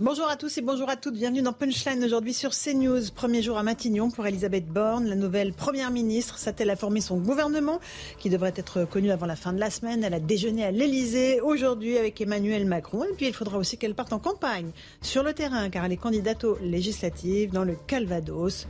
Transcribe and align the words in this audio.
Bonjour 0.00 0.26
à 0.28 0.34
tous 0.34 0.58
et 0.58 0.60
bonjour 0.60 0.90
à 0.90 0.96
toutes. 0.96 1.14
Bienvenue 1.14 1.42
dans 1.42 1.52
Punchline 1.52 2.02
aujourd'hui 2.02 2.34
sur 2.34 2.50
CNews. 2.50 3.12
Premier 3.14 3.42
jour 3.42 3.58
à 3.58 3.62
Matignon 3.62 4.10
pour 4.10 4.26
Elisabeth 4.26 4.66
Borne. 4.66 5.06
La 5.06 5.14
nouvelle 5.14 5.52
première 5.52 5.92
ministre 5.92 6.36
s'attelle 6.36 6.70
à 6.70 6.74
former 6.74 7.00
son 7.00 7.18
gouvernement 7.18 7.78
qui 8.18 8.28
devrait 8.28 8.54
être 8.56 8.86
connu 8.86 9.12
avant 9.12 9.26
la 9.26 9.36
fin 9.36 9.52
de 9.52 9.60
la 9.60 9.70
semaine? 9.70 10.02
Elle 10.02 10.14
a 10.14 10.18
déjeuné 10.18 10.64
à 10.64 10.72
l'Elysée 10.72 11.40
aujourd'hui 11.40 11.96
avec 11.96 12.20
Emmanuel 12.20 12.66
Macron. 12.66 13.04
Et 13.04 13.14
puis 13.16 13.28
il 13.28 13.32
faudra 13.32 13.56
aussi 13.56 13.78
qu'elle 13.78 13.94
parte 13.94 14.12
en 14.12 14.18
campagne 14.18 14.72
sur 15.00 15.22
le 15.22 15.32
terrain 15.32 15.70
car 15.70 15.84
elle 15.84 15.92
est 15.92 15.96
candidate 15.96 16.42
aux 16.42 16.58
législatives 16.60 17.52
dans 17.52 17.62
le 17.62 17.76
Calvados. 17.86 18.66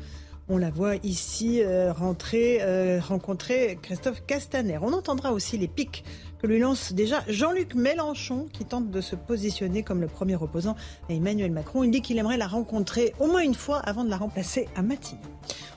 On 0.51 0.59
la 0.59 0.69
voit 0.69 0.97
ici 0.97 1.63
euh, 1.63 1.91
rentrer, 1.91 2.59
euh, 2.61 3.01
rencontrer 3.01 3.79
Christophe 3.81 4.23
Castaner. 4.27 4.77
On 4.83 4.93
entendra 4.93 5.33
aussi 5.33 5.57
les 5.57 5.69
pics 5.69 6.05
que 6.45 6.49
lui 6.51 6.59
lance 6.59 6.93
déjà 6.93 7.23
Jean-Luc 7.27 7.75
Mélenchon, 7.75 8.49
qui 8.53 8.67
tente 8.67 8.91
de 8.91 9.01
se 9.01 9.17
positionner 9.17 9.83
comme 9.83 10.03
le 10.03 10.09
premier 10.09 10.37
opposant 10.37 10.77
à 11.09 11.15
Emmanuel 11.15 11.51
Macron. 11.51 11.85
Il 11.85 11.91
dit 11.91 12.03
qu'il 12.03 12.19
aimerait 12.19 12.37
la 12.37 12.47
rencontrer 12.47 13.15
au 13.19 13.29
moins 13.29 13.41
une 13.41 13.55
fois 13.55 13.79
avant 13.79 14.05
de 14.05 14.11
la 14.11 14.19
remplacer 14.19 14.69
à 14.77 14.83
Matignon. 14.83 15.23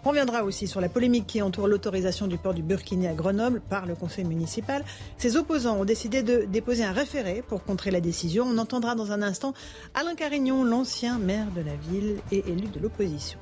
On 0.03 0.09
reviendra 0.09 0.43
aussi 0.43 0.67
sur 0.67 0.81
la 0.81 0.89
polémique 0.89 1.25
qui 1.25 1.41
entoure 1.41 1.69
l'autorisation 1.69 2.27
du 2.27 2.37
port 2.37 2.53
du 2.53 2.63
Burkini 2.63 3.07
à 3.07 3.13
Grenoble 3.13 3.61
par 3.61 3.85
le 3.85 3.95
conseil 3.95 4.25
municipal. 4.25 4.83
Ses 5.17 5.37
opposants 5.37 5.77
ont 5.77 5.85
décidé 5.85 6.21
de 6.21 6.43
déposer 6.43 6.83
un 6.83 6.91
référé 6.91 7.45
pour 7.47 7.63
contrer 7.63 7.89
la 7.89 8.01
décision. 8.01 8.45
On 8.45 8.57
entendra 8.57 8.95
dans 8.95 9.13
un 9.13 9.21
instant 9.21 9.53
Alain 9.93 10.15
Carignon, 10.15 10.65
l'ancien 10.65 11.17
maire 11.17 11.47
de 11.55 11.61
la 11.61 11.77
ville 11.89 12.17
et 12.33 12.39
élu 12.39 12.67
de 12.67 12.81
l'opposition. 12.81 13.39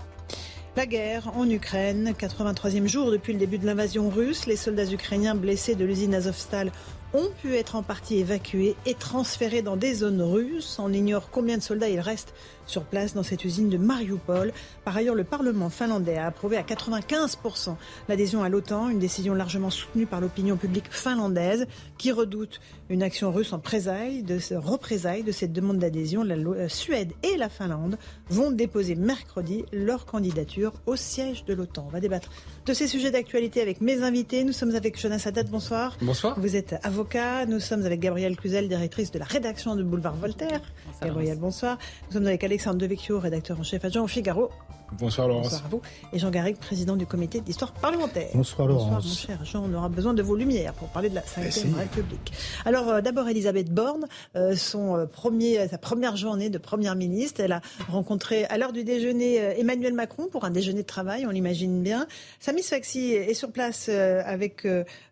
La 0.77 0.85
guerre 0.85 1.31
en 1.37 1.49
Ukraine, 1.49 2.13
83e 2.19 2.85
jour 2.85 3.09
depuis 3.09 3.31
le 3.31 3.39
début 3.39 3.57
de 3.57 3.65
l'invasion 3.65 4.09
russe, 4.09 4.45
les 4.45 4.57
soldats 4.57 4.91
ukrainiens 4.91 5.33
blessés 5.33 5.73
de 5.73 5.85
l'usine 5.85 6.13
Azovstal 6.13 6.69
ont 7.13 7.29
pu 7.41 7.55
être 7.55 7.75
en 7.75 7.83
partie 7.83 8.17
évacués 8.17 8.75
et 8.85 8.93
transférés 8.93 9.61
dans 9.61 9.77
des 9.77 9.93
zones 9.93 10.21
russes. 10.21 10.77
On 10.79 10.91
ignore 10.91 11.29
combien 11.29 11.57
de 11.57 11.63
soldats 11.63 11.89
il 11.89 11.99
reste 11.99 12.33
sur 12.65 12.83
place 12.83 13.13
dans 13.13 13.23
cette 13.23 13.45
usine 13.45 13.69
de 13.69 13.77
Mariupol. 13.77 14.51
Par 14.83 14.95
ailleurs, 14.95 15.15
le 15.15 15.23
Parlement 15.23 15.69
finlandais 15.69 16.17
a 16.17 16.27
approuvé 16.27 16.57
à 16.57 16.63
95% 16.63 17.75
l'adhésion 18.09 18.43
à 18.43 18.49
l'OTAN, 18.49 18.89
une 18.89 18.99
décision 18.99 19.33
largement 19.33 19.69
soutenue 19.69 20.05
par 20.05 20.21
l'opinion 20.21 20.57
publique 20.57 20.91
finlandaise 20.91 21.67
qui 21.97 22.11
redoute 22.11 22.59
une 22.89 23.03
action 23.03 23.31
russe 23.31 23.53
en 23.53 23.59
présaille 23.59 24.23
de 24.23 24.39
ce 24.39 24.53
représailles 24.53 25.23
de 25.23 25.31
cette 25.31 25.51
demande 25.51 25.79
d'adhésion. 25.79 26.23
La 26.23 26.35
euh, 26.35 26.67
Suède 26.67 27.13
et 27.23 27.37
la 27.37 27.49
Finlande 27.49 27.97
vont 28.29 28.51
déposer 28.51 28.95
mercredi 28.95 29.65
leur 29.71 30.05
candidature 30.05 30.73
au 30.85 30.95
siège 30.95 31.45
de 31.45 31.53
l'OTAN. 31.53 31.85
On 31.87 31.91
va 31.91 31.99
débattre 31.99 32.29
de 32.65 32.73
ces 32.73 32.87
sujets 32.87 33.11
d'actualité 33.11 33.61
avec 33.61 33.81
mes 33.81 34.03
invités. 34.03 34.43
Nous 34.43 34.53
sommes 34.53 34.75
avec 34.75 34.99
Jonas 34.99 35.23
Haddad, 35.25 35.49
bonsoir. 35.49 35.97
Bonsoir. 36.01 36.39
Vous 36.39 36.55
êtes 36.55 36.75
avocat. 36.83 37.45
Nous 37.45 37.59
sommes 37.59 37.85
avec 37.85 37.99
Gabrielle 37.99 38.35
Cluzel, 38.35 38.67
directrice 38.67 39.11
de 39.11 39.19
la 39.19 39.25
rédaction 39.25 39.75
de 39.75 39.83
Boulevard 39.83 40.15
Voltaire. 40.15 40.61
Bonsoir, 40.95 41.09
Gabrielle, 41.09 41.39
bonsoir. 41.39 41.77
Nous 42.07 42.13
sommes 42.13 42.27
avec 42.27 42.43
Alexandre 42.45 42.77
Devecchio, 42.77 43.19
rédacteur 43.19 43.59
en 43.59 43.63
chef 43.63 43.83
adjoint 43.83 44.03
au 44.03 44.07
Figaro. 44.07 44.49
Bonsoir 44.93 45.27
Laurence. 45.27 45.45
Bonsoir 45.45 45.65
à 45.65 45.69
vous. 45.69 45.81
Et 46.13 46.19
Jean 46.19 46.29
Garrigue, 46.29 46.57
président 46.57 46.95
du 46.95 47.05
comité 47.05 47.41
d'histoire 47.41 47.73
parlementaire. 47.73 48.29
Bonsoir 48.33 48.67
Laurence. 48.67 49.05
Bonsoir 49.05 49.37
mon 49.37 49.43
cher 49.43 49.45
Jean, 49.45 49.69
on 49.69 49.73
aura 49.73 49.89
besoin 49.89 50.13
de 50.13 50.21
vos 50.21 50.35
lumières 50.35 50.73
pour 50.73 50.89
parler 50.89 51.09
de 51.09 51.15
la 51.15 51.21
Ve 51.21 51.75
République. 51.77 52.31
Alors 52.65 52.89
euh, 52.89 53.01
d'abord 53.01 53.27
Elisabeth 53.27 53.73
Borne, 53.73 54.07
euh, 54.35 54.55
son 54.55 54.95
euh, 54.95 55.05
premier, 55.05 55.67
sa 55.67 55.77
première 55.77 56.15
journée 56.15 56.49
de 56.49 56.57
première 56.57 56.95
ministre, 56.95 57.41
elle 57.41 57.51
a 57.51 57.61
rencontré 57.89 58.45
à 58.45 58.57
l'heure 58.57 58.73
du 58.73 58.83
déjeuner 58.83 59.35
Emmanuel 59.59 59.93
Macron 59.93 60.27
pour 60.31 60.45
un 60.45 60.51
déjeuner 60.51 60.81
de 60.81 60.87
travail, 60.87 61.25
on 61.25 61.31
l'imagine 61.31 61.81
bien. 61.81 62.07
Samy 62.39 62.61
Sfaxi 62.61 63.13
est 63.13 63.33
sur 63.33 63.51
place 63.51 63.89
avec, 63.89 64.65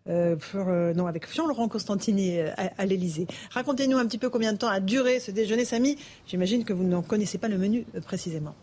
non, 0.06 1.06
avec 1.06 1.32
Jean-Laurent 1.32 1.68
Constantini 1.68 2.40
à, 2.40 2.70
à 2.78 2.86
l'Élysée. 2.86 3.26
Racontez-nous 3.50 3.98
un 3.98 4.06
petit 4.06 4.18
peu 4.18 4.30
combien 4.30 4.52
de 4.52 4.58
temps 4.58 4.68
a 4.68 4.80
duré 4.80 5.20
ce 5.20 5.30
déjeuner, 5.30 5.64
Samy. 5.64 5.96
J'imagine 6.26 6.64
que 6.64 6.72
vous 6.72 6.84
n'en 6.84 7.02
connaissez 7.02 7.38
pas 7.38 7.48
le 7.48 7.58
menu 7.58 7.84
précisément 8.04 8.54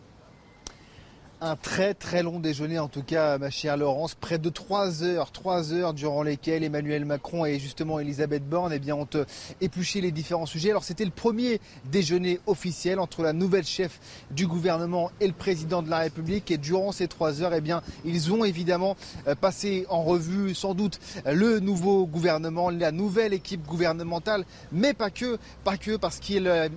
un 1.41 1.55
très 1.55 1.95
très 1.95 2.21
long 2.21 2.39
déjeuner 2.39 2.77
en 2.77 2.87
tout 2.87 3.01
cas 3.01 3.39
ma 3.39 3.49
chère 3.49 3.75
Laurence, 3.75 4.13
près 4.13 4.37
de 4.37 4.49
trois 4.49 5.03
heures, 5.03 5.31
trois 5.31 5.73
heures 5.73 5.95
durant 5.95 6.21
lesquelles 6.21 6.63
Emmanuel 6.63 7.03
Macron 7.03 7.45
et 7.45 7.57
justement 7.57 7.99
Elisabeth 7.99 8.47
Borne 8.47 8.71
eh 8.73 8.77
bien, 8.77 8.95
ont 8.95 9.07
euh, 9.15 9.25
épluché 9.59 10.01
les 10.01 10.11
différents 10.11 10.45
sujets. 10.45 10.69
Alors 10.69 10.83
c'était 10.83 11.03
le 11.03 11.11
premier 11.11 11.59
déjeuner 11.85 12.39
officiel 12.45 12.99
entre 12.99 13.23
la 13.23 13.33
nouvelle 13.33 13.65
chef 13.65 13.99
du 14.29 14.45
gouvernement 14.45 15.09
et 15.19 15.25
le 15.25 15.33
président 15.33 15.81
de 15.81 15.89
la 15.89 15.97
République. 15.97 16.51
Et 16.51 16.57
durant 16.57 16.91
ces 16.91 17.07
trois 17.07 17.41
heures 17.41 17.55
eh 17.55 17.61
bien, 17.61 17.81
ils 18.05 18.31
ont 18.31 18.45
évidemment 18.45 18.95
euh, 19.27 19.33
passé 19.33 19.87
en 19.89 20.03
revue 20.03 20.53
sans 20.53 20.75
doute 20.75 20.99
le 21.25 21.59
nouveau 21.59 22.05
gouvernement, 22.05 22.69
la 22.69 22.91
nouvelle 22.91 23.33
équipe 23.33 23.65
gouvernementale, 23.65 24.45
mais 24.71 24.93
pas 24.93 25.09
que, 25.09 25.39
pas 25.63 25.77
que 25.77 25.95
parce 25.97 26.19
qu'il 26.19 26.45
euh, 26.45 26.69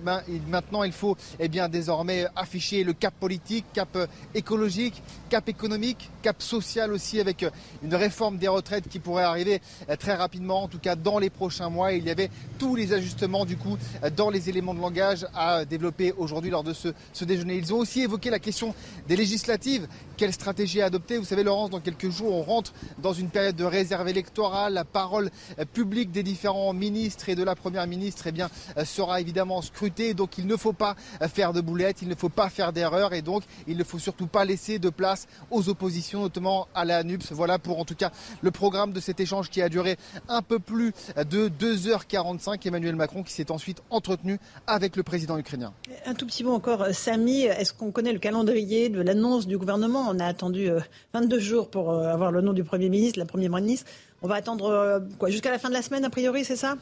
maintenant 0.49 0.83
il 0.83 0.91
faut 0.91 1.17
eh 1.39 1.49
bien, 1.49 1.69
désormais 1.69 2.25
afficher 2.35 2.83
le 2.83 2.93
cap 2.93 3.13
politique, 3.19 3.65
cap 3.71 3.95
économique 4.33 4.54
écologique, 4.55 5.03
cap 5.29 5.49
économique, 5.49 6.09
cap 6.21 6.41
social 6.41 6.93
aussi 6.93 7.19
avec 7.19 7.43
euh, 7.43 7.49
une 7.83 7.93
réforme 7.93 8.37
des 8.37 8.47
retraites 8.47 8.87
qui 8.87 8.99
pourrait 8.99 9.25
arriver 9.25 9.61
euh, 9.89 9.97
très 9.97 10.15
rapidement, 10.15 10.63
en 10.63 10.67
tout 10.69 10.79
cas 10.79 10.95
dans 10.95 11.19
les 11.19 11.29
prochains 11.29 11.69
mois. 11.69 11.91
Il 11.91 12.05
y 12.05 12.09
avait 12.09 12.29
tous 12.57 12.73
les 12.73 12.93
ajustements 12.93 13.43
du 13.43 13.57
coup 13.57 13.77
euh, 14.01 14.09
dans 14.09 14.29
les 14.29 14.47
éléments 14.47 14.73
de 14.73 14.79
langage 14.79 15.27
à 15.35 15.65
développer 15.65 16.13
aujourd'hui 16.13 16.51
lors 16.51 16.63
de 16.63 16.71
ce, 16.71 16.87
déjeuner. 17.25 17.57
Ils 17.57 17.73
ont 17.73 17.79
aussi 17.79 18.01
évoqué 18.03 18.29
la 18.29 18.39
question 18.39 18.73
des 19.09 19.17
législatives. 19.17 19.89
Quelle 20.15 20.31
stratégie 20.31 20.81
adopter? 20.81 21.17
Vous 21.17 21.25
savez 21.25 21.43
Laurence, 21.43 21.69
dans 21.69 21.81
quelques 21.81 22.09
jours 22.09 22.33
on 22.33 22.41
rentre 22.41 22.71
dans 22.99 23.11
une 23.11 23.27
période 23.27 23.57
de 23.57 23.65
réserve 23.65 24.07
électorale. 24.07 24.73
La 24.73 24.85
parole 24.85 25.31
publique 25.73 26.11
des 26.11 26.23
différents 26.23 26.71
ministres 26.71 27.27
et 27.27 27.35
de 27.35 27.43
la 27.43 27.55
Première 27.55 27.87
ministre 27.87 28.23
eh 28.27 28.31
bien, 28.31 28.49
sera 28.85 29.19
évidemment 29.19 29.61
scrutée. 29.61 30.13
Donc 30.13 30.37
il 30.37 30.47
ne 30.47 30.55
faut 30.55 30.71
pas 30.71 30.95
faire 31.33 31.51
de 31.51 31.59
boulettes, 31.59 32.01
il 32.01 32.07
ne 32.07 32.15
faut 32.15 32.29
pas 32.29 32.49
faire 32.49 32.71
d'erreurs 32.71 33.13
et 33.13 33.21
donc 33.21 33.43
il 33.67 33.75
ne 33.77 33.83
faut 33.83 33.99
surtout 33.99 34.27
pas 34.27 34.44
laisser 34.45 34.79
de 34.79 34.89
place 34.89 35.27
aux 35.51 35.69
oppositions, 35.69 36.21
notamment 36.21 36.67
à 36.73 36.85
la 36.85 37.03
NUPS. 37.03 37.31
Voilà 37.31 37.59
pour 37.59 37.79
en 37.79 37.85
tout 37.85 37.95
cas 37.95 38.11
le 38.41 38.51
programme 38.51 38.93
de 38.93 38.99
cet 38.99 39.19
échange 39.19 39.49
qui 39.49 39.61
a 39.61 39.69
duré 39.69 39.97
un 40.29 40.41
peu 40.41 40.59
plus 40.59 40.93
de 41.17 41.49
2h45. 41.49 42.65
Emmanuel 42.67 42.95
Macron 42.95 43.23
qui 43.23 43.33
s'est 43.33 43.51
ensuite 43.51 43.81
entretenu 43.89 44.39
avec 44.67 44.95
le 44.95 45.03
président 45.03 45.37
ukrainien. 45.37 45.73
Un 46.05 46.13
tout 46.13 46.25
petit 46.25 46.43
mot 46.43 46.53
encore, 46.53 46.87
Samy, 46.93 47.43
est-ce 47.43 47.73
qu'on 47.73 47.91
connaît 47.91 48.13
le 48.13 48.19
calendrier 48.19 48.89
de 48.89 49.01
l'annonce 49.01 49.47
du 49.47 49.57
gouvernement? 49.57 50.05
On 50.09 50.19
a 50.19 50.25
attendu 50.25 50.69
22 51.13 51.35
euh, 51.35 51.39
jours 51.39 51.69
pour 51.69 51.91
euh, 51.91 52.11
avoir 52.11 52.31
le 52.31 52.41
nom 52.41 52.53
du 52.53 52.63
Premier 52.63 52.89
ministre, 52.89 53.19
la 53.19 53.25
Première 53.25 53.51
ministre. 53.51 53.89
On 54.21 54.27
va 54.27 54.35
attendre 54.35 54.65
euh, 54.65 54.99
quoi 55.19 55.29
jusqu'à 55.29 55.51
la 55.51 55.59
fin 55.59 55.69
de 55.69 55.73
la 55.73 55.81
semaine, 55.81 56.05
a 56.05 56.09
priori, 56.09 56.43
c'est 56.43 56.55
ça? 56.55 56.75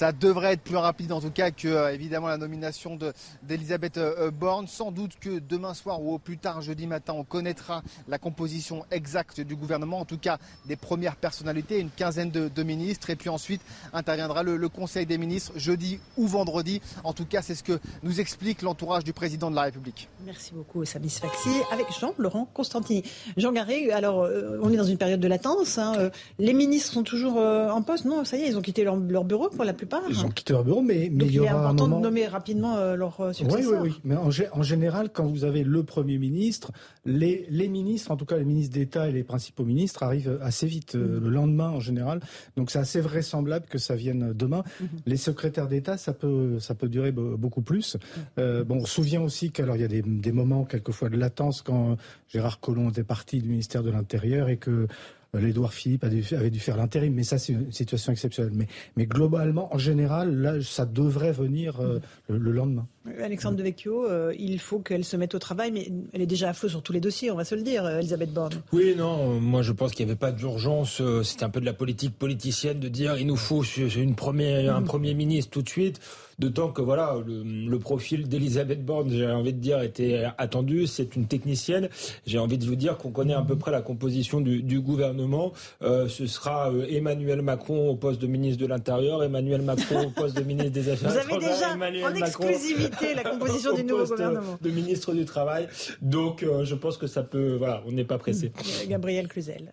Ça 0.00 0.12
devrait 0.12 0.54
être 0.54 0.62
plus 0.62 0.76
rapide 0.76 1.12
en 1.12 1.20
tout 1.20 1.30
cas 1.30 1.50
que 1.50 1.68
euh, 1.68 1.92
évidemment 1.92 2.28
la 2.28 2.38
nomination 2.38 2.98
d'Elisabeth 3.42 3.98
euh, 3.98 4.14
euh, 4.18 4.30
Borne. 4.30 4.66
Sans 4.66 4.92
doute 4.92 5.18
que 5.20 5.40
demain 5.40 5.74
soir 5.74 6.02
ou 6.02 6.14
au 6.14 6.18
plus 6.18 6.38
tard 6.38 6.62
jeudi 6.62 6.86
matin, 6.86 7.12
on 7.14 7.22
connaîtra 7.22 7.82
la 8.08 8.16
composition 8.16 8.86
exacte 8.90 9.42
du 9.42 9.56
gouvernement, 9.56 9.98
en 10.00 10.06
tout 10.06 10.16
cas 10.16 10.38
des 10.64 10.76
premières 10.76 11.16
personnalités, 11.16 11.80
une 11.80 11.90
quinzaine 11.90 12.30
de, 12.30 12.62
ministres. 12.62 13.10
Et 13.10 13.16
puis 13.16 13.28
ensuite 13.28 13.60
interviendra 13.92 14.42
le, 14.42 14.70
Conseil 14.70 15.04
des 15.04 15.18
ministres 15.18 15.52
jeudi 15.56 16.00
ou 16.16 16.26
vendredi. 16.26 16.80
En 17.04 17.12
tout 17.12 17.26
cas, 17.26 17.42
c'est 17.42 17.54
ce 17.54 17.62
que 17.62 17.78
nous 18.02 18.20
explique 18.20 18.62
l'entourage 18.62 19.04
du 19.04 19.12
président 19.12 19.50
de 19.50 19.56
la 19.56 19.62
République. 19.62 20.08
Merci 20.24 20.54
beaucoup, 20.54 20.84
Sabis 20.86 21.18
Faxi. 21.20 21.50
Avec 21.72 21.86
Jean-Laurent 22.00 22.48
Constantini. 22.54 23.02
Jean 23.36 23.52
Garé, 23.52 23.90
alors 23.92 24.28
on 24.62 24.72
est 24.72 24.76
dans 24.76 24.84
une 24.84 24.96
période 24.96 25.20
de 25.20 25.28
latence. 25.28 25.76
Hein, 25.76 26.10
les 26.38 26.54
ministres 26.54 26.92
sont 26.92 27.02
toujours 27.02 27.36
en 27.36 27.82
poste? 27.82 28.06
Non, 28.06 28.24
ça 28.24 28.38
y 28.38 28.42
est, 28.42 28.48
ils 28.48 28.56
ont 28.56 28.62
quitté 28.62 28.84
leur, 28.84 28.96
leur 28.96 29.24
bureau 29.24 29.50
pour 29.50 29.64
la 29.64 29.74
plupart. 29.74 29.89
Ils 30.08 30.24
ont 30.24 30.30
quitté 30.30 30.52
leur 30.52 30.64
bureau, 30.64 30.82
mais, 30.82 31.10
mais 31.12 31.26
il 31.26 31.32
y 31.32 31.40
aura 31.40 31.48
est 31.48 31.54
important 31.54 31.84
un 31.84 31.88
moment... 31.88 32.00
de 32.00 32.04
nommer 32.04 32.26
rapidement 32.26 32.76
euh, 32.76 32.96
leur 32.96 33.20
euh, 33.20 33.32
successeur. 33.32 33.60
Oui, 33.60 33.90
oui, 33.90 33.94
oui. 33.94 34.00
Mais 34.04 34.16
en, 34.16 34.62
général, 34.62 35.10
quand 35.12 35.26
vous 35.26 35.44
avez 35.44 35.64
le 35.64 35.82
Premier 35.82 36.18
ministre, 36.18 36.72
les, 37.04 37.46
les 37.50 37.68
ministres, 37.68 38.10
en 38.10 38.16
tout 38.16 38.24
cas 38.24 38.36
les 38.36 38.44
ministres 38.44 38.74
d'État 38.74 39.08
et 39.08 39.12
les 39.12 39.24
principaux 39.24 39.64
ministres, 39.64 40.02
arrivent 40.02 40.38
assez 40.42 40.66
vite, 40.66 40.94
euh, 40.94 41.18
mm. 41.18 41.24
le 41.24 41.30
lendemain 41.30 41.70
en 41.70 41.80
général. 41.80 42.20
Donc 42.56 42.70
c'est 42.70 42.78
assez 42.78 43.00
vraisemblable 43.00 43.66
que 43.66 43.78
ça 43.78 43.94
vienne 43.96 44.32
demain. 44.34 44.62
Mm-hmm. 44.82 44.86
Les 45.06 45.16
secrétaires 45.16 45.68
d'État, 45.68 45.96
ça 45.96 46.12
peut, 46.12 46.58
ça 46.58 46.74
peut 46.74 46.88
durer 46.88 47.12
beaucoup 47.12 47.62
plus. 47.62 47.96
Mm. 48.36 48.62
bon, 48.62 48.76
on 48.76 48.84
se 48.84 48.94
souvient 48.94 49.22
aussi 49.22 49.50
qu'il 49.50 49.66
y 49.66 49.84
a 49.84 49.88
des, 49.88 50.02
des 50.02 50.32
moments, 50.32 50.64
quelquefois, 50.64 51.08
de 51.08 51.16
latence 51.16 51.62
quand 51.62 51.96
Gérard 52.28 52.60
Collomb 52.60 52.90
était 52.90 53.04
parti 53.04 53.40
du 53.40 53.48
ministère 53.48 53.82
de 53.82 53.90
l'Intérieur 53.90 54.48
et 54.48 54.56
que 54.56 54.86
l'Édouard 55.34 55.72
Philippe 55.72 56.04
avait 56.04 56.50
dû 56.50 56.60
faire 56.60 56.76
l'intérim, 56.76 57.14
mais 57.14 57.22
ça 57.22 57.38
c'est 57.38 57.52
une 57.52 57.72
situation 57.72 58.12
exceptionnelle. 58.12 58.52
Mais, 58.54 58.66
mais 58.96 59.06
globalement, 59.06 59.72
en 59.74 59.78
général, 59.78 60.34
là, 60.34 60.60
ça 60.62 60.86
devrait 60.86 61.32
venir 61.32 61.80
euh, 61.80 62.00
le, 62.28 62.52
lendemain. 62.52 62.86
Alexandre 63.22 63.56
Devecchio, 63.56 64.04
euh, 64.04 64.34
il 64.38 64.58
faut 64.58 64.78
qu'elle 64.78 65.06
se 65.06 65.16
mette 65.16 65.34
au 65.34 65.38
travail, 65.38 65.70
mais 65.72 65.88
elle 66.12 66.20
est 66.20 66.26
déjà 66.26 66.50
à 66.50 66.52
flot 66.52 66.68
sur 66.68 66.82
tous 66.82 66.92
les 66.92 67.00
dossiers, 67.00 67.30
on 67.30 67.36
va 67.36 67.46
se 67.46 67.54
le 67.54 67.62
dire, 67.62 67.84
euh, 67.86 67.98
Elisabeth 67.98 68.30
Borne. 68.30 68.52
Oui, 68.74 68.94
non, 68.94 69.40
moi 69.40 69.62
je 69.62 69.72
pense 69.72 69.92
qu'il 69.92 70.04
n'y 70.04 70.12
avait 70.12 70.18
pas 70.18 70.32
d'urgence. 70.32 71.00
Euh, 71.00 71.22
c'était 71.22 71.44
un 71.44 71.48
peu 71.48 71.60
de 71.60 71.64
la 71.64 71.72
politique 71.72 72.14
politicienne 72.18 72.78
de 72.78 72.88
dire 72.88 73.16
il 73.16 73.26
nous 73.26 73.36
faut 73.36 73.62
une 73.62 74.14
première, 74.14 74.76
un 74.76 74.80
mm. 74.80 74.84
premier 74.84 75.14
ministre 75.14 75.50
tout 75.50 75.62
de 75.62 75.68
suite. 75.70 75.98
D'autant 76.40 76.68
que 76.68 76.80
voilà, 76.80 77.16
le, 77.26 77.78
profil 77.78 78.26
d'Elisabeth 78.26 78.82
Borne, 78.82 79.10
j'ai 79.10 79.30
envie 79.30 79.52
de 79.52 79.58
dire, 79.58 79.82
était 79.82 80.24
attendu. 80.38 80.86
C'est 80.86 81.14
une 81.14 81.26
technicienne. 81.26 81.90
J'ai 82.26 82.38
envie 82.38 82.56
de 82.56 82.64
vous 82.64 82.76
dire 82.76 82.96
qu'on 82.96 83.10
connaît 83.10 83.34
à 83.34 83.42
peu 83.42 83.56
près 83.56 83.70
la 83.70 83.82
composition 83.82 84.40
du, 84.40 84.80
gouvernement. 84.80 85.52
Euh, 85.82 86.08
ce 86.08 86.26
sera 86.26 86.72
euh, 86.72 86.86
Emmanuel 86.88 87.42
Macron 87.42 87.90
au 87.90 87.94
poste 87.94 88.22
de 88.22 88.26
ministre 88.26 88.58
de 88.62 88.66
l'Intérieur, 88.66 89.22
Emmanuel 89.22 89.60
Macron 89.60 90.06
au 90.06 90.10
poste 90.10 90.34
de 90.34 90.42
ministre 90.42 90.72
des 90.72 90.88
Affaires 90.88 91.14
étrangères. 91.14 91.38
Vous 91.38 91.44
avez 91.44 91.54
déjà 91.54 91.74
Emmanuel 91.74 92.04
en 92.06 92.14
exclusivité 92.14 92.89
la 93.14 93.22
composition 93.30 93.74
du 93.74 93.84
nouveau 93.84 94.06
gouvernement. 94.06 94.58
De 94.60 94.70
ministre 94.70 95.12
du 95.12 95.24
Travail. 95.24 95.68
Donc 96.00 96.42
euh, 96.42 96.64
je 96.64 96.74
pense 96.74 96.96
que 96.96 97.06
ça 97.06 97.22
peut. 97.22 97.56
Voilà, 97.56 97.82
on 97.86 97.92
n'est 97.92 98.04
pas 98.04 98.18
pressé. 98.18 98.52
Gabriel 98.88 99.28
Cluzel. 99.28 99.72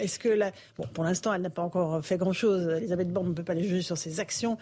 Est-ce 0.00 0.18
que 0.18 0.28
là, 0.28 0.50
bon, 0.76 0.86
pour 0.92 1.04
l'instant, 1.04 1.32
elle 1.32 1.42
n'a 1.42 1.50
pas 1.50 1.62
encore 1.62 2.04
fait 2.04 2.16
grand-chose. 2.16 2.68
Elisabeth 2.68 3.12
Borne 3.12 3.28
ne 3.28 3.34
peut 3.34 3.44
pas 3.44 3.54
les 3.54 3.62
juger 3.62 3.82
sur 3.82 3.96
ses 3.96 4.20
actions. 4.20 4.58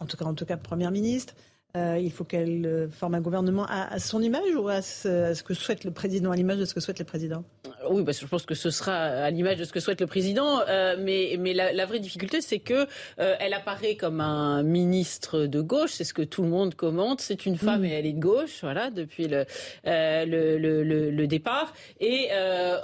en 0.00 0.06
tout 0.06 0.16
cas, 0.16 0.24
en 0.24 0.34
tout 0.34 0.44
cas, 0.44 0.56
première 0.56 0.90
ministre. 0.90 1.34
Euh, 1.76 1.98
il 2.00 2.12
faut 2.12 2.22
qu'elle 2.22 2.64
euh, 2.66 2.88
forme 2.88 3.16
un 3.16 3.20
gouvernement 3.20 3.66
à, 3.68 3.98
son 3.98 4.22
image 4.22 4.54
ou 4.56 4.68
à 4.68 4.80
ce, 4.80 5.42
que 5.42 5.54
souhaite 5.54 5.82
le 5.82 5.90
président, 5.90 6.30
à 6.30 6.36
l'image 6.36 6.58
de 6.58 6.66
ce 6.66 6.72
que 6.72 6.78
souhaite 6.78 7.00
le 7.00 7.04
président? 7.04 7.42
Oui, 7.90 8.04
parce 8.04 8.18
que 8.18 8.26
je 8.26 8.30
pense 8.30 8.46
que 8.46 8.54
ce 8.54 8.70
sera 8.70 8.94
à 8.94 9.30
l'image 9.30 9.56
de 9.56 9.64
ce 9.64 9.72
que 9.72 9.80
souhaite 9.80 10.00
le 10.00 10.06
président. 10.06 10.60
Euh, 10.68 10.94
mais 11.00 11.36
mais 11.40 11.52
la, 11.52 11.84
vraie 11.86 11.98
difficulté, 11.98 12.40
c'est 12.42 12.60
que 12.60 12.86
elle 13.16 13.52
apparaît 13.52 13.96
comme 13.96 14.20
un 14.20 14.62
ministre 14.62 15.46
de 15.46 15.60
gauche. 15.60 15.90
C'est 15.94 16.04
ce 16.04 16.14
que 16.14 16.22
tout 16.22 16.42
le 16.42 16.48
monde 16.48 16.76
commente. 16.76 17.20
C'est 17.20 17.44
une 17.44 17.56
femme 17.56 17.82
mm. 17.82 17.86
et 17.86 17.90
elle 17.90 18.06
est 18.06 18.12
de 18.12 18.20
gauche, 18.20 18.60
voilà, 18.62 18.90
depuis 18.90 19.26
le 19.26 19.44
le, 19.84 20.56
le, 20.56 21.10
le, 21.10 21.26
départ. 21.26 21.74
Et 21.98 22.28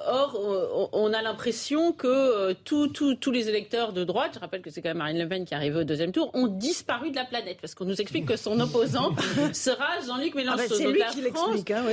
or, 0.06 0.90
on, 0.93 1.12
a 1.12 1.22
l'impression 1.22 1.93
que 1.93 2.52
tous 2.54 3.31
les 3.31 3.48
électeurs 3.48 3.93
de 3.93 4.02
droite, 4.02 4.32
je 4.34 4.40
rappelle 4.40 4.62
que 4.62 4.70
c'est 4.70 4.82
quand 4.82 4.90
même 4.90 4.98
Marine 4.98 5.19
Le 5.19 5.28
Pen 5.28 5.44
qui 5.44 5.54
arrive 5.54 5.76
au 5.76 5.84
deuxième 5.84 6.10
tour, 6.10 6.31
ont 6.34 6.48
disparu 6.48 7.10
de 7.10 7.16
la 7.16 7.25
planète 7.25 7.58
parce 7.60 7.76
qu'on 7.76 7.84
nous 7.84 8.00
explique 8.00 8.26
que 8.26 8.36
son 8.36 8.58
opposition 8.58 8.80
sera 9.53 10.00
Jean-Luc 10.06 10.35
Mélenchon. 10.35 10.59
Ah 10.65 10.69
bah, 10.69 10.75
c'est 10.77 10.87
lui 10.87 11.03
qui 11.12 11.23
l'explique, 11.23 11.71
hein, 11.71 11.85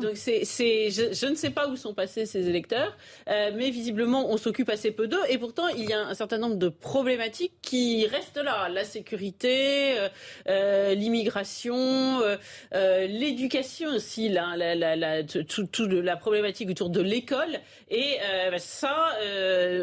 Donc 0.00 0.16
c'est, 0.16 0.44
je, 0.44 1.26
ne 1.26 1.34
sais 1.34 1.50
pas 1.50 1.68
où 1.68 1.76
sont 1.76 1.94
passés 1.94 2.26
ces 2.26 2.48
électeurs, 2.48 2.96
euh, 3.28 3.50
mais 3.54 3.70
visiblement 3.70 4.30
on 4.30 4.36
s'occupe 4.36 4.68
assez 4.68 4.90
peu 4.90 5.08
d'eux. 5.08 5.22
Et 5.28 5.38
pourtant, 5.38 5.68
il 5.68 5.88
y 5.88 5.92
a 5.92 6.00
un 6.00 6.14
certain 6.14 6.38
nombre 6.38 6.56
de 6.56 6.68
problématiques 6.68 7.52
qui 7.62 8.06
restent 8.06 8.42
là. 8.42 8.68
La 8.68 8.84
sécurité, 8.84 9.98
euh, 9.98 10.08
euh, 10.48 10.94
l'immigration, 10.94 12.20
l'éducation 12.72 13.90
aussi, 13.90 14.28
la, 14.28 14.56
la, 14.56 14.74
la, 14.74 14.96
la, 14.96 15.22
tout, 15.24 15.86
la 15.86 16.16
problématique 16.16 16.70
autour 16.70 16.90
de 16.90 17.00
l'école. 17.00 17.60
Et 17.90 18.18
bah, 18.50 18.58
ça, 18.58 19.12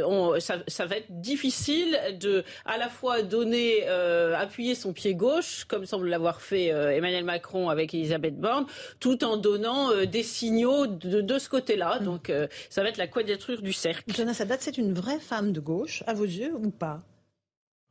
on, 0.05 0.39
ça, 0.39 0.57
ça, 0.67 0.85
va 0.85 0.97
être 0.97 1.21
difficile 1.21 1.97
de 2.19 2.43
à 2.65 2.77
la 2.77 2.89
fois 2.89 3.21
donner, 3.21 3.87
appuyer 3.87 4.75
son 4.75 4.93
pied 4.93 5.15
gauche, 5.15 5.65
comme 5.65 5.85
semble 5.85 6.07
l'avoir 6.07 6.38
fait 6.41 6.71
euh, 6.71 6.91
Emmanuel 6.91 7.23
Macron 7.23 7.69
avec 7.69 7.93
Elisabeth 7.93 8.39
Borne, 8.39 8.65
tout 8.99 9.23
en 9.23 9.37
donnant 9.37 9.91
euh, 9.91 10.05
des 10.05 10.23
signaux 10.23 10.87
de, 10.87 11.39
ce 11.39 11.49
côté-là. 11.49 11.99
Mm. 11.99 12.03
Donc 12.03 12.29
euh, 12.29 12.47
ça 12.69 12.83
va 12.83 12.89
être 12.89 12.97
la 12.97 13.07
quadrature 13.07 13.61
du 13.61 13.73
cercle. 13.73 14.13
Jonas 14.13 14.35
Sadat, 14.35 14.57
c'est 14.59 14.77
une 14.77 14.93
vraie 14.93 15.19
femme 15.19 15.51
de 15.51 15.59
gauche, 15.59 16.03
à 16.07 16.13
vos 16.13 16.25
yeux, 16.25 16.53
ou 16.55 16.69
pas 16.71 17.01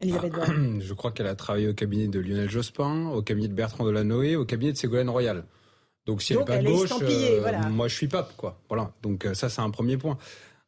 Elisabeth 0.01 0.33
Borne? 0.33 0.81
Je 0.83 0.95
crois 0.95 1.11
qu'elle 1.13 1.27
a 1.27 1.35
travaillé 1.35 1.69
au 1.69 1.75
cabinet 1.75 2.09
de 2.09 2.19
Lionel 2.21 2.51
Jospin, 2.51 3.09
au 3.09 3.23
cabinet 3.23 3.49
de 3.49 3.55
Bertrand 3.55 3.85
Delanoë, 3.85 4.37
au 4.37 4.45
cabinet 4.45 4.73
de 4.73 4.77
Ségolène 4.77 5.11
Royal. 5.11 5.45
Donc 6.07 6.23
si 6.23 6.33
elle 6.33 6.41
n'est 6.41 6.45
pas 6.45 6.59
de 6.59 6.67
gauche, 6.67 6.91
moi 7.71 7.89
je 7.89 7.95
suis 7.95 8.09
pape, 8.09 8.35
quoi. 8.37 8.59
Voilà. 8.69 8.93
Donc 9.03 9.29
ça 9.35 9.51
c'est 9.51 9.61
un 9.61 9.71
premier 9.71 9.99
point. 9.99 10.17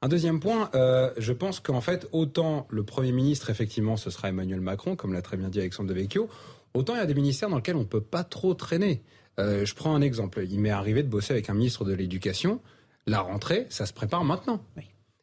Un 0.02 0.08
deuxième 0.08 0.40
point, 0.40 0.70
je 1.16 1.32
pense 1.32 1.60
qu'en 1.60 1.80
fait, 1.80 2.08
autant 2.12 2.66
le 2.70 2.84
Premier 2.84 3.12
ministre, 3.12 3.48
effectivement, 3.50 3.96
ce 3.96 4.10
sera 4.10 4.28
Emmanuel 4.28 4.60
Macron, 4.60 4.96
comme 4.96 5.12
l'a 5.12 5.22
très 5.22 5.36
bien 5.38 5.48
dit 5.48 5.60
Alexandre 5.60 5.88
Devecchio, 5.90 6.28
Autant 6.74 6.94
il 6.94 6.98
y 6.98 7.02
a 7.02 7.06
des 7.06 7.14
ministères 7.14 7.48
dans 7.48 7.56
lesquels 7.56 7.76
on 7.76 7.80
ne 7.80 7.84
peut 7.84 8.00
pas 8.00 8.24
trop 8.24 8.54
traîner. 8.54 9.02
Euh, 9.38 9.64
je 9.64 9.74
prends 9.74 9.94
un 9.94 10.00
exemple. 10.00 10.44
Il 10.48 10.60
m'est 10.60 10.70
arrivé 10.70 11.02
de 11.02 11.08
bosser 11.08 11.32
avec 11.32 11.50
un 11.50 11.54
ministre 11.54 11.84
de 11.84 11.92
l'Éducation. 11.92 12.60
La 13.06 13.20
rentrée, 13.20 13.66
ça 13.70 13.86
se 13.86 13.92
prépare 13.92 14.24
maintenant. 14.24 14.62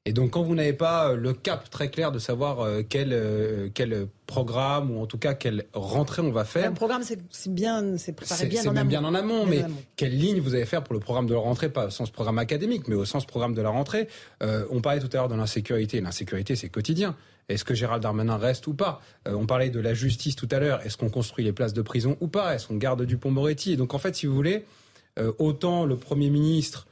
Et 0.05 0.13
donc, 0.13 0.31
quand 0.31 0.43
vous 0.43 0.55
n'avez 0.55 0.73
pas 0.73 1.09
euh, 1.09 1.15
le 1.15 1.33
cap 1.33 1.69
très 1.69 1.89
clair 1.91 2.13
de 2.13 2.19
savoir 2.19 2.61
euh, 2.61 2.81
quel, 2.87 3.71
quel 3.73 4.07
programme 4.25 4.91
ou 4.91 5.01
en 5.01 5.05
tout 5.05 5.17
cas 5.17 5.33
quelle 5.33 5.65
rentrée 5.73 6.21
on 6.21 6.31
va 6.31 6.45
faire. 6.45 6.69
Un 6.69 6.73
programme, 6.73 7.03
c'est 7.03 7.53
bien, 7.53 7.97
c'est 7.97 8.13
préparé 8.13 8.45
bien 8.47 8.61
en 8.63 8.67
amont. 8.67 8.79
C'est 8.79 8.87
bien 8.87 9.03
en 9.03 9.13
amont, 9.13 9.45
mais 9.45 9.65
quelle 9.95 10.17
ligne 10.17 10.39
vous 10.39 10.55
allez 10.55 10.65
faire 10.65 10.83
pour 10.83 10.93
le 10.93 10.99
programme 10.99 11.27
de 11.27 11.33
la 11.33 11.39
rentrée, 11.39 11.69
pas 11.69 11.87
au 11.87 11.89
sens 11.89 12.09
programme 12.09 12.39
académique, 12.39 12.87
mais 12.87 12.95
au 12.95 13.05
sens 13.05 13.25
programme 13.25 13.53
de 13.53 13.61
la 13.61 13.69
rentrée. 13.69 14.07
on 14.41 14.81
parlait 14.81 15.01
tout 15.01 15.09
à 15.13 15.17
l'heure 15.17 15.29
de 15.29 15.35
l'insécurité. 15.35 16.01
L'insécurité, 16.01 16.55
c'est 16.55 16.69
quotidien. 16.69 17.15
Est-ce 17.49 17.63
que 17.63 17.73
Gérald 17.73 18.03
Darmanin 18.03 18.37
reste 18.37 18.67
ou 18.67 18.73
pas? 18.73 19.01
Euh, 19.27 19.33
On 19.33 19.45
parlait 19.45 19.69
de 19.69 19.79
la 19.79 19.93
justice 19.93 20.35
tout 20.35 20.49
à 20.51 20.59
l'heure. 20.59 20.85
Est-ce 20.85 20.97
qu'on 20.97 21.09
construit 21.09 21.45
les 21.45 21.53
places 21.53 21.73
de 21.73 21.81
prison 21.81 22.17
ou 22.19 22.27
pas? 22.27 22.55
Est-ce 22.55 22.67
qu'on 22.67 22.77
garde 22.77 23.03
Dupont-Moretti? 23.03 23.77
Donc 23.77 23.93
en 23.93 23.99
fait, 23.99 24.15
si 24.15 24.25
vous 24.25 24.35
voulez, 24.35 24.65
euh, 25.19 25.31
autant 25.39 25.85
le 25.85 25.95
Premier 25.95 26.29
ministre 26.29 26.87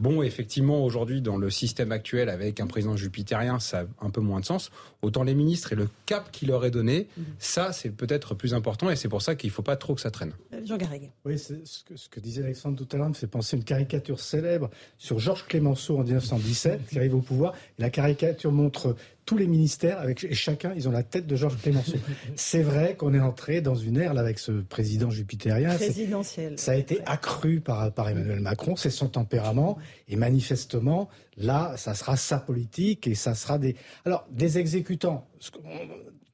Bon, 0.00 0.22
effectivement, 0.22 0.84
aujourd'hui, 0.84 1.20
dans 1.20 1.36
le 1.36 1.50
système 1.50 1.90
actuel, 1.90 2.28
avec 2.28 2.60
un 2.60 2.68
président 2.68 2.96
jupitérien, 2.96 3.58
ça 3.58 3.80
a 3.80 4.06
un 4.06 4.10
peu 4.10 4.20
moins 4.20 4.38
de 4.38 4.44
sens. 4.44 4.70
Autant 5.02 5.24
les 5.24 5.34
ministres 5.34 5.72
et 5.72 5.76
le 5.76 5.88
cap 6.06 6.30
qu'il 6.30 6.48
leur 6.48 6.64
est 6.64 6.70
donné, 6.70 7.08
mhm. 7.16 7.24
ça, 7.40 7.72
c'est 7.72 7.90
peut-être 7.90 8.36
plus 8.36 8.54
important 8.54 8.90
et 8.90 8.94
c'est 8.94 9.08
pour 9.08 9.22
ça 9.22 9.34
qu'il 9.34 9.48
ne 9.50 9.52
faut 9.52 9.62
pas 9.62 9.74
trop 9.74 9.96
que 9.96 10.00
ça 10.00 10.12
traîne. 10.12 10.34
Euh, 10.54 10.64
Jean 10.64 10.76
Garrigue. 10.76 11.10
Oui, 11.24 11.36
ce 11.36 11.54
que, 11.82 11.96
ce 11.96 12.08
que, 12.08 12.20
disait 12.20 12.44
Alexandre 12.44 12.76
tout 12.76 12.86
à 12.94 12.96
l'heure 12.96 13.08
me 13.08 13.14
fait 13.14 13.26
penser 13.26 13.56
à 13.56 13.58
une 13.58 13.64
caricature 13.64 14.20
célèbre 14.20 14.70
sur 14.98 15.18
Georges 15.18 15.46
Clémenceau 15.48 15.98
en 15.98 16.04
1917, 16.04 16.86
qui 16.86 16.98
arrive 16.98 17.16
au 17.16 17.20
pouvoir. 17.20 17.54
La 17.78 17.90
caricature 17.90 18.52
montre 18.52 18.94
tous 19.28 19.36
les 19.36 19.46
ministères, 19.46 20.00
avec 20.00 20.24
et 20.24 20.32
chacun, 20.32 20.72
ils 20.74 20.88
ont 20.88 20.90
la 20.90 21.02
tête 21.02 21.26
de 21.26 21.36
Georges 21.36 21.58
Clémenceau. 21.58 21.98
c'est 22.34 22.62
vrai 22.62 22.96
qu'on 22.96 23.12
est 23.12 23.20
entré 23.20 23.60
dans 23.60 23.74
une 23.74 23.98
ère 23.98 24.14
là, 24.14 24.22
avec 24.22 24.38
ce 24.38 24.52
président 24.52 25.10
jupitérien. 25.10 25.74
Présidentiel. 25.74 26.58
Ça 26.58 26.72
a 26.72 26.76
été 26.76 27.02
accru 27.04 27.60
par, 27.60 27.92
par 27.92 28.08
Emmanuel 28.08 28.40
Macron, 28.40 28.74
c'est 28.74 28.88
son 28.88 29.08
tempérament, 29.08 29.76
et 30.08 30.16
manifestement, 30.16 31.10
là, 31.36 31.74
ça 31.76 31.92
sera 31.92 32.16
sa 32.16 32.38
politique 32.38 33.06
et 33.06 33.14
ça 33.14 33.34
sera 33.34 33.58
des. 33.58 33.76
Alors, 34.06 34.26
des 34.30 34.56
exécutants 34.56 35.28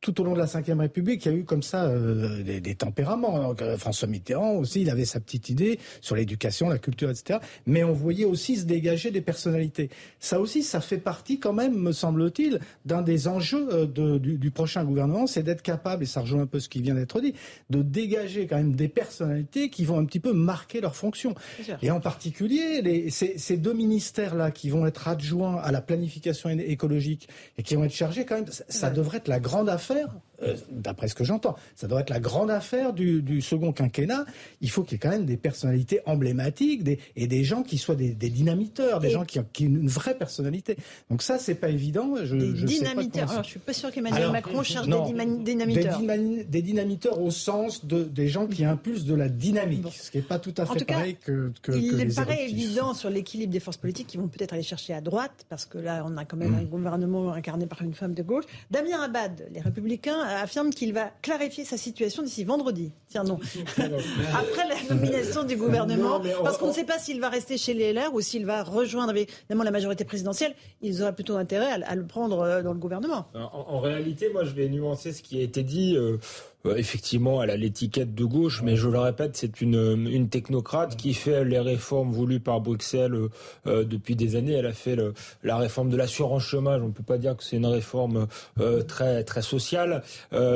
tout 0.05 0.21
au 0.21 0.25
long 0.25 0.35
de 0.35 0.39
la 0.39 0.45
Ve 0.45 0.79
République, 0.79 1.25
il 1.25 1.33
y 1.33 1.35
a 1.35 1.39
eu 1.39 1.45
comme 1.45 1.63
ça 1.63 1.87
euh, 1.87 2.43
des, 2.43 2.75
tempéraments. 2.75 3.55
François 3.79 4.07
Mitterrand 4.07 4.53
aussi, 4.53 4.83
il 4.83 4.91
avait 4.91 5.07
sa 5.07 5.19
petite 5.19 5.49
idée 5.49 5.79
sur 6.03 6.15
l'éducation, 6.15 6.69
la 6.69 6.79
culture, 6.79 7.09
etc. 7.09 7.39
Mais 7.65 7.85
on 7.85 7.95
voyait 7.95 8.27
aussi 8.27 8.57
se 8.57 8.67
dégager 8.67 9.11
des 9.11 9.23
personnalités. 9.23 9.89
Ça 10.21 10.41
aussi, 10.41 10.63
ça 10.63 10.83
fait 10.83 10.99
partie 10.99 11.39
quand 11.39 11.55
même, 11.55 11.75
me 11.75 11.93
semble-t-il, 11.93 12.61
d'un 12.85 13.01
des 13.01 13.29
enjeux 13.29 13.67
euh, 13.73 14.19
du, 14.19 14.51
prochain 14.51 14.85
gouvernement, 14.85 15.27
c'est 15.27 15.43
d'être 15.43 15.63
capable, 15.63 16.03
et 16.03 16.07
ça 16.07 16.21
rejoint 16.21 16.43
un 16.43 16.47
peu 16.47 16.61
ce 16.61 16.69
qui 16.69 16.83
vient 16.83 16.95
d'être 16.95 17.23
dit, 17.23 17.33
de 17.71 17.81
dégager 17.81 18.47
quand 18.47 18.57
même 18.57 18.77
des 18.77 18.89
personnalités 18.89 19.71
qui 19.71 19.87
vont 19.87 19.99
un 19.99 20.05
petit 20.05 20.21
peu 20.21 20.35
marquer 20.35 20.83
leur 20.83 20.97
fonction. 20.97 21.35
Et 21.81 21.91
en 21.91 22.01
particulier, 22.01 22.83
les, 22.83 23.09
ces, 23.09 23.39
ces 23.39 23.57
deux 23.57 23.73
ministères-là 23.73 24.51
qui 24.51 24.69
vont 24.69 24.87
être 24.87 25.09
adjoints 25.09 25.57
à 25.63 25.73
la 25.73 25.81
planification 25.81 26.51
écologique 26.51 27.27
et 27.57 27.63
qui 27.63 27.75
vont 27.75 27.85
être 27.85 27.95
chargés 27.95 28.27
quand 28.27 28.35
même, 28.35 28.47
ça 28.69 28.91
devrait 28.91 29.17
être 29.19 29.29
la 29.29 29.41
grande 29.41 29.71
affaire 29.71 29.94
faire 29.95 30.09
euh, 30.45 30.57
d'après 30.71 31.09
ce 31.09 31.15
que 31.15 31.25
j'entends. 31.25 31.57
Ça 31.77 31.87
doit 31.87 32.01
être 32.01 32.11
la 32.11 32.21
grande 32.21 32.51
affaire 32.51 32.93
du, 32.93 33.41
second 33.41 33.73
quinquennat. 33.73 34.25
Il 34.61 34.71
faut 34.71 34.83
qu'il 34.83 34.93
y 34.93 34.97
ait 34.97 34.99
quand 34.99 35.11
même 35.11 35.27
des 35.27 35.37
personnalités 35.37 36.01
emblématiques 36.07 36.83
et 37.17 37.27
des 37.27 37.45
gens 37.45 37.63
qui 37.63 37.79
soient 37.79 37.95
des, 37.95 38.15
dynamiteurs, 38.15 39.01
des 39.01 39.11
gens 39.11 39.25
qui 39.25 39.39
ont 39.39 39.47
une 39.61 39.89
vraie 39.89 40.17
personnalité. 40.17 40.77
Donc 41.11 41.23
ça, 41.23 41.39
c'est 41.39 41.55
pas 41.55 41.69
évident. 41.69 42.15
Je, 42.23 42.37
des 42.37 42.53
dynamiteurs. 42.53 43.31
Alors, 43.31 43.45
je 43.45 43.51
suis 43.51 43.61
pas 43.61 43.73
sûr 43.73 43.91
qu'Emmanuel 43.93 44.31
Macron 44.31 44.63
cherche 44.63 44.87
des 44.87 45.45
dynamiteurs. 45.45 46.01
Des, 46.01 46.63
dynamiteurs 46.63 47.21
au 47.21 47.31
sens 47.31 47.85
de 47.85 48.05
des 48.05 48.29
gens 48.29 48.47
qui 48.47 48.65
impulsent 48.65 49.05
de 49.05 49.15
la 49.15 49.29
dynamique, 49.29 49.93
ce 49.93 50.11
qui 50.11 50.19
n'est 50.19 50.23
pas 50.23 50.39
tout 50.39 50.55
à 50.57 50.67
fait 50.67 50.85
pareil 50.85 51.17
que, 51.23 51.53
que, 51.63 51.73
Il 51.73 52.15
paraît 52.15 52.49
évident 52.49 52.95
sur 52.95 53.11
l'équilibre 53.11 53.53
des 53.53 53.61
forces 53.61 53.77
politiques 53.77 54.07
qui 54.07 54.17
vont 54.17 54.29
peut-être 54.29 54.53
aller 54.53 54.63
chercher 54.63 54.95
à 54.95 55.01
droite, 55.01 55.45
parce 55.49 55.65
que 55.67 55.79
là, 55.79 56.05
on 56.07 56.17
a 56.17 56.25
quand 56.25 56.37
même 56.37 56.53
mm. 56.53 56.59
un 56.59 56.65
gouvernement 56.65 57.33
incarné 57.33 57.67
par 57.67 57.83
une 57.83 57.95
femme 57.95 58.15
de 58.15 58.23
gauche. 58.23 58.45
Damien 58.71 59.03
Abad, 59.03 59.47
les 59.53 59.61
Républicains 59.61 59.85
républicain 59.85 60.21
affirme 60.41 60.71
qu'il 60.71 60.93
va 60.93 61.11
clarifier 61.23 61.65
sa 61.65 61.77
situation 61.77 62.23
d'ici 62.23 62.45
vendredi. 62.45 62.93
Tiens 63.09 63.25
non. 63.25 63.39
Après 63.77 64.69
la 64.69 64.95
nomination 64.95 65.45
du 65.45 65.57
gouvernement, 65.57 66.21
parce 66.43 66.59
qu'on 66.59 66.69
ne 66.69 66.73
sait 66.73 66.85
pas 66.85 66.99
s'il 66.99 67.21
va 67.21 67.29
rester 67.29 67.59
chez 67.59 67.75
les 67.75 67.93
LR 67.93 68.13
ou 68.15 68.21
s'il 68.21 68.47
va 68.47 68.63
rejoindre 68.63 69.15
évidemment 69.17 69.65
la 69.65 69.71
majorité 69.71 70.05
présidentielle, 70.05 70.55
ils 70.81 71.03
auraient 71.03 71.15
plutôt 71.15 71.37
intérêt 71.37 71.83
à, 71.83 71.95
le 71.95 72.07
prendre 72.07 72.41
euh, 72.41 72.63
dans 72.63 72.73
le 72.73 72.79
gouvernement. 72.79 73.27
En, 73.35 73.81
réalité, 73.81 74.29
moi 74.31 74.45
je 74.45 74.53
vais 74.53 74.69
nuancer 74.69 75.13
ce 75.13 75.23
qui 75.23 75.39
a 75.39 75.43
été 75.43 75.63
dit. 75.63 75.97
Euh, 75.97 76.19
effectivement, 76.77 77.43
elle 77.43 77.51
a 77.51 77.57
l'étiquette 77.57 78.15
de 78.15 78.25
gauche, 78.25 78.63
mais 78.63 78.77
je 78.77 78.89
le 78.89 78.99
répète, 78.99 79.37
c'est 79.37 79.61
une, 79.61 80.09
une 80.11 80.29
technocrate 80.29 80.97
qui 80.97 81.15
fait 81.15 81.45
les 81.45 81.61
réformes 81.61 82.13
voulues 82.13 82.41
par 82.41 82.61
Bruxelles 82.61 83.15
euh, 83.15 83.29
euh, 83.67 83.85
depuis 83.85 84.17
des 84.17 84.37
années. 84.37 84.55
Elle 84.55 84.67
a 84.67 84.73
fait 84.73 84.97
la 85.43 85.57
réforme 85.57 85.91
de 85.91 85.97
l'assurance 85.97 86.43
chômage. 86.43 86.81
On 86.83 86.89
ne 86.89 86.93
peut 86.93 87.03
pas 87.03 87.19
dire 87.19 87.37
que 87.37 87.45
c'est 87.45 87.57
une 87.57 87.67
réforme 87.67 88.27
très 88.89 89.25
très 89.25 89.43
sociale, 89.43 90.03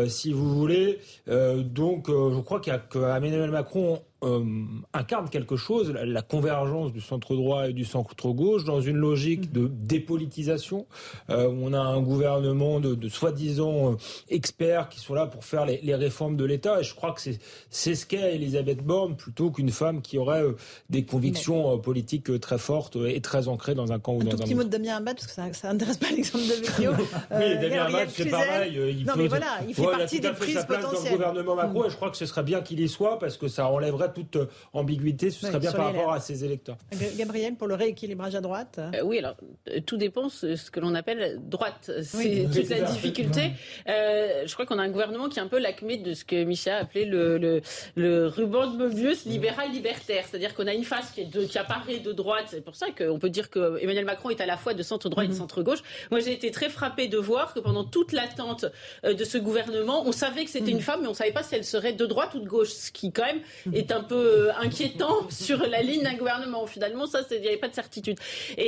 si 0.07 0.33
vous 0.33 0.55
voulez. 0.55 0.99
donc, 1.27 2.09
je 2.09 2.41
crois 2.41 2.61
qu'Emmanuel 2.61 3.51
Macron 3.51 4.01
euh, 4.25 4.45
incarne 4.93 5.29
quelque 5.29 5.57
chose, 5.57 5.93
la, 5.93 6.23
convergence 6.23 6.93
du 6.93 7.01
centre 7.01 7.35
droit 7.35 7.69
et 7.69 7.73
du 7.73 7.85
centre 7.85 8.31
gauche 8.31 8.65
dans 8.65 8.81
une 8.81 8.97
logique 8.97 9.53
de 9.53 9.69
dépolitisation. 9.69 10.87
Euh, 11.31 11.49
on 11.61 11.73
a 11.73 11.79
un 11.79 12.01
gouvernement 12.01 12.81
de, 12.81 12.95
de 12.95 13.09
soi-disant 13.09 13.93
euh, 13.93 13.97
experts 14.29 14.89
qui 14.89 14.99
sont 14.99 15.15
là 15.15 15.27
pour 15.27 15.45
faire 15.45 15.65
les, 15.67 15.81
les 15.83 15.95
réformes 15.95 16.37
de 16.37 16.45
l'État. 16.45 16.81
Et 16.81 16.85
je 16.85 16.95
crois 16.95 17.13
que 17.13 17.21
c'est 17.21 17.95
ce 17.95 18.07
qu'est 18.07 18.35
Elisabeth 18.35 18.83
Borne 18.83 19.17
plutôt 19.17 19.51
qu'une 19.51 19.71
femme 19.71 20.03
qui 20.03 20.19
aurait 20.19 20.43
euh, 20.43 20.57
des 20.91 21.05
convictions 21.05 21.79
politiques 21.79 22.41
très 22.41 22.59
fortes 22.59 22.97
et 22.97 23.21
très 23.21 23.47
ancrées 23.47 23.75
dans 23.77 23.93
un 23.93 24.01
camp 24.01 24.15
ou 24.15 24.21
un 24.21 24.25
dans 24.25 24.31
un 24.31 24.35
autre. 24.35 24.43
Un 24.43 24.47
petit 24.47 24.55
mot 24.55 24.65
de 24.65 24.69
Damien 24.69 24.97
Abad 24.97 25.15
parce 25.15 25.29
que 25.29 25.33
ça, 25.33 25.53
ça 25.53 25.71
intéresse 25.71 25.97
pas 25.97 26.11
l'exemple 26.11 26.45
de 26.45 26.55
Vecchio. 26.67 26.91
oui, 27.31 27.59
Damien 27.61 27.85
Abad, 27.85 28.09
c'est 28.11 28.27
pareil. 28.27 28.79
Il 28.99 29.07
non, 29.07 29.13
mais 29.17 29.29
voilà, 29.29 29.61
il 29.67 29.75
fait 29.75 29.83
partie 29.83 30.21
des 30.21 30.31
prises 30.31 30.65
potentielles. 30.67 31.19
Dans 31.19 31.33
le 31.33 31.43
gouvernement 31.43 31.55
Macron, 31.55 31.85
et 31.85 31.91
je 31.91 31.97
crois 31.97 32.11
que 32.11 32.17
ce 32.17 32.27
serait 32.27 32.43
bien 32.43 32.61
qu'il 32.61 32.81
y 32.81 32.89
soit 32.89 33.19
parce 33.19 33.37
que 33.37 33.47
ça 33.49 33.69
enlèverait 33.69 34.08
toute 34.09 34.37
euh, 34.37 34.47
ambiguïté, 34.73 35.31
ce 35.31 35.47
serait 35.47 35.59
bien 35.59 35.73
par 35.73 35.87
rapport 35.87 36.13
à 36.13 36.21
ses 36.21 36.45
électeurs. 36.45 36.77
Gabriel, 37.17 37.55
pour 37.55 37.69
le 37.69 37.75
rééquilibrage 37.75 38.35
à 38.35 38.41
droite 38.41 38.79
euh, 38.79 39.03
Oui, 39.05 39.19
alors 39.19 39.37
euh, 39.69 39.81
tout 39.85 39.97
dépend 39.97 40.27
de 40.27 40.57
ce 40.57 40.71
que 40.71 40.81
l'on 40.81 40.95
appelle 40.95 41.39
droite. 41.43 41.91
C'est 42.03 42.49
toute 42.53 42.69
la 42.69 42.83
difficulté. 42.83 43.53
je 43.87 44.53
crois 44.53 44.67
qu'on 44.67 44.79
a 44.79 44.83
un 44.83 44.91
gouvernement 44.91 45.29
qui 45.29 45.39
est 45.39 45.43
un 45.43 45.49
peu 45.49 45.59
l'acmé 45.59 45.97
de 45.99 46.15
ce 46.15 46.25
que 46.25 46.45
Michel 46.45 46.75
a 46.75 46.79
appelé 46.79 47.05
le, 47.05 47.39
le, 47.39 47.61
le 47.97 48.27
ruban 48.27 48.69
de 48.71 48.77
Möbius 48.77 49.25
libéral-libertaire. 49.25 50.25
C'est-à-dire 50.29 50.55
qu'on 50.55 50.67
a 50.67 50.75
une 50.75 50.85
face 50.85 51.11
qui, 51.11 51.23
est 51.23 51.33
de, 51.33 51.45
qui 51.45 51.59
apparaît 51.59 52.01
de 52.01 52.13
droite. 52.13 52.47
C'est 52.49 52.65
pour 52.65 52.77
ça 52.77 52.87
qu'on 52.97 53.19
peut 53.19 53.31
dire 53.31 53.51
que 53.51 53.79
Emmanuel 53.83 54.05
Macron 54.05 54.31
est 54.31 54.41
à 54.41 54.47
la 54.47 54.57
fois 54.57 54.75
de 54.75 54.83
centre-droit 54.83 55.25
et 55.25 55.29
de 55.29 55.33
mhm. 55.33 55.39
centre-gauche. 55.39 55.81
Moi, 56.11 56.21
j'ai 56.21 56.33
été 56.33 56.51
très 56.51 56.69
frappé 56.69 57.09
de 57.09 57.19
voir 57.19 57.55
que 57.55 57.61
pendant 57.61 57.85
toute 57.85 58.13
l'attente 58.13 58.67
de 59.05 59.25
ce 59.25 59.39
gouvernement, 59.39 60.07
on 60.07 60.13
savait 60.13 60.45
que 60.45 60.51
c'était 60.51 60.71
une 60.71 60.77
mhm. 60.79 60.83
femme, 60.83 61.01
mais 61.03 61.09
on 61.09 61.13
ne 61.13 61.17
savait 61.17 61.33
pas 61.33 61.43
si 61.43 61.55
elle 61.55 61.65
serait 61.65 61.93
de 61.93 62.07
droite 62.07 62.35
ou 62.35 62.41
de 62.41 62.49
gauche, 62.49 62.71
ce 62.71 62.91
qui 62.91 63.13
quand 63.13 63.27
même 63.27 63.41
est 63.73 63.93
un 63.93 63.98
un 63.99 64.03
peu 64.03 64.49
euh, 64.49 64.53
inquiétant 64.61 65.17
sur 65.31 65.59
la 65.67 65.83
ligne 65.83 66.03
d'un 66.03 66.15
gouvernement. 66.15 66.67
Finalement, 66.67 67.07
ça, 67.07 67.21
il 67.31 67.41
n'y 67.41 67.49
avait 67.49 67.57
pas 67.57 67.69
de 67.69 67.75
certitude. 67.75 68.19
Euh, 68.59 68.63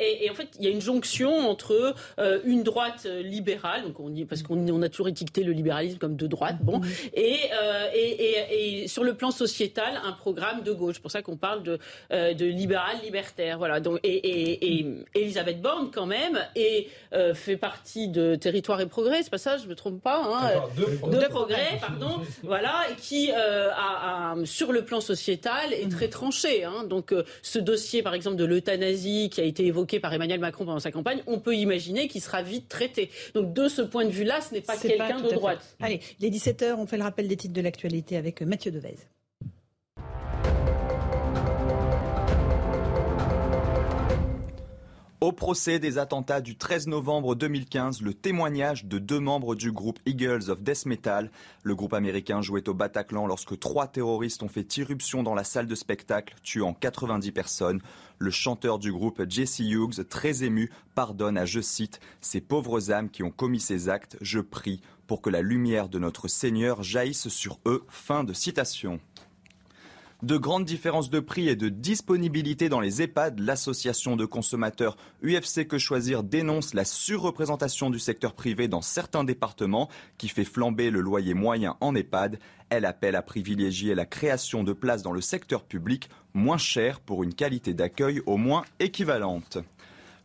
et, 0.00 0.24
et, 0.24 0.30
en 0.30 0.34
fait, 0.34 0.48
il 0.58 0.64
y 0.64 0.68
a 0.68 0.70
une 0.70 0.80
jonction 0.80 1.48
entre 1.48 1.94
euh, 2.18 2.40
une 2.44 2.62
droite 2.62 3.06
libérale, 3.22 3.82
donc 3.82 4.00
on 4.00 4.14
y, 4.14 4.24
parce 4.24 4.42
qu'on 4.42 4.68
on 4.68 4.82
a 4.82 4.88
toujours 4.88 5.08
étiqueté 5.08 5.42
le 5.42 5.52
libéralisme 5.52 5.98
comme 5.98 6.16
de 6.16 6.26
droite, 6.26 6.56
bon, 6.60 6.80
et, 7.14 7.50
et, 7.94 8.82
et, 8.82 8.88
sur 8.88 9.04
le 9.04 9.14
plan 9.14 9.30
sociétal, 9.30 10.00
un 10.04 10.12
programme 10.12 10.62
de 10.62 10.72
gauche. 10.72 10.96
C'est 10.96 11.02
pour 11.02 11.10
ça 11.10 11.22
qu'on 11.22 11.36
parle 11.36 11.62
de, 11.62 11.78
de 12.10 12.44
libéral 12.44 12.96
libertaire. 13.02 13.58
Voilà. 13.58 13.80
Donc, 13.80 14.00
et, 14.02 14.86
Elisabeth 15.14 15.60
Borne, 15.60 15.90
quand 15.92 16.06
même, 16.06 16.38
et, 16.54 16.88
fait 17.34 17.56
partie 17.56 18.08
de 18.08 18.34
Territoire 18.34 18.80
et 18.80 18.86
Progrès, 18.86 19.22
c'est 19.22 19.30
pas 19.30 19.38
ça, 19.38 19.56
je 19.56 19.66
me 19.66 19.74
trompe 19.74 20.02
pas, 20.02 20.22
hein, 20.24 20.62
de, 20.76 21.26
progrès, 21.28 21.78
pardon, 21.80 22.20
voilà, 22.42 22.84
et 22.90 22.94
qui 22.94 23.32
a, 23.32 24.32
a, 24.32 24.34
sur 24.44 24.72
le 24.72 24.75
le 24.76 24.84
plan 24.84 25.00
sociétal 25.00 25.72
est 25.72 25.90
très 25.90 26.08
tranché. 26.08 26.64
Hein. 26.64 26.84
Donc 26.84 27.12
euh, 27.12 27.24
ce 27.42 27.58
dossier, 27.58 28.02
par 28.02 28.14
exemple, 28.14 28.36
de 28.36 28.44
l'euthanasie 28.44 29.30
qui 29.30 29.40
a 29.40 29.44
été 29.44 29.66
évoqué 29.66 30.00
par 30.00 30.12
Emmanuel 30.12 30.40
Macron 30.40 30.64
pendant 30.64 30.80
sa 30.80 30.90
campagne, 30.90 31.22
on 31.26 31.40
peut 31.40 31.56
imaginer 31.56 32.08
qu'il 32.08 32.20
sera 32.20 32.42
vite 32.42 32.68
traité. 32.68 33.10
Donc 33.34 33.52
de 33.52 33.68
ce 33.68 33.82
point 33.82 34.04
de 34.04 34.10
vue-là, 34.10 34.40
ce 34.40 34.54
n'est 34.54 34.60
pas 34.60 34.76
quelqu'un 34.76 35.20
de 35.20 35.30
droite. 35.30 35.76
Allez, 35.80 36.00
les 36.20 36.30
17h, 36.30 36.74
on 36.74 36.86
fait 36.86 36.98
le 36.98 37.04
rappel 37.04 37.28
des 37.28 37.36
titres 37.36 37.54
de 37.54 37.60
l'actualité 37.60 38.16
avec 38.16 38.42
Mathieu 38.42 38.70
Devez. 38.70 38.96
Au 45.22 45.32
procès 45.32 45.78
des 45.78 45.96
attentats 45.96 46.42
du 46.42 46.58
13 46.58 46.88
novembre 46.88 47.34
2015, 47.34 48.02
le 48.02 48.12
témoignage 48.12 48.84
de 48.84 48.98
deux 48.98 49.18
membres 49.18 49.54
du 49.54 49.72
groupe 49.72 49.98
Eagles 50.04 50.50
of 50.50 50.60
Death 50.60 50.84
Metal. 50.84 51.30
Le 51.62 51.74
groupe 51.74 51.94
américain 51.94 52.42
jouait 52.42 52.68
au 52.68 52.74
Bataclan 52.74 53.26
lorsque 53.26 53.58
trois 53.58 53.86
terroristes 53.86 54.42
ont 54.42 54.48
fait 54.48 54.76
irruption 54.76 55.22
dans 55.22 55.34
la 55.34 55.42
salle 55.42 55.68
de 55.68 55.74
spectacle, 55.74 56.34
tuant 56.42 56.74
90 56.74 57.32
personnes. 57.32 57.80
Le 58.18 58.30
chanteur 58.30 58.78
du 58.78 58.92
groupe 58.92 59.22
Jesse 59.26 59.60
Hughes, 59.60 60.06
très 60.06 60.44
ému, 60.44 60.70
pardonne 60.94 61.38
à, 61.38 61.46
je 61.46 61.62
cite, 61.62 61.98
ces 62.20 62.42
pauvres 62.42 62.92
âmes 62.92 63.08
qui 63.08 63.22
ont 63.22 63.30
commis 63.30 63.60
ces 63.60 63.88
actes. 63.88 64.18
Je 64.20 64.40
prie 64.40 64.82
pour 65.06 65.22
que 65.22 65.30
la 65.30 65.40
lumière 65.40 65.88
de 65.88 65.98
notre 65.98 66.28
Seigneur 66.28 66.82
jaillisse 66.82 67.28
sur 67.28 67.58
eux. 67.64 67.86
Fin 67.88 68.22
de 68.22 68.34
citation. 68.34 69.00
De 70.22 70.38
grandes 70.38 70.64
différences 70.64 71.10
de 71.10 71.20
prix 71.20 71.50
et 71.50 71.56
de 71.56 71.68
disponibilité 71.68 72.70
dans 72.70 72.80
les 72.80 73.02
EHPAD, 73.02 73.38
l'association 73.38 74.16
de 74.16 74.24
consommateurs 74.24 74.96
UFC 75.22 75.68
Que 75.68 75.76
Choisir 75.76 76.22
dénonce 76.22 76.72
la 76.72 76.86
surreprésentation 76.86 77.90
du 77.90 77.98
secteur 77.98 78.32
privé 78.32 78.66
dans 78.66 78.80
certains 78.80 79.24
départements 79.24 79.90
qui 80.16 80.28
fait 80.28 80.46
flamber 80.46 80.90
le 80.90 81.02
loyer 81.02 81.34
moyen 81.34 81.76
en 81.80 81.94
EHPAD. 81.94 82.38
Elle 82.70 82.86
appelle 82.86 83.14
à 83.14 83.20
privilégier 83.20 83.94
la 83.94 84.06
création 84.06 84.64
de 84.64 84.72
places 84.72 85.02
dans 85.02 85.12
le 85.12 85.20
secteur 85.20 85.64
public 85.64 86.08
moins 86.32 86.58
chères 86.58 87.00
pour 87.00 87.22
une 87.22 87.34
qualité 87.34 87.74
d'accueil 87.74 88.22
au 88.24 88.38
moins 88.38 88.64
équivalente. 88.80 89.58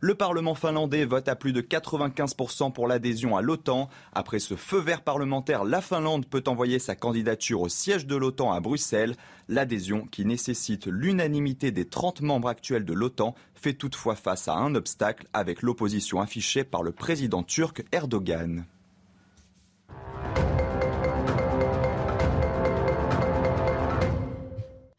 Le 0.04 0.16
Parlement 0.16 0.56
finlandais 0.56 1.04
vote 1.04 1.28
à 1.28 1.36
plus 1.36 1.52
de 1.52 1.60
95% 1.60 2.72
pour 2.72 2.88
l'adhésion 2.88 3.36
à 3.36 3.40
l'OTAN. 3.40 3.88
Après 4.12 4.40
ce 4.40 4.56
feu 4.56 4.80
vert 4.80 5.02
parlementaire, 5.02 5.62
la 5.62 5.80
Finlande 5.80 6.26
peut 6.26 6.42
envoyer 6.48 6.80
sa 6.80 6.96
candidature 6.96 7.60
au 7.60 7.68
siège 7.68 8.04
de 8.08 8.16
l'OTAN 8.16 8.50
à 8.50 8.58
Bruxelles. 8.58 9.14
L'adhésion, 9.46 10.08
qui 10.10 10.24
nécessite 10.24 10.88
l'unanimité 10.88 11.70
des 11.70 11.84
30 11.84 12.20
membres 12.22 12.48
actuels 12.48 12.84
de 12.84 12.92
l'OTAN, 12.92 13.36
fait 13.54 13.74
toutefois 13.74 14.16
face 14.16 14.48
à 14.48 14.54
un 14.54 14.74
obstacle 14.74 15.28
avec 15.32 15.62
l'opposition 15.62 16.20
affichée 16.20 16.64
par 16.64 16.82
le 16.82 16.90
président 16.90 17.44
turc 17.44 17.84
Erdogan. 17.92 18.64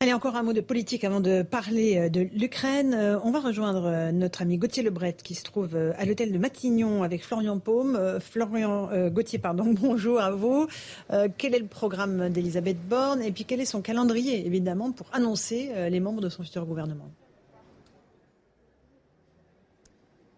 Allez, 0.04 0.12
encore 0.12 0.36
un 0.36 0.44
mot 0.44 0.52
de 0.52 0.60
politique 0.60 1.06
avant 1.06 1.22
de 1.22 1.44
parler 1.44 1.98
euh, 1.98 2.10
de 2.10 2.28
l'Ukraine. 2.34 2.94
Euh, 2.94 3.20
on 3.24 3.32
va 3.32 3.40
rejoindre 3.40 3.86
euh, 3.86 4.12
notre 4.12 4.42
ami 4.42 4.58
Gauthier 4.58 4.84
Lebret 4.84 5.16
qui 5.24 5.34
se 5.34 5.46
trouve 5.46 5.78
à 5.98 6.04
l'hôtel 6.04 6.34
de 6.34 6.38
Matignon 6.38 7.04
avec 7.04 7.24
Florian 7.24 7.58
Paume. 7.58 8.20
Florian 8.20 8.90
Gauthier, 9.08 9.40
pardon, 9.40 9.64
bonjour 9.82 10.20
à 10.20 10.32
vous. 10.32 10.68
Quel 11.38 11.56
est 11.56 11.60
le 11.60 11.68
programme 11.68 12.28
d'Elisabeth 12.28 12.86
Borne? 12.86 13.22
Et 13.22 13.32
puis 13.32 13.46
quel 13.46 13.62
est 13.62 13.66
son 13.66 13.82
calendrier, 13.82 14.46
évidemment, 14.46 14.92
pour 14.92 15.08
annoncer 15.14 15.72
les 15.90 16.00
membres 16.02 16.20
de 16.20 16.28
son 16.28 16.44
futur 16.44 16.66
gouvernement? 16.66 17.10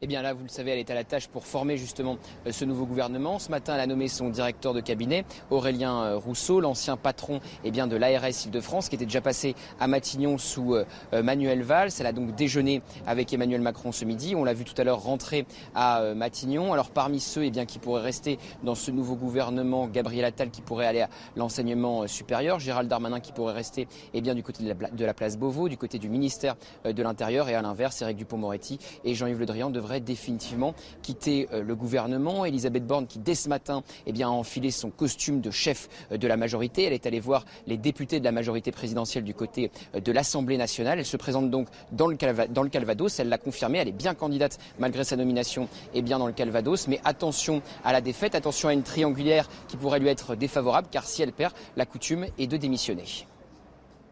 Eh 0.05 0.07
bien 0.07 0.21
là, 0.21 0.35
vous 0.35 0.43
le 0.43 0.49
savez, 0.49 0.69
elle 0.69 0.77
est 0.77 0.91
à 0.91 0.93
la 0.93 1.03
tâche 1.03 1.27
pour 1.27 1.47
former 1.47 1.77
justement 1.77 2.19
euh, 2.45 2.51
ce 2.51 2.63
nouveau 2.63 2.85
gouvernement. 2.85 3.39
Ce 3.39 3.49
matin, 3.49 3.73
elle 3.73 3.79
a 3.79 3.87
nommé 3.87 4.07
son 4.07 4.29
directeur 4.29 4.75
de 4.75 4.79
cabinet, 4.79 5.25
Aurélien 5.49 6.03
euh, 6.03 6.17
Rousseau, 6.17 6.59
l'ancien 6.59 6.95
patron 6.95 7.39
eh 7.63 7.71
bien, 7.71 7.87
de 7.87 7.95
l'ARS 7.95 8.45
Île-de-France, 8.45 8.87
qui 8.87 8.97
était 8.97 9.05
déjà 9.05 9.21
passé 9.21 9.55
à 9.79 9.87
Matignon 9.87 10.37
sous 10.37 10.75
euh, 10.75 10.85
Manuel 11.23 11.63
Valls. 11.63 11.89
Elle 11.99 12.05
a 12.05 12.11
donc 12.11 12.35
déjeuné 12.35 12.83
avec 13.07 13.33
Emmanuel 13.33 13.61
Macron 13.61 13.91
ce 13.91 14.05
midi. 14.05 14.35
On 14.35 14.43
l'a 14.43 14.53
vu 14.53 14.63
tout 14.63 14.79
à 14.79 14.83
l'heure 14.83 15.01
rentrer 15.01 15.47
à 15.73 16.13
Matignon. 16.13 16.71
Alors 16.71 16.91
parmi 16.91 17.19
ceux 17.19 17.43
eh 17.43 17.49
bien, 17.49 17.65
qui 17.65 17.79
pourraient 17.79 18.03
rester 18.03 18.37
dans 18.61 18.75
ce 18.75 18.91
nouveau 18.91 19.15
gouvernement, 19.15 19.87
Gabriel 19.87 20.25
Attal 20.25 20.51
qui 20.51 20.61
pourrait 20.61 20.85
aller 20.85 21.01
à 21.01 21.09
l'enseignement 21.35 22.05
supérieur, 22.05 22.59
Gérald 22.59 22.87
Darmanin 22.87 23.21
qui 23.21 23.31
pourrait 23.31 23.55
rester 23.55 23.87
eh 24.13 24.21
bien, 24.21 24.35
du 24.35 24.43
côté 24.43 24.63
de 24.63 24.69
la, 24.69 24.75
de 24.75 25.03
la 25.03 25.15
place 25.15 25.35
Beauvau, 25.35 25.67
du 25.67 25.77
côté 25.77 25.97
du 25.97 26.09
ministère 26.09 26.57
de 26.83 27.01
l'Intérieur, 27.01 27.49
et 27.49 27.55
à 27.55 27.63
l'inverse, 27.63 28.03
Éric 28.03 28.17
Dupont-Moretti 28.17 28.77
et 29.03 29.15
Jean-Yves 29.15 29.39
Le 29.39 29.47
Drian 29.47 29.71
définitivement 30.03 30.73
quitter 31.01 31.47
euh, 31.53 31.63
le 31.63 31.75
gouvernement. 31.75 32.45
Elisabeth 32.45 32.85
Borne 32.85 33.07
qui 33.07 33.19
dès 33.19 33.35
ce 33.35 33.49
matin 33.49 33.83
eh 34.05 34.11
bien, 34.11 34.27
a 34.27 34.31
enfilé 34.31 34.71
son 34.71 34.89
costume 34.89 35.41
de 35.41 35.51
chef 35.51 35.89
euh, 36.11 36.17
de 36.17 36.27
la 36.27 36.37
majorité. 36.37 36.83
Elle 36.83 36.93
est 36.93 37.05
allée 37.05 37.19
voir 37.19 37.45
les 37.67 37.77
députés 37.77 38.19
de 38.19 38.25
la 38.25 38.31
majorité 38.31 38.71
présidentielle 38.71 39.23
du 39.23 39.33
côté 39.33 39.71
euh, 39.95 39.99
de 39.99 40.11
l'Assemblée 40.11 40.57
nationale. 40.57 40.99
Elle 40.99 41.05
se 41.05 41.17
présente 41.17 41.49
donc 41.49 41.67
dans 41.91 42.07
le, 42.07 42.17
dans 42.49 42.63
le 42.63 42.69
Calvados. 42.69 43.19
Elle 43.19 43.29
l'a 43.29 43.37
confirmé. 43.37 43.79
Elle 43.79 43.89
est 43.89 43.91
bien 43.91 44.13
candidate 44.13 44.59
malgré 44.79 45.03
sa 45.03 45.15
nomination 45.15 45.67
et 45.93 46.01
bien 46.01 46.19
dans 46.19 46.27
le 46.27 46.33
Calvados. 46.33 46.87
Mais 46.87 46.99
attention 47.03 47.61
à 47.83 47.93
la 47.93 48.01
défaite, 48.01 48.35
attention 48.35 48.69
à 48.69 48.73
une 48.73 48.83
triangulaire 48.83 49.47
qui 49.67 49.77
pourrait 49.77 49.99
lui 49.99 50.09
être 50.09 50.35
défavorable 50.35 50.87
car 50.91 51.05
si 51.05 51.21
elle 51.21 51.33
perd, 51.33 51.53
la 51.75 51.85
coutume 51.85 52.25
est 52.37 52.47
de 52.47 52.57
démissionner. 52.57 53.05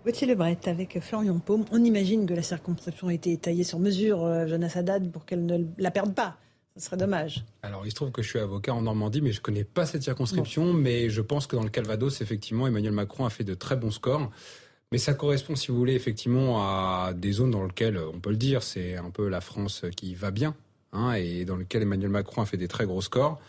Gauthier 0.06 0.28
Lebret 0.28 0.58
avec 0.66 1.00
Florian 1.00 1.40
Paume. 1.40 1.64
On 1.72 1.82
imagine 1.82 2.26
que 2.26 2.34
la 2.34 2.42
circonscription 2.42 3.08
a 3.08 3.14
été 3.14 3.38
taillée 3.38 3.64
sur 3.64 3.80
mesure, 3.80 4.26
euh, 4.26 4.48
Jonas 4.48 4.74
Haddad, 4.76 5.10
pour 5.12 5.26
qu'elle 5.26 5.46
ne 5.46 5.66
la 5.78 5.92
perde 5.92 6.14
pas. 6.14 6.38
Ce 6.76 6.86
serait 6.86 6.98
dommage. 6.98 7.46
Alors, 7.62 7.86
il 7.86 7.92
se 7.92 7.96
trouve 7.96 8.12
que 8.12 8.22
je 8.22 8.30
suis 8.30 8.40
avocat 8.40 8.74
en 8.74 8.82
Normandie, 8.82 9.22
mais 9.22 9.32
je 9.32 9.40
ne 9.40 9.44
connais 9.44 9.64
pas 9.64 9.86
cette 9.86 10.04
circonscription. 10.04 10.74
Mais 10.74 11.10
je 11.10 11.22
pense 11.22 11.48
que 11.48 11.56
dans 11.56 11.64
le 11.64 11.70
Calvados, 11.70 12.20
effectivement, 12.20 12.68
Emmanuel 12.68 12.92
Macron 12.92 13.26
a 13.26 13.30
fait 13.30 13.46
de 13.46 13.54
très 13.54 13.78
bons 13.78 13.92
scores. 13.92 14.30
Mais 14.92 14.98
ça 14.98 15.14
correspond, 15.14 15.56
si 15.56 15.70
vous 15.70 15.78
voulez, 15.78 15.94
effectivement 15.94 16.62
à 16.62 17.14
des 17.16 17.32
zones 17.32 17.52
dans 17.52 17.64
lesquelles, 17.64 17.98
on 17.98 18.20
peut 18.20 18.30
le 18.30 18.38
dire, 18.38 18.62
c'est 18.62 18.98
un 18.98 19.10
peu 19.10 19.30
la 19.30 19.40
France 19.40 19.86
qui 19.96 20.14
va 20.14 20.30
bien, 20.30 20.56
hein, 20.92 21.14
et 21.14 21.46
dans 21.46 21.56
lesquelles 21.56 21.82
Emmanuel 21.82 22.12
Macron 22.12 22.42
a 22.42 22.46
fait 22.46 22.58
des 22.58 22.68
très 22.68 22.86
gros 22.86 23.02
scores. 23.02 23.40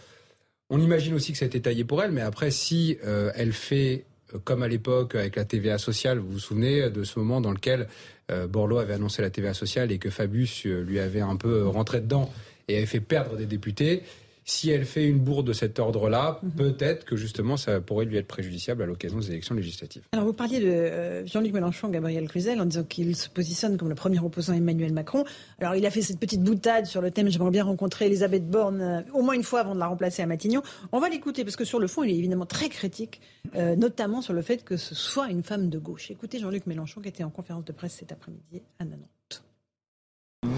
On 0.70 0.80
imagine 0.80 1.12
aussi 1.12 1.32
que 1.32 1.38
ça 1.38 1.44
a 1.44 1.48
été 1.48 1.60
taillé 1.60 1.84
pour 1.84 2.02
elle, 2.02 2.12
mais 2.12 2.22
après, 2.22 2.50
si 2.50 2.96
euh, 3.04 3.30
elle 3.34 3.52
fait 3.52 4.06
comme 4.44 4.62
à 4.62 4.68
l'époque 4.68 5.14
avec 5.14 5.36
la 5.36 5.44
TVA 5.44 5.78
sociale, 5.78 6.18
vous 6.18 6.32
vous 6.32 6.38
souvenez 6.38 6.90
de 6.90 7.04
ce 7.04 7.18
moment 7.18 7.40
dans 7.40 7.52
lequel 7.52 7.88
euh, 8.30 8.46
Borloo 8.46 8.78
avait 8.78 8.94
annoncé 8.94 9.22
la 9.22 9.30
TVA 9.30 9.54
sociale 9.54 9.92
et 9.92 9.98
que 9.98 10.10
Fabius 10.10 10.66
euh, 10.66 10.82
lui 10.82 10.98
avait 10.98 11.20
un 11.20 11.36
peu 11.36 11.66
rentré 11.66 12.00
dedans 12.00 12.32
et 12.68 12.76
avait 12.78 12.86
fait 12.86 13.00
perdre 13.00 13.36
des 13.36 13.46
députés. 13.46 14.02
Si 14.44 14.70
elle 14.70 14.84
fait 14.84 15.08
une 15.08 15.18
bourde 15.18 15.46
de 15.46 15.52
cet 15.52 15.78
ordre-là, 15.78 16.38
mhm. 16.42 16.50
peut-être 16.52 17.04
que 17.04 17.16
justement 17.16 17.56
ça 17.56 17.80
pourrait 17.80 18.04
lui 18.04 18.16
être 18.16 18.26
préjudiciable 18.26 18.82
à 18.82 18.86
l'occasion 18.86 19.18
des 19.18 19.30
élections 19.30 19.54
législatives. 19.54 20.02
Alors 20.12 20.26
vous 20.26 20.32
parliez 20.32 20.60
de 20.60 20.66
euh, 20.66 21.26
Jean-Luc 21.26 21.52
Mélenchon, 21.52 21.88
Gabriel 21.88 22.28
Cluzel, 22.28 22.60
en 22.60 22.66
disant 22.66 22.84
qu'il 22.84 23.16
se 23.16 23.28
positionne 23.28 23.76
comme 23.78 23.88
le 23.88 23.94
premier 23.94 24.20
opposant 24.20 24.52
à 24.52 24.56
Emmanuel 24.56 24.92
Macron. 24.92 25.24
Alors 25.60 25.74
il 25.74 25.86
a 25.86 25.90
fait 25.90 26.02
cette 26.02 26.20
petite 26.20 26.42
boutade 26.42 26.86
sur 26.86 27.00
le 27.00 27.10
thème 27.10 27.30
j'aimerais 27.30 27.50
bien 27.50 27.64
rencontrer 27.64 28.06
Elisabeth 28.06 28.48
Borne 28.48 28.80
euh, 28.80 29.00
au 29.12 29.22
moins 29.22 29.34
une 29.34 29.42
fois 29.42 29.60
avant 29.60 29.74
de 29.74 29.80
la 29.80 29.86
remplacer 29.86 30.22
à 30.22 30.26
Matignon. 30.26 30.62
On 30.92 31.00
va 31.00 31.08
l'écouter 31.08 31.44
parce 31.44 31.56
que 31.56 31.64
sur 31.64 31.78
le 31.78 31.86
fond 31.86 32.02
il 32.02 32.10
est 32.10 32.18
évidemment 32.18 32.46
très 32.46 32.68
critique, 32.68 33.20
euh, 33.56 33.76
notamment 33.76 34.20
sur 34.20 34.34
le 34.34 34.42
fait 34.42 34.64
que 34.64 34.76
ce 34.76 34.94
soit 34.94 35.28
une 35.28 35.42
femme 35.42 35.70
de 35.70 35.78
gauche. 35.78 36.10
Écoutez 36.10 36.38
Jean-Luc 36.38 36.66
Mélenchon 36.66 37.00
qui 37.00 37.08
était 37.08 37.24
en 37.24 37.30
conférence 37.30 37.64
de 37.64 37.72
presse 37.72 37.94
cet 37.94 38.12
après-midi 38.12 38.62
à 38.78 38.84
Nantes. 38.84 39.44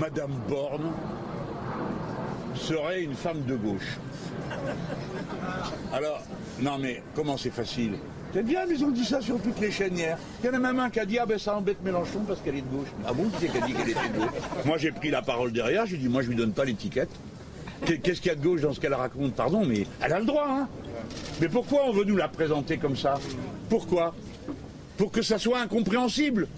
Madame 0.00 0.32
Borne 0.48 0.92
serait 2.56 3.02
une 3.02 3.14
femme 3.14 3.42
de 3.44 3.56
gauche. 3.56 3.98
Alors, 5.92 6.22
non 6.60 6.78
mais 6.78 7.02
comment 7.14 7.36
c'est 7.36 7.50
facile? 7.50 7.92
C'est 8.32 8.42
bien, 8.42 8.66
mais 8.68 8.74
ils 8.74 8.84
ont 8.84 8.90
dit 8.90 9.04
ça 9.04 9.20
sur 9.20 9.40
toutes 9.40 9.58
les 9.60 9.70
chaînes 9.70 9.96
hier. 9.96 10.18
Il 10.42 10.46
y 10.46 10.50
en 10.50 10.54
a 10.54 10.58
même 10.58 10.78
un 10.78 10.90
qui 10.90 11.00
a 11.00 11.06
dit 11.06 11.18
Ah 11.18 11.26
ben 11.26 11.38
ça 11.38 11.56
embête 11.56 11.82
Mélenchon 11.82 12.20
parce 12.26 12.40
qu'elle 12.40 12.56
est 12.56 12.60
de 12.60 12.66
gauche. 12.76 12.88
Ah 13.06 13.12
bon, 13.12 13.24
qui 13.30 13.36
c'est 13.40 13.48
qui 13.48 13.58
a 13.58 13.66
dit 13.66 13.72
qu'elle 13.72 13.90
était 13.90 14.08
de 14.08 14.18
gauche? 14.18 14.28
Moi 14.64 14.78
j'ai 14.78 14.92
pris 14.92 15.10
la 15.10 15.22
parole 15.22 15.52
derrière, 15.52 15.86
j'ai 15.86 15.96
dit 15.96 16.08
Moi 16.08 16.22
je 16.22 16.28
lui 16.28 16.36
donne 16.36 16.52
pas 16.52 16.64
l'étiquette. 16.64 17.08
Qu'est-ce 17.84 18.20
qu'il 18.20 18.26
y 18.26 18.30
a 18.30 18.34
de 18.34 18.42
gauche 18.42 18.62
dans 18.62 18.72
ce 18.72 18.80
qu'elle 18.80 18.94
raconte? 18.94 19.34
Pardon, 19.34 19.64
mais 19.64 19.86
elle 20.00 20.12
a 20.12 20.18
le 20.18 20.26
droit, 20.26 20.46
hein 20.48 20.68
Mais 21.40 21.48
pourquoi 21.48 21.86
on 21.86 21.92
veut 21.92 22.04
nous 22.04 22.16
la 22.16 22.28
présenter 22.28 22.78
comme 22.78 22.96
ça? 22.96 23.18
Pourquoi? 23.68 24.14
Pour 24.96 25.12
que 25.12 25.22
ça 25.22 25.38
soit 25.38 25.60
incompréhensible. 25.60 26.48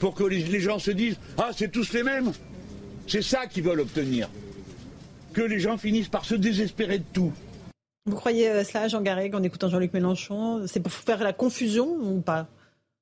Pour 0.00 0.14
que 0.14 0.24
les 0.24 0.60
gens 0.60 0.78
se 0.78 0.92
disent 0.92 1.18
Ah, 1.36 1.50
c'est 1.54 1.70
tous 1.70 1.92
les 1.92 2.02
mêmes. 2.02 2.32
C'est 3.06 3.22
ça 3.22 3.46
qu'ils 3.46 3.64
veulent 3.64 3.80
obtenir 3.80 4.28
que 5.32 5.42
les 5.42 5.60
gens 5.60 5.78
finissent 5.78 6.08
par 6.08 6.24
se 6.24 6.34
désespérer 6.34 6.98
de 6.98 7.04
tout. 7.12 7.32
Vous 8.06 8.16
croyez 8.16 8.48
euh, 8.48 8.64
cela, 8.64 8.88
Jean 8.88 9.02
Garrigue, 9.02 9.34
en 9.34 9.42
écoutant 9.42 9.68
Jean-Luc 9.68 9.92
Mélenchon 9.92 10.66
C'est 10.66 10.80
pour 10.80 10.92
faire 10.92 11.22
la 11.22 11.32
confusion 11.32 11.86
ou 11.86 12.20
pas? 12.20 12.48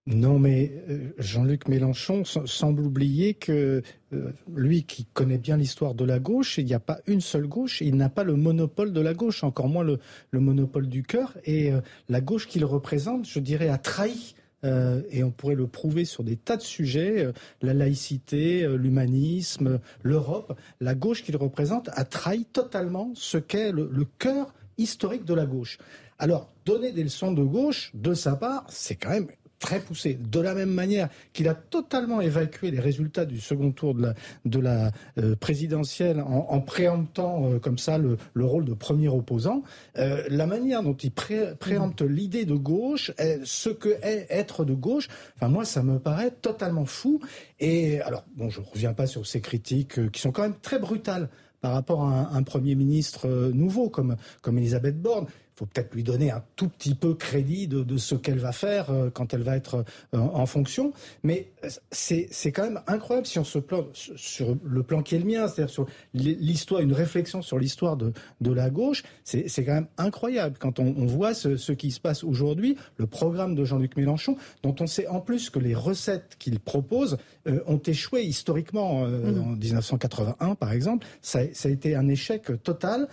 Non, 0.09 0.39
mais 0.39 0.73
euh, 0.89 1.13
Jean-Luc 1.19 1.69
Mélenchon 1.69 2.25
semble 2.25 2.83
oublier 2.83 3.35
que 3.35 3.83
euh, 4.13 4.33
lui 4.55 4.85
qui 4.85 5.05
connaît 5.05 5.39
bien 5.39 5.57
l'histoire 5.57 5.95
de 5.95 6.05
la 6.05 6.21
gauche, 6.21 6.59
il 6.59 6.67
n'y 6.67 6.75
a 6.75 6.81
pas 6.81 6.99
une 7.07 7.21
seule 7.21 7.47
gauche, 7.47 7.81
il 7.81 7.97
n'a 7.97 8.09
pas 8.09 8.23
le 8.23 8.35
monopole 8.35 8.93
de 8.93 9.01
la 9.01 9.15
gauche, 9.15 9.43
encore 9.43 9.69
moins 9.69 9.85
le, 9.85 9.99
monopole 10.33 10.89
du 10.89 11.03
cœur. 11.03 11.37
Et 11.45 11.73
la 12.09 12.21
gauche 12.21 12.47
qu'il 12.47 12.65
représente, 12.65 13.27
je 13.27 13.41
dirais, 13.41 13.69
a 13.69 13.79
trahi 13.79 14.37
euh, 14.65 15.03
et 15.11 15.23
on 15.23 15.31
pourrait 15.31 15.55
le 15.55 15.67
prouver 15.67 16.05
sur 16.05 16.25
des 16.25 16.37
tas 16.37 16.57
de 16.57 16.63
sujets, 16.63 17.25
euh, 17.25 17.33
la 17.63 17.75
laïcité, 17.75 18.65
euh, 18.65 18.77
l'humanisme, 18.77 19.81
l'Europe. 20.03 20.59
La 20.81 20.95
gauche 20.95 21.23
qu'il 21.23 21.37
représente 21.37 21.91
a 21.93 22.05
trahi 22.05 22.45
totalement 22.47 23.13
ce 23.15 23.39
qu'est 23.39 23.73
le, 23.73 23.89
le 23.93 24.05
cœur 24.19 24.55
historique 24.79 25.25
de 25.25 25.35
la 25.35 25.47
gauche. 25.47 25.79
Alors, 26.19 26.51
donner 26.65 26.93
des 26.93 27.03
leçons 27.03 27.33
de 27.33 27.43
gauche, 27.43 27.91
de 27.95 28.15
sa 28.15 28.37
part, 28.37 28.65
c'est 28.69 28.97
quand 28.97 29.11
même 29.11 29.29
très 29.59 29.81
poussé. 29.81 30.15
De 30.15 30.41
la 30.41 30.55
même 30.55 30.71
manière 30.71 31.09
qu'il 31.33 31.49
a 31.49 31.55
totalement 31.55 32.21
évacué 32.21 32.71
les 32.71 32.81
résultats 32.81 33.25
du 33.25 33.41
second 33.41 33.73
tour 33.73 33.95
de 33.95 34.03
la, 34.03 34.15
de 34.45 34.59
la 34.59 34.91
euh, 35.19 35.37
présidentielle 35.37 36.21
en, 36.21 36.61
préemptant 36.61 37.51
euh, 37.51 37.59
comme 37.59 37.79
ça 37.79 37.99
le, 37.99 38.19
le, 38.35 38.45
rôle 38.45 38.65
de 38.65 38.75
premier 38.75 39.09
opposant, 39.09 39.63
euh, 39.99 40.23
la 40.29 40.47
manière 40.47 40.83
dont 40.83 40.95
il 40.95 41.11
préempte 41.11 42.03
mmh. 42.03 42.07
l'idée 42.07 42.45
de 42.45 42.55
gauche, 42.55 43.13
ce 43.45 43.71
que 43.71 43.89
est 44.03 44.27
être 44.31 44.65
de 44.65 44.75
gauche, 44.75 45.09
enfin 45.37 45.49
moi 45.49 45.65
ça 45.65 45.83
me 45.83 45.99
paraît 45.99 46.31
totalement 46.31 46.85
fou. 46.85 47.21
Et 47.61 48.01
alors 48.03 48.25
bon, 48.37 48.51
je 48.51 48.61
ne 48.61 48.67
reviens 48.67 48.93
pas 48.93 49.07
sur 49.07 49.27
ces 49.27 49.41
critiques 49.41 50.11
qui 50.11 50.21
sont 50.21 50.33
quand 50.33 50.43
même 50.43 50.59
très 50.61 50.79
brutales 50.79 51.29
par 51.61 51.73
rapport 51.73 52.03
à 52.03 52.31
un, 52.33 52.35
un 52.35 52.43
Premier 52.43 52.75
ministre 52.75 53.51
nouveau 53.53 53.89
comme, 53.89 54.17
comme 54.43 54.59
Elisabeth 54.59 55.01
Borne 55.01 55.27
faut 55.57 55.65
peut-être 55.65 55.95
lui 55.95 56.03
donner 56.03 56.31
un 56.31 56.45
tout 56.55 56.69
petit 56.69 56.95
peu 56.95 57.15
crédit 57.15 57.67
de, 57.67 57.97
ce 57.97 58.15
qu'elle 58.15 58.39
va 58.39 58.53
faire 58.53 58.91
euh, 58.91 59.09
quand 59.11 59.33
elle 59.33 59.43
va 59.43 59.57
être 59.57 59.85
euh, 60.15 60.19
en 60.19 60.45
fonction. 60.45 60.93
Mais 61.23 61.49
euh, 61.65 61.69
c'est 61.91 62.53
quand 62.53 62.65
même 62.65 62.83
incroyable 62.87 63.27
si 63.27 63.39
on 63.39 63.45
se 63.45 63.59
plante 63.59 63.89
sur 63.95 64.57
le 64.63 64.83
plan 64.83 65.03
qui 65.03 65.15
est 65.15 65.19
le 65.19 65.25
mien, 65.25 65.49
c'est-à-dire 65.49 65.73
sur 65.73 65.87
l'histoire, 66.13 66.83
une 66.83 66.93
réflexion 66.93 67.41
sur 67.41 67.59
l'histoire 67.59 67.97
de, 67.97 68.13
de 68.43 68.53
la 68.53 68.69
gauche. 68.69 69.03
C'est 69.25 69.65
quand 69.65 69.75
même 69.75 69.89
incroyable 69.97 70.57
quand 70.59 70.79
on, 70.79 71.07
voit 71.07 71.33
ce, 71.33 71.73
qui 71.73 71.91
se 71.91 72.01
passe 72.01 72.23
aujourd'hui, 72.23 72.77
le 72.99 73.07
programme 73.07 73.55
de 73.55 73.65
Jean-Luc 73.65 73.97
Mélenchon, 73.97 74.37
dont 74.63 74.75
on 74.81 74.87
sait 74.87 75.07
en 75.07 75.21
plus 75.21 75.49
que 75.49 75.59
les 75.59 75.75
recettes 75.75 76.37
qu'il 76.39 76.61
propose 76.61 77.17
ont 77.67 77.79
échoué 77.79 78.23
historiquement 78.25 79.07
mmh. 79.07 79.41
en 79.41 79.57
1981, 79.57 80.55
par 80.55 80.73
exemple. 80.73 81.07
Ça, 81.23 81.41
ça 81.53 81.69
a 81.69 81.73
été 81.73 81.95
un 81.95 82.09
échec 82.09 82.51
total. 82.63 83.09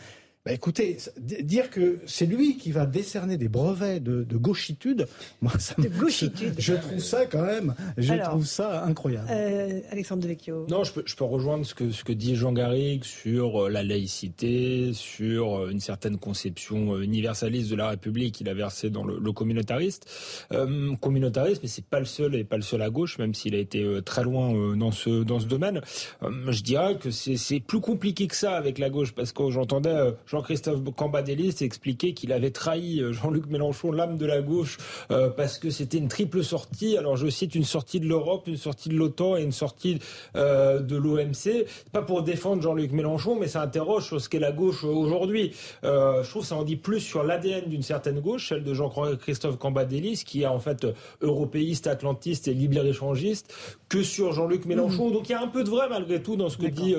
Bah 0.45 0.51
écoutez, 0.51 0.97
dire 1.17 1.69
que 1.69 1.99
c'est 2.05 2.25
lui 2.25 2.57
qui 2.57 2.73
va 2.73 2.85
décerner 2.85 3.37
des 3.37 3.47
brevets 3.47 4.03
de, 4.03 4.25
de 4.25 4.35
gauchitude, 4.35 5.07
moi 5.41 5.53
ça 5.57 5.73
de 5.77 5.87
gauchitude. 5.87 6.55
Je, 6.57 6.73
trouve 6.73 6.99
ça 6.99 7.25
quand 7.27 7.43
même, 7.43 7.73
je 7.97 8.13
trouve 8.15 8.45
ça 8.45 8.83
incroyable. 8.83 9.29
Euh, 9.31 9.79
Alexandre 9.89 10.21
Devecchio. 10.23 10.65
Non, 10.67 10.83
je 10.83 10.91
peux, 10.91 11.03
je 11.05 11.15
peux 11.15 11.23
rejoindre 11.23 11.65
ce 11.65 11.73
que, 11.73 11.91
ce 11.91 12.03
que 12.03 12.11
dit 12.11 12.35
Jean 12.35 12.51
Garrigue 12.51 13.05
sur 13.05 13.67
euh, 13.67 13.69
la 13.69 13.83
laïcité, 13.83 14.91
sur 14.91 15.59
euh, 15.59 15.69
une 15.69 15.79
certaine 15.79 16.17
conception 16.17 16.99
universaliste 16.99 17.71
de 17.71 17.77
la 17.77 17.87
République 17.87 18.35
qu'il 18.35 18.49
a 18.49 18.53
versée 18.53 18.89
dans 18.89 19.05
le, 19.05 19.19
le 19.19 19.31
communautariste. 19.31 20.11
Euh, 20.51 20.93
communautariste, 20.97 21.63
mais 21.63 21.69
c'est 21.69 21.85
pas 21.85 21.99
le 21.99 22.05
seul 22.05 22.35
et 22.35 22.43
pas 22.43 22.57
le 22.57 22.63
seul 22.63 22.81
à 22.81 22.89
gauche, 22.89 23.17
même 23.17 23.33
s'il 23.33 23.55
a 23.55 23.59
été 23.59 23.99
très 24.03 24.23
loin 24.23 24.75
dans 24.75 24.91
ce 24.91 25.23
dans 25.23 25.39
ce 25.39 25.45
domaine. 25.45 25.79
je 26.21 26.63
dirais 26.63 26.97
que 26.97 27.11
c'est 27.11 27.61
plus 27.61 27.79
compliqué 27.79 28.27
que 28.27 28.35
ça 28.35 28.57
avec 28.57 28.77
la 28.77 28.89
gauche 28.89 29.13
parce 29.13 29.31
que 29.31 29.49
j'entendais 29.49 30.13
Jean-Christophe 30.33 30.79
Cambadélis 30.95 31.57
expliquait 31.61 32.13
qu'il 32.13 32.33
avait 32.33 32.49
trahi 32.49 32.99
euh, 32.99 33.13
Jean-Luc 33.13 33.45
Mélenchon, 33.45 33.91
l'âme 33.91 34.17
de 34.17 34.25
la 34.25 34.41
gauche, 34.41 34.77
euh, 35.11 35.29
parce 35.29 35.59
que 35.59 35.69
c'était 35.69 35.99
une 35.99 36.07
triple 36.07 36.43
sortie. 36.43 36.97
Alors 36.97 37.17
je 37.17 37.27
cite 37.27 37.53
une 37.53 37.63
sortie 37.63 37.99
de 37.99 38.07
l'Europe, 38.07 38.47
une 38.47 38.57
sortie 38.57 38.89
de 38.89 38.95
l'OTAN 38.95 39.37
et 39.37 39.43
une 39.43 39.51
sortie 39.51 39.99
euh, 40.35 40.79
de 40.79 40.97
l'OMC. 40.97 41.67
Pas 41.91 42.01
pour 42.01 42.23
défendre 42.23 42.63
Jean-Luc 42.63 42.93
Mélenchon, 42.93 43.37
mais 43.39 43.47
ça 43.47 43.61
interroge 43.61 44.07
sur 44.07 44.19
ce 44.19 44.27
qu'est 44.27 44.39
la 44.39 44.51
gauche 44.51 44.83
aujourd'hui. 44.83 45.51
je 45.83 46.27
trouve 46.27 46.41
que 46.41 46.47
ça 46.47 46.55
en 46.55 46.63
dit 46.63 46.77
plus 46.77 46.99
sur 46.99 47.23
l'ADN 47.23 47.69
d'une 47.69 47.83
certaine 47.83 48.19
gauche, 48.19 48.49
celle 48.49 48.63
de 48.63 48.73
Jean-Christophe 48.73 49.57
Cambadélis, 49.59 50.23
qui 50.25 50.41
est 50.41 50.47
en 50.47 50.59
fait 50.59 50.87
européiste, 51.21 51.85
atlantiste 51.85 52.47
et 52.47 52.55
libre-échangiste, 52.55 53.53
que 53.87 54.01
sur 54.01 54.33
Jean-Luc 54.33 54.65
Mélenchon. 54.65 55.09
Mmh. 55.09 55.13
Donc 55.13 55.29
il 55.29 55.33
y 55.33 55.35
a 55.35 55.41
un 55.41 55.47
peu 55.47 55.63
de 55.63 55.69
vrai 55.69 55.87
malgré 55.89 56.23
tout 56.23 56.35
dans 56.35 56.49
ce 56.49 56.57
que 56.57 56.65
dit 56.65 56.95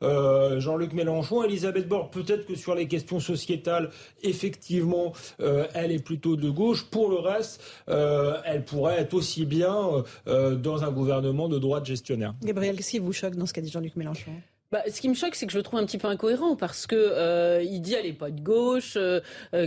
Jean-Luc 0.00 0.94
Mélenchon. 0.94 1.42
Elisabeth 1.42 1.86
Borne, 1.86 2.08
peut-être 2.10 2.46
que 2.46 2.54
sur 2.54 2.77
les 2.78 2.88
questions 2.88 3.20
sociétales, 3.20 3.90
effectivement, 4.22 5.12
euh, 5.40 5.66
elle 5.74 5.92
est 5.92 6.02
plutôt 6.02 6.36
de 6.36 6.48
gauche. 6.50 6.84
Pour 6.84 7.10
le 7.10 7.16
reste, 7.16 7.62
euh, 7.88 8.40
elle 8.44 8.64
pourrait 8.64 9.00
être 9.00 9.14
aussi 9.14 9.44
bien 9.44 10.04
euh, 10.26 10.54
dans 10.54 10.84
un 10.84 10.90
gouvernement 10.90 11.48
de 11.48 11.58
droite 11.58 11.86
gestionnaire. 11.86 12.34
Gabriel, 12.42 12.76
qu'est-ce 12.76 12.90
qui 12.90 12.98
vous 12.98 13.12
choque 13.12 13.36
dans 13.36 13.46
ce 13.46 13.52
qu'a 13.52 13.60
dit 13.60 13.70
Jean-Luc 13.70 13.96
Mélenchon? 13.96 14.32
Bah, 14.70 14.82
ce 14.90 15.00
qui 15.00 15.08
me 15.08 15.14
choque, 15.14 15.34
c'est 15.34 15.46
que 15.46 15.52
je 15.52 15.56
le 15.56 15.62
trouve 15.62 15.80
un 15.80 15.86
petit 15.86 15.96
peu 15.96 16.08
incohérent 16.08 16.54
parce 16.54 16.86
que 16.86 17.62
il 17.64 17.80
dit 17.80 17.94
elle 17.94 18.04
est 18.04 18.12
pas 18.12 18.30
de 18.30 18.40
gauche. 18.40 18.98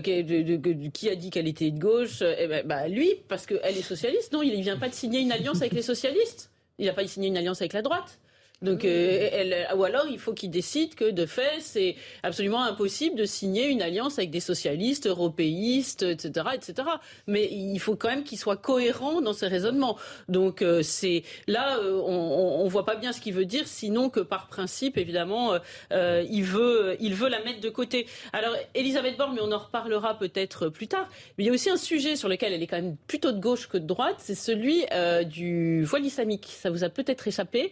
qui 0.04 1.10
a 1.10 1.16
dit 1.16 1.30
qu'elle 1.32 1.48
était 1.48 1.72
de 1.72 1.80
gauche 1.80 2.22
eh 2.22 2.48
ben, 2.48 2.66
bah, 2.68 2.88
Lui, 2.88 3.16
parce 3.28 3.48
qu'elle 3.48 3.78
est 3.78 3.82
socialiste. 3.82 4.32
Non, 4.32 4.44
il 4.44 4.56
ne 4.56 4.62
vient 4.62 4.78
pas 4.78 4.90
de 4.90 4.94
signer 4.94 5.20
une 5.20 5.32
alliance 5.32 5.58
avec 5.58 5.74
les 5.74 5.82
socialistes. 5.82 6.52
Il 6.78 6.86
n'a 6.86 6.94
pas 6.94 7.06
signé 7.08 7.30
une 7.30 7.38
alliance 7.38 7.62
avec 7.62 7.74
la 7.74 7.82
droite. 7.82 8.20
Donc, 8.62 8.86
euh, 8.86 9.30
elle, 9.32 9.68
ou 9.76 9.84
alors 9.84 10.06
il 10.08 10.20
faut 10.20 10.34
qu'il 10.34 10.52
décide 10.52 10.94
que 10.94 11.10
de 11.10 11.26
fait 11.26 11.60
c'est 11.62 11.96
absolument 12.22 12.64
impossible 12.64 13.16
de 13.16 13.26
signer 13.26 13.68
une 13.68 13.82
alliance 13.82 14.20
avec 14.20 14.30
des 14.30 14.40
socialistes, 14.40 15.08
européistes, 15.08 16.04
etc., 16.04 16.46
etc. 16.54 16.88
Mais 17.26 17.50
il 17.52 17.80
faut 17.80 17.96
quand 17.96 18.10
même 18.10 18.24
qu'il 18.24 18.38
soit 18.38 18.58
cohérent 18.58 19.22
dans 19.22 19.34
ses 19.34 19.48
raisonnements. 19.48 19.98
Donc 20.30 20.62
euh, 20.62 20.84
c'est 20.84 21.24
là 21.48 21.80
euh, 21.80 22.00
on, 22.06 22.62
on, 22.64 22.68
voit 22.68 22.86
pas 22.86 22.96
bien 22.96 23.14
ce 23.14 23.20
qu'il 23.20 23.34
veut 23.34 23.46
dire, 23.46 23.68
sinon 23.68 24.12
que 24.12 24.20
par 24.20 24.46
principe 24.48 24.98
évidemment 24.98 25.56
il 25.92 26.44
veut 26.44 26.96
il 27.00 27.16
veut 27.16 27.30
la 27.30 27.44
mettre 27.44 27.62
de 27.62 27.70
côté. 27.70 28.06
Alors 28.32 28.56
Elisabeth 28.76 29.18
Borne, 29.18 29.34
mais 29.34 29.42
on 29.42 29.52
en 29.52 29.58
reparlera 29.58 30.20
peut-être 30.20 30.70
plus 30.70 30.88
tard. 30.88 31.08
Mais 31.38 31.46
il 31.46 31.48
y 31.48 31.50
a 31.50 31.54
aussi 31.54 31.72
un 31.72 31.78
sujet 31.78 32.16
sur 32.16 32.30
lequel 32.30 32.54
elle 32.54 32.62
est 32.62 32.68
quand 32.68 32.82
même 32.82 32.96
plutôt 33.08 33.32
de 33.32 33.40
gauche 33.40 33.68
que 33.68 33.80
de 33.80 33.88
droite, 33.88 34.18
c'est 34.20 34.36
celui 34.36 34.86
du 35.26 35.84
voile 35.84 36.06
islamique. 36.06 36.48
Ça 36.48 36.70
vous 36.70 36.84
a 36.84 36.90
peut-être 36.90 37.28
échappé, 37.28 37.72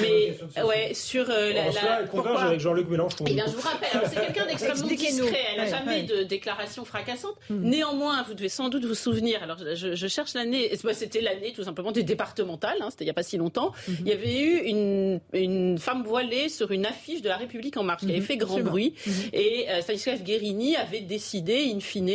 mais 0.00 0.27
ouais, 0.64 0.94
sur 0.94 1.28
euh, 1.30 1.52
la, 1.52 1.70
la 1.70 2.40
avec 2.40 2.60
Jean-Luc 2.60 2.88
Mélenchon. 2.88 3.24
Eh 3.26 3.34
bien, 3.34 3.46
je 3.46 3.52
vous 3.52 3.60
rappelle, 3.60 4.00
c'est 4.08 4.20
quelqu'un 4.20 4.46
d'extrêmement 4.46 4.86
discret. 4.86 5.40
Elle 5.52 5.60
n'a 5.62 5.66
jamais 5.66 6.02
de 6.02 6.22
déclaration 6.22 6.84
fracassante. 6.84 7.36
Hmm. 7.50 7.62
Néanmoins, 7.62 8.22
vous 8.22 8.34
devez 8.34 8.48
sans 8.48 8.68
doute 8.68 8.84
vous 8.84 8.94
souvenir. 8.94 9.42
Alors, 9.42 9.58
je, 9.58 9.94
je 9.94 10.06
cherche 10.06 10.34
l'année. 10.34 10.70
C'était 10.92 11.20
l'année 11.20 11.52
tout 11.52 11.62
simplement 11.62 11.92
des 11.92 12.02
départementales. 12.02 12.78
Hein, 12.80 12.88
C'était 12.90 13.04
il 13.04 13.06
n'y 13.06 13.12
a 13.12 13.14
pas 13.14 13.22
si 13.22 13.36
longtemps. 13.36 13.72
Hmm. 13.86 13.92
Il 14.00 14.08
y 14.08 14.12
avait 14.12 14.40
eu 14.40 14.58
une, 14.64 15.20
une 15.32 15.78
femme 15.78 16.02
voilée 16.02 16.48
sur 16.48 16.70
une 16.72 16.86
affiche 16.86 17.22
de 17.22 17.28
La 17.28 17.36
République 17.36 17.76
en 17.76 17.82
marche 17.82 18.02
qui 18.02 18.10
avait 18.10 18.20
hmm. 18.20 18.22
fait 18.22 18.36
grand 18.36 18.60
bruit. 18.60 18.94
Et 19.32 19.66
euh, 19.68 19.80
Stanislas 19.80 20.22
Guérini 20.22 20.76
avait 20.76 21.00
décidé, 21.00 21.72
in 21.74 21.80
fine, 21.80 22.08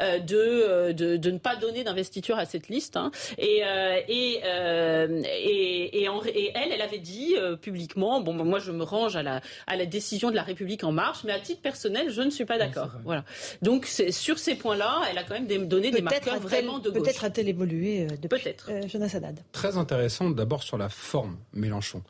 euh, 0.00 0.18
de, 0.18 0.36
euh, 0.36 0.92
de, 0.92 1.16
de, 1.16 1.30
ne 1.30 1.38
pas 1.38 1.56
donner 1.56 1.84
d'investiture 1.84 2.38
à 2.38 2.44
cette 2.44 2.68
liste. 2.68 2.96
Hein. 2.96 3.10
Et, 3.38 3.62
et, 4.08 4.40
et, 4.40 6.02
et, 6.02 6.04
et, 6.04 6.52
elle, 6.54 6.72
elle 6.72 6.82
avait 6.82 6.98
dit 6.98 7.34
publiquement. 7.56 8.20
Bon, 8.20 8.32
moi, 8.32 8.58
je 8.58 8.72
me 8.72 8.82
range 8.82 9.16
à 9.16 9.22
la, 9.22 9.40
à 9.66 9.76
la 9.76 9.86
décision 9.86 10.30
de 10.30 10.36
la 10.36 10.42
République 10.42 10.84
en 10.84 10.92
marche, 10.92 11.24
mais 11.24 11.32
à 11.32 11.40
titre 11.40 11.62
personnel, 11.62 12.10
je 12.10 12.22
ne 12.22 12.30
suis 12.30 12.44
pas 12.44 12.58
d'accord. 12.58 12.90
voilà. 13.04 13.24
Donc, 13.62 13.86
sur 13.86 14.38
ces 14.38 14.54
points-là, 14.54 15.02
elle 15.10 15.18
a 15.18 15.24
quand 15.24 15.34
même 15.34 15.68
donné 15.68 15.90
des 15.90 16.02
marqueurs 16.02 16.40
vraiment 16.40 16.78
de 16.78 16.90
gauche. 16.90 17.02
Peut-être 17.02 17.24
a-t-elle 17.24 17.48
évolué 17.48 18.06
depuis. 18.06 18.42
Peut-être. 18.42 18.70
Jonas 18.88 19.12
Haddad? 19.14 19.40
Très 19.52 19.76
intéressant 19.76 20.30
d'abord 20.30 20.62
sur 20.62 20.78
la 20.78 20.88
forme, 20.88 21.38
Mélenchon. 21.52 22.02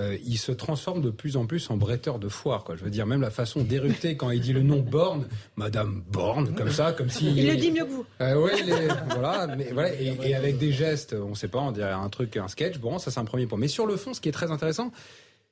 Euh, 0.00 0.16
il 0.24 0.38
se 0.38 0.52
transforme 0.52 1.02
de 1.02 1.10
plus 1.10 1.36
en 1.36 1.44
plus 1.44 1.68
en 1.68 1.76
bretteur 1.76 2.18
de 2.18 2.30
foire. 2.30 2.64
Quoi. 2.64 2.76
Je 2.76 2.84
veux 2.84 2.90
dire, 2.90 3.04
même 3.04 3.20
la 3.20 3.30
façon 3.30 3.62
d'éructer 3.62 4.16
quand 4.16 4.30
il 4.30 4.40
dit 4.40 4.54
le 4.54 4.62
nom 4.62 4.80
Borne, 4.80 5.28
Madame 5.56 6.02
Borne, 6.10 6.54
comme 6.54 6.70
ça, 6.70 6.92
comme 6.92 7.10
si... 7.10 7.26
Il, 7.26 7.46
le 7.46 7.56
dit 7.56 7.70
mieux 7.70 7.84
que 7.84 7.90
vous. 7.90 8.06
Euh, 8.22 8.42
oui, 8.42 8.52
voilà, 9.10 9.54
mais, 9.54 9.68
voilà 9.70 9.92
et, 9.92 10.34
avec 10.34 10.56
des 10.56 10.72
gestes, 10.72 11.14
on 11.14 11.30
ne 11.30 11.34
sait 11.34 11.48
pas, 11.48 11.58
on 11.58 11.72
dirait 11.72 11.92
un 11.92 12.08
truc, 12.08 12.38
un 12.38 12.48
sketch. 12.48 12.78
Bon, 12.78 12.98
ça 12.98 13.10
c'est 13.10 13.20
un 13.20 13.26
premier 13.26 13.46
point. 13.46 13.58
Mais 13.58 13.68
sur 13.68 13.86
le 13.86 13.96
fond, 13.96 14.14
ce 14.14 14.22
qui 14.22 14.30
est 14.30 14.32
très 14.32 14.50
intéressant, 14.50 14.92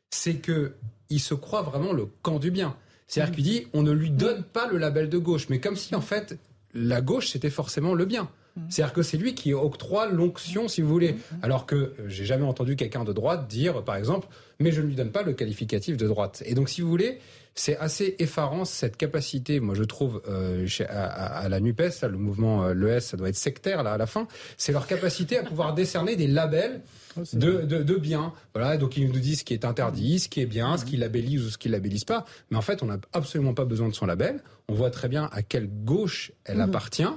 c'est 0.09 0.37
que 0.37 0.73
il 1.11 1.21
se 1.21 1.35
croit 1.35 1.63
vraiment 1.63 1.93
le 1.93 2.07
camp 2.23 2.39
du 2.39 2.51
bien. 2.51 2.77
C'est-à-dire 3.09 3.35
qu'il 3.35 3.45
dit, 3.45 3.67
on 3.75 3.83
ne 3.83 3.93
lui 3.93 4.11
donne 4.11 4.43
pas 4.43 4.69
le 4.69 4.79
label 4.79 5.11
de 5.11 5.19
gauche, 5.19 5.49
mais 5.51 5.61
comme 5.61 5.77
si 5.77 5.95
en 5.95 6.01
fait 6.01 6.39
la 6.73 7.03
gauche 7.03 7.29
c'était 7.29 7.51
forcément 7.51 7.93
le 7.93 8.07
bien. 8.07 8.31
C'est-à-dire 8.69 8.93
que 8.93 9.03
c'est 9.03 9.17
lui 9.17 9.35
qui 9.35 9.55
octroie 9.55 10.07
l'onction, 10.07 10.69
si 10.69 10.83
vous 10.83 10.89
voulez. 10.89 11.17
Alors 11.43 11.67
que 11.67 11.75
euh, 11.75 11.93
j'ai 12.09 12.25
jamais 12.25 12.45
entendu 12.45 12.77
quelqu'un 12.77 13.05
de 13.05 13.13
droite 13.13 13.49
dire, 13.49 13.83
par 13.85 13.97
exemple, 13.97 14.29
mais 14.59 14.73
je 14.73 14.81
ne 14.81 14.87
lui 14.87 14.95
donne 14.95 15.13
pas 15.13 15.23
le 15.23 15.33
qualificatif 15.33 15.97
de 15.97 16.07
droite. 16.07 16.43
Et 16.47 16.55
donc, 16.55 16.69
si 16.69 16.81
vous 16.81 16.89
voulez, 16.89 17.19
c'est 17.55 17.77
assez 17.79 18.17
effarant 18.19 18.65
cette 18.65 18.97
capacité, 18.97 19.61
moi 19.61 19.75
je 19.75 19.85
trouve, 19.85 20.23
euh, 20.29 20.67
à, 20.89 21.49
la 21.49 21.61
NUPES, 21.61 22.03
le 22.03 22.17
mouvement, 22.17 22.65
euh, 22.65 22.75
l'ES, 22.75 23.01
ça 23.01 23.17
doit 23.17 23.29
être 23.29 23.37
sectaire 23.37 23.83
là 23.83 23.93
à 23.93 23.99
la 23.99 24.07
fin, 24.07 24.29
c'est 24.57 24.73
leur 24.73 24.87
capacité 24.87 25.37
à 25.39 25.43
pouvoir 25.43 25.75
décerner 25.75 26.17
des 26.17 26.27
labels 26.27 26.81
oh, 27.17 27.23
de, 27.33 27.63
de, 27.63 27.83
de, 27.83 27.95
bien. 27.97 28.33
Voilà, 28.55 28.77
donc 28.77 28.97
ils 28.97 29.11
nous 29.11 29.19
disent 29.19 29.41
ce 29.41 29.45
qui 29.45 29.53
est 29.53 29.65
interdit, 29.65 30.21
ce 30.21 30.29
qui 30.29 30.41
est 30.41 30.47
bien, 30.47 30.77
ce 30.77 30.85
qu'ils 30.85 31.01
labellisent 31.01 31.45
ou 31.45 31.51
ce 31.51 31.59
qu'ils 31.59 31.73
labellisent 31.73 32.05
pas. 32.05 32.25
Mais 32.51 32.57
en 32.57 32.63
fait, 32.63 32.83
on 32.83 32.87
n'a 32.87 32.99
absolument 33.13 33.55
pas 33.55 33.65
besoin 33.65 33.89
de 33.89 33.95
son 33.95 34.07
label. 34.07 34.43
On 34.69 34.75
voit 34.75 34.91
très 34.91 35.09
bien 35.09 35.29
à 35.33 35.43
quelle 35.43 35.69
gauche 35.69 36.33
elle 36.45 36.59
mmh. 36.59 36.61
appartient. 36.61 37.13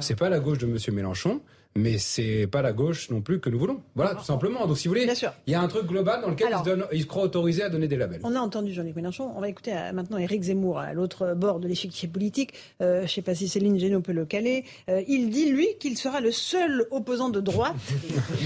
C'est 0.00 0.18
pas 0.18 0.28
la 0.28 0.40
gauche 0.40 0.58
de 0.58 0.66
M. 0.66 0.78
Mélenchon, 0.94 1.40
mais 1.76 1.98
c'est 1.98 2.46
pas 2.46 2.62
la 2.62 2.72
gauche 2.72 3.10
non 3.10 3.20
plus 3.20 3.40
que 3.40 3.50
nous 3.50 3.58
voulons. 3.58 3.80
Voilà, 3.96 4.14
tout 4.14 4.24
simplement. 4.24 4.66
Donc, 4.66 4.78
si 4.78 4.86
vous 4.86 4.94
voulez, 4.94 5.12
il 5.46 5.52
y 5.52 5.54
a 5.54 5.60
un 5.60 5.66
truc 5.66 5.86
global 5.86 6.20
dans 6.22 6.30
lequel 6.30 6.56
il, 6.92 7.02
se 7.02 7.06
croit 7.06 7.24
autorisé 7.24 7.64
à 7.64 7.68
donner 7.68 7.88
des 7.88 7.96
labels. 7.96 8.20
On 8.22 8.36
a 8.36 8.38
entendu 8.38 8.72
Jean-Luc 8.72 8.94
Mélenchon. 8.94 9.32
On 9.36 9.40
va 9.40 9.48
écouter 9.48 9.72
euh, 9.74 9.92
maintenant 9.92 10.18
Éric 10.18 10.42
Zemmour 10.42 10.78
à 10.78 10.92
l'autre 10.92 11.34
bord 11.34 11.58
de 11.58 11.66
l'échiquier 11.66 12.06
politique. 12.06 12.54
Euh, 12.80 12.98
je 12.98 13.02
ne 13.02 13.08
sais 13.08 13.22
pas 13.22 13.34
si 13.34 13.48
Céline 13.48 13.78
Génaud 13.78 14.00
peut 14.00 14.12
le 14.12 14.24
caler. 14.24 14.64
Euh, 14.88 15.02
il 15.08 15.30
dit, 15.30 15.50
lui, 15.50 15.66
qu'il 15.80 15.98
sera 15.98 16.20
le 16.20 16.30
seul 16.30 16.86
opposant 16.92 17.28
de 17.28 17.40
droite 17.40 17.74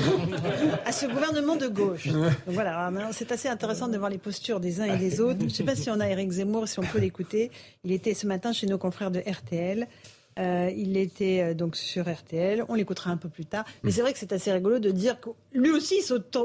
à 0.86 0.92
ce 0.92 1.06
gouvernement 1.06 1.56
de 1.56 1.68
gauche. 1.68 2.08
Donc 2.08 2.32
voilà, 2.46 2.90
c'est 3.12 3.30
assez 3.30 3.48
intéressant 3.48 3.88
de 3.88 3.98
voir 3.98 4.10
les 4.10 4.18
postures 4.18 4.58
des 4.58 4.80
uns 4.80 4.86
et 4.86 4.96
des 4.96 5.20
autres. 5.20 5.40
Je 5.40 5.44
ne 5.44 5.50
sais 5.50 5.64
pas 5.64 5.76
si 5.76 5.90
on 5.90 6.00
a 6.00 6.08
Éric 6.08 6.30
Zemmour, 6.30 6.66
si 6.66 6.78
on 6.78 6.82
peut 6.82 6.98
l'écouter. 6.98 7.50
Il 7.84 7.92
était 7.92 8.14
ce 8.14 8.26
matin 8.26 8.52
chez 8.52 8.66
nos 8.66 8.78
confrères 8.78 9.10
de 9.10 9.20
RTL. 9.20 9.86
Euh, 10.38 10.70
il 10.76 10.96
était 10.96 11.42
euh, 11.42 11.54
donc 11.54 11.76
sur 11.76 12.08
RTL. 12.08 12.64
On 12.68 12.74
l'écoutera 12.74 13.10
un 13.10 13.16
peu 13.16 13.28
plus 13.28 13.44
tard. 13.44 13.64
Mais 13.82 13.90
c'est 13.90 14.02
vrai 14.02 14.12
que 14.12 14.18
c'est 14.18 14.32
assez 14.32 14.52
rigolo 14.52 14.78
de 14.78 14.90
dire 14.90 15.20
que 15.20 15.30
lui 15.52 15.70
aussi, 15.70 16.00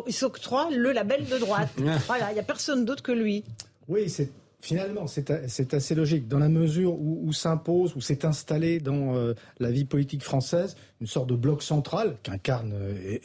il 0.08 0.14
s'octroie 0.14 0.70
le 0.72 0.92
label 0.92 1.26
de 1.26 1.38
droite. 1.38 1.70
voilà, 2.08 2.32
il 2.32 2.34
n'y 2.34 2.40
a 2.40 2.44
personne 2.44 2.86
d'autre 2.86 3.04
que 3.04 3.12
lui. 3.12 3.44
Oui, 3.88 4.10
c'est 4.10 4.30
Finalement, 4.60 5.08
c'est 5.08 5.74
assez 5.74 5.94
logique, 5.94 6.30
dans 6.30 6.40
la 6.40 6.48
mesure 6.48 6.94
où, 6.98 7.34
s'impose, 7.34 7.98
où 7.98 8.00
s'est 8.00 8.24
installé 8.24 8.80
dans 8.80 9.14
euh, 9.14 9.34
la 9.60 9.72
vie 9.72 9.84
politique 9.84 10.24
française 10.24 10.78
une 11.02 11.08
sorte 11.08 11.28
de 11.28 11.36
bloc 11.36 11.62
central 11.62 12.16
qu'incarne 12.24 12.74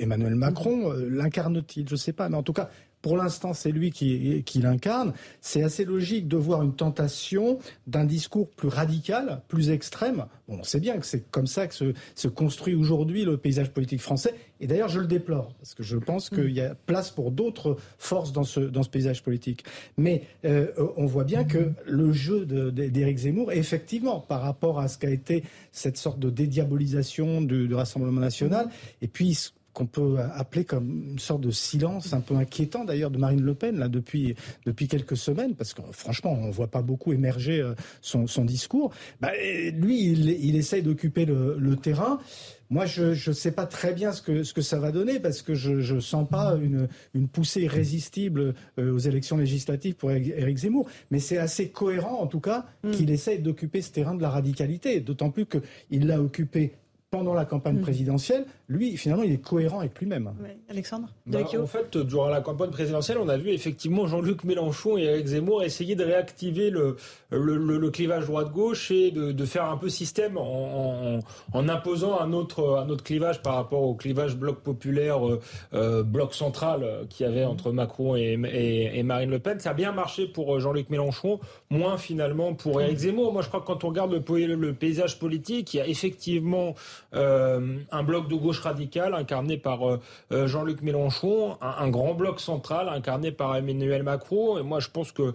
Emmanuel 0.00 0.34
Macron. 0.34 0.92
L'incarne-t-il? 1.08 1.86
Je 1.88 1.94
ne 1.94 1.96
sais 1.96 2.12
pas, 2.12 2.28
mais 2.28 2.36
en 2.36 2.42
tout 2.42 2.52
cas, 2.52 2.70
pour 3.08 3.16
l'instant, 3.16 3.54
c'est 3.54 3.72
lui 3.72 3.90
qui, 3.90 4.60
l'incarne. 4.60 5.14
C'est 5.40 5.62
assez 5.62 5.86
logique 5.86 6.28
de 6.28 6.36
voir 6.36 6.62
une 6.62 6.74
tentation 6.74 7.58
d'un 7.86 8.04
discours 8.04 8.50
plus 8.50 8.68
radical, 8.68 9.40
plus 9.48 9.70
extrême. 9.70 10.26
on 10.46 10.62
sait 10.62 10.78
bien 10.78 10.98
que 10.98 11.06
c'est 11.06 11.22
comme 11.30 11.46
ça 11.46 11.66
que 11.68 11.74
se, 11.74 12.28
construit 12.28 12.74
aujourd'hui 12.74 13.24
le 13.24 13.38
paysage 13.38 13.70
politique 13.70 14.02
français. 14.02 14.34
Et 14.60 14.66
d'ailleurs, 14.66 14.90
je 14.90 15.00
le 15.00 15.06
déplore, 15.06 15.54
parce 15.54 15.72
que 15.72 15.82
je 15.82 15.96
pense 15.96 16.28
qu'il 16.28 16.50
y 16.50 16.60
a 16.60 16.74
place 16.74 17.10
pour 17.10 17.30
d'autres 17.30 17.78
forces 17.96 18.34
dans 18.34 18.44
ce, 18.44 18.60
paysage 18.90 19.22
politique. 19.22 19.64
Mais 19.96 20.24
euh, 20.44 20.70
on 20.98 21.06
voit 21.06 21.24
bien 21.24 21.44
que 21.44 21.72
le 21.86 22.12
jeu 22.12 22.44
d'Éric 22.44 23.16
Zemmour, 23.16 23.52
effectivement, 23.52 24.20
par 24.20 24.42
rapport 24.42 24.80
à 24.80 24.88
ce 24.88 24.98
qu'a 24.98 25.08
été 25.08 25.44
cette 25.72 25.96
sorte 25.96 26.18
de 26.18 26.28
dédiabolisation 26.28 27.40
du, 27.40 27.68
du 27.68 27.74
Rassemblement 27.74 28.20
national, 28.20 28.68
et 29.00 29.08
puis 29.08 29.50
qu'on 29.78 29.86
peut 29.86 30.16
appeler 30.34 30.64
comme 30.64 31.12
une 31.12 31.18
sorte 31.20 31.40
de 31.40 31.52
silence 31.52 32.12
un 32.12 32.20
peu 32.20 32.34
inquiétant 32.34 32.84
d'ailleurs 32.84 33.12
de 33.12 33.18
Marine 33.18 33.42
Le 33.42 33.54
Pen 33.54 33.78
là 33.78 33.86
depuis 33.86 34.34
depuis 34.66 34.88
quelques 34.88 35.16
semaines 35.16 35.54
parce 35.54 35.72
que 35.72 35.82
franchement 35.92 36.32
on 36.32 36.50
voit 36.50 36.66
pas 36.66 36.82
beaucoup 36.82 37.12
émerger 37.12 37.60
euh, 37.60 37.74
son, 38.00 38.44
discours. 38.44 38.92
Bah, 39.20 39.30
lui 39.72 40.04
il, 40.04 40.30
il 40.30 40.56
essaye 40.56 40.82
d'occuper 40.82 41.26
le, 41.26 41.76
terrain. 41.76 42.18
Moi, 42.70 42.86
je 42.86 43.28
ne 43.28 43.34
sais 43.34 43.52
pas 43.52 43.66
très 43.66 43.94
bien 43.94 44.10
ce 44.10 44.20
que, 44.20 44.42
ce 44.42 44.52
que 44.52 44.62
ça 44.62 44.80
va 44.80 44.90
donner 44.90 45.20
parce 45.20 45.42
que 45.42 45.54
je 45.54 45.94
ne 45.94 46.00
sens 46.00 46.28
pas 46.28 46.56
une, 46.60 46.88
une 47.14 47.28
poussée 47.28 47.62
irrésistible 47.62 48.54
euh, 48.78 48.92
aux 48.92 48.98
élections 48.98 49.36
législatives 49.36 49.94
pour 49.94 50.10
Éric 50.10 50.58
Zemmour. 50.58 50.88
Mais 51.10 51.20
c'est 51.20 51.38
assez 51.38 51.68
cohérent, 51.70 52.20
en 52.20 52.26
tout 52.26 52.40
cas, 52.40 52.66
mm. 52.82 52.90
qu'il 52.90 53.10
essaye 53.10 53.38
d'occuper 53.38 53.80
ce 53.80 53.92
terrain 53.92 54.14
de 54.14 54.22
la 54.22 54.30
radicalité. 54.30 55.00
D'autant 55.00 55.30
plus 55.30 55.46
qu'il 55.46 56.06
l'a 56.06 56.20
occupé 56.20 56.72
pendant 57.10 57.32
la 57.32 57.44
campagne 57.44 57.78
mm. 57.78 57.82
présidentielle, 57.82 58.44
lui, 58.68 58.98
finalement, 58.98 59.22
il 59.22 59.32
est 59.32 59.42
cohérent 59.42 59.80
avec 59.80 59.98
lui-même. 59.98 60.30
Alexandre 60.68 61.08
bah, 61.26 61.38
En 61.58 61.66
fait, 61.66 61.96
durant 61.96 62.28
la 62.28 62.42
campagne 62.42 62.70
présidentielle, 62.70 63.16
on 63.18 63.28
a 63.28 63.38
vu 63.38 63.48
effectivement 63.48 64.06
Jean-Luc 64.06 64.44
Mélenchon 64.44 64.98
et 64.98 65.04
Eric 65.04 65.26
Zemmour 65.26 65.62
essayer 65.62 65.94
de 65.94 66.04
réactiver 66.04 66.68
le, 66.68 66.96
le, 67.30 67.90
clivage 67.90 68.26
droite-gauche 68.26 68.90
et 68.90 69.10
de, 69.10 69.44
faire 69.46 69.64
un 69.64 69.78
peu 69.78 69.88
système 69.88 70.36
en, 70.36 71.20
en, 71.54 71.68
imposant 71.68 72.20
un 72.20 72.34
autre, 72.34 72.78
un 72.78 72.90
autre 72.90 73.02
clivage 73.02 73.42
par 73.42 73.54
rapport 73.54 73.82
au 73.82 73.94
clivage 73.94 74.36
bloc 74.36 74.60
populaire, 74.60 75.26
euh, 75.26 75.40
euh, 75.72 76.02
bloc 76.02 76.34
central 76.34 76.82
euh, 76.82 77.04
qu'il 77.06 77.24
y 77.24 77.28
avait 77.28 77.46
mm. 77.46 77.48
entre 77.48 77.72
Macron 77.72 78.16
et, 78.16 78.38
et, 78.92 79.02
Marine 79.02 79.30
Le 79.30 79.38
Pen. 79.38 79.58
Ça 79.60 79.70
a 79.70 79.74
bien 79.74 79.92
marché 79.92 80.26
pour 80.26 80.60
Jean-Luc 80.60 80.90
Mélenchon, 80.90 81.40
moins 81.70 81.96
finalement 81.96 82.52
pour 82.52 82.82
Eric 82.82 82.98
Zemmour. 82.98 83.32
Moi, 83.32 83.40
je 83.40 83.48
crois 83.48 83.60
que 83.60 83.66
quand 83.66 83.84
on 83.84 83.88
regarde 83.88 84.12
le, 84.12 84.54
le 84.54 84.74
paysage 84.74 85.18
politique, 85.18 85.72
il 85.72 85.78
y 85.78 85.80
a 85.80 85.86
effectivement 85.86 86.74
euh, 87.14 87.78
un 87.90 88.02
bloc 88.02 88.28
de 88.28 88.34
gauche 88.34 88.57
radicale 88.60 89.14
incarné 89.14 89.56
par 89.56 89.88
euh, 89.88 90.00
euh, 90.32 90.46
Jean-Luc 90.46 90.82
Mélenchon, 90.82 91.56
un, 91.60 91.88
grand 91.88 92.14
bloc 92.14 92.40
central 92.40 92.88
incarné 92.88 93.32
par 93.32 93.56
Emmanuel 93.56 94.02
Macron. 94.02 94.58
Et 94.58 94.62
moi, 94.62 94.80
je 94.80 94.88
pense 94.88 95.12
que 95.12 95.34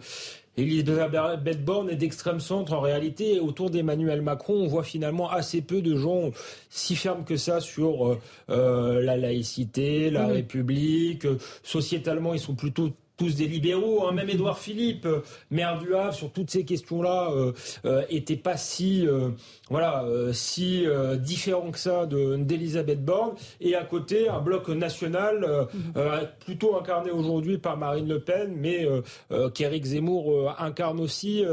Elisabeth 0.55 1.65
Borne 1.65 1.89
est 1.89 1.95
d'extrême 1.95 2.39
centre 2.39 2.73
en 2.73 2.79
réalité. 2.79 3.39
Autour 3.39 3.69
d'Emmanuel 3.71 4.21
Macron, 4.21 4.53
on 4.53 4.67
voit 4.67 4.83
finalement 4.83 5.29
assez 5.31 5.61
peu 5.61 5.81
de 5.81 5.95
gens 5.95 6.29
si 6.69 6.95
fermes 6.95 7.23
que 7.23 7.37
ça 7.37 7.59
sur 7.59 8.19
la 8.49 9.17
laïcité, 9.17 10.11
la 10.11 10.27
République. 10.27 11.25
Sociétalement, 11.63 12.35
ils 12.35 12.39
sont 12.39 12.53
plutôt 12.53 12.91
tous 13.23 13.35
des 13.35 13.47
libéraux, 13.47 14.05
hein. 14.05 14.11
même 14.11 14.29
Édouard 14.29 14.59
Philippe, 14.59 15.05
euh, 15.05 15.21
maire 15.49 15.79
du 15.79 15.95
Havre, 15.95 16.13
sur 16.13 16.31
toutes 16.31 16.51
ces 16.51 16.65
questions-là, 16.65 17.31
euh, 17.31 17.53
euh 17.85 18.03
était 18.09 18.35
pas 18.35 18.57
si 18.57 19.07
voilà 19.69 20.05
si 20.33 20.85
différent 21.19 21.71
que 21.71 21.79
ça 21.79 22.05
d'Elisabeth 22.05 23.03
Borne. 23.03 23.33
Et 23.61 23.75
à 23.75 23.83
côté, 23.83 24.27
un 24.27 24.39
bloc 24.39 24.67
national 24.69 25.67
plutôt 26.45 26.77
incarné 26.77 27.11
aujourd'hui 27.11 27.57
par 27.57 27.77
Marine 27.77 28.07
Le 28.07 28.19
Pen, 28.19 28.53
mais 28.55 28.85
qu'Éric 29.53 29.85
Zemmour 29.85 30.53
incarne 30.59 30.99
aussi 30.99 31.43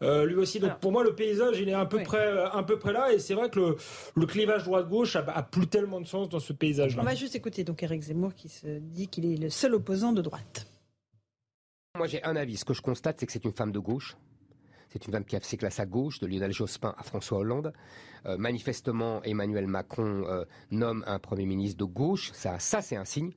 lui 0.00 0.34
aussi. 0.34 0.60
Donc 0.60 0.78
pour 0.80 0.92
moi, 0.92 1.04
le 1.04 1.14
paysage, 1.14 1.58
il 1.60 1.68
est 1.68 1.74
à 1.74 1.86
peu 1.86 2.02
près 2.02 2.28
un 2.52 2.62
peu 2.62 2.78
près 2.78 2.92
là. 2.92 3.12
Et 3.12 3.18
c'est 3.18 3.34
vrai 3.34 3.50
que 3.50 3.76
le, 4.14 4.26
clivage 4.26 4.64
droite-gauche 4.64 5.16
a, 5.16 5.24
a, 5.28 5.42
plus 5.42 5.66
tellement 5.66 6.00
de 6.00 6.06
sens 6.06 6.28
dans 6.28 6.40
ce 6.40 6.52
paysage-là. 6.52 7.02
On 7.02 7.06
va 7.06 7.14
juste 7.14 7.36
écouter 7.36 7.64
donc 7.64 7.82
Éric 7.82 8.02
Zemmour 8.02 8.34
qui 8.34 8.48
se 8.48 8.78
dit 8.80 9.08
qu'il 9.08 9.32
est 9.32 9.36
le 9.36 9.50
seul 9.50 9.74
opposant 9.74 10.12
de 10.12 10.22
droite. 10.22 10.66
Moi, 11.96 12.06
j'ai 12.06 12.22
un 12.22 12.36
avis. 12.36 12.56
Ce 12.56 12.64
que 12.64 12.74
je 12.74 12.82
constate, 12.82 13.18
c'est 13.18 13.26
que 13.26 13.32
c'est 13.32 13.44
une 13.44 13.52
femme 13.52 13.72
de 13.72 13.78
gauche. 13.78 14.16
C'est 14.88 15.04
une 15.06 15.12
femme 15.12 15.24
qui 15.24 15.36
a 15.36 15.40
ses 15.40 15.56
classes 15.56 15.80
à 15.80 15.86
gauche, 15.86 16.20
de 16.20 16.26
Lionel 16.26 16.52
Jospin 16.52 16.94
à 16.96 17.02
François 17.02 17.38
Hollande. 17.38 17.72
Euh, 18.24 18.38
manifestement, 18.38 19.22
Emmanuel 19.24 19.66
Macron 19.66 20.24
euh, 20.26 20.44
nomme 20.70 21.04
un 21.06 21.18
Premier 21.18 21.44
ministre 21.44 21.78
de 21.78 21.84
gauche. 21.84 22.30
Ça, 22.32 22.58
ça 22.58 22.82
c'est 22.82 22.96
un 22.96 23.04
signe. 23.04 23.32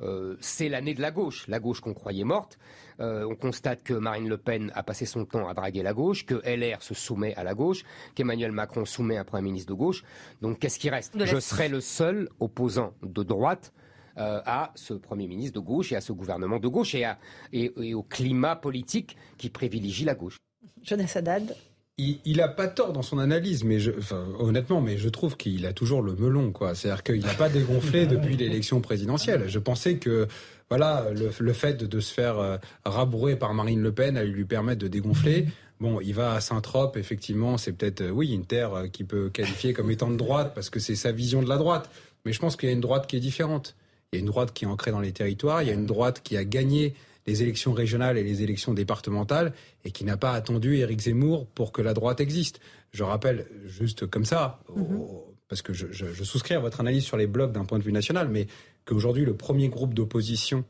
Euh, 0.00 0.36
c'est 0.40 0.68
l'année 0.68 0.94
de 0.94 1.00
la 1.00 1.10
gauche, 1.10 1.48
la 1.48 1.58
gauche 1.58 1.80
qu'on 1.80 1.94
croyait 1.94 2.22
morte. 2.22 2.58
on 3.00 3.34
constate 3.34 3.82
que 3.82 3.94
Marine 3.94 4.28
Le 4.28 4.36
Pen 4.36 4.70
a 4.74 4.82
passé 4.84 5.06
son 5.06 5.24
temps 5.24 5.48
à 5.48 5.54
draguer 5.54 5.82
la 5.82 5.94
gauche, 5.94 6.26
que 6.26 6.36
LR 6.44 6.82
se 6.82 6.94
soumet 6.94 7.34
à 7.34 7.42
la 7.42 7.54
gauche, 7.54 7.84
qu'Emmanuel 8.14 8.52
Macron 8.52 8.84
soumet 8.84 9.16
un 9.16 9.24
Premier 9.24 9.44
ministre 9.44 9.72
de 9.72 9.78
gauche. 9.78 10.04
Donc 10.42 10.58
qu'est-ce 10.58 10.78
qui 10.78 10.90
reste? 10.90 11.14
Je 11.24 11.40
serai 11.40 11.68
le 11.68 11.80
seul 11.80 12.28
opposant 12.38 12.92
de 13.02 13.22
droite 13.22 13.72
euh, 14.18 14.40
à 14.44 14.72
ce 14.74 14.94
Premier 14.94 15.26
ministre 15.26 15.54
de 15.54 15.64
gauche 15.64 15.92
et 15.92 15.96
à 15.96 16.00
ce 16.00 16.12
gouvernement 16.12 16.58
de 16.58 16.68
gauche 16.68 16.94
et, 16.94 17.94
au 17.94 18.02
climat 18.02 18.56
politique 18.56 19.16
qui 19.36 19.50
privilégie 19.50 20.04
la 20.04 20.14
gauche. 20.14 20.36
Jonas 20.82 21.12
Haddad 21.14 21.54
il, 21.98 22.36
n'a 22.36 22.46
pas 22.46 22.68
tort 22.68 22.92
dans 22.92 23.02
son 23.02 23.18
analyse, 23.18 23.64
mais 23.64 23.80
je, 23.80 23.90
honnêtement, 24.38 24.80
mais 24.80 24.98
je 24.98 25.08
trouve 25.08 25.36
qu'il 25.36 25.66
a 25.66 25.72
toujours 25.72 26.00
le 26.00 26.14
melon, 26.14 26.52
quoi. 26.52 26.76
C'est-à-dire 26.76 27.02
qu'il 27.02 27.24
n'a 27.24 27.34
pas 27.34 27.48
dégonflé 27.48 28.06
depuis 28.06 28.36
l'élection 28.36 28.80
présidentielle. 28.80 29.48
Je 29.48 29.58
pensais 29.58 29.96
que, 29.96 30.28
voilà, 30.70 31.06
le, 31.12 31.52
fait 31.52 31.82
de, 31.82 32.00
se 32.00 32.14
faire 32.14 32.38
euh, 32.38 32.56
rabrouer 32.84 33.34
par 33.34 33.52
Marine 33.52 33.82
Le 33.82 33.90
Pen 33.90 34.16
allait 34.16 34.28
lui 34.28 34.44
permettre 34.44 34.80
de 34.80 34.86
dégonfler. 34.86 35.48
Bon, 35.80 36.00
il 36.00 36.14
va 36.14 36.34
à 36.34 36.40
Saint-Trope, 36.40 36.96
effectivement, 36.96 37.56
c'est 37.56 37.72
peut-être, 37.72 38.00
euh, 38.00 38.10
oui, 38.10 38.32
une 38.32 38.46
terre 38.46 38.74
euh, 38.74 38.86
qui 38.88 39.04
peut 39.04 39.30
qualifier 39.30 39.72
comme 39.72 39.90
étant 39.90 40.10
de 40.10 40.16
droite 40.16 40.52
parce 40.54 40.70
que 40.70 40.80
c'est 40.80 40.96
sa 40.96 41.12
vision 41.12 41.42
de 41.42 41.48
la 41.48 41.56
droite. 41.56 41.90
Mais 42.24 42.32
je 42.32 42.40
pense 42.40 42.56
qu'il 42.56 42.68
y 42.68 42.72
a 42.72 42.74
une 42.74 42.80
droite 42.80 43.06
qui 43.06 43.16
est 43.16 43.20
différente. 43.20 43.76
Il 44.12 44.16
y 44.16 44.18
a 44.18 44.20
une 44.20 44.26
droite 44.26 44.52
qui 44.52 44.64
est 44.64 44.68
ancrée 44.68 44.90
dans 44.90 45.00
les 45.00 45.12
territoires, 45.12 45.62
il 45.62 45.68
y 45.68 45.70
a 45.70 45.74
une 45.74 45.86
droite 45.86 46.22
qui 46.22 46.36
a 46.36 46.44
gagné 46.44 46.94
les 47.26 47.42
élections 47.42 47.74
régionales 47.74 48.16
et 48.16 48.22
les 48.22 48.42
élections 48.42 48.72
départementales 48.72 49.52
et 49.84 49.90
qui 49.90 50.04
n'a 50.04 50.16
pas 50.16 50.32
attendu 50.32 50.78
Éric 50.78 51.00
Zemmour 51.00 51.46
pour 51.46 51.72
que 51.72 51.82
la 51.82 51.92
droite 51.92 52.20
existe. 52.20 52.58
Je 52.90 53.04
rappelle 53.04 53.46
juste 53.66 54.06
comme 54.06 54.24
ça, 54.24 54.60
mhm. 54.74 55.04
parce 55.46 55.60
que 55.60 55.74
je, 55.74 56.24
souscris 56.24 56.54
à 56.54 56.58
votre 56.58 56.80
analyse 56.80 57.04
sur 57.04 57.18
les 57.18 57.26
blocs 57.26 57.52
d'un 57.52 57.66
point 57.66 57.78
de 57.78 57.84
vue 57.84 57.92
national, 57.92 58.28
mais 58.28 58.46
qu'aujourd'hui 58.86 59.26
le 59.26 59.36
premier 59.36 59.68
groupe 59.68 59.92
d'opposition 59.92 60.64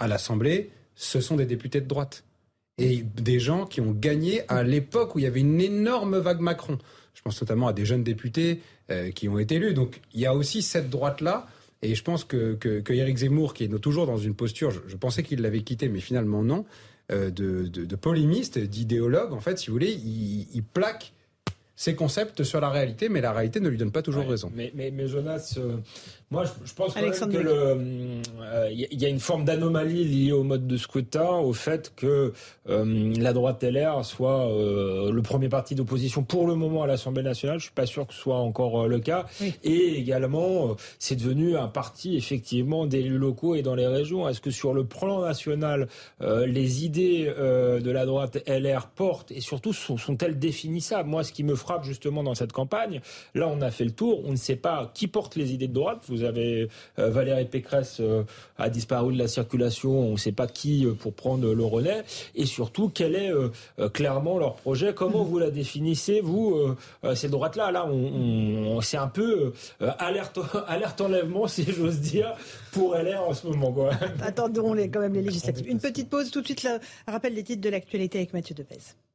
à 0.00 0.08
l'Assemblée, 0.08 0.70
ce 0.96 1.20
sont 1.20 1.36
des 1.36 1.46
députés 1.46 1.80
de 1.80 1.86
droite 1.86 2.24
et 2.78 3.02
des 3.02 3.38
gens 3.38 3.64
qui 3.64 3.80
ont 3.80 3.92
gagné 3.92 4.42
à 4.50 4.64
l'époque 4.64 5.14
où 5.14 5.20
il 5.20 5.22
y 5.22 5.26
avait 5.26 5.40
une 5.40 5.60
énorme 5.60 6.18
vague 6.18 6.40
Macron. 6.40 6.78
Je 7.14 7.22
pense 7.22 7.40
notamment 7.40 7.68
à 7.68 7.72
des 7.72 7.86
jeunes 7.86 8.02
députés 8.02 8.60
euh, 8.90 9.10
qui 9.12 9.28
ont 9.28 9.38
été 9.38 9.54
élus. 9.54 9.72
Donc 9.72 10.00
il 10.12 10.20
y 10.20 10.26
a 10.26 10.34
aussi 10.34 10.62
cette 10.62 10.90
droite-là 10.90 11.46
et 11.90 11.94
je 11.94 12.02
pense 12.02 12.24
que, 12.24 12.58
Eric 12.88 13.16
Zemmour, 13.16 13.54
qui 13.54 13.64
est 13.64 13.78
toujours 13.78 14.06
dans 14.06 14.18
une 14.18 14.34
posture, 14.34 14.70
je, 14.70 14.96
pensais 14.96 15.22
qu'il 15.22 15.40
l'avait 15.40 15.62
quitté, 15.62 15.88
mais 15.88 16.00
finalement 16.00 16.42
non, 16.42 16.64
euh, 17.12 17.30
de, 17.30 17.66
de, 17.66 17.96
polémiste, 17.96 18.58
d'idéologue, 18.58 19.32
en 19.32 19.40
fait, 19.40 19.58
si 19.58 19.68
vous 19.68 19.74
voulez, 19.74 19.92
il 19.92 20.62
plaque 20.62 21.12
ses 21.76 21.94
concepts 21.94 22.42
sur 22.42 22.60
la 22.60 22.70
réalité, 22.70 23.10
mais 23.10 23.20
la 23.20 23.32
réalité 23.32 23.60
ne 23.60 23.68
lui 23.68 23.76
donne 23.76 23.92
pas 23.92 24.02
toujours 24.02 24.26
raison. 24.26 24.50
Mais, 24.54 24.72
mais, 24.74 24.90
mais 24.90 25.06
Jonas, 25.06 25.54
euh, 25.58 25.76
moi, 26.32 26.42
je, 26.42 26.74
pense 26.74 26.92
quand 26.92 27.02
même 27.02 27.12
que 27.12 27.46
euh, 27.46 28.68
il 28.72 29.00
y 29.00 29.04
a 29.04 29.08
une 29.08 29.20
forme 29.20 29.44
d'anomalie 29.44 30.02
liée 30.02 30.32
au 30.32 30.42
mode 30.42 30.66
de 30.66 30.76
scrutin, 30.76 31.28
au 31.28 31.52
fait 31.52 31.92
que 31.94 32.32
euh, 32.68 33.14
la 33.16 33.32
droite 33.32 33.62
LR 33.62 34.04
soit 34.04 34.50
euh, 34.50 35.12
le 35.12 35.22
premier 35.22 35.48
parti 35.48 35.76
d'opposition 35.76 36.24
pour 36.24 36.48
le 36.48 36.56
moment 36.56 36.82
à 36.82 36.88
l'Assemblée 36.88 37.22
nationale. 37.22 37.60
Je 37.60 37.66
suis 37.66 37.72
pas 37.72 37.86
sûr 37.86 38.08
que 38.08 38.12
ce 38.12 38.18
soit 38.18 38.38
encore 38.38 38.88
le 38.88 38.98
cas. 38.98 39.26
Et 39.62 39.98
également, 39.98 40.74
c'est 40.98 41.14
devenu 41.14 41.56
un 41.56 41.68
parti 41.68 42.16
effectivement 42.16 42.86
d'élus 42.86 43.18
locaux 43.18 43.54
et 43.54 43.62
dans 43.62 43.76
les 43.76 43.86
régions. 43.86 44.28
Est-ce 44.28 44.40
que 44.40 44.50
sur 44.50 44.74
le 44.74 44.84
plan 44.84 45.20
national, 45.20 45.86
les 46.20 46.84
idées 46.84 47.26
de 47.26 47.90
la 47.90 48.04
droite 48.04 48.38
LR 48.48 48.88
portent 48.88 49.30
et 49.30 49.40
surtout 49.40 49.72
sont-elles 49.72 50.40
définissables? 50.40 51.08
Moi, 51.08 51.22
ce 51.22 51.30
qui 51.30 51.44
me 51.44 51.54
frappe 51.66 51.84
justement 51.84 52.22
dans 52.22 52.36
cette 52.36 52.52
campagne, 52.52 53.00
là, 53.34 53.48
on 53.48 53.60
a 53.60 53.72
fait 53.72 53.84
le 53.84 53.90
tour. 53.90 54.22
On 54.24 54.30
ne 54.30 54.36
sait 54.36 54.54
pas 54.54 54.92
qui 54.94 55.08
porte 55.08 55.34
les 55.34 55.52
idées 55.52 55.66
de 55.66 55.72
droite. 55.72 56.04
Vous 56.06 56.22
avez 56.22 56.68
euh, 57.00 57.10
Valérie 57.10 57.46
Pécresse 57.46 57.98
euh, 57.98 58.22
a 58.56 58.70
disparu 58.70 59.12
de 59.12 59.18
la 59.18 59.26
circulation. 59.26 59.98
On 59.98 60.12
ne 60.12 60.16
sait 60.16 60.30
pas 60.30 60.46
qui 60.46 60.86
euh, 60.86 60.92
pour 60.92 61.12
prendre 61.12 61.52
le 61.52 61.64
relais. 61.64 62.04
Et 62.36 62.46
surtout, 62.46 62.88
quel 62.88 63.16
est 63.16 63.32
clairement 63.92 64.38
leur 64.38 64.54
projet? 64.56 64.94
Comment 64.94 65.24
vous 65.24 65.38
la 65.38 65.50
définissez, 65.50 66.20
vous, 66.20 66.74
cette 67.14 67.30
droite-là 67.30 67.70
Là, 67.70 67.86
on, 67.86 68.80
c'est 68.80 68.96
un 68.96 69.08
peu 69.08 69.52
alerte, 69.80 70.38
alerte 70.68 71.00
enlèvement, 71.00 71.46
si 71.48 71.64
j'ose 71.64 72.00
dire, 72.00 72.34
pour 72.72 72.94
LR 72.94 73.22
en 73.28 73.34
ce 73.34 73.46
moment. 73.46 73.72
Quoi. 73.72 73.90
Attendons 74.20 74.74
les, 74.74 74.88
quand 74.88 75.00
même 75.00 75.14
les 75.14 75.22
législatives. 75.22 75.68
Une 75.68 75.80
petite 75.80 76.08
pause, 76.08 76.30
tout 76.30 76.40
de 76.40 76.46
suite, 76.46 76.62
là, 76.62 76.78
rappel 77.06 77.34
des 77.34 77.42
titres 77.42 77.62
de 77.62 77.70
l'actualité 77.70 78.18
avec 78.18 78.32
Mathieu 78.32 78.54
Depez. 78.54 79.05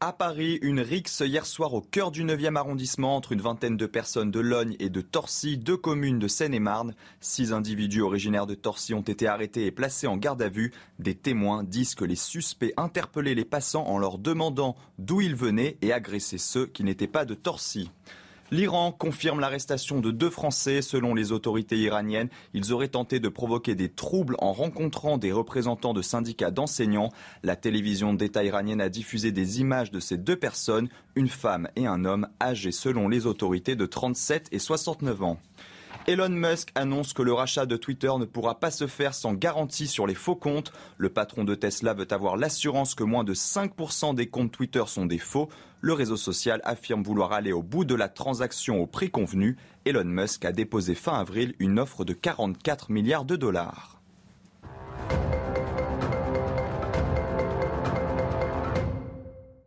À 0.00 0.12
Paris, 0.12 0.60
une 0.62 0.78
rixe 0.78 1.24
hier 1.26 1.44
soir 1.44 1.74
au 1.74 1.80
cœur 1.80 2.12
du 2.12 2.22
9e 2.22 2.54
arrondissement 2.54 3.16
entre 3.16 3.32
une 3.32 3.40
vingtaine 3.40 3.76
de 3.76 3.86
personnes 3.86 4.30
de 4.30 4.38
Logne 4.38 4.76
et 4.78 4.90
de 4.90 5.00
Torcy, 5.00 5.58
deux 5.58 5.76
communes 5.76 6.20
de 6.20 6.28
Seine-et-Marne. 6.28 6.94
Six 7.20 7.52
individus 7.52 8.02
originaires 8.02 8.46
de 8.46 8.54
Torcy 8.54 8.94
ont 8.94 9.02
été 9.02 9.26
arrêtés 9.26 9.66
et 9.66 9.72
placés 9.72 10.06
en 10.06 10.16
garde 10.16 10.40
à 10.40 10.48
vue. 10.48 10.72
Des 11.00 11.16
témoins 11.16 11.64
disent 11.64 11.96
que 11.96 12.04
les 12.04 12.14
suspects 12.14 12.72
interpellaient 12.76 13.34
les 13.34 13.44
passants 13.44 13.88
en 13.88 13.98
leur 13.98 14.18
demandant 14.18 14.76
d'où 15.00 15.20
ils 15.20 15.34
venaient 15.34 15.78
et 15.82 15.92
agressaient 15.92 16.38
ceux 16.38 16.66
qui 16.66 16.84
n'étaient 16.84 17.08
pas 17.08 17.24
de 17.24 17.34
Torcy. 17.34 17.90
L'Iran 18.50 18.92
confirme 18.92 19.40
l'arrestation 19.40 20.00
de 20.00 20.10
deux 20.10 20.30
Français. 20.30 20.80
Selon 20.80 21.14
les 21.14 21.32
autorités 21.32 21.76
iraniennes, 21.76 22.30
ils 22.54 22.72
auraient 22.72 22.88
tenté 22.88 23.20
de 23.20 23.28
provoquer 23.28 23.74
des 23.74 23.90
troubles 23.90 24.36
en 24.38 24.54
rencontrant 24.54 25.18
des 25.18 25.32
représentants 25.32 25.92
de 25.92 26.00
syndicats 26.00 26.50
d'enseignants. 26.50 27.10
La 27.42 27.56
télévision 27.56 28.14
d'État 28.14 28.44
iranienne 28.44 28.80
a 28.80 28.88
diffusé 28.88 29.32
des 29.32 29.60
images 29.60 29.90
de 29.90 30.00
ces 30.00 30.16
deux 30.16 30.36
personnes, 30.36 30.88
une 31.14 31.28
femme 31.28 31.68
et 31.76 31.86
un 31.86 32.06
homme 32.06 32.26
âgés 32.40 32.72
selon 32.72 33.08
les 33.08 33.26
autorités 33.26 33.76
de 33.76 33.84
37 33.84 34.48
et 34.50 34.58
69 34.58 35.22
ans. 35.22 35.38
Elon 36.08 36.30
Musk 36.30 36.70
annonce 36.74 37.12
que 37.12 37.20
le 37.20 37.34
rachat 37.34 37.66
de 37.66 37.76
Twitter 37.76 38.10
ne 38.18 38.24
pourra 38.24 38.58
pas 38.58 38.70
se 38.70 38.86
faire 38.86 39.12
sans 39.12 39.34
garantie 39.34 39.86
sur 39.86 40.06
les 40.06 40.14
faux 40.14 40.36
comptes. 40.36 40.72
Le 40.96 41.10
patron 41.10 41.44
de 41.44 41.54
Tesla 41.54 41.92
veut 41.92 42.10
avoir 42.10 42.38
l'assurance 42.38 42.94
que 42.94 43.04
moins 43.04 43.24
de 43.24 43.34
5% 43.34 44.14
des 44.14 44.26
comptes 44.26 44.50
Twitter 44.50 44.84
sont 44.86 45.04
des 45.04 45.18
faux. 45.18 45.50
Le 45.82 45.92
réseau 45.92 46.16
social 46.16 46.62
affirme 46.64 47.02
vouloir 47.02 47.32
aller 47.32 47.52
au 47.52 47.62
bout 47.62 47.84
de 47.84 47.94
la 47.94 48.08
transaction 48.08 48.80
au 48.80 48.86
prix 48.86 49.10
convenu. 49.10 49.58
Elon 49.84 50.06
Musk 50.06 50.46
a 50.46 50.52
déposé 50.52 50.94
fin 50.94 51.12
avril 51.12 51.54
une 51.58 51.78
offre 51.78 52.06
de 52.06 52.14
44 52.14 52.90
milliards 52.90 53.26
de 53.26 53.36
dollars. 53.36 54.00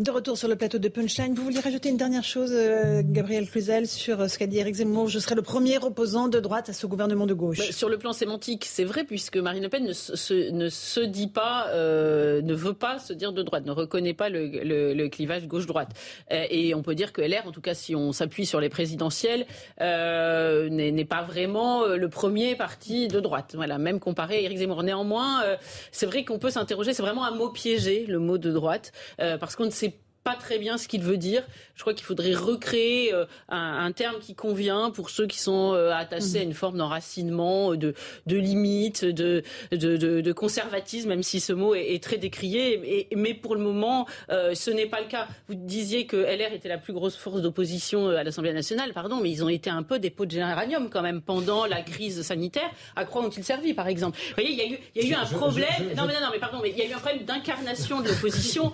De 0.01 0.09
retour 0.09 0.35
sur 0.35 0.47
le 0.47 0.55
plateau 0.55 0.79
de 0.79 0.87
Punchline, 0.87 1.35
vous 1.35 1.43
vouliez 1.43 1.59
rajouter 1.59 1.89
une 1.89 1.97
dernière 1.97 2.23
chose, 2.23 2.49
euh, 2.55 3.03
Gabriel 3.05 3.47
Cluzel, 3.47 3.85
sur 3.85 4.19
euh, 4.19 4.27
ce 4.27 4.39
qu'a 4.39 4.47
dit 4.47 4.57
Eric 4.57 4.73
Zemmour. 4.73 5.07
Je 5.07 5.19
serai 5.19 5.35
le 5.35 5.43
premier 5.43 5.77
opposant 5.77 6.27
de 6.27 6.39
droite 6.39 6.69
à 6.69 6.73
ce 6.73 6.87
gouvernement 6.87 7.27
de 7.27 7.35
gauche. 7.35 7.59
Bah, 7.59 7.65
sur 7.69 7.87
le 7.87 7.99
plan 7.99 8.11
sémantique, 8.11 8.65
c'est 8.65 8.83
vrai, 8.83 9.03
puisque 9.03 9.37
Marine 9.37 9.61
Le 9.61 9.69
Pen 9.69 9.85
ne 9.85 9.93
se, 9.93 10.49
ne 10.49 10.69
se 10.69 11.01
dit 11.01 11.27
pas, 11.27 11.67
euh, 11.67 12.41
ne 12.41 12.55
veut 12.55 12.73
pas 12.73 12.97
se 12.97 13.13
dire 13.13 13.31
de 13.31 13.43
droite, 13.43 13.63
ne 13.63 13.71
reconnaît 13.71 14.15
pas 14.15 14.29
le, 14.29 14.47
le, 14.47 15.07
clivage 15.07 15.47
gauche-droite. 15.47 15.89
et 16.31 16.73
on 16.73 16.81
peut 16.81 16.95
dire 16.95 17.13
que 17.13 17.21
LR, 17.21 17.45
en 17.45 17.51
tout 17.51 17.61
cas 17.61 17.75
si 17.75 17.95
on 17.95 18.11
s'appuie 18.11 18.47
sur 18.47 18.59
les 18.59 18.69
présidentielles, 18.69 19.45
n'est 19.79 21.05
pas 21.07 21.21
vraiment 21.21 21.85
le 21.85 22.09
premier 22.09 22.55
parti 22.55 23.07
de 23.07 23.19
droite. 23.19 23.51
Voilà, 23.55 23.77
même 23.77 23.99
comparé 23.99 24.37
à 24.37 24.41
Eric 24.41 24.57
Zemmour. 24.57 24.81
Néanmoins, 24.81 25.43
c'est 25.91 26.07
vrai 26.07 26.25
qu'on 26.25 26.39
peut 26.39 26.49
s'interroger, 26.49 26.93
c'est 26.93 27.03
vraiment 27.03 27.25
un 27.25 27.35
mot 27.35 27.49
piégé, 27.49 28.05
le 28.07 28.17
mot 28.17 28.39
de 28.39 28.51
droite, 28.51 28.93
parce 29.17 29.55
qu'on 29.55 29.65
ne 29.65 29.69
sait 29.69 29.90
pas 30.23 30.35
très 30.35 30.59
bien 30.59 30.77
ce 30.77 30.87
qu'il 30.87 31.01
veut 31.01 31.17
dire. 31.17 31.43
Je 31.75 31.81
crois 31.81 31.93
qu'il 31.93 32.05
faudrait 32.05 32.35
recréer 32.35 33.11
euh, 33.11 33.25
un, 33.49 33.91
terme 33.91 34.19
qui 34.19 34.35
convient 34.35 34.91
pour 34.91 35.09
ceux 35.09 35.25
qui 35.25 35.39
sont 35.39 35.73
euh, 35.73 35.91
attachés 35.91 36.39
à 36.39 36.43
une 36.43 36.53
forme 36.53 36.77
d'enracinement, 36.77 37.73
de, 37.73 37.95
de 38.27 38.37
limite, 38.37 39.03
de, 39.03 39.41
de, 39.71 40.21
de, 40.21 40.31
conservatisme, 40.31 41.09
même 41.09 41.23
si 41.23 41.39
ce 41.39 41.53
mot 41.53 41.73
est, 41.73 42.01
très 42.03 42.17
décrié. 42.17 43.07
Et, 43.11 43.15
mais 43.15 43.33
pour 43.33 43.55
le 43.55 43.61
moment, 43.61 44.07
euh, 44.29 44.53
ce 44.53 44.69
n'est 44.69 44.85
pas 44.85 45.01
le 45.01 45.07
cas. 45.07 45.27
Vous 45.47 45.55
disiez 45.55 46.05
que 46.05 46.17
LR 46.17 46.53
était 46.53 46.69
la 46.69 46.77
plus 46.77 46.93
grosse 46.93 47.15
force 47.15 47.41
d'opposition 47.41 48.09
à 48.09 48.23
l'Assemblée 48.23 48.53
nationale, 48.53 48.93
pardon, 48.93 49.19
mais 49.21 49.31
ils 49.31 49.43
ont 49.43 49.49
été 49.49 49.71
un 49.71 49.83
peu 49.83 49.97
des 49.97 50.11
pots 50.11 50.25
de 50.25 50.31
géranium 50.31 50.89
quand 50.89 51.01
même 51.01 51.21
pendant 51.21 51.65
la 51.65 51.81
crise 51.81 52.21
sanitaire. 52.21 52.69
À 52.95 53.05
quoi 53.05 53.23
ont-ils 53.23 53.43
servi, 53.43 53.73
par 53.73 53.87
exemple? 53.87 54.19
Vous 54.19 54.35
voyez, 54.35 54.51
il 54.51 54.57
y 54.57 54.61
a 54.61 54.67
eu, 54.67 54.79
il 54.95 55.03
y 55.03 55.13
a 55.13 55.17
eu 55.17 55.19
un 55.19 55.25
problème. 55.25 55.67
non, 55.97 56.05
mais 56.05 56.13
non, 56.13 56.29
mais 56.31 56.39
pardon, 56.39 56.59
mais 56.61 56.69
il 56.69 56.77
y 56.77 56.83
a 56.83 56.85
eu 56.85 56.93
un 56.93 56.99
problème 56.99 57.25
d'incarnation 57.25 58.01
de 58.01 58.09
l'opposition 58.09 58.71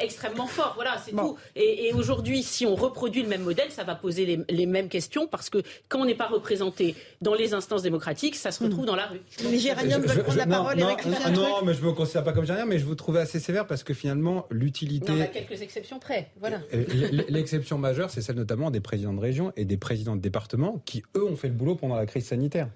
extrêmement 0.00 0.46
fort. 0.46 0.72
Voilà 0.74 0.89
c'est 0.98 1.12
tout. 1.12 1.36
Et, 1.56 1.92
aujourd'hui, 1.94 2.42
si 2.42 2.66
on 2.66 2.74
reproduit 2.74 3.22
le 3.22 3.28
même 3.28 3.42
modèle, 3.42 3.70
ça 3.70 3.84
va 3.84 3.94
poser 3.94 4.44
les, 4.48 4.66
mêmes 4.66 4.88
questions 4.88 5.26
parce 5.26 5.50
que 5.50 5.58
quand 5.88 6.00
on 6.00 6.04
n'est 6.04 6.14
pas 6.14 6.28
représenté 6.28 6.94
dans 7.20 7.34
les 7.34 7.54
instances 7.54 7.82
démocratiques, 7.82 8.36
ça 8.36 8.52
se 8.52 8.62
retrouve 8.62 8.86
dans 8.86 8.96
la 8.96 9.06
rue. 9.06 9.20
Mais 9.50 9.58
Géranium 9.58 10.02
veut 10.02 10.22
prendre 10.22 10.38
la 10.38 10.46
parole. 10.46 10.78
Non, 10.78 10.86
non, 10.86 11.42
non 11.42 11.64
mais 11.64 11.74
je 11.74 11.82
ne 11.82 11.86
me 11.86 11.92
considère 11.92 12.24
pas 12.24 12.32
comme 12.32 12.44
Géranium, 12.44 12.68
mais 12.68 12.78
je 12.78 12.84
vous 12.84 12.94
trouvais 12.94 13.20
assez 13.20 13.40
sévère 13.40 13.66
parce 13.66 13.82
que 13.82 13.94
finalement, 13.94 14.46
l'utilité. 14.50 15.12
Il 15.12 15.18
y 15.18 15.22
a 15.22 15.26
quelques 15.26 15.60
exceptions 15.62 15.98
près. 15.98 16.30
Voilà. 16.40 16.60
L'exception 17.28 17.78
majeure, 17.78 18.10
c'est 18.10 18.22
celle 18.22 18.36
notamment 18.36 18.70
des 18.70 18.80
présidents 18.80 19.14
de 19.14 19.20
région 19.20 19.52
et 19.56 19.64
des 19.64 19.76
présidents 19.76 20.16
de 20.16 20.20
département 20.20 20.82
qui, 20.84 21.02
eux, 21.16 21.24
ont 21.24 21.36
fait 21.36 21.48
le 21.48 21.54
boulot 21.54 21.74
pendant 21.74 21.96
la 21.96 22.06
crise 22.06 22.26
sanitaire. 22.26 22.68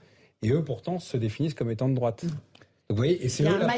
Et 0.42 0.50
eux, 0.50 0.62
pourtant, 0.62 0.98
se 0.98 1.16
définissent 1.16 1.55
comme 1.55 1.70
étant 1.70 1.88
de 1.88 1.94
droite. 1.94 2.24
Vous 2.24 2.53
voyez, 2.90 3.25
et 3.25 3.31
c'est 3.31 3.44
il 3.44 3.47
y 3.47 3.53
a 3.53 3.77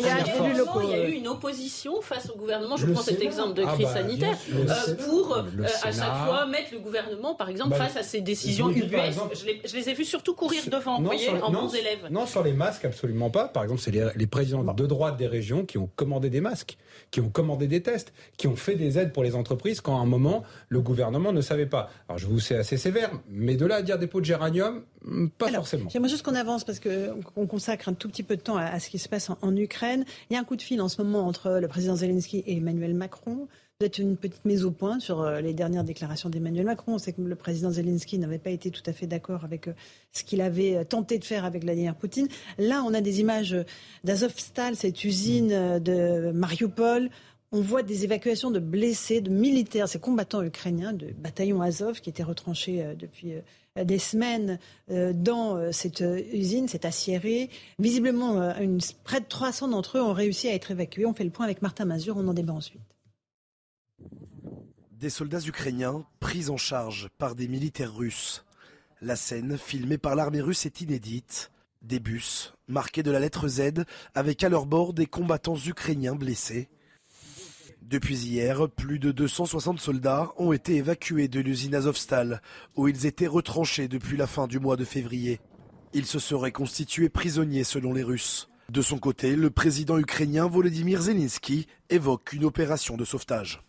Il 0.83 0.90
y 0.90 0.95
a 0.95 1.09
eu 1.09 1.12
une 1.12 1.29
opposition 1.29 2.01
face 2.01 2.29
au 2.29 2.37
gouvernement. 2.37 2.77
Je 2.77 2.87
prends 2.87 3.03
cet 3.03 3.23
exemple 3.23 3.55
de 3.55 3.62
ah 3.64 3.73
crise 3.73 3.87
bah, 3.87 3.95
sanitaire 3.95 4.37
euh, 4.53 4.95
pour 5.07 5.37
euh, 5.37 5.42
à 5.85 5.92
chaque 5.92 6.27
fois 6.27 6.47
mettre 6.47 6.73
le 6.73 6.81
gouvernement, 6.81 7.37
par 7.37 7.49
exemple, 7.49 7.71
bah, 7.71 7.77
face 7.77 7.97
à 7.97 8.03
ces 8.03 8.21
décisions 8.21 8.69
ubuesques. 8.69 9.21
Je, 9.33 9.77
les 9.77 9.88
ai 9.88 9.95
vus 9.95 10.05
surtout 10.05 10.35
courir 10.35 10.61
devant, 10.69 10.99
vous 10.99 11.05
voyez, 11.05 11.29
en 11.29 11.53
bons 11.53 11.73
élèves. 11.73 12.09
Non, 12.11 12.27
sur 12.27 12.42
les 12.42 12.53
masques, 12.53 12.85
absolument 12.85 13.31
pas. 13.31 13.47
Par 13.47 13.62
exemple, 13.62 13.81
c'est 13.81 13.92
les, 13.92 14.27
présidents 14.27 14.64
de 14.64 14.87
droite 14.87 15.16
des 15.16 15.29
régions 15.29 15.64
qui 15.64 15.79
ont 15.79 15.88
commandé 15.95 16.29
des 16.29 16.40
masques, 16.40 16.77
qui 17.12 17.21
ont 17.21 17.31
commandé 17.31 17.69
des 17.69 17.83
tests, 17.83 18.12
qui 18.37 18.49
ont 18.49 18.57
fait 18.57 18.75
des 18.75 18.99
aides 18.99 19.12
pour 19.12 19.23
les 19.23 19.37
entreprises 19.37 19.81
quand 19.81 19.97
à 19.97 20.01
un 20.01 20.07
moment 20.07 20.42
le 20.69 20.81
gouvernement 20.81 21.33
ne 21.33 21.40
savait 21.42 21.66
pas. 21.66 21.90
Alors 22.09 22.19
je 22.19 22.27
vous 22.27 22.40
sais 22.40 22.57
assez 22.57 22.77
sévère, 22.77 23.12
mais 23.29 23.55
de 23.55 23.66
là 23.66 23.77
à 23.77 23.83
dire 23.83 23.99
des 23.99 24.09
pots 24.09 24.21
de 24.21 24.27
géranium, 24.27 24.83
mm, 25.07 25.29
Pas 25.38 25.53
forcément. 25.53 25.88
J'aimerais 25.88 26.09
juste 26.09 26.23
qu'on 26.23 26.35
avance 26.35 26.64
parce 26.64 26.81
qu'on 26.81 27.47
consacre 27.47 27.88
un 27.88 27.95
tout 27.95 28.09
petit 28.09 28.23
peu 28.23 28.37
de 28.37 28.42
temps 28.42 28.57
à, 28.57 28.79
ce 28.81 28.90
qui 28.90 28.99
se 28.99 29.09
passe 29.09 29.31
en, 29.40 29.57
Ukraine. 29.57 30.05
Il 30.31 30.35
y 30.35 30.37
a 30.37 30.40
un 30.40 30.45
coup 30.45 30.57
de 30.57 30.62
fil 30.62 30.81
en 30.83 30.88
ce 30.88 31.01
moment 31.03 31.27
entre 31.27 31.59
le 31.61 31.69
président 31.69 31.97
Zelensky 31.97 32.38
et 32.47 32.57
Emmanuel 32.57 32.95
Macron. 32.95 33.49
Peut-être 33.79 33.99
une 33.99 34.16
petite 34.16 34.47
mise 34.47 34.64
au 34.64 34.71
point 34.71 35.01
sur 35.01 35.21
euh, 35.21 35.42
les 35.42 35.53
dernières 35.53 35.85
déclarations 35.85 36.31
d'Emmanuel 36.31 36.64
Macron. 36.64 36.95
On 36.95 36.99
sait 36.99 37.12
que 37.12 37.21
le 37.21 37.37
président 37.37 37.71
Zelensky 37.71 38.19
n'avait 38.19 38.38
pas 38.38 38.49
été 38.49 38.71
tout 38.71 38.83
à 38.87 38.95
fait 38.95 39.07
d'accord 39.07 39.45
avec 39.45 39.69
euh, 39.69 39.75
ce 40.12 40.25
qu'il 40.25 40.40
avait 40.40 40.77
euh, 40.77 40.85
tenté 40.85 41.19
de 41.19 41.25
faire 41.27 41.45
avec 41.45 41.62
Vladimir 41.62 41.95
Poutine. 41.95 42.27
Là, 42.57 42.83
on 42.87 42.95
a 42.95 43.03
des 43.03 43.21
images 43.21 43.55
d'Azovstal, 44.03 44.77
cette 44.77 45.05
usine 45.05 45.79
de 45.79 46.31
Mariupol. 46.33 47.11
On 47.53 47.61
voit 47.61 47.83
des 47.83 48.05
évacuations 48.05 48.51
de 48.51 48.61
blessés, 48.61 49.21
de 49.21 49.29
militaires, 49.29 49.88
ces 49.90 50.01
combattants 50.01 50.42
ukrainiens 50.42 50.95
de 50.95 51.12
bataillon 51.12 51.61
Azov 51.61 52.01
qui 52.01 52.09
étaient 52.09 52.23
retranchés 52.23 52.83
depuis 52.99 53.35
des 53.84 53.98
semaines 53.98 54.58
dans 54.88 55.72
cette 55.72 56.04
usine, 56.32 56.68
cette 56.68 56.84
aciérie. 56.84 57.50
Visiblement, 57.78 58.52
près 59.04 59.20
de 59.20 59.26
300 59.26 59.68
d'entre 59.68 59.98
eux 59.98 60.02
ont 60.02 60.12
réussi 60.12 60.48
à 60.48 60.54
être 60.54 60.70
évacués. 60.70 61.06
On 61.06 61.14
fait 61.14 61.24
le 61.24 61.30
point 61.30 61.44
avec 61.44 61.62
Martin 61.62 61.84
Mazur, 61.84 62.16
on 62.16 62.26
en 62.28 62.34
débat 62.34 62.54
ensuite. 62.54 62.80
Des 64.92 65.10
soldats 65.10 65.40
ukrainiens 65.40 66.06
pris 66.20 66.48
en 66.48 66.56
charge 66.56 67.10
par 67.18 67.34
des 67.34 67.48
militaires 67.48 67.94
russes. 67.94 68.44
La 69.02 69.14
scène, 69.14 69.58
filmée 69.58 69.98
par 69.98 70.14
l'armée 70.14 70.40
russe, 70.40 70.64
est 70.64 70.80
inédite. 70.80 71.50
Des 71.82 72.00
bus, 72.00 72.54
marqués 72.66 73.02
de 73.02 73.10
la 73.10 73.20
lettre 73.20 73.46
Z, 73.46 73.84
avec 74.14 74.42
à 74.42 74.48
leur 74.48 74.66
bord 74.66 74.94
des 74.94 75.06
combattants 75.06 75.56
ukrainiens 75.56 76.16
blessés. 76.16 76.68
Depuis 77.88 78.16
hier, 78.16 78.68
plus 78.68 78.99
de 78.99 79.12
260 79.12 79.79
soldats 79.79 80.33
ont 80.38 80.53
été 80.53 80.75
évacués 80.75 81.29
de 81.29 81.38
l'usine 81.38 81.77
Azovstal, 81.77 82.42
où 82.75 82.88
ils 82.88 83.07
étaient 83.07 83.29
retranchés 83.29 83.87
depuis 83.87 84.16
la 84.16 84.27
fin 84.27 84.49
du 84.49 84.59
mois 84.59 84.77
de 84.77 84.85
février. 84.85 85.38
Ils 85.92 86.05
se 86.05 86.18
seraient 86.18 86.51
constitués 86.51 87.09
prisonniers 87.09 87.62
selon 87.62 87.92
les 87.92 88.03
Russes. 88.03 88.51
De 88.70 88.83
son 88.83 88.99
côté, 88.99 89.37
le 89.37 89.51
président 89.51 89.99
ukrainien 89.99 90.49
Volodymyr 90.49 91.01
Zelensky 91.01 91.68
évoque 91.88 92.33
une 92.33 92.44
opération 92.44 92.96
de 92.96 93.05
sauvetage. 93.05 93.62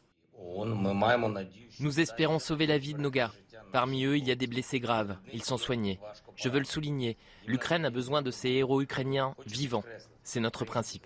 Nous 1.80 2.00
espérons 2.00 2.40
sauver 2.40 2.66
la 2.66 2.80
vie 2.80 2.96
de 2.96 3.02
nos 3.02 3.12
gars. 3.12 3.32
Parmi 3.72 4.04
eux, 4.06 4.18
il 4.18 4.28
y 4.28 4.32
a 4.32 4.36
des 4.36 4.48
blessés 4.48 4.80
graves. 4.80 5.16
Ils 5.32 5.44
sont 5.44 5.58
soignés. 5.58 6.00
Je 6.36 6.50
veux 6.50 6.58
le 6.58 6.66
souligner. 6.66 7.18
L'Ukraine 7.46 7.86
a 7.86 7.92
besoin 7.92 8.24
de 8.24 8.32
ces 8.32 8.50
héros 8.50 8.82
ukrainiens 8.82 9.36
vivants. 9.46 9.84
C'est 10.24 10.40
notre 10.40 10.66
principe. 10.66 11.06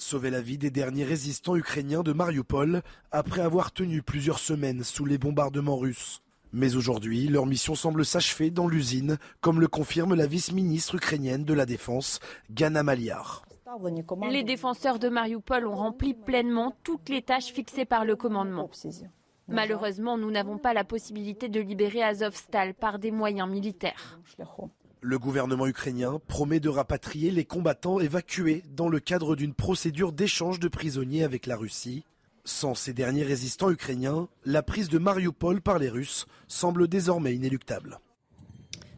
Sauver 0.00 0.30
la 0.30 0.40
vie 0.40 0.56
des 0.56 0.70
derniers 0.70 1.04
résistants 1.04 1.56
ukrainiens 1.56 2.02
de 2.02 2.14
Mariupol 2.14 2.80
après 3.12 3.42
avoir 3.42 3.70
tenu 3.70 4.00
plusieurs 4.00 4.38
semaines 4.38 4.82
sous 4.82 5.04
les 5.04 5.18
bombardements 5.18 5.76
russes. 5.76 6.22
Mais 6.54 6.74
aujourd'hui, 6.74 7.28
leur 7.28 7.44
mission 7.44 7.74
semble 7.74 8.06
s'achever 8.06 8.50
dans 8.50 8.66
l'usine, 8.66 9.18
comme 9.42 9.60
le 9.60 9.68
confirme 9.68 10.14
la 10.14 10.26
vice-ministre 10.26 10.94
ukrainienne 10.94 11.44
de 11.44 11.52
la 11.52 11.66
Défense, 11.66 12.18
Gana 12.50 12.82
Maliar. 12.82 13.44
Les 14.30 14.42
défenseurs 14.42 14.98
de 14.98 15.10
Mariupol 15.10 15.66
ont 15.66 15.76
rempli 15.76 16.14
pleinement 16.14 16.74
toutes 16.82 17.10
les 17.10 17.20
tâches 17.20 17.52
fixées 17.52 17.84
par 17.84 18.06
le 18.06 18.16
commandement. 18.16 18.70
Malheureusement, 19.48 20.16
nous 20.16 20.30
n'avons 20.30 20.56
pas 20.56 20.72
la 20.72 20.82
possibilité 20.82 21.50
de 21.50 21.60
libérer 21.60 22.02
Azovstal 22.02 22.72
par 22.72 22.98
des 22.98 23.10
moyens 23.10 23.50
militaires. 23.50 24.18
Le 25.02 25.18
gouvernement 25.18 25.66
ukrainien 25.66 26.20
promet 26.28 26.60
de 26.60 26.68
rapatrier 26.68 27.30
les 27.30 27.46
combattants 27.46 28.00
évacués 28.00 28.62
dans 28.76 28.88
le 28.88 29.00
cadre 29.00 29.34
d'une 29.34 29.54
procédure 29.54 30.12
d'échange 30.12 30.60
de 30.60 30.68
prisonniers 30.68 31.24
avec 31.24 31.46
la 31.46 31.56
Russie. 31.56 32.04
Sans 32.44 32.74
ces 32.74 32.92
derniers 32.92 33.22
résistants 33.22 33.70
ukrainiens, 33.70 34.28
la 34.44 34.62
prise 34.62 34.90
de 34.90 34.98
Mariupol 34.98 35.62
par 35.62 35.78
les 35.78 35.88
Russes 35.88 36.26
semble 36.48 36.86
désormais 36.86 37.34
inéluctable. 37.34 37.98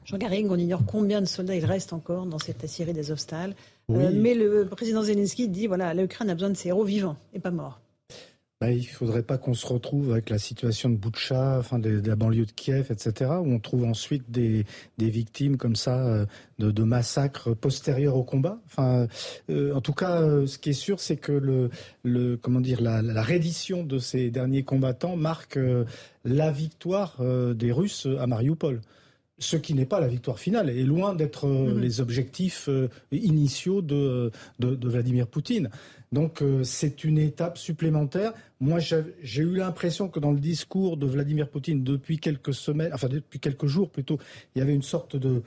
Jean 0.05 0.19
Garrigue, 0.19 0.51
on 0.51 0.59
ignore 0.59 0.85
combien 0.85 1.21
de 1.21 1.27
soldats 1.27 1.55
il 1.55 1.65
reste 1.65 1.93
encore 1.93 2.27
dans 2.27 2.41
cette 2.41 2.65
Assyrie 2.65 2.93
d'Azovstal. 2.93 3.55
Euh, 3.91 4.11
mais 4.13 4.35
le 4.35 4.67
président 4.67 5.03
Zelensky 5.03 5.49
dit 5.49 5.69
voilà, 5.69 5.95
l'Ukraine 5.95 6.31
a 6.31 6.35
besoin 6.35 6.51
de 6.51 6.57
ses 6.57 6.71
héros 6.71 6.85
vivants 6.85 7.17
et 7.33 7.39
pas 7.39 7.53
morts. 7.53 7.81
Bah, 8.63 8.71
il 8.71 8.79
ne 8.79 8.85
faudrait 8.85 9.25
pas 9.25 9.39
qu'on 9.39 9.55
se 9.55 9.67
retrouve 9.67 10.13
avec 10.13 10.31
la 10.31 10.39
situation 10.39 10.89
de 10.89 10.95
Boutcha, 10.95 11.59
enfin 11.59 11.81
de, 11.81 12.01
la 12.07 12.15
banlieue 12.15 12.47
de 12.47 12.53
Kiev, 12.53 12.93
etc., 12.93 13.33
où 13.41 13.53
on 13.53 13.59
trouve 13.59 13.83
ensuite 13.83 14.31
des, 14.31 14.65
victimes 15.01 15.57
comme 15.57 15.75
ça 15.75 15.99
euh, 16.07 16.27
de, 16.61 16.83
massacres 16.85 17.57
postérieurs 17.57 18.15
au 18.15 18.23
combat. 18.23 18.61
Enfin, 18.67 19.09
euh, 19.51 19.75
en 19.75 19.81
tout 19.81 19.95
cas, 19.95 20.21
ce 20.47 20.59
qui 20.59 20.71
est 20.71 20.75
sûr, 20.75 21.01
c'est 21.01 21.17
que 21.17 21.33
le, 21.33 21.71
le, 22.05 22.37
comment 22.37 22.61
dire, 22.61 22.81
la, 22.81 23.03
la, 23.03 23.23
reddition 23.23 23.83
de 23.83 23.99
ces 23.99 24.31
derniers 24.31 24.63
combattants 24.63 25.17
marque 25.17 25.59
la 26.25 26.53
victoire 26.53 27.17
des 27.21 27.73
Russes 27.73 28.07
à 28.21 28.29
Mariupol 28.29 28.81
ce 29.43 29.57
qui 29.57 29.75
n'est 29.75 29.87
pas 29.87 30.01
la 30.01 30.09
victoire 30.09 30.39
finale, 30.39 30.71
et 30.71 30.85
loin 30.85 31.15
d'être 31.15 31.47
euh, 31.47 31.75
mhm. 31.75 31.81
les 31.81 32.01
objectifs 32.01 32.69
euh, 32.69 32.89
initiaux 33.11 33.83
de, 33.83 34.31
de, 34.59 34.89
Vladimir 34.89 35.27
Poutine. 35.27 35.71
Donc 36.13 36.43
euh, 36.43 36.63
c'est 36.63 37.05
une 37.05 37.19
étape 37.19 37.59
supplémentaire. 37.59 38.33
Moi, 38.61 38.79
j'ai 38.79 39.43
eu 39.43 39.57
l'impression 39.57 40.09
que 40.09 40.21
dans 40.21 40.31
le 40.31 40.39
discours 40.39 40.97
de 40.97 41.07
Vladimir 41.07 41.49
Poutine 41.49 41.83
depuis 41.83 42.19
quelques 42.19 42.55
semaines, 42.55 42.93
enfin 42.93 43.09
depuis 43.09 43.41
quelques 43.41 43.67
jours 43.67 43.91
plutôt, 43.91 44.19
il 44.55 44.59
y 44.61 44.63
avait 44.63 44.75
une 44.75 44.83
sorte 44.83 45.17
de 45.17 45.43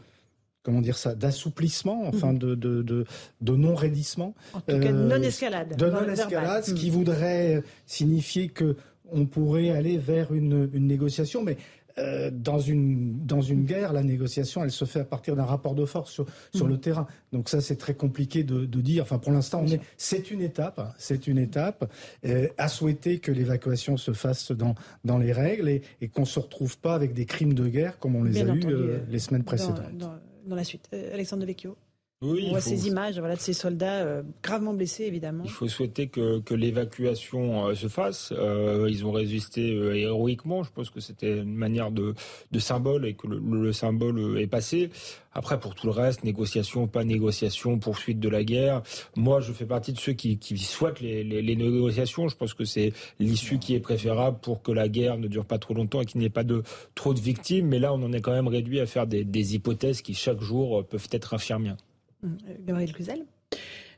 comment 0.64 0.82
dire 0.82 0.98
ça, 0.98 1.14
d'assouplissement, 1.14 2.08
enfin 2.08 2.34
mhm. 2.34 2.40
de, 2.40 2.56
de, 2.56 2.82
de, 2.82 3.06
de 3.42 3.56
non-raidissement. 3.56 4.34
En 4.54 4.62
tout 4.62 4.80
cas, 4.80 4.92
de 4.92 4.98
non-escalade. 4.98 5.78
De 5.78 5.86
non-escalade, 5.86 6.64
ce 6.64 6.74
qui 6.74 6.88
mhm. 6.88 6.94
voudrait 6.94 7.64
signifier 7.86 8.50
que 8.50 8.76
on 9.12 9.28
pourrait 9.28 9.70
aller 9.70 10.00
vers 10.00 10.34
une, 10.34 10.68
une 10.74 10.88
négociation. 10.88 11.44
Mais 11.44 11.58
euh, 11.98 12.30
dans, 12.32 12.60
une, 12.60 13.26
dans 13.26 13.42
une 13.42 13.66
guerre, 13.66 13.94
la 13.94 14.04
négociation, 14.04 14.64
elle 14.64 14.72
se 14.72 14.86
fait 14.86 15.00
à 15.00 15.06
partir 15.06 15.36
d'un 15.36 15.46
rapport 15.46 15.76
de 15.76 15.86
force 15.86 16.12
sur, 16.12 16.26
sur 16.54 16.66
mm. 16.66 16.70
le 16.70 16.78
terrain. 16.78 17.08
Donc 17.32 17.50
ça, 17.50 17.62
c'est 17.62 17.78
très 17.78 17.94
compliqué 17.94 18.44
de, 18.44 18.66
de, 18.66 18.82
dire. 18.82 19.04
Enfin, 19.04 19.18
pour 19.18 19.32
l'instant, 19.32 19.62
on 19.64 19.68
est, 19.68 19.80
c'est 19.98 20.32
une 20.32 20.42
étape, 20.42 20.80
hein, 20.80 20.94
c'est 20.98 21.28
une 21.28 21.38
étape. 21.38 21.90
Euh, 22.26 22.48
à 22.58 22.68
souhaiter 22.68 23.20
que 23.20 23.32
l'évacuation 23.32 23.98
se 23.98 24.12
fasse 24.14 24.52
dans, 24.52 24.76
dans 25.06 25.18
les 25.18 25.32
règles 25.32 25.70
et, 25.70 25.82
et 26.02 26.08
qu'on 26.10 26.26
se 26.26 26.40
retrouve 26.40 26.78
pas 26.78 26.96
avec 26.96 27.14
des 27.14 27.26
crimes 27.26 27.54
de 27.54 27.68
guerre 27.68 27.98
comme 28.00 28.16
on 28.16 28.24
les 28.24 28.42
a 28.42 28.46
eus 28.46 28.62
euh, 28.66 29.00
les 29.10 29.20
semaines 29.20 29.44
précédentes. 29.44 29.98
Dans, 29.98 30.16
dans, 30.46 30.56
la 30.56 30.64
suite, 30.64 30.90
Alexandre 30.92 31.42
de 31.42 31.48
Vecchio. 31.48 31.78
Oui, 32.26 32.46
on 32.48 32.50
voit 32.52 32.62
ces 32.62 32.88
images 32.88 33.20
voilà, 33.20 33.36
de 33.36 33.40
ces 33.40 33.54
soldats 33.54 34.04
euh, 34.04 34.24
gravement 34.42 34.74
blessés, 34.74 35.04
évidemment. 35.04 35.44
Il 35.46 35.52
faut 35.52 35.68
souhaiter 35.68 36.08
que, 36.08 36.40
que 36.40 36.54
l'évacuation 36.54 37.68
euh, 37.68 37.76
se 37.76 37.88
fasse. 37.88 38.34
Euh, 38.36 38.88
ils 38.90 39.06
ont 39.06 39.12
résisté 39.12 39.76
héroïquement. 40.00 40.64
Je 40.64 40.72
pense 40.72 40.90
que 40.90 41.00
c'était 41.00 41.38
une 41.38 41.56
manière 41.56 41.92
de, 41.92 42.16
de 42.52 42.60
symbole 42.60 43.06
et 43.06 43.14
que 43.14 43.28
le, 43.28 43.74
symbole 43.74 44.40
est 44.40 44.48
passé. 44.48 44.90
Après, 45.34 45.60
pour 45.60 45.76
tout 45.76 45.88
le 45.88 45.92
reste, 45.92 46.24
négociation, 46.24 46.88
pas 46.88 47.04
négociation, 47.04 47.78
poursuite 47.78 48.20
de 48.20 48.30
la 48.30 48.44
guerre. 48.44 48.82
Moi, 49.16 49.42
je 49.42 49.52
fais 49.52 49.66
partie 49.66 49.92
de 49.92 50.00
ceux 50.00 50.14
qui, 50.14 50.38
qui 50.38 50.58
souhaitent 50.58 51.02
les, 51.02 51.24
les, 51.24 51.42
les, 51.42 51.56
négociations. 51.56 52.28
Je 52.30 52.38
pense 52.38 52.54
que 52.54 52.64
c'est 52.64 52.94
l'issue 53.20 53.60
qui 53.60 53.76
est 53.76 53.80
préférable 53.80 54.40
pour 54.42 54.62
que 54.64 54.72
la 54.72 54.88
guerre 54.88 55.18
ne 55.18 55.28
dure 55.28 55.46
pas 55.46 55.60
trop 55.60 55.74
longtemps 55.74 56.02
et 56.02 56.06
qu'il 56.06 56.20
n'y 56.20 56.26
ait 56.26 56.30
pas 56.30 56.46
de 56.46 56.64
trop 56.96 57.14
de 57.14 57.20
victimes. 57.20 57.68
Mais 57.68 57.80
là, 57.80 57.94
on 57.94 58.02
en 58.02 58.14
est 58.14 58.22
quand 58.22 58.32
même 58.32 58.48
réduit 58.48 58.80
à 58.80 58.86
faire 58.86 59.08
des, 59.08 59.26
des 59.26 59.56
hypothèses 59.56 60.02
qui, 60.02 60.14
chaque 60.14 60.42
jour, 60.42 60.86
peuvent 60.86 61.10
être 61.12 61.34
infirmières. 61.34 61.78
Gabriel 62.22 62.94
Cluzel 62.94 63.26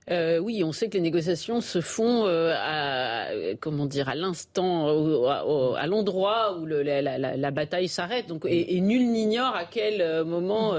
euh, 0.10 0.40
oui, 0.40 0.64
on 0.64 0.72
sait 0.72 0.88
que 0.88 0.94
les 0.94 1.02
négociations 1.02 1.60
se 1.60 1.82
font 1.82 2.26
euh, 2.28 2.54
à, 2.56 3.28
comment 3.60 3.86
dire, 3.86 4.08
à 4.08 4.16
l'instant, 4.16 4.88
à, 5.28 5.88
l'endroit 5.88 6.58
où 6.58 6.66
le, 6.66 6.82
la, 6.82 7.02
la, 7.02 7.18
la, 7.18 7.52
bataille 7.52 7.90
s'arrête. 7.90 8.28
Donc, 8.28 8.46
et, 8.48 8.80
nul 8.80 9.12
n'ignore 9.12 9.54
à 9.56 9.66
quel 9.66 10.02
euh, 10.02 10.24
moment 10.24 10.76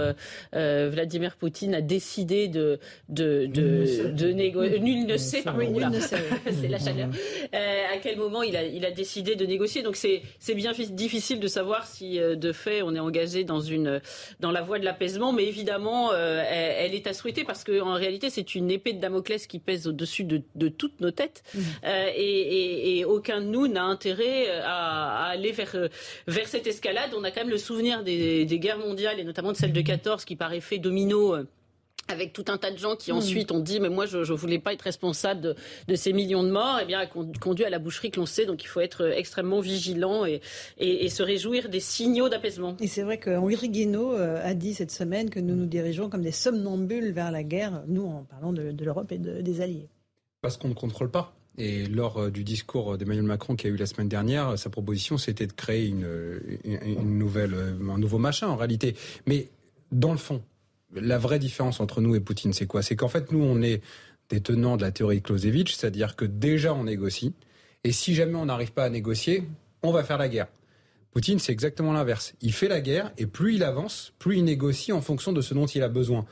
euh, 0.55 0.89
Vladimir 0.91 1.37
Poutine 1.37 1.75
a 1.75 1.83
décidé 1.83 2.49
de 2.49 2.79
de 3.11 3.47
de, 3.47 4.13
de 4.13 4.33
négocier. 4.33 4.79
Nul 4.89 5.07
ne 5.07 5.17
sait. 5.17 5.43
nul 5.45 5.89
ne 5.91 6.01
sait. 6.01 6.17
c'est 6.61 6.69
la 6.69 6.79
chaleur. 6.79 7.09
à 7.53 7.99
quel 8.03 8.17
moment 8.17 8.43
il 8.43 8.57
a 8.57 8.65
il 8.65 8.85
a 8.87 8.91
décidé 8.91 9.37
de 9.37 9.45
négocier? 9.45 9.83
Donc 9.83 9.97
c'est 9.97 10.23
c'est 10.39 10.55
bien 10.55 10.73
difficile 10.73 11.41
de 11.41 11.49
savoir 11.49 11.87
si 11.87 12.19
de 12.19 12.53
fait 12.53 12.83
on 12.83 12.95
est 12.95 13.01
engagé 13.01 13.45
dans 13.45 13.61
une 13.61 14.01
dans 14.41 14.53
la 14.53 14.63
voie 14.63 14.79
de 14.79 14.85
l'apaisement. 14.85 15.33
Mais 15.33 15.45
évidemment, 15.45 16.15
elle, 16.15 16.75
elle, 16.79 16.95
est 16.95 17.07
à 17.07 17.13
souhaiter 17.13 17.45
parce 17.45 17.65
qu'en 17.65 17.95
réalité 17.95 18.31
c'est 18.31 18.55
une 18.55 18.71
épée 18.71 18.93
de 18.93 19.01
Damoclès 19.01 19.18
qui 19.23 19.59
pèse 19.59 19.87
au-dessus 19.87 20.25
de, 20.25 20.69
toutes 20.69 21.01
nos 21.01 21.11
têtes. 21.11 21.43
Mmh. 21.55 21.61
Euh, 21.85 22.11
et, 22.15 23.05
aucun 23.05 23.41
de 23.41 23.47
nous 23.47 23.69
n'a 23.69 23.85
intérêt 23.85 24.49
à, 24.63 25.27
aller 25.27 25.53
vers, 25.53 25.75
vers 26.27 26.47
cette 26.47 26.67
escalade. 26.67 27.11
On 27.17 27.25
a 27.25 27.31
quand 27.31 27.41
même 27.41 27.51
le 27.51 27.59
souvenir 27.59 28.03
des, 28.03 28.47
guerres 28.59 28.79
mondiales, 28.79 29.21
et 29.21 29.25
notamment 29.25 29.53
de 29.53 29.57
celle 29.57 29.73
de 29.73 29.81
14, 29.81 30.25
qui 30.25 30.37
par 30.37 30.53
effet 30.53 30.79
domino 30.79 31.35
euh, 31.35 31.45
avec 32.09 32.33
tout 32.33 32.45
un 32.49 32.57
tas 32.57 32.71
de 32.71 32.79
gens 32.79 32.97
qui 32.97 33.13
mmh. 33.13 33.17
ensuite 33.17 33.53
ont 33.53 33.61
dit 33.61 33.81
mais 33.81 33.89
moi 33.89 34.07
je 34.07 34.19
ne 34.19 34.37
voulais 34.37 34.59
pas 34.59 34.73
être 34.73 34.83
responsable 34.83 35.55
de, 35.87 35.95
ces 35.95 36.13
millions 36.13 36.43
de 36.43 36.51
morts, 36.51 36.79
et 36.81 36.83
eh 36.85 36.87
bien 36.87 36.99
a 37.01 37.07
conduit 37.07 37.65
à 37.65 37.71
la 37.71 37.79
boucherie 37.79 38.11
que 38.11 38.19
l'on 38.19 38.27
sait. 38.27 38.47
Donc 38.47 38.63
il 38.63 38.67
faut 38.67 38.81
être 38.81 39.13
extrêmement 39.17 39.61
vigilant 39.61 40.25
et, 40.25 40.41
et, 40.79 41.09
se 41.09 41.23
réjouir 41.23 41.69
des 41.69 41.81
signaux 41.81 42.29
d'apaisement. 42.29 42.77
Et 42.81 42.87
c'est 42.87 43.03
vrai 43.03 43.19
qu'Henri 43.19 43.69
Guénaud 43.69 44.15
euh, 44.15 44.41
a 44.43 44.55
dit 44.55 44.75
cette 44.75 44.91
semaine 44.91 45.31
que 45.31 45.41
nous 45.41 45.55
nous 45.55 45.67
dirigeons 45.67 46.09
comme 46.09 46.23
des 46.23 46.33
somnambules 46.33 47.13
vers 47.13 47.31
la 47.31 47.43
guerre, 47.43 47.83
nous 47.87 48.07
en 48.07 48.25
parlant 48.25 48.53
de, 48.53 48.75
l'Europe 48.83 49.13
et 49.13 49.19
des 49.19 49.61
alliés. 49.61 49.89
Parce 50.41 50.57
qu'on 50.57 50.69
ne 50.69 50.75
contrôle 50.75 51.11
pas. 51.11 51.35
Et 51.57 51.87
lors 51.87 52.31
du 52.31 52.45
discours 52.45 52.97
d'Emmanuel 52.97 53.25
Macron 53.25 53.57
qui 53.57 53.67
a 53.67 53.71
eu 53.71 53.77
la 53.77 53.87
semaine 53.87 54.09
dernière, 54.09 54.57
sa 54.57 54.71
proposition 54.71 55.19
c'était 55.19 55.47
de 55.47 55.53
créer 55.53 55.89
une, 55.89 56.07
une 56.65 57.19
nouvelle, 57.19 57.55
un 57.91 57.99
nouveau 57.99 58.19
machin 58.19 58.47
en 58.47 58.57
réalité. 58.57 58.95
Mais 59.27 59.49
dans 59.91 60.13
le 60.13 60.19
fond, 60.19 60.41
la 60.95 61.19
vraie 61.19 61.39
différence 61.39 61.81
entre 61.81 62.01
nous 62.01 62.15
et 62.15 62.21
Poutine, 62.21 62.53
c'est 62.53 62.67
quoi? 62.67 62.83
C'est 62.83 62.97
qu'en 62.97 63.09
fait, 63.09 63.33
nous, 63.33 63.43
on 63.43 63.63
est 63.63 63.83
des 64.31 64.41
tenants 64.41 64.77
de 64.77 64.83
la 64.83 64.91
théorie 64.91 65.21
de 65.21 65.23
Clausewitz, 65.23 65.75
c'est-à-dire 65.77 66.17
que 66.17 66.25
déjà 66.25 66.75
on 66.75 66.85
négocie, 66.85 67.35
et 67.85 67.93
si 67.93 68.15
jamais 68.15 68.35
on 68.35 68.47
n'arrive 68.47 68.73
pas 68.73 68.85
à 68.85 68.91
négocier, 68.91 69.45
on 69.83 69.93
va 69.93 70.05
faire 70.05 70.19
la 70.19 70.29
guerre. 70.29 70.49
Poutine, 71.13 71.39
c'est 71.39 71.53
exactement 71.53 71.93
l'inverse. 71.93 72.35
Il 72.43 72.53
fait 72.53 72.69
la 72.69 72.81
guerre, 72.81 73.13
et 73.17 73.27
plus 73.27 73.55
il 73.55 73.63
avance, 73.63 74.13
plus 74.19 74.37
il 74.37 74.45
négocie 74.45 74.93
en 74.93 75.01
fonction 75.01 75.33
de 75.33 75.41
ce 75.41 75.55
dont 75.55 75.67
il 75.67 75.83
a 75.83 75.89
besoin. 75.89 76.27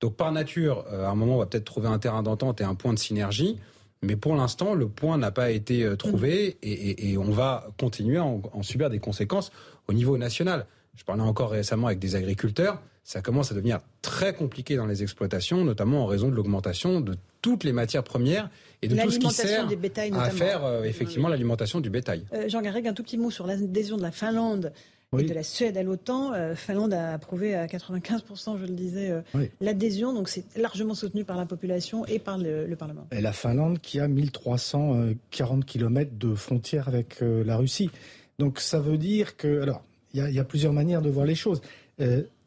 Donc 0.00 0.16
par 0.16 0.32
nature, 0.32 0.84
euh, 0.92 1.06
à 1.06 1.10
un 1.10 1.14
moment, 1.14 1.36
on 1.36 1.38
va 1.38 1.46
peut-être 1.46 1.64
trouver 1.64 1.88
un 1.88 1.98
terrain 1.98 2.22
d'entente 2.22 2.60
et 2.60 2.64
un 2.64 2.74
point 2.74 2.92
de 2.92 2.98
synergie. 2.98 3.58
Mais 4.02 4.16
pour 4.16 4.34
l'instant, 4.34 4.74
le 4.74 4.88
point 4.88 5.18
n'a 5.18 5.30
pas 5.30 5.50
été 5.50 5.84
euh, 5.84 5.96
trouvé 5.96 6.56
et, 6.62 7.18
on 7.18 7.30
va 7.30 7.68
continuer 7.78 8.16
à 8.16 8.24
en, 8.24 8.62
subir 8.62 8.88
des 8.88 8.98
conséquences 8.98 9.52
au 9.88 9.92
niveau 9.92 10.16
national. 10.16 10.66
Je 10.96 11.04
parlais 11.04 11.22
encore 11.22 11.50
récemment 11.50 11.86
avec 11.86 11.98
des 11.98 12.16
agriculteurs 12.16 12.80
ça 13.04 13.22
commence 13.22 13.50
à 13.50 13.54
devenir 13.54 13.80
très 14.02 14.34
compliqué 14.34 14.76
dans 14.76 14.86
les 14.86 15.02
exploitations, 15.02 15.64
notamment 15.64 16.04
en 16.04 16.06
raison 16.06 16.28
de 16.28 16.34
l'augmentation 16.34 17.00
de 17.00 17.16
toutes 17.42 17.64
les 17.64 17.72
matières 17.72 18.04
premières 18.04 18.50
et 18.82 18.88
de 18.88 18.96
tout 18.96 19.10
ce 19.10 19.18
qui 19.18 19.30
sert 19.30 19.66
à 20.14 20.30
faire 20.30 20.64
euh, 20.64 20.84
effectivement 20.84 21.28
l'alimentation 21.28 21.80
du 21.80 21.90
bétail. 21.90 22.24
Euh, 22.32 22.48
Jean 22.48 22.60
Garreg, 22.60 22.86
un 22.86 22.92
tout 22.92 23.02
petit 23.02 23.18
mot 23.18 23.30
sur 23.30 23.46
l'adhésion 23.46 23.96
de 23.96 24.02
la 24.02 24.10
Finlande 24.10 24.72
et 25.18 25.24
de 25.24 25.34
la 25.34 25.42
Suède 25.42 25.76
à 25.76 25.82
l'OTAN. 25.82 26.34
Euh, 26.34 26.54
Finlande 26.54 26.92
a 26.92 27.14
approuvé 27.14 27.54
à 27.54 27.66
95%, 27.66 28.58
je 28.58 28.66
le 28.66 28.74
disais, 28.74 29.12
l'adhésion. 29.60 30.12
Donc 30.12 30.28
c'est 30.28 30.44
largement 30.56 30.94
soutenu 30.94 31.24
par 31.24 31.36
la 31.36 31.46
population 31.46 32.06
et 32.06 32.18
par 32.18 32.38
le, 32.38 32.74
Parlement. 32.78 33.08
Et 33.10 33.20
la 33.20 33.32
Finlande 33.32 33.80
qui 33.80 33.98
a 33.98 34.06
1340 34.06 35.64
km 35.64 36.12
de 36.16 36.34
frontière 36.34 36.88
avec 36.88 37.16
la 37.20 37.56
Russie. 37.56 37.90
Donc 38.38 38.60
ça 38.60 38.78
veut 38.78 38.98
dire 38.98 39.36
que... 39.36 39.62
Alors, 39.62 39.82
il 40.12 40.26
y, 40.28 40.34
y, 40.34 40.40
a 40.40 40.44
plusieurs 40.44 40.72
manières 40.72 41.02
de 41.02 41.08
voir 41.08 41.24
les 41.24 41.36
choses 41.36 41.60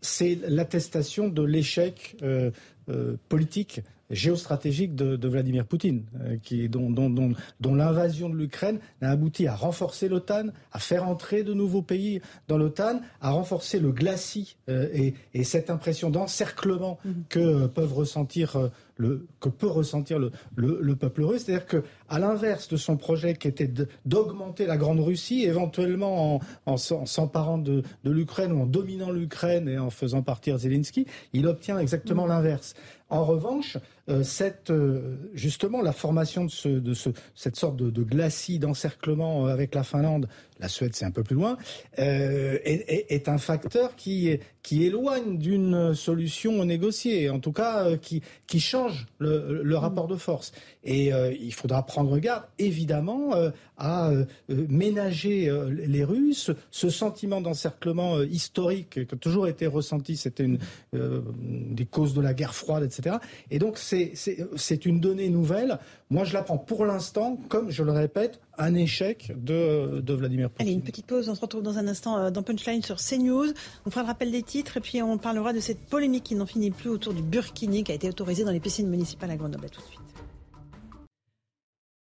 c'est 0.03 0.37
l'attestation 0.47 1.27
de 1.29 1.41
l'échec 1.43 2.15
euh, 2.21 2.51
euh, 2.89 3.15
politique 3.29 3.81
géostratégique 4.09 4.95
de, 4.95 5.27
Vladimir 5.27 5.65
Poutine, 5.65 6.05
euh, 6.21 6.37
qui, 6.41 6.69
dont, 6.69 6.89
dont, 6.89 7.75
l'invasion 7.75 8.29
de 8.29 8.35
l'Ukraine 8.35 8.79
a 9.01 9.09
abouti 9.09 9.47
à 9.47 9.55
renforcer 9.55 10.07
l'OTAN, 10.07 10.47
à 10.71 10.79
faire 10.79 11.07
entrer 11.07 11.43
de 11.43 11.53
nouveaux 11.53 11.81
pays 11.81 12.21
dans 12.47 12.57
l'OTAN, 12.57 13.01
à 13.21 13.31
renforcer 13.31 13.79
le 13.79 13.91
glacis 13.91 14.57
et, 14.67 15.13
cette 15.43 15.69
impression 15.69 16.09
d'encerclement 16.09 16.99
mm-hmm. 17.05 17.13
que 17.29 17.67
peuvent 17.67 17.93
ressentir 17.93 18.57
le, 18.97 19.27
que 19.39 19.49
peut 19.49 19.67
ressentir 19.67 20.19
le, 20.19 20.31
le, 20.55 20.95
peuple 20.95 21.23
russe. 21.23 21.43
C'est-à-dire 21.45 21.65
que, 21.65 21.83
à 22.09 22.19
l'inverse 22.19 22.67
de 22.67 22.77
son 22.77 22.97
projet 22.97 23.35
qui 23.35 23.47
était 23.47 23.71
d'augmenter 24.05 24.65
la 24.65 24.77
Grande 24.77 24.99
Russie, 24.99 25.43
éventuellement 25.43 26.35
en, 26.35 26.39
en, 26.65 26.77
s'emparant 26.77 27.57
de, 27.57 27.83
de 28.03 28.11
l'Ukraine 28.11 28.51
ou 28.51 28.61
en 28.61 28.65
dominant 28.65 29.11
l'Ukraine 29.11 29.67
et 29.67 29.77
en 29.77 29.89
faisant 29.89 30.21
partir 30.21 30.57
Zelensky, 30.57 31.07
il 31.33 31.47
obtient 31.47 31.79
exactement 31.79 32.25
mm. 32.25 32.29
l'inverse. 32.29 32.75
En 33.13 33.25
revanche, 33.25 33.77
cette, 34.23 34.69
euh, 34.69 35.15
justement, 35.33 35.81
la 35.81 35.93
formation 35.93 36.43
de, 36.43 36.49
ce, 36.51 36.67
de 36.67 36.93
ce, 36.93 37.09
cette 37.35 37.55
sorte 37.55 37.77
de, 37.77 38.03
glacis 38.03 38.59
d'encerclement 38.59 39.45
avec 39.45 39.73
la 39.73 39.83
Finlande, 39.83 40.27
la 40.59 40.67
Suède 40.67 40.93
c'est 40.93 41.05
un 41.05 41.11
peu 41.11 41.23
plus 41.23 41.35
loin, 41.35 41.57
euh, 41.99 42.57
est, 42.63 43.29
un 43.29 43.37
facteur 43.37 43.95
qui, 43.95 44.39
éloigne 44.71 45.37
d'une 45.37 45.93
solution 45.93 46.65
négociée, 46.65 47.29
en 47.29 47.39
tout 47.39 47.51
cas 47.51 47.85
euh, 47.85 47.97
qui, 47.97 48.59
change 48.59 49.07
le, 49.19 49.75
rapport 49.75 50.07
de 50.07 50.15
force. 50.15 50.51
Et 50.83 51.13
euh, 51.13 51.33
il 51.39 51.53
faudra 51.53 51.85
prendre 51.85 52.17
garde, 52.17 52.43
évidemment, 52.59 53.35
euh, 53.35 53.51
à 53.77 54.09
euh, 54.09 54.25
ménager 54.49 55.51
les 55.69 56.03
Russes. 56.03 56.51
Ce 56.71 56.89
sentiment 56.89 57.41
d'encerclement 57.41 58.21
historique 58.21 59.05
qui 59.07 59.15
a 59.15 59.17
toujours 59.17 59.47
été 59.47 59.67
ressenti, 59.67 60.17
c'était 60.17 60.43
une 60.43 60.59
des 60.93 61.85
causes 61.85 62.13
de 62.13 62.21
la 62.21 62.33
guerre 62.33 62.53
froide, 62.53 62.83
etc. 62.83 63.17
Et 63.49 63.59
donc 63.59 63.77
c'est 64.15 64.85
une 64.85 64.99
donnée 64.99 65.29
nouvelle. 65.29 65.79
Moi, 66.09 66.23
je 66.23 66.33
la 66.33 66.43
prends 66.43 66.57
pour 66.57 66.85
l'instant, 66.85 67.37
comme 67.49 67.69
je 67.69 67.83
le 67.83 67.91
répète, 67.91 68.39
un 68.57 68.75
échec 68.75 69.31
de, 69.35 70.01
Vladimir 70.13 70.49
Poutine. 70.49 70.67
Allez, 70.67 70.73
une 70.73 70.83
petite 70.83 71.05
pause. 71.05 71.29
On 71.29 71.35
se 71.35 71.41
retrouve 71.41 71.63
dans 71.63 71.77
un 71.77 71.87
instant 71.87 72.29
dans 72.31 72.43
Punchline 72.43 72.83
sur 72.83 72.97
CNews. 72.97 73.53
On 73.85 73.89
fera 73.89 74.01
le 74.01 74.07
rappel 74.07 74.31
des 74.31 74.43
titres 74.43 74.77
et 74.77 74.81
puis 74.81 75.01
on 75.01 75.17
parlera 75.17 75.53
de 75.53 75.59
cette 75.59 75.79
polémique 75.79 76.23
qui 76.23 76.35
n'en 76.35 76.45
finit 76.45 76.71
plus 76.71 76.89
autour 76.89 77.13
du 77.13 77.23
burkini 77.23 77.83
qui 77.83 77.91
a 77.91 77.95
été 77.95 78.09
autorisé 78.09 78.43
dans 78.43 78.51
les 78.51 78.59
piscines 78.59 78.89
municipales 78.89 79.31
à 79.31 79.37
Grenoble. 79.37 79.69
tout 79.69 79.81
de 79.81 79.85
suite. 79.85 79.99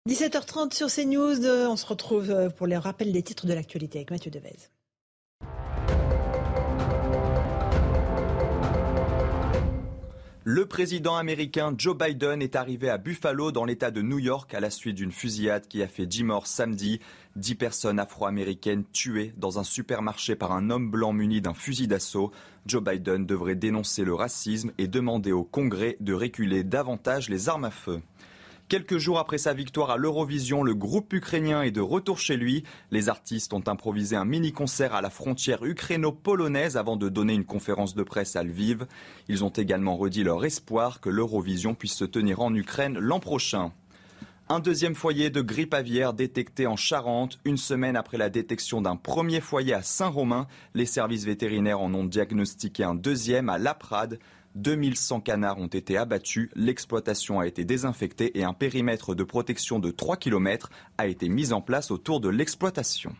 17h30 0.08 0.74
sur 0.74 0.88
CNews, 0.88 1.46
on 1.46 1.76
se 1.76 1.86
retrouve 1.86 2.30
euh, 2.30 2.50
pour 2.50 2.66
les 2.66 2.76
rappels 2.76 3.12
des 3.12 3.22
titres 3.22 3.46
de 3.46 3.54
l'actualité 3.54 3.98
avec 3.98 4.10
Mathieu 4.10 4.32
Devez. 4.32 4.56
Le 10.44 10.66
président 10.66 11.14
américain 11.14 11.72
Joe 11.78 11.96
Biden 11.96 12.42
est 12.42 12.56
arrivé 12.56 12.90
à 12.90 12.98
Buffalo 12.98 13.52
dans 13.52 13.64
l'État 13.64 13.92
de 13.92 14.02
New 14.02 14.18
York 14.18 14.52
à 14.54 14.58
la 14.58 14.70
suite 14.70 14.96
d'une 14.96 15.12
fusillade 15.12 15.68
qui 15.68 15.84
a 15.84 15.86
fait 15.86 16.04
10 16.04 16.24
morts 16.24 16.48
samedi. 16.48 16.98
10 17.36 17.54
personnes 17.54 18.00
afro-américaines 18.00 18.82
tuées 18.92 19.32
dans 19.36 19.60
un 19.60 19.62
supermarché 19.62 20.34
par 20.34 20.50
un 20.50 20.68
homme 20.70 20.90
blanc 20.90 21.12
muni 21.12 21.40
d'un 21.40 21.54
fusil 21.54 21.86
d'assaut. 21.86 22.32
Joe 22.66 22.82
Biden 22.82 23.24
devrait 23.24 23.54
dénoncer 23.54 24.04
le 24.04 24.14
racisme 24.14 24.72
et 24.78 24.88
demander 24.88 25.30
au 25.30 25.44
Congrès 25.44 25.96
de 26.00 26.12
reculer 26.12 26.64
davantage 26.64 27.28
les 27.28 27.48
armes 27.48 27.64
à 27.64 27.70
feu. 27.70 28.02
Quelques 28.72 28.96
jours 28.96 29.18
après 29.18 29.36
sa 29.36 29.52
victoire 29.52 29.90
à 29.90 29.98
l'Eurovision, 29.98 30.62
le 30.62 30.74
groupe 30.74 31.12
ukrainien 31.12 31.60
est 31.60 31.72
de 31.72 31.82
retour 31.82 32.18
chez 32.18 32.38
lui. 32.38 32.64
Les 32.90 33.10
artistes 33.10 33.52
ont 33.52 33.62
improvisé 33.66 34.16
un 34.16 34.24
mini-concert 34.24 34.94
à 34.94 35.02
la 35.02 35.10
frontière 35.10 35.62
ukraino-polonaise 35.62 36.78
avant 36.78 36.96
de 36.96 37.10
donner 37.10 37.34
une 37.34 37.44
conférence 37.44 37.94
de 37.94 38.02
presse 38.02 38.34
à 38.34 38.42
Lviv. 38.42 38.86
Ils 39.28 39.44
ont 39.44 39.50
également 39.50 39.94
redit 39.94 40.24
leur 40.24 40.42
espoir 40.46 41.02
que 41.02 41.10
l'Eurovision 41.10 41.74
puisse 41.74 41.92
se 41.92 42.06
tenir 42.06 42.40
en 42.40 42.54
Ukraine 42.54 42.98
l'an 42.98 43.20
prochain. 43.20 43.72
Un 44.48 44.58
deuxième 44.58 44.94
foyer 44.94 45.28
de 45.28 45.42
grippe 45.42 45.74
aviaire 45.74 46.14
détecté 46.14 46.66
en 46.66 46.76
Charente. 46.76 47.40
Une 47.44 47.58
semaine 47.58 47.96
après 47.96 48.16
la 48.16 48.30
détection 48.30 48.80
d'un 48.80 48.96
premier 48.96 49.42
foyer 49.42 49.74
à 49.74 49.82
Saint-Romain, 49.82 50.46
les 50.74 50.86
services 50.86 51.26
vétérinaires 51.26 51.80
en 51.80 51.92
ont 51.92 52.04
diagnostiqué 52.04 52.84
un 52.84 52.94
deuxième 52.94 53.50
à 53.50 53.58
Laprade. 53.58 54.18
2100 54.54 55.20
canards 55.20 55.58
ont 55.58 55.66
été 55.66 55.96
abattus, 55.96 56.50
l'exploitation 56.54 57.40
a 57.40 57.46
été 57.46 57.64
désinfectée 57.64 58.38
et 58.38 58.44
un 58.44 58.52
périmètre 58.52 59.14
de 59.14 59.24
protection 59.24 59.78
de 59.78 59.90
3 59.90 60.16
km 60.16 60.70
a 60.98 61.06
été 61.06 61.28
mis 61.28 61.52
en 61.52 61.60
place 61.60 61.90
autour 61.90 62.20
de 62.20 62.28
l'exploitation. 62.28 63.14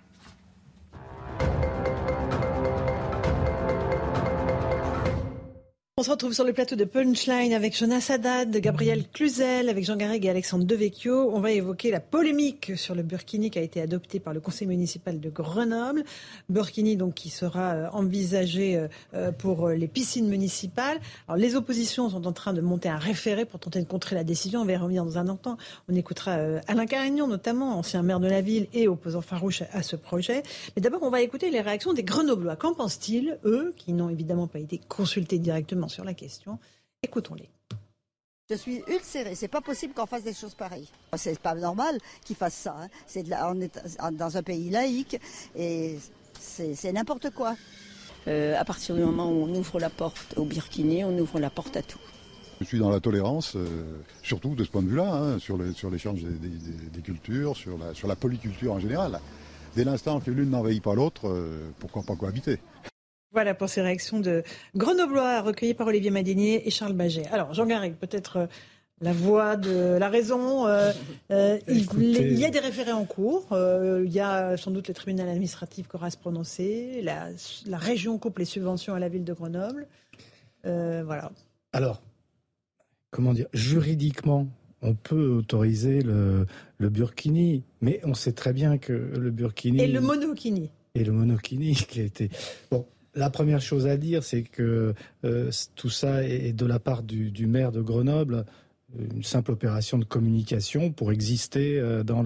On 6.03 6.05
se 6.05 6.11
retrouve 6.11 6.33
sur 6.33 6.43
le 6.43 6.53
plateau 6.53 6.75
de 6.75 6.85
Punchline 6.85 7.53
avec 7.53 7.79
Jonas 7.79 8.09
Haddad, 8.11 8.57
Gabriel 8.57 9.05
Cluzel, 9.13 9.69
avec 9.69 9.85
Jean 9.85 9.95
Garrigue 9.95 10.27
et 10.27 10.31
Alexandre 10.31 10.65
Devecchio. 10.65 11.31
On 11.33 11.39
va 11.39 11.53
évoquer 11.53 11.93
la 11.93 12.01
polémique 12.01 12.73
sur 12.77 12.97
le 12.97 13.05
Burkini 13.05 13.53
qui 13.53 13.61
a 13.61 13.63
été 13.63 13.81
adopté 13.81 14.19
par 14.19 14.35
le 14.35 14.41
conseil 14.41 14.67
municipal 14.67 15.21
de 15.21 15.31
Grenoble. 15.31 16.03
Burkini 16.49 16.97
donc 16.97 17.15
qui 17.15 17.31
sera 17.31 17.75
euh, 17.75 17.89
envisagé 17.93 18.77
euh, 18.77 18.89
euh, 19.15 19.31
pour 19.31 19.69
les 19.69 19.87
piscines 19.87 20.27
municipales. 20.27 20.99
Les 21.37 21.55
oppositions 21.55 22.11
sont 22.11 22.27
en 22.27 22.33
train 22.33 22.53
de 22.53 22.61
monter 22.61 22.89
un 22.89 22.99
référé 22.99 23.45
pour 23.45 23.61
tenter 23.61 23.81
de 23.81 23.87
contrer 23.87 24.17
la 24.17 24.25
décision. 24.25 24.63
On 24.63 24.65
va 24.65 24.73
y 24.73 24.77
revenir 24.77 25.05
dans 25.05 25.19
un 25.19 25.29
instant. 25.29 25.57
On 25.89 25.95
écoutera 25.95 26.33
Alain 26.67 26.87
Carignon 26.87 27.29
notamment, 27.29 27.79
ancien 27.79 28.03
maire 28.03 28.19
de 28.19 28.27
la 28.27 28.41
ville 28.41 28.67
et 28.73 28.89
opposant 28.89 29.21
farouche 29.21 29.63
à 29.73 29.85
ce 29.85 29.95
projet. 29.95 30.43
Mais 30.75 30.83
d'abord 30.83 31.05
on 31.05 31.11
va 31.11 31.23
écouter 31.23 31.53
les 31.53 31.61
réactions 31.61 31.93
des 31.93 32.03
Grenoblois. 32.03 32.57
Qu'en 32.57 32.75
pensent-ils, 32.75 33.39
eux, 33.45 33.73
qui 33.77 33.93
n'ont 33.93 34.09
évidemment 34.09 34.49
pas 34.49 34.59
été 34.59 34.81
consultés 34.89 35.39
directement 35.39 35.89
sur 35.93 36.05
la 36.05 36.15
question. 36.15 36.59
Écoutons-les. 37.03 37.49
Je 38.51 38.57
suis 38.57 38.83
ulcérée. 38.89 39.35
C'est 39.35 39.49
pas 39.49 39.61
possible 39.61 39.95
qu'on 39.95 40.07
fasse 40.07 40.25
des 40.25 40.35
choses 40.35 40.55
pareilles. 40.55 40.89
C'est 41.17 41.39
pas 41.39 41.55
normal 41.55 41.99
qu'ils 42.25 42.37
fassent 42.37 42.55
ça. 42.55 42.77
Hein. 42.79 42.89
C'est 43.07 43.25
on 43.43 43.61
est 43.61 43.79
dans 44.13 44.37
un 44.37 44.43
pays 44.43 44.71
laïque 44.71 45.19
et 45.55 45.99
c'est 46.39 46.93
n'importe 46.93 47.31
quoi. 47.31 47.57
Euh, 48.29 48.59
à 48.59 48.65
partir 48.65 48.95
du 48.95 49.03
moment 49.03 49.31
où 49.31 49.45
on 49.45 49.55
ouvre 49.55 49.81
la 49.81 49.91
porte 49.91 50.35
au 50.37 50.45
Birkini, 50.45 51.05
on 51.05 51.17
ouvre 51.19 51.41
la 51.41 51.51
porte 51.51 51.77
à 51.77 51.83
tout. 51.83 51.99
Je 52.61 52.67
suis 52.67 52.79
dans 52.79 52.91
la 52.91 53.01
tolérance, 53.01 53.57
euh, 53.57 53.67
surtout 54.23 54.55
de 54.55 54.63
ce 54.63 54.71
point 54.71 54.83
de 54.83 54.89
vue-là, 54.89 55.13
hein, 55.13 55.39
sur 55.41 55.57
l'échange 55.57 56.21
sur 56.21 56.29
des, 56.29 57.03
cultures, 57.03 57.57
sur 57.57 57.77
la, 57.79 57.95
sur 57.95 58.07
la 58.07 58.15
polyculture 58.15 58.73
en 58.75 58.79
général. 58.79 59.19
Dès 59.75 59.85
l'instant 59.85 60.21
que 60.21 60.31
l'une 60.31 60.51
n'envahit 60.51 60.83
pas 60.83 60.95
l'autre, 60.95 61.29
euh, 61.29 61.71
pourquoi 61.81 62.03
pas 62.03 62.15
cohabiter? 62.15 62.59
Voilà 63.33 63.55
pour 63.55 63.69
ces 63.69 63.81
réactions 63.81 64.21
de 64.21 64.43
Grenoblois 64.77 65.41
recueillies 65.41 65.75
par 65.75 65.87
Olivier 65.87 66.11
Madinier 66.11 66.67
et 66.67 66.71
Charles 66.71 66.93
Baget. 66.93 67.27
Alors, 67.33 67.55
Jean 67.55 67.67
Garrigue, 67.67 67.95
peut-être 67.95 68.37
euh, 68.37 68.47
la 69.01 69.13
voix 69.13 69.57
de 69.57 69.97
la 69.99 70.09
raison. 70.09 70.67
Euh, 70.67 70.93
euh, 71.31 71.59
il, 71.69 72.39
y 72.39 72.45
a 72.45 72.51
des 72.51 72.61
référés 72.61 72.93
en 72.93 73.05
cours. 73.05 73.49
il 73.51 74.13
y 74.13 74.21
a 74.21 74.57
sans 74.57 74.71
doute 74.71 74.89
le 74.89 74.95
tribunal 74.95 75.29
administratif 75.29 75.89
qui 75.89 75.97
aura 75.97 76.07
à 76.07 76.11
se 76.11 76.19
prononcer. 76.19 77.01
La, 77.03 77.29
la, 77.67 77.79
région 77.79 78.19
coupe 78.19 78.39
les 78.39 78.45
subventions 78.45 78.95
à 78.95 78.99
la 78.99 79.09
ville 79.09 79.25
de 79.25 79.33
Grenoble. 79.33 79.87
voilà. 80.65 81.33
Alors, 81.73 82.03
comment 83.11 83.33
dire 83.33 83.47
Juridiquement, 83.55 84.47
on 84.83 84.95
peut 84.95 85.29
autoriser 85.31 86.03
le, 86.03 86.47
le 86.79 86.89
burkini, 86.91 87.65
mais 87.81 88.01
on 88.05 88.15
sait 88.15 88.33
très 88.33 88.53
bien 88.53 88.79
que 88.79 88.93
le 88.93 89.31
burkini... 89.31 89.81
Et 89.81 89.87
le 89.87 90.01
monokini. 90.01 90.71
Et 90.95 91.05
le 91.05 91.13
monokini 91.13 91.75
qui 91.89 92.01
a 92.01 92.05
été... 92.05 92.31
Bon, 92.71 92.85
la 93.15 93.31
première 93.31 93.61
chose 93.61 93.87
à 93.87 93.97
dire, 93.97 94.25
c'est 94.25 94.43
que 94.43 94.95
euh, 95.25 95.51
tout 95.75 95.91
ça 95.91 96.25
est 96.25 96.53
de 96.53 96.67
la 96.67 96.79
part 96.79 97.03
du, 97.03 97.47
maire 97.47 97.73
de 97.73 97.81
Grenoble 97.81 98.45
une 98.99 99.23
simple 99.23 99.53
opération 99.53 99.97
de 99.97 100.05
communication 100.05 100.93
pour 100.93 101.13
exister 101.13 101.79
euh, 101.79 102.03
dans 102.03 102.23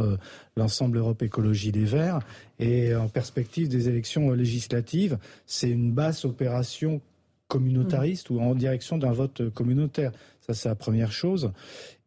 l'ensemble 0.56 0.98
Europe 0.98 1.22
Écologie 1.22 1.70
des 1.70 1.84
Verts. 1.84 2.18
Et 2.58 2.94
en 2.94 3.08
perspective 3.08 3.68
des 3.68 3.88
élections 3.88 4.32
législatives, 4.32 5.18
c'est 5.46 5.70
une 5.70 5.92
basse 5.92 6.24
opération 6.24 7.00
communautariste 7.46 8.30
ou 8.30 8.40
en 8.40 8.56
direction 8.56 8.98
d'un 8.98 9.12
vote 9.12 9.48
communautaire. 9.50 10.10
Ça, 10.40 10.54
c'est 10.54 10.68
la 10.68 10.74
première 10.74 11.12
chose. 11.12 11.52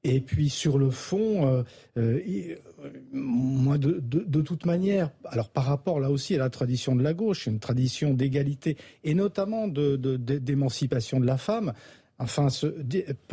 Et 0.03 0.21
puis 0.21 0.49
sur 0.49 0.77
le 0.77 0.89
fond, 0.89 1.63
euh, 1.97 2.19
moi 3.11 3.77
de, 3.77 4.41
toute 4.41 4.65
manière, 4.65 5.11
alors 5.25 5.49
par 5.49 5.65
rapport 5.65 5.99
là 5.99 6.09
aussi 6.11 6.35
à 6.35 6.39
la 6.39 6.49
tradition 6.49 6.95
de 6.95 7.03
la 7.03 7.13
gauche, 7.13 7.47
une 7.47 7.59
tradition 7.59 8.13
d'égalité 8.13 8.77
et 9.03 9.13
notamment 9.13 9.67
d'émancipation 9.67 11.19
de, 11.19 11.25
la 11.25 11.37
femme, 11.37 11.73
enfin 12.17 12.49
se 12.49 12.67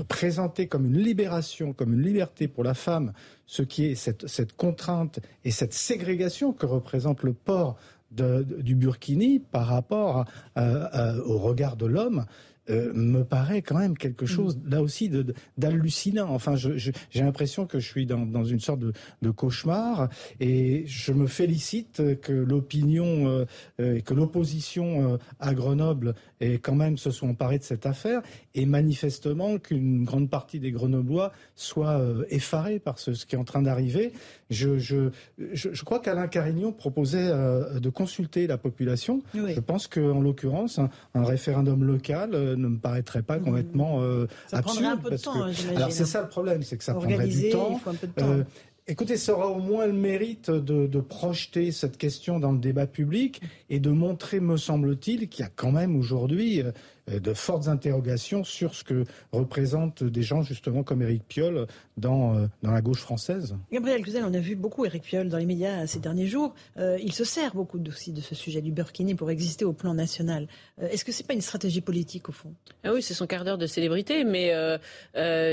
présenter 0.08 0.66
comme 0.66 0.86
une 0.86 0.98
libération, 0.98 1.72
comme 1.72 1.94
une 1.94 2.02
liberté 2.02 2.48
pour 2.48 2.64
la 2.64 2.74
femme, 2.74 3.12
ce 3.46 3.62
qui 3.62 3.86
est 3.86 3.94
cette, 3.94 4.26
cette 4.26 4.54
contrainte 4.54 5.20
et 5.44 5.50
cette 5.50 5.74
ségrégation 5.74 6.52
que 6.52 6.66
représente 6.66 7.22
le 7.22 7.32
port 7.32 7.76
du 8.10 8.74
burkini 8.74 9.40
par 9.40 9.66
rapport 9.66 10.24
au 10.56 11.38
regard 11.38 11.76
de 11.76 11.86
l'homme, 11.86 12.24
euh, 12.68 12.92
me 12.94 13.22
paraît 13.22 13.62
quand 13.62 13.78
même 13.78 13.96
quelque 13.96 14.24
mm. 14.24 14.28
chose 14.28 14.58
là 14.68 14.82
aussi 14.82 15.10
d'hallucinant. 15.56 16.28
Enfin, 16.30 16.56
j'ai 16.56 16.92
l'impression 17.14 17.66
que 17.66 17.78
je 17.78 17.86
suis 17.86 18.06
dans, 18.06 18.26
dans 18.26 18.44
une 18.44 18.58
sorte 18.58 18.80
de, 18.80 18.92
de, 19.22 19.30
cauchemar 19.30 20.08
et 20.40 20.84
je 20.86 21.12
me 21.12 21.28
félicite 21.28 22.20
que 22.20 22.32
l'opinion 22.32 23.46
euh, 23.80 23.94
et 23.96 24.02
que 24.02 24.14
l'opposition 24.14 25.14
euh, 25.14 25.16
à 25.38 25.54
Grenoble 25.54 26.14
ait 26.40 26.58
quand 26.58 26.74
même 26.74 26.98
se 26.98 27.10
soit 27.10 27.28
emparée 27.28 27.58
de 27.58 27.62
cette 27.62 27.86
affaire 27.86 28.22
et 28.54 28.66
manifestement 28.66 29.58
qu'une 29.58 30.04
grande 30.04 30.28
partie 30.28 30.58
des 30.58 30.72
Grenoblois 30.72 31.32
soient 31.54 32.00
effarés 32.30 32.78
par 32.78 32.98
ce, 32.98 33.14
ce, 33.14 33.26
qui 33.26 33.36
est 33.36 33.38
en 33.38 33.44
train 33.44 33.62
d'arriver. 33.62 34.12
Je, 34.50 34.78
je, 34.78 35.10
je, 35.38 35.84
crois 35.84 36.00
qu'Alain 36.00 36.28
Carignon 36.28 36.72
proposait 36.72 37.28
de 37.28 37.88
consulter 37.88 38.46
la 38.46 38.58
population. 38.58 39.22
Je 39.34 39.60
pense 39.60 39.86
qu'en 39.86 40.20
l'occurrence, 40.20 40.78
un, 40.78 40.90
un 41.14 41.24
référendum 41.24 41.84
local 41.84 42.55
ne 42.56 42.68
me 42.68 42.78
paraîtrait 42.78 43.22
pas 43.22 43.38
complètement 43.38 44.02
euh, 44.02 44.26
ça 44.46 44.58
absurde. 44.58 44.84
Un 44.84 44.96
peu 44.96 45.10
de 45.10 45.16
temps, 45.16 45.44
hein, 45.44 45.52
alors 45.74 45.92
c'est 45.92 46.04
ça 46.04 46.22
le 46.22 46.28
problème, 46.28 46.62
c'est 46.62 46.76
que 46.76 46.84
ça 46.84 46.94
prendrait 46.94 47.28
du 47.28 47.50
temps. 47.50 47.80
Euh, 48.20 48.44
écoutez, 48.86 49.16
ça 49.16 49.34
aura 49.34 49.48
au 49.48 49.60
moins 49.60 49.86
le 49.86 49.92
mérite 49.92 50.50
de, 50.50 50.86
de, 50.86 51.00
projeter 51.00 51.72
cette 51.72 51.96
question 51.96 52.38
dans 52.38 52.52
le 52.52 52.58
débat 52.58 52.86
public 52.86 53.40
et 53.70 53.80
de 53.80 53.90
montrer, 53.90 54.40
me 54.40 54.56
semble-t-il, 54.56 55.28
qu'il 55.28 55.44
y 55.44 55.46
a 55.46 55.50
quand 55.54 55.72
même 55.72 55.96
aujourd'hui 55.96 56.62
euh, 56.62 56.72
de 57.08 57.34
fortes 57.34 57.68
interrogations 57.68 58.42
sur 58.42 58.74
ce 58.74 58.82
que 58.82 59.04
représentent 59.32 60.02
des 60.02 60.22
gens 60.22 60.42
justement 60.42 60.82
comme 60.82 61.02
Éric 61.02 61.22
Piolle 61.28 61.66
dans, 61.96 62.36
euh, 62.36 62.46
dans 62.62 62.72
la 62.72 62.80
gauche 62.80 63.00
française. 63.00 63.56
Gabriel 63.72 64.02
Cluzel, 64.02 64.24
on 64.24 64.34
a 64.34 64.40
vu 64.40 64.56
beaucoup 64.56 64.84
Éric 64.84 65.04
Piolle 65.04 65.28
dans 65.28 65.38
les 65.38 65.46
médias 65.46 65.86
ces 65.86 66.00
derniers 66.00 66.26
jours. 66.26 66.54
Euh, 66.78 66.98
il 67.00 67.12
se 67.12 67.24
sert 67.24 67.54
beaucoup 67.54 67.78
aussi 67.86 68.12
de 68.12 68.20
ce 68.20 68.34
sujet 68.34 68.60
du 68.60 68.72
burkini 68.72 69.14
pour 69.14 69.30
exister 69.30 69.64
au 69.64 69.72
plan 69.72 69.94
national. 69.94 70.48
Est-ce 70.80 71.04
que 71.04 71.12
c'est 71.12 71.26
pas 71.26 71.34
une 71.34 71.40
stratégie 71.40 71.80
politique 71.80 72.28
au 72.28 72.32
fond? 72.32 72.52
Ah 72.84 72.92
Oui, 72.92 73.02
c'est 73.02 73.14
son 73.14 73.26
quart 73.26 73.44
d'heure 73.44 73.58
de 73.58 73.66
célébrité, 73.66 74.24
mais 74.24 74.52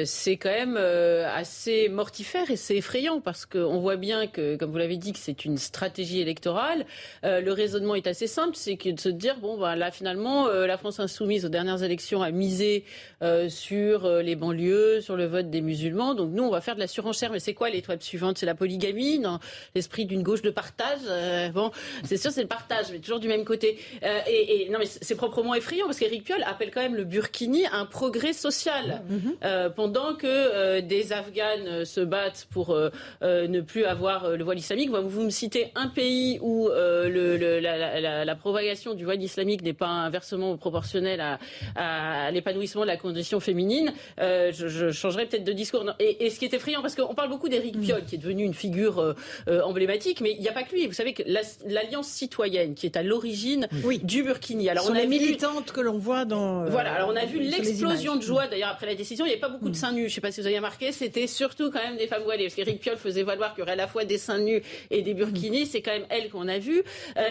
c'est 0.05 0.37
quand 0.37 0.49
même 0.49 0.77
assez 0.77 1.87
mortifère 1.89 2.49
et 2.51 2.57
c'est 2.57 2.77
effrayant 2.77 3.21
parce 3.21 3.45
qu'on 3.45 3.79
voit 3.79 3.95
bien 3.95 4.27
que, 4.27 4.55
comme 4.55 4.71
vous 4.71 4.77
l'avez 4.77 4.97
dit, 4.97 5.13
que 5.13 5.19
c'est 5.19 5.45
une 5.45 5.57
stratégie 5.57 6.19
électorale. 6.19 6.85
le 7.23 7.51
raisonnement 7.51 7.95
est 7.95 8.07
assez 8.07 8.27
simple, 8.27 8.55
c'est 8.55 8.75
de 8.75 8.99
se 8.99 9.09
dire 9.09 9.39
bon, 9.39 9.57
ben, 9.57 9.75
là 9.75 9.91
finalement, 9.91 10.47
la 10.47 10.77
France 10.77 10.99
insoumise 10.99 11.42
aux 11.45 11.49
dernières 11.49 11.83
élections 11.83 12.21
a 12.21 12.31
misé 12.31 12.83
euh, 13.21 13.49
sur 13.49 14.05
euh, 14.05 14.21
les 14.21 14.35
banlieues, 14.35 15.01
sur 15.01 15.15
le 15.15 15.25
vote 15.25 15.49
des 15.49 15.61
musulmans. 15.61 16.13
Donc 16.13 16.31
nous, 16.31 16.43
on 16.43 16.49
va 16.49 16.61
faire 16.61 16.75
de 16.75 16.79
la 16.79 16.87
surenchère. 16.87 17.31
Mais 17.31 17.39
c'est 17.39 17.53
quoi 17.53 17.69
l'étoile 17.69 18.01
suivante 18.01 18.37
C'est 18.37 18.45
la 18.45 18.55
polygamie 18.55 19.19
dans 19.19 19.39
l'esprit 19.75 20.05
d'une 20.05 20.23
gauche 20.23 20.41
de 20.41 20.49
partage. 20.49 20.99
Euh, 21.07 21.49
bon, 21.49 21.71
c'est 22.03 22.17
sûr, 22.17 22.31
c'est 22.31 22.41
le 22.41 22.47
partage, 22.47 22.87
mais 22.91 22.99
toujours 22.99 23.19
du 23.19 23.27
même 23.27 23.45
côté. 23.45 23.79
Et, 24.27 24.67
non, 24.69 24.79
mais 24.79 24.85
c'est 24.85 25.15
proprement 25.15 25.55
effrayant 25.55 25.85
parce 25.85 25.99
qu'Éric 25.99 26.25
Piolle 26.25 26.43
appelle 26.45 26.71
quand 26.71 26.81
même 26.81 26.95
le 26.95 27.03
Burkini 27.03 27.65
un 27.71 27.85
progrès 27.85 28.33
social. 28.33 29.01
Mm-hmm. 29.09 29.73
pendant 29.73 30.15
que 30.15 30.79
des 30.79 31.13
Afghanes 31.13 31.85
se 31.85 32.01
battent 32.01 32.47
pour 32.51 32.75
ne 33.21 33.61
plus 33.61 33.85
avoir 33.85 34.31
le 34.31 34.43
voile 34.43 34.59
islamique, 34.59 34.89
vous 34.89 35.23
me 35.23 35.29
citez 35.29 35.71
un 35.75 35.87
pays 35.87 36.39
où 36.41 36.69
le, 36.69 37.59
la, 37.59 38.25
la, 38.25 38.35
propagation 38.35 38.93
du 38.93 39.05
voile 39.05 39.21
islamique 39.21 39.61
n'est 39.61 39.73
pas 39.73 39.87
inversement 39.87 40.57
proportionnelle 40.57 41.21
à, 41.21 41.32
à, 41.75 42.31
l'épanouissement 42.31 42.81
de 42.81 42.87
la 42.87 42.97
condition 42.97 43.39
féminine, 43.39 43.93
euh, 44.19 44.51
je, 44.53 44.67
je, 44.67 44.91
changerais 44.91 45.25
peut-être 45.25 45.43
de 45.43 45.53
discours. 45.53 45.85
Et, 45.99 46.25
et, 46.25 46.29
ce 46.29 46.39
qui 46.39 46.45
est 46.45 46.53
effrayant, 46.53 46.81
parce 46.81 46.95
qu'on 46.95 47.13
parle 47.13 47.29
beaucoup 47.29 47.49
d'Éric 47.49 47.79
Piolle, 47.79 48.03
qui 48.05 48.15
est 48.15 48.19
devenu 48.19 48.43
une 48.43 48.53
figure 48.53 48.99
euh, 48.99 49.13
euh 49.47 49.61
emblématique, 49.61 50.21
mais 50.21 50.31
il 50.31 50.41
n'y 50.41 50.49
a 50.49 50.51
pas 50.51 50.63
que 50.63 50.73
lui. 50.73 50.87
Vous 50.87 50.93
savez 50.93 51.13
que 51.13 51.23
l'Alliance 51.65 52.07
citoyenne, 52.07 52.75
qui 52.75 52.85
est 52.85 52.97
à 52.97 53.03
l'origine 53.03 53.67
du 54.03 54.23
Burkini. 54.23 54.69
Alors, 54.69 54.87
on 54.89 54.95
a 54.95 55.05
militante 55.05 55.71
que 55.71 55.81
l'on 55.81 55.97
voit 55.97 56.25
dans. 56.25 56.63
Euh, 56.63 56.69
voilà, 56.69 56.93
alors 56.93 57.09
on 57.09 57.15
a 57.15 57.25
vu 57.25 57.39
l'explosion 57.39 58.15
de 58.15 58.21
joie, 58.21 58.47
d'ailleurs, 58.47 58.69
après 58.69 58.85
la 58.85 58.95
décision. 58.95 59.25
Il 59.25 59.29
n'y 59.29 59.33
avait 59.33 59.41
pas 59.41 59.49
beaucoup 59.49 59.69
de 59.69 59.75
mm. 59.75 59.79
seins 59.79 59.91
nus. 59.91 60.01
Je 60.01 60.05
ne 60.05 60.09
sais 60.09 60.21
pas 60.21 60.31
si 60.31 60.41
vous 60.41 60.47
avez 60.47 60.57
remarqué, 60.57 60.91
c'était 60.91 61.27
surtout 61.27 61.71
quand 61.71 61.83
même 61.83 61.97
des 61.97 62.07
femmes 62.07 62.23
voilées. 62.23 62.45
Parce 62.45 62.55
qu'Éric 62.55 62.79
Piolle 62.79 62.97
faisait 62.97 63.23
valoir 63.23 63.53
qu'il 63.53 63.59
y 63.59 63.63
aurait 63.63 63.73
à 63.73 63.77
la 63.77 63.87
fois 63.87 64.05
des 64.05 64.17
seins 64.17 64.39
nus 64.39 64.61
et 64.91 65.01
des 65.01 65.13
burkinis. 65.13 65.63
Mm. 65.63 65.65
C'est 65.65 65.81
quand 65.81 65.91
même 65.91 66.05
elles 66.09 66.29
qu'on 66.29 66.47
a 66.47 66.59
vues. 66.59 66.83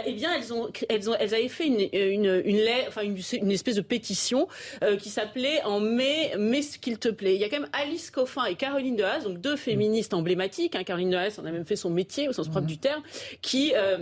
eh 0.06 0.12
bien, 0.12 0.30
elles, 0.34 0.52
ont, 0.52 0.70
elles, 0.88 1.10
ont, 1.10 1.14
elles 1.18 1.34
avaient 1.34 1.48
fait 1.48 1.66
une, 1.66 1.88
une, 1.92 2.42
une, 2.44 2.60
enfin, 2.88 3.02
une, 3.02 3.18
une 3.40 3.50
espèce 3.50 3.76
de 3.76 3.82
pétition 3.92 4.48
euh, 4.82 4.96
qui 4.96 5.10
s'appelait 5.10 5.62
En 5.64 5.78
mai, 5.78 6.32
mais 6.38 6.62
ce 6.62 6.78
qu'il 6.78 6.98
te 6.98 7.10
plaît. 7.10 7.34
Il 7.34 7.40
y 7.42 7.44
a 7.44 7.50
quand 7.50 7.60
même 7.60 7.68
Alice 7.74 8.10
Coffin 8.10 8.46
et 8.46 8.54
Caroline 8.54 8.96
Dehaas, 8.96 9.20
donc 9.20 9.38
deux 9.38 9.56
féministes 9.56 10.14
emblématiques. 10.14 10.74
Hein. 10.76 10.82
Caroline 10.82 11.10
Dehaas 11.10 11.38
en 11.38 11.44
a 11.44 11.50
même 11.50 11.66
fait 11.66 11.76
son 11.76 11.90
métier 11.90 12.26
au 12.26 12.32
sens 12.32 12.48
propre 12.48 12.66
du 12.66 12.78
terme, 12.78 13.02
qui 13.42 13.74
euh, 13.76 13.98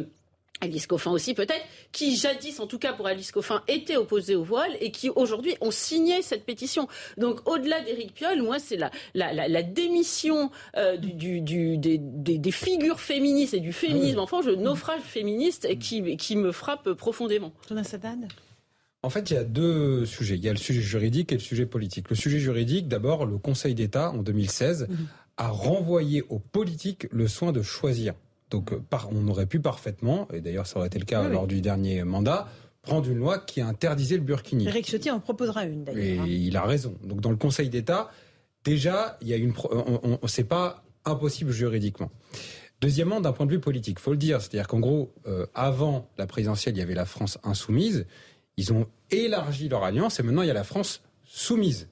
Alice 0.61 0.87
Coffin 0.87 1.11
aussi 1.11 1.35
peut-être, 1.35 1.65
qui 1.91 2.15
jadis, 2.15 2.61
en 2.61 2.69
tout 2.69 2.79
cas 2.79 2.93
pour 2.93 3.09
Alice 3.09 3.33
Coffin, 3.33 3.65
était 3.67 3.97
opposée 3.97 4.37
au 4.37 4.45
voile 4.45 4.77
et 4.81 4.93
qui 4.93 5.11
aujourd'hui 5.11 5.57
ont 5.61 5.73
signé 5.73 6.23
cette 6.23 6.45
pétition. 6.45 6.87
Donc 7.17 7.49
au-delà 7.49 7.81
d'Éric 7.81 8.15
Piolle, 8.15 8.43
moi 8.43 8.61
c'est 8.61 8.77
la, 8.77 8.93
la, 9.15 9.49
la, 9.49 9.63
démission 9.65 10.53
euh, 10.77 10.97
du, 10.97 11.41
du, 11.41 11.79
des, 11.79 11.99
des, 11.99 12.53
figures 12.53 13.01
féministes 13.01 13.55
et 13.55 13.61
du 13.61 13.73
féminisme 13.73 14.19
ah 14.21 14.23
enfin, 14.23 14.41
je 14.43 14.51
naufrage 14.51 15.03
féministe 15.03 15.67
qui, 15.81 16.17
qui 16.17 16.37
me 16.37 16.53
frappe 16.53 16.93
profondément. 16.93 17.53
Jonas 17.69 17.93
en 19.03 19.11
fait, 19.11 19.31
il 19.31 19.35
y 19.35 19.37
a 19.37 19.45
deux 19.45 20.05
sujets. 20.05 20.37
Il 20.37 20.45
y 20.45 20.49
a 20.49 20.53
le 20.53 20.59
sujet 20.59 20.83
juridique 20.83 21.33
et 21.33 21.37
le 21.37 21.41
sujet 21.41 21.67
politique. 21.67 22.11
Le 22.11 22.17
sujet 22.17 22.39
juridique, 22.39 22.89
d'abord, 22.89 23.25
le 23.25 23.39
Conseil 23.39 23.75
d'État, 23.75 24.11
en 24.11 24.19
2016, 24.19 24.89
mhm. 24.89 24.97
a 25.39 25.49
renvoyé 25.49 26.23
aux 26.29 26.39
politiques 26.39 27.07
le 27.11 27.27
soin 27.27 27.53
de 27.53 27.63
choisir. 27.63 28.15
Donc, 28.51 28.73
euh, 28.73 28.81
on 29.11 29.29
aurait 29.29 29.47
pu 29.47 29.61
parfaitement, 29.61 30.29
et 30.33 30.41
d'ailleurs 30.41 30.67
ça 30.67 30.79
aurait 30.79 30.89
été 30.89 30.99
le 30.99 31.05
cas 31.05 31.29
lors 31.29 31.47
du 31.47 31.61
dernier 31.61 32.03
mandat, 32.03 32.49
prendre 32.83 33.09
une 33.09 33.19
loi 33.19 33.39
qui 33.39 33.61
interdisait 33.61 34.17
le 34.17 34.23
burkini. 34.23 34.67
Eric 34.67 34.87
Ciotti 34.87 35.11
en 35.11 35.21
proposera 35.21 35.65
une, 35.65 35.85
d'ailleurs. 35.85 36.03
Et 36.03 36.19
hein. 36.19 36.25
il 36.27 36.57
a 36.57 36.65
raison. 36.65 36.95
Donc, 37.05 37.21
dans 37.21 37.31
le 37.31 37.37
Conseil 37.37 37.71
d'État, 37.71 38.11
déjà, 38.65 39.19
il 39.23 39.29
y 39.29 39.33
a 39.33 39.37
une, 39.37 39.55
on, 39.71 40.19
c'est 40.27 40.45
pas 40.45 40.83
impossible 41.05 41.53
juridiquement. 41.53 42.11
Deuxièmement, 42.81 43.21
d'un 43.21 43.33
point 43.33 43.47
de 43.47 43.51
vue 43.51 43.61
politique, 43.61 43.99
faut 43.99 44.13
le 44.13 44.17
dire, 44.17 44.41
c'est-à-dire 44.41 44.67
qu'en 44.67 44.81
gros, 44.81 45.13
euh, 45.27 45.47
avant 45.55 46.09
la 46.17 46.27
présidentielle, 46.27 46.75
il 46.77 46.79
y 46.79 46.83
avait 46.83 46.95
la 46.95 47.05
France 47.05 47.39
insoumise. 47.45 48.07
Ils 48.61 48.75
ont 48.75 48.87
élargi 49.11 49.71
leur 49.71 49.85
alliance 49.85 50.21
et 50.21 50.23
maintenant 50.23 50.43
il 50.43 50.49
y 50.49 50.51
a 50.51 50.55
la 50.55 50.65
France 50.65 51.01
soumise. 51.25 51.89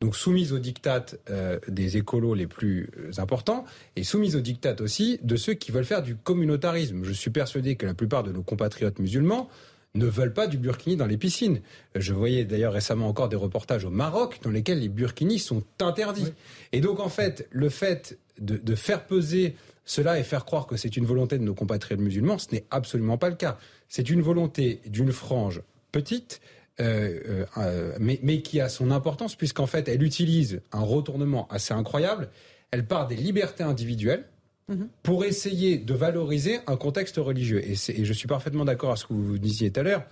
Donc 0.00 0.16
soumise 0.16 0.52
aux 0.52 0.58
diktats 0.58 1.06
euh, 1.30 1.60
des 1.68 1.96
écolos 1.96 2.34
les 2.34 2.48
plus 2.48 2.90
euh, 2.98 3.12
importants 3.18 3.64
et 3.94 4.02
soumise 4.02 4.34
aux 4.34 4.40
diktats 4.40 4.80
aussi 4.80 5.20
de 5.22 5.36
ceux 5.36 5.54
qui 5.54 5.70
veulent 5.70 5.84
faire 5.84 6.02
du 6.02 6.16
communautarisme. 6.16 7.04
Je 7.04 7.12
suis 7.12 7.30
persuadé 7.30 7.76
que 7.76 7.86
la 7.86 7.94
plupart 7.94 8.24
de 8.24 8.32
nos 8.32 8.42
compatriotes 8.42 8.98
musulmans 8.98 9.48
ne 9.94 10.06
veulent 10.06 10.32
pas 10.32 10.48
du 10.48 10.58
burkini 10.58 10.96
dans 10.96 11.06
les 11.06 11.18
piscines. 11.18 11.60
Je 11.94 12.12
voyais 12.14 12.44
d'ailleurs 12.44 12.72
récemment 12.72 13.06
encore 13.06 13.28
des 13.28 13.36
reportages 13.36 13.84
au 13.84 13.90
Maroc 13.90 14.40
dans 14.42 14.50
lesquels 14.50 14.80
les 14.80 14.88
burkinis 14.88 15.38
sont 15.38 15.62
interdits. 15.80 16.32
Et 16.72 16.80
donc 16.80 16.98
en 16.98 17.08
fait, 17.08 17.46
le 17.52 17.68
fait 17.68 18.18
de, 18.40 18.56
de 18.56 18.74
faire 18.74 19.06
peser 19.06 19.54
cela 19.84 20.18
et 20.18 20.24
faire 20.24 20.44
croire 20.44 20.66
que 20.66 20.76
c'est 20.76 20.96
une 20.96 21.06
volonté 21.06 21.38
de 21.38 21.44
nos 21.44 21.54
compatriotes 21.54 22.00
musulmans, 22.00 22.38
ce 22.38 22.52
n'est 22.52 22.64
absolument 22.72 23.18
pas 23.18 23.30
le 23.30 23.36
cas. 23.36 23.56
C'est 23.88 24.10
une 24.10 24.20
volonté 24.20 24.80
d'une 24.86 25.12
frange 25.12 25.62
petite, 25.92 26.40
euh, 26.80 27.18
euh, 27.28 27.46
euh, 27.56 27.96
mais, 27.98 28.20
mais, 28.22 28.40
qui 28.40 28.60
a 28.60 28.68
son 28.68 28.90
importance 28.90 29.34
puisqu'en 29.34 29.66
fait, 29.66 29.88
elle 29.88 30.02
utilise 30.02 30.60
un 30.72 30.80
retournement 30.80 31.48
assez 31.48 31.74
incroyable. 31.74 32.28
Elle 32.70 32.86
part 32.86 33.08
des 33.08 33.16
libertés 33.16 33.64
individuelles 33.64 34.26
mhm. 34.68 34.88
pour 35.02 35.24
essayer 35.24 35.78
de 35.78 35.94
valoriser 35.94 36.60
un 36.68 36.76
contexte 36.76 37.16
religieux. 37.16 37.64
Et, 37.64 37.72
et 37.72 38.04
je 38.04 38.12
suis 38.12 38.28
parfaitement 38.28 38.64
d'accord 38.64 38.92
à 38.92 38.96
ce 38.96 39.06
que 39.06 39.12
vous 39.12 39.38
disiez 39.38 39.72
tout 39.72 39.80
à 39.80 39.82
l'heure. 39.82 40.04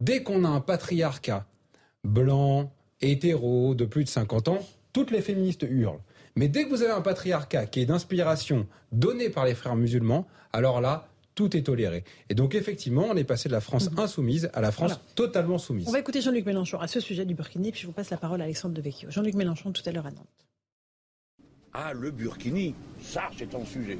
Dès 0.00 0.22
qu'on 0.22 0.44
a 0.44 0.48
un 0.48 0.60
patriarcat 0.60 1.46
blanc, 2.04 2.72
hétéro, 3.00 3.74
de 3.74 3.84
plus 3.84 4.04
de 4.04 4.08
50 4.08 4.48
ans, 4.48 4.60
toutes 4.92 5.10
les 5.10 5.22
féministes 5.22 5.66
hurlent. 5.68 6.00
Mais 6.36 6.48
dès 6.48 6.64
que 6.64 6.70
vous 6.70 6.82
avez 6.82 6.92
un 6.92 7.00
patriarcat 7.02 7.66
qui 7.66 7.80
est 7.80 7.86
d'inspiration 7.86 8.66
donnée 8.92 9.28
par 9.28 9.44
les 9.44 9.54
frères 9.54 9.76
musulmans, 9.76 10.26
alors 10.52 10.80
là, 10.80 11.08
tout 11.34 11.56
est 11.56 11.62
toléré. 11.62 12.04
Et 12.28 12.34
donc 12.34 12.54
effectivement, 12.54 13.06
on 13.10 13.16
est 13.16 13.24
passé 13.24 13.48
de 13.48 13.54
la 13.54 13.60
France 13.60 13.90
mhm. 13.90 13.98
insoumise 13.98 14.50
à 14.52 14.60
la 14.60 14.72
France 14.72 15.00
totalement 15.14 15.58
soumise. 15.58 15.88
On 15.88 15.92
va 15.92 15.98
écouter 15.98 16.20
Jean-Luc 16.20 16.46
Mélenchon 16.46 16.78
à 16.78 16.86
ce 16.86 17.00
sujet 17.00 17.24
du 17.24 17.34
Burkini, 17.34 17.72
puis 17.72 17.80
je 17.80 17.86
vous 17.86 17.92
passe 17.92 18.10
la 18.10 18.16
parole 18.16 18.40
à 18.40 18.44
Alexandre 18.44 18.74
Devecchio. 18.74 19.10
Jean-Luc 19.10 19.34
Mélenchon 19.34 19.72
tout 19.72 19.82
à 19.86 19.92
l'heure 19.92 20.06
à 20.06 20.10
Nantes. 20.10 20.26
Ah, 21.74 21.92
le 21.94 22.10
Burkini, 22.10 22.74
ça 23.00 23.30
c'est 23.38 23.54
un 23.54 23.64
sujet. 23.64 23.98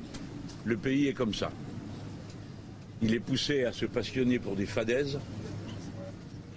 Le 0.64 0.76
pays 0.76 1.08
est 1.08 1.14
comme 1.14 1.34
ça. 1.34 1.50
Il 3.00 3.14
est 3.14 3.20
poussé 3.20 3.64
à 3.64 3.72
se 3.72 3.86
passionner 3.86 4.38
pour 4.38 4.54
des 4.54 4.66
fadaises, 4.66 5.18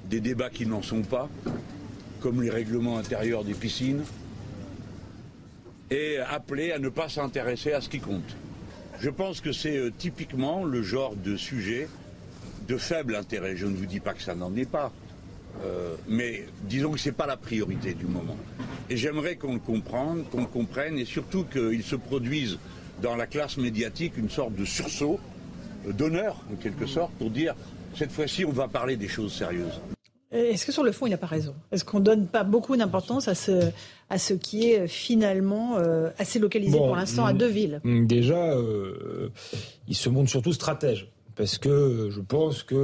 des 0.10 0.20
débats 0.20 0.50
qui 0.50 0.66
n'en 0.66 0.82
sont 0.82 1.02
pas, 1.02 1.30
comme 2.20 2.42
les 2.42 2.50
règlements 2.50 2.98
intérieurs 2.98 3.44
des 3.44 3.54
piscines, 3.54 4.04
et 5.90 6.18
appelé 6.18 6.72
à 6.72 6.80
ne 6.80 6.90
pas 6.90 7.10
s'intéresser 7.10 7.72
à 7.72 7.82
ce 7.82 7.90
qui 7.90 8.00
compte. 8.00 8.36
Je 9.00 9.10
pense 9.10 9.42
que 9.42 9.52
c'est 9.52 9.78
euh, 9.78 9.92
typiquement 9.96 10.64
le 10.64 10.82
genre 10.82 11.16
de 11.16 11.36
sujet 11.36 11.88
de 12.68 12.78
faible 12.78 13.16
intérêt. 13.16 13.56
Je 13.56 13.66
ne 13.66 13.76
vous 13.76 13.86
dis 13.86 14.00
pas 14.00 14.14
que 14.14 14.22
ça 14.22 14.36
n'en 14.36 14.56
est 14.56 14.70
pas, 14.70 14.92
euh, 15.64 15.96
mais 16.08 16.46
disons 16.64 16.92
que 16.92 17.00
ce 17.00 17.10
n'est 17.10 17.16
pas 17.16 17.28
la 17.28 17.38
priorité 17.38 17.94
du 17.94 18.06
moment. 18.06 18.38
Et 18.90 18.98
j'aimerais 18.98 19.36
qu'on 19.36 19.54
le 19.54 19.60
comprenne, 19.60 20.24
qu'on 20.32 20.42
le 20.42 20.48
comprenne, 20.48 20.98
et 20.98 21.06
surtout 21.06 21.44
qu'il 21.44 21.84
se 21.84 21.96
produise 21.96 22.58
dans 23.02 23.16
la 23.16 23.28
classe 23.28 23.58
médiatique 23.58 24.14
une 24.18 24.30
sorte 24.30 24.56
de 24.56 24.66
sursaut 24.66 25.20
euh, 25.88 25.92
d'honneur, 25.92 26.44
en 26.52 26.56
quelque 26.56 26.86
sorte, 26.86 27.14
pour 27.14 27.30
dire 27.30 27.56
cette 27.96 28.12
fois-ci, 28.12 28.46
on 28.46 28.52
va 28.52 28.68
parler 28.68 28.98
des 28.98 29.08
choses 29.08 29.34
sérieuses. 29.34 29.80
Est-ce 30.36 30.66
que 30.66 30.72
sur 30.72 30.84
le 30.84 30.92
fond, 30.92 31.06
il 31.08 31.12
n'a 31.12 31.18
pas 31.18 31.28
raison? 31.28 31.56
Est-ce 31.72 31.86
qu'on 31.86 32.00
ne 32.00 32.04
donne 32.04 32.28
pas 32.28 32.44
beaucoup 32.44 32.76
d'importance 32.76 33.28
à 33.28 33.36
ce, 33.36 33.70
à 34.10 34.18
ce 34.18 34.34
qui 34.34 34.70
est 34.72 34.88
finalement 34.88 35.78
euh, 35.78 36.10
assez 36.18 36.40
localisé 36.40 36.78
pour 36.78 36.96
l'instant 36.96 37.26
à 37.26 37.34
mm, 37.34 37.38
deux 37.38 37.48
villes? 37.48 37.82
mm, 37.84 38.06
Déjà, 38.06 38.52
euh, 38.54 39.30
il 39.88 39.96
se 39.96 40.10
montre 40.10 40.30
surtout 40.30 40.54
stratège. 40.54 41.10
Parce 41.36 41.58
que 41.58 42.10
je 42.12 42.22
pense 42.22 42.64
qu'à 42.64 42.76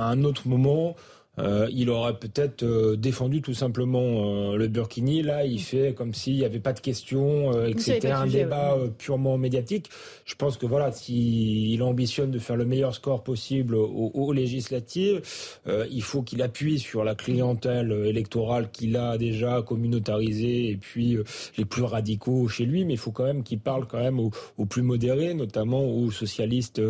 un 0.00 0.24
autre 0.24 0.46
moment, 0.46 0.94
euh, 1.38 1.68
il 1.72 1.90
aurait 1.90 2.18
peut-être 2.18 2.64
euh, 2.64 2.96
défendu 2.96 3.40
tout 3.40 3.54
simplement 3.54 4.52
euh, 4.52 4.56
le 4.56 4.68
Burkini. 4.68 5.22
Là, 5.22 5.44
il 5.44 5.60
fait 5.60 5.94
comme 5.94 6.12
s'il 6.12 6.34
n'y 6.34 6.44
avait 6.44 6.60
pas 6.60 6.72
de 6.72 6.80
questions 6.80 7.66
et 7.66 7.74
que 7.74 7.80
c'était 7.80 8.10
un 8.10 8.26
débat 8.26 8.76
purement 8.98 9.38
médiatique. 9.38 9.90
Je 10.24 10.34
pense 10.34 10.56
que 10.56 10.66
voilà, 10.66 10.92
s'il 10.92 11.82
ambitionne 11.82 12.30
de 12.30 12.38
faire 12.38 12.56
le 12.56 12.64
meilleur 12.64 12.94
score 12.94 13.22
possible 13.22 13.74
aux, 13.74 14.32
législatives, 14.32 15.22
il 15.66 16.02
faut 16.02 16.22
qu'il 16.22 16.42
appuie 16.42 16.78
sur 16.78 17.04
la 17.04 17.14
clientèle 17.14 17.92
électorale 18.06 18.70
qu'il 18.70 18.96
a 18.96 19.18
déjà 19.18 19.62
communautarisée 19.62 20.70
et 20.70 20.76
puis 20.76 21.16
les 21.58 21.64
plus 21.64 21.82
radicaux 21.82 22.48
chez 22.48 22.64
lui. 22.64 22.84
Mais 22.84 22.94
il 22.94 22.98
faut 22.98 23.12
quand 23.12 23.24
même 23.24 23.42
qu'il 23.42 23.60
parle 23.60 23.86
quand 23.86 23.98
même 23.98 24.20
aux, 24.20 24.30
aux, 24.58 24.66
plus 24.66 24.82
modérés, 24.82 25.34
notamment 25.34 25.84
aux 25.84 26.10
socialistes 26.10 26.80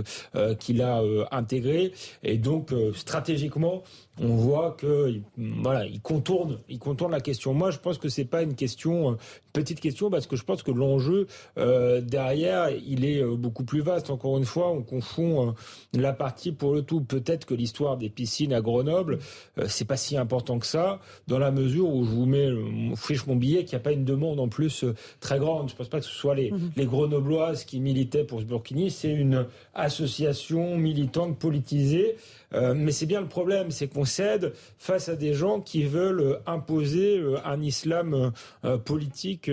qu'il 0.58 0.82
a 0.82 1.02
intégrés. 1.30 1.92
Et 2.22 2.36
donc, 2.36 2.70
stratégiquement, 2.94 3.82
on 4.20 4.29
voit 4.36 4.72
que 4.72 5.20
voilà, 5.36 5.86
il 5.86 6.00
contourne, 6.00 6.58
il 6.68 6.78
contourne 6.78 7.12
la 7.12 7.20
question. 7.20 7.54
Moi, 7.54 7.70
je 7.70 7.78
pense 7.78 7.98
que 7.98 8.08
c'est 8.08 8.24
pas 8.24 8.42
une 8.42 8.54
question, 8.54 9.12
euh, 9.12 9.14
petite 9.52 9.80
question, 9.80 10.10
parce 10.10 10.26
que 10.26 10.36
je 10.36 10.44
pense 10.44 10.62
que 10.62 10.70
l'enjeu 10.70 11.26
euh, 11.58 12.00
derrière, 12.00 12.70
il 12.70 13.04
est 13.04 13.22
euh, 13.22 13.36
beaucoup 13.36 13.64
plus 13.64 13.80
vaste. 13.80 14.10
Encore 14.10 14.38
une 14.38 14.44
fois, 14.44 14.70
on 14.70 14.82
confond 14.82 15.54
la 15.94 16.12
partie 16.12 16.52
pour 16.52 16.74
le 16.74 16.82
tout. 16.82 17.00
Peut-être 17.00 17.46
que 17.46 17.54
l'histoire 17.54 17.96
des 17.96 18.08
piscines 18.08 18.52
à 18.52 18.60
Grenoble, 18.60 19.18
c'est 19.66 19.84
pas 19.84 19.96
si 19.96 20.16
important 20.16 20.58
que 20.58 20.66
ça, 20.66 21.00
dans 21.26 21.38
la 21.38 21.50
mesure 21.50 21.88
où 21.88 22.04
je 22.04 22.10
vous 22.10 22.26
mets, 22.26 22.48
fiche 22.96 23.26
mon 23.26 23.36
billet, 23.36 23.64
qu'il 23.64 23.76
n'y 23.76 23.80
a 23.80 23.84
pas 23.84 23.92
une 23.92 24.04
demande 24.04 24.40
en 24.40 24.48
plus 24.48 24.84
très 25.20 25.38
grande. 25.38 25.70
Je 25.70 25.76
pense 25.76 25.88
pas 25.88 26.00
que 26.00 26.06
ce 26.06 26.14
soit 26.14 26.34
les, 26.34 26.50
mhm. 26.50 26.72
les 26.76 26.86
Grenobloises 26.86 27.64
qui 27.64 27.80
militaient 27.80 28.24
pour 28.24 28.40
ce 28.40 28.44
Burkini. 28.44 28.90
C'est 28.90 29.12
une 29.12 29.46
association 29.74 30.76
militante 30.76 31.38
politisée. 31.38 32.16
Mais 32.52 32.92
c'est 32.92 33.06
bien 33.06 33.20
le 33.20 33.28
problème, 33.28 33.70
c'est 33.70 33.86
qu'on 33.88 34.04
cède 34.04 34.52
face 34.78 35.08
à 35.08 35.16
des 35.16 35.34
gens 35.34 35.60
qui 35.60 35.84
veulent 35.84 36.20
euh, 36.20 36.38
imposer 36.46 37.18
euh, 37.18 37.36
un 37.44 37.60
islam 37.60 38.32
euh, 38.64 38.78
politique 38.78 39.50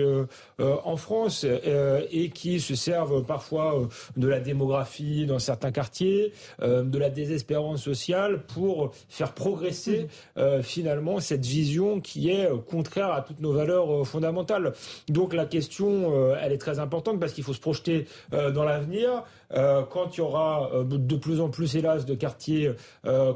en 0.58 0.96
France 0.96 1.44
et 1.44 2.30
qui 2.30 2.60
se 2.60 2.74
servent 2.74 3.24
parfois 3.24 3.88
de 4.16 4.28
la 4.28 4.40
démographie 4.40 5.26
dans 5.26 5.38
certains 5.38 5.70
quartiers, 5.70 6.32
de 6.60 6.98
la 6.98 7.10
désespérance 7.10 7.82
sociale 7.82 8.42
pour 8.46 8.92
faire 9.08 9.34
progresser 9.34 10.08
mmh. 10.36 10.62
finalement 10.62 11.20
cette 11.20 11.44
vision 11.44 12.00
qui 12.00 12.30
est 12.30 12.48
contraire 12.66 13.12
à 13.12 13.22
toutes 13.22 13.40
nos 13.40 13.52
valeurs 13.52 14.06
fondamentales. 14.06 14.72
Donc 15.08 15.34
la 15.34 15.46
question, 15.46 16.34
elle 16.36 16.52
est 16.52 16.58
très 16.58 16.78
importante 16.78 17.20
parce 17.20 17.32
qu'il 17.32 17.44
faut 17.44 17.54
se 17.54 17.60
projeter 17.60 18.06
dans 18.30 18.64
l'avenir. 18.64 19.24
Quand 19.50 20.16
il 20.16 20.18
y 20.18 20.20
aura 20.20 20.70
de 20.84 21.16
plus 21.16 21.40
en 21.40 21.48
plus, 21.48 21.76
hélas, 21.76 22.06
de 22.06 22.14
quartiers 22.14 22.72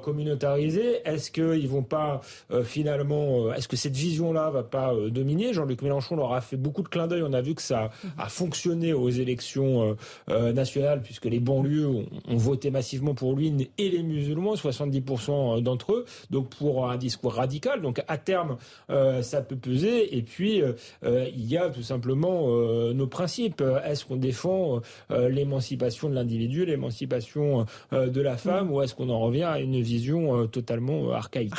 communautarisés, 0.03 1.01
est-ce 1.05 1.31
qu'ils 1.31 1.69
vont 1.69 1.83
pas 1.83 2.21
euh, 2.51 2.65
finalement, 2.65 3.47
euh, 3.47 3.55
est-ce 3.55 3.69
que 3.69 3.77
cette 3.77 3.97
vision-là 3.97 4.51
va 4.51 4.63
pas 4.63 4.95
euh, 4.95 5.11
dominer? 5.11 5.53
Jean-Luc 5.53 5.83
Mélenchon 5.83 6.17
leur 6.17 6.33
a 6.33 6.41
fait 6.41 6.57
beaucoup 6.57 6.83
de 6.83 6.89
clins 6.89 7.07
d'œil. 7.07 7.23
On 7.23 7.33
a 7.33 7.41
vu 7.41 7.55
que 7.55 7.63
ça 7.63 7.91
a 8.19 8.29
fonctionné 8.29 8.93
aux 8.93 9.09
élections 9.09 9.97
nationales 10.29 11.03
puisque 11.03 11.27
les 11.27 11.41
banlieues 11.41 11.87
ont, 11.87 12.07
voté 12.37 12.71
massivement 12.71 13.15
pour 13.15 13.35
lui 13.35 13.71
et 13.79 13.89
les 13.89 14.03
musulmans, 14.03 14.55
70% 14.55 15.61
d'entre 15.63 15.93
eux. 15.93 16.05
Donc 16.31 16.51
pour 16.51 16.91
un 16.91 16.97
discours 16.97 17.35
radical. 17.35 17.83
Donc 17.83 18.03
à 18.09 18.19
terme, 18.19 18.57
ça 18.89 19.43
peut 19.43 19.57
peser. 19.57 20.17
Et 20.17 20.23
puis 20.23 20.63
il 21.03 21.47
y 21.47 21.57
a 21.57 21.71
tout 21.71 21.83
simplement 21.83 22.49
nos 22.93 23.07
principes. 23.07 23.63
Est-ce 23.85 24.05
qu'on 24.05 24.17
défend 24.17 24.81
l'émancipation 25.11 26.02
de 26.09 26.15
l'individu, 26.15 26.65
l'émancipation 26.65 27.67
de 27.93 28.21
la 28.21 28.37
femme, 28.37 28.71
ou 28.73 28.83
est-ce 28.83 28.95
qu'on 28.95 29.09
en 29.09 29.21
revient 29.21 29.45
à 29.45 29.61
une 29.61 29.81
vision 29.81 30.47
totalement 30.47 31.13
archaïque? 31.13 31.53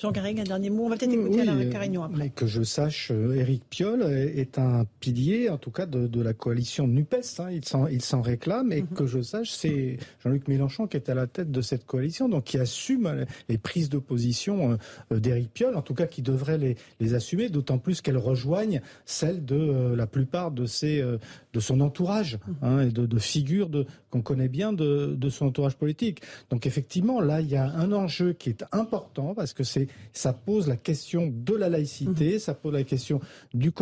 Jean 0.00 0.12
Carré, 0.12 0.34
un 0.38 0.44
dernier 0.44 0.70
mot. 0.70 0.84
On 0.84 0.88
va 0.88 0.96
peut-être 0.96 1.12
écouter 1.12 1.40
Alain 1.40 1.68
Carignon 1.70 2.02
après. 2.04 2.18
Mais 2.18 2.30
que 2.30 2.46
je 2.46 2.62
sache, 2.62 3.10
euh, 3.10 3.34
Éric 3.34 3.62
Piolle 3.68 4.02
est 4.02 4.58
un 4.58 4.86
pilier, 5.00 5.48
en 5.50 5.58
tout 5.58 5.70
cas, 5.70 5.86
de, 5.86 6.20
la 6.20 6.32
coalition 6.32 6.86
NUPES. 6.86 7.40
Hein. 7.40 7.88
Il 7.90 8.02
s'en 8.02 8.20
réclame. 8.20 8.72
Et 8.72 8.82
mhm. 8.82 8.88
que 8.88 9.06
je 9.06 9.20
sache, 9.22 9.50
c'est 9.50 9.98
Jean-Luc 10.22 10.48
Mélenchon 10.48 10.86
qui 10.86 10.96
est 10.96 11.08
à 11.08 11.14
la 11.14 11.26
tête 11.26 11.50
de 11.50 11.60
cette 11.62 11.86
coalition, 11.86 12.28
donc 12.28 12.44
qui 12.44 12.58
assume 12.58 13.26
les 13.48 13.58
prises 13.58 13.88
d'opposition 13.88 14.78
euh, 15.12 15.18
d'Éric 15.18 15.52
Piolle, 15.52 15.76
en 15.76 15.82
tout 15.82 15.94
cas 15.94 16.06
qui 16.06 16.22
devrait 16.22 16.58
les, 16.58 16.76
les 17.00 17.14
assumer, 17.14 17.48
d'autant 17.48 17.78
plus 17.78 18.00
qu'elles 18.00 18.18
rejoignent 18.18 18.80
celles 19.04 19.44
de 19.44 19.56
euh, 19.56 19.96
la 19.96 20.06
plupart 20.06 20.50
de, 20.50 20.66
ses, 20.66 21.04
de 21.52 21.60
son 21.60 21.80
entourage 21.80 22.38
mhm. 22.46 22.56
hein, 22.62 22.80
et 22.80 22.90
de, 22.90 23.06
de 23.06 23.18
figures 23.18 23.68
qu'on 24.10 24.22
connaît 24.22 24.48
bien 24.48 24.72
de, 24.72 25.14
de 25.16 25.28
son 25.28 25.46
entourage 25.46 25.76
politique. 25.76 26.22
Donc 26.50 26.66
effectivement, 26.66 27.20
là, 27.20 27.40
il 27.40 27.48
y 27.48 27.56
a 27.56 27.64
un 27.64 27.92
enjeu 27.92 28.32
qui 28.32 28.50
est 28.50 28.64
important 28.72 29.34
parce 29.34 29.52
que 29.52 29.64
c'est 29.64 29.88
ça 30.12 30.32
pose 30.32 30.68
la 30.68 30.76
question 30.76 31.32
de 31.32 31.54
la 31.54 31.68
laïcité, 31.68 32.34
mhm. 32.34 32.38
ça 32.38 32.54
pose 32.54 32.72
la 32.72 32.84
question 32.84 33.20
du, 33.54 33.72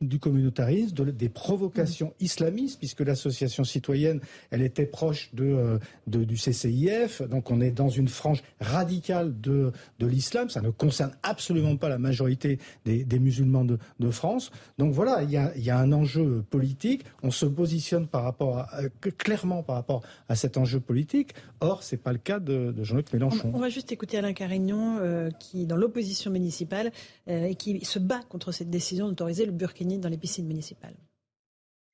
du 0.00 0.18
communautarisme, 0.18 1.12
des 1.12 1.28
provocations 1.28 2.08
mhm. 2.08 2.14
islamistes, 2.20 2.78
puisque 2.78 3.00
l'association 3.00 3.64
citoyenne, 3.64 4.20
elle 4.50 4.62
était 4.62 4.86
proche 4.86 5.30
de, 5.34 5.78
de, 6.06 6.24
du 6.24 6.36
CCIF, 6.36 7.22
donc 7.22 7.50
on 7.50 7.60
est 7.60 7.70
dans 7.70 7.88
une 7.88 8.08
frange 8.08 8.42
radicale 8.60 9.40
de, 9.40 9.72
de 9.98 10.06
l'islam, 10.06 10.48
ça 10.50 10.60
ne 10.60 10.70
concerne 10.70 11.12
absolument 11.22 11.76
pas 11.76 11.88
la 11.88 11.98
majorité 11.98 12.58
des, 12.84 13.04
des 13.04 13.18
musulmans 13.18 13.64
de, 13.64 13.78
de, 13.98 14.10
France. 14.10 14.50
Donc 14.78 14.92
voilà, 14.92 15.22
il 15.22 15.30
y 15.30 15.36
a, 15.36 15.56
y 15.56 15.70
a 15.70 15.78
un 15.78 15.92
enjeu 15.92 16.44
politique, 16.50 17.04
on 17.22 17.30
se 17.30 17.46
positionne 17.46 18.06
par 18.06 18.24
rapport 18.24 18.58
à, 18.58 18.68
clairement 19.16 19.61
par 19.62 19.76
rapport 19.76 20.02
à 20.28 20.36
cet 20.36 20.56
enjeu 20.56 20.80
politique. 20.80 21.34
Or, 21.60 21.82
c'est 21.82 21.96
pas 21.96 22.12
le 22.12 22.18
cas 22.18 22.40
de, 22.40 22.72
de 22.72 22.84
Jean-Luc 22.84 23.12
Mélenchon. 23.12 23.50
On 23.54 23.58
va 23.58 23.68
juste 23.68 23.92
écouter 23.92 24.18
Alain 24.18 24.32
Carignon, 24.32 24.98
euh, 24.98 25.30
qui 25.30 25.62
est 25.62 25.66
dans 25.66 25.76
l'opposition 25.76 26.30
municipale 26.30 26.92
euh, 27.28 27.46
et 27.46 27.54
qui 27.54 27.84
se 27.84 27.98
bat 27.98 28.20
contre 28.28 28.52
cette 28.52 28.70
décision 28.70 29.08
d'autoriser 29.08 29.46
le 29.46 29.52
burkini 29.52 29.98
dans 29.98 30.08
les 30.08 30.18
piscines 30.18 30.46
municipales. 30.46 30.94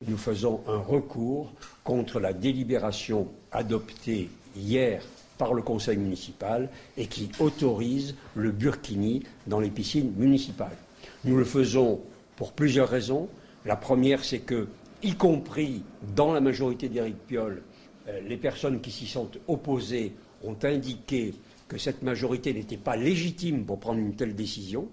Nous 0.07 0.16
faisons 0.16 0.61
un 0.69 0.79
recours 0.79 1.53
contre 1.83 2.21
la 2.21 2.33
délibération 2.33 3.27
adoptée 3.51 4.31
hier 4.57 5.03
par 5.39 5.55
le 5.55 5.62
conseil 5.62 5.97
municipal 5.97 6.69
et 6.97 7.07
qui 7.07 7.31
autorise 7.41 8.14
le 8.35 8.53
burkini 8.53 9.23
dans 9.47 9.61
les 9.61 9.71
piscines 9.71 10.12
municipales. 10.16 10.77
Nous 11.25 11.37
le 11.37 11.45
faisons 11.45 12.01
pour 12.37 12.53
plusieurs 12.53 12.89
raisons. 12.89 13.29
La 13.64 13.77
première, 13.77 14.25
c'est 14.25 14.39
que, 14.39 14.69
y 15.03 15.15
compris 15.15 15.83
dans 16.15 16.33
la 16.33 16.41
majorité 16.41 16.89
d'Éric 16.89 17.17
Piolle, 17.27 17.63
euh, 18.09 18.21
les 18.21 18.37
personnes 18.37 18.81
qui 18.81 18.91
s'y 18.91 19.07
sont 19.07 19.31
opposées 19.47 20.15
ont 20.43 20.57
indiqué 20.63 21.35
que 21.69 21.79
cette 21.79 22.03
majorité 22.03 22.53
n'était 22.53 22.77
pas 22.77 22.97
légitime 22.97 23.65
pour 23.65 23.79
prendre 23.79 24.01
une 24.01 24.15
telle 24.15 24.35
décision, 24.35 24.89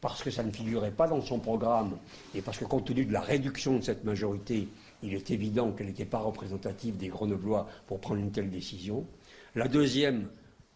parce 0.00 0.22
que 0.22 0.30
ça 0.30 0.42
ne 0.42 0.50
figurait 0.50 0.90
pas 0.90 1.06
dans 1.06 1.20
son 1.20 1.38
programme, 1.38 1.96
et 2.34 2.40
parce 2.40 2.58
que 2.58 2.64
compte 2.64 2.86
tenu 2.86 3.04
de 3.04 3.12
la 3.12 3.20
réduction 3.20 3.76
de 3.76 3.82
cette 3.82 4.04
majorité, 4.04 4.68
il 5.02 5.14
est 5.14 5.30
évident 5.30 5.72
qu'elle 5.72 5.88
n'était 5.88 6.04
pas 6.04 6.18
représentative 6.18 6.96
des 6.96 7.08
Grenoblois 7.08 7.68
pour 7.86 8.00
prendre 8.00 8.20
une 8.20 8.32
telle 8.32 8.50
décision. 8.50 9.06
La 9.54 9.68
deuxième 9.68 10.28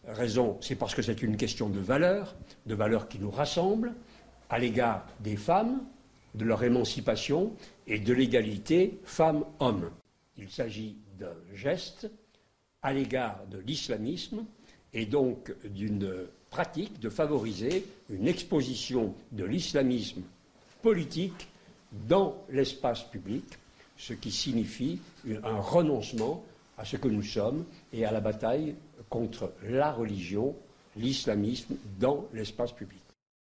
raison, 0.06 0.58
c'est 0.60 0.76
parce 0.76 0.94
que 0.94 1.02
c'est 1.02 1.22
une 1.22 1.36
question 1.36 1.68
de 1.68 1.80
valeur, 1.80 2.36
de 2.66 2.74
valeur 2.74 3.08
qui 3.08 3.18
nous 3.18 3.30
rassemble 3.30 3.94
à 4.50 4.58
l'égard 4.58 5.06
des 5.20 5.36
femmes, 5.36 5.80
de 6.36 6.44
leur 6.44 6.62
émancipation 6.62 7.52
et 7.86 7.98
de 7.98 8.12
l'égalité 8.12 8.98
femmes-hommes. 9.04 9.90
Il 10.36 10.50
s'agit 10.50 10.96
d'un 11.18 11.34
geste 11.54 12.10
à 12.82 12.92
l'égard 12.92 13.40
de 13.50 13.58
l'islamisme 13.58 14.44
et 14.92 15.06
donc 15.06 15.54
d'une 15.64 16.26
pratique 16.50 17.00
de 17.00 17.08
favoriser 17.08 17.84
une 18.10 18.28
exposition 18.28 19.14
de 19.32 19.44
l'islamisme 19.44 20.22
politique 20.82 21.48
dans 22.08 22.36
l'espace 22.50 23.02
public, 23.04 23.44
ce 23.96 24.12
qui 24.12 24.30
signifie 24.30 25.00
un 25.42 25.58
renoncement 25.58 26.44
à 26.78 26.84
ce 26.84 26.96
que 26.96 27.08
nous 27.08 27.22
sommes 27.22 27.64
et 27.92 28.04
à 28.04 28.12
la 28.12 28.20
bataille 28.20 28.74
contre 29.08 29.52
la 29.64 29.92
religion, 29.92 30.54
l'islamisme 30.96 31.76
dans 31.98 32.26
l'espace 32.32 32.72
public. 32.72 33.02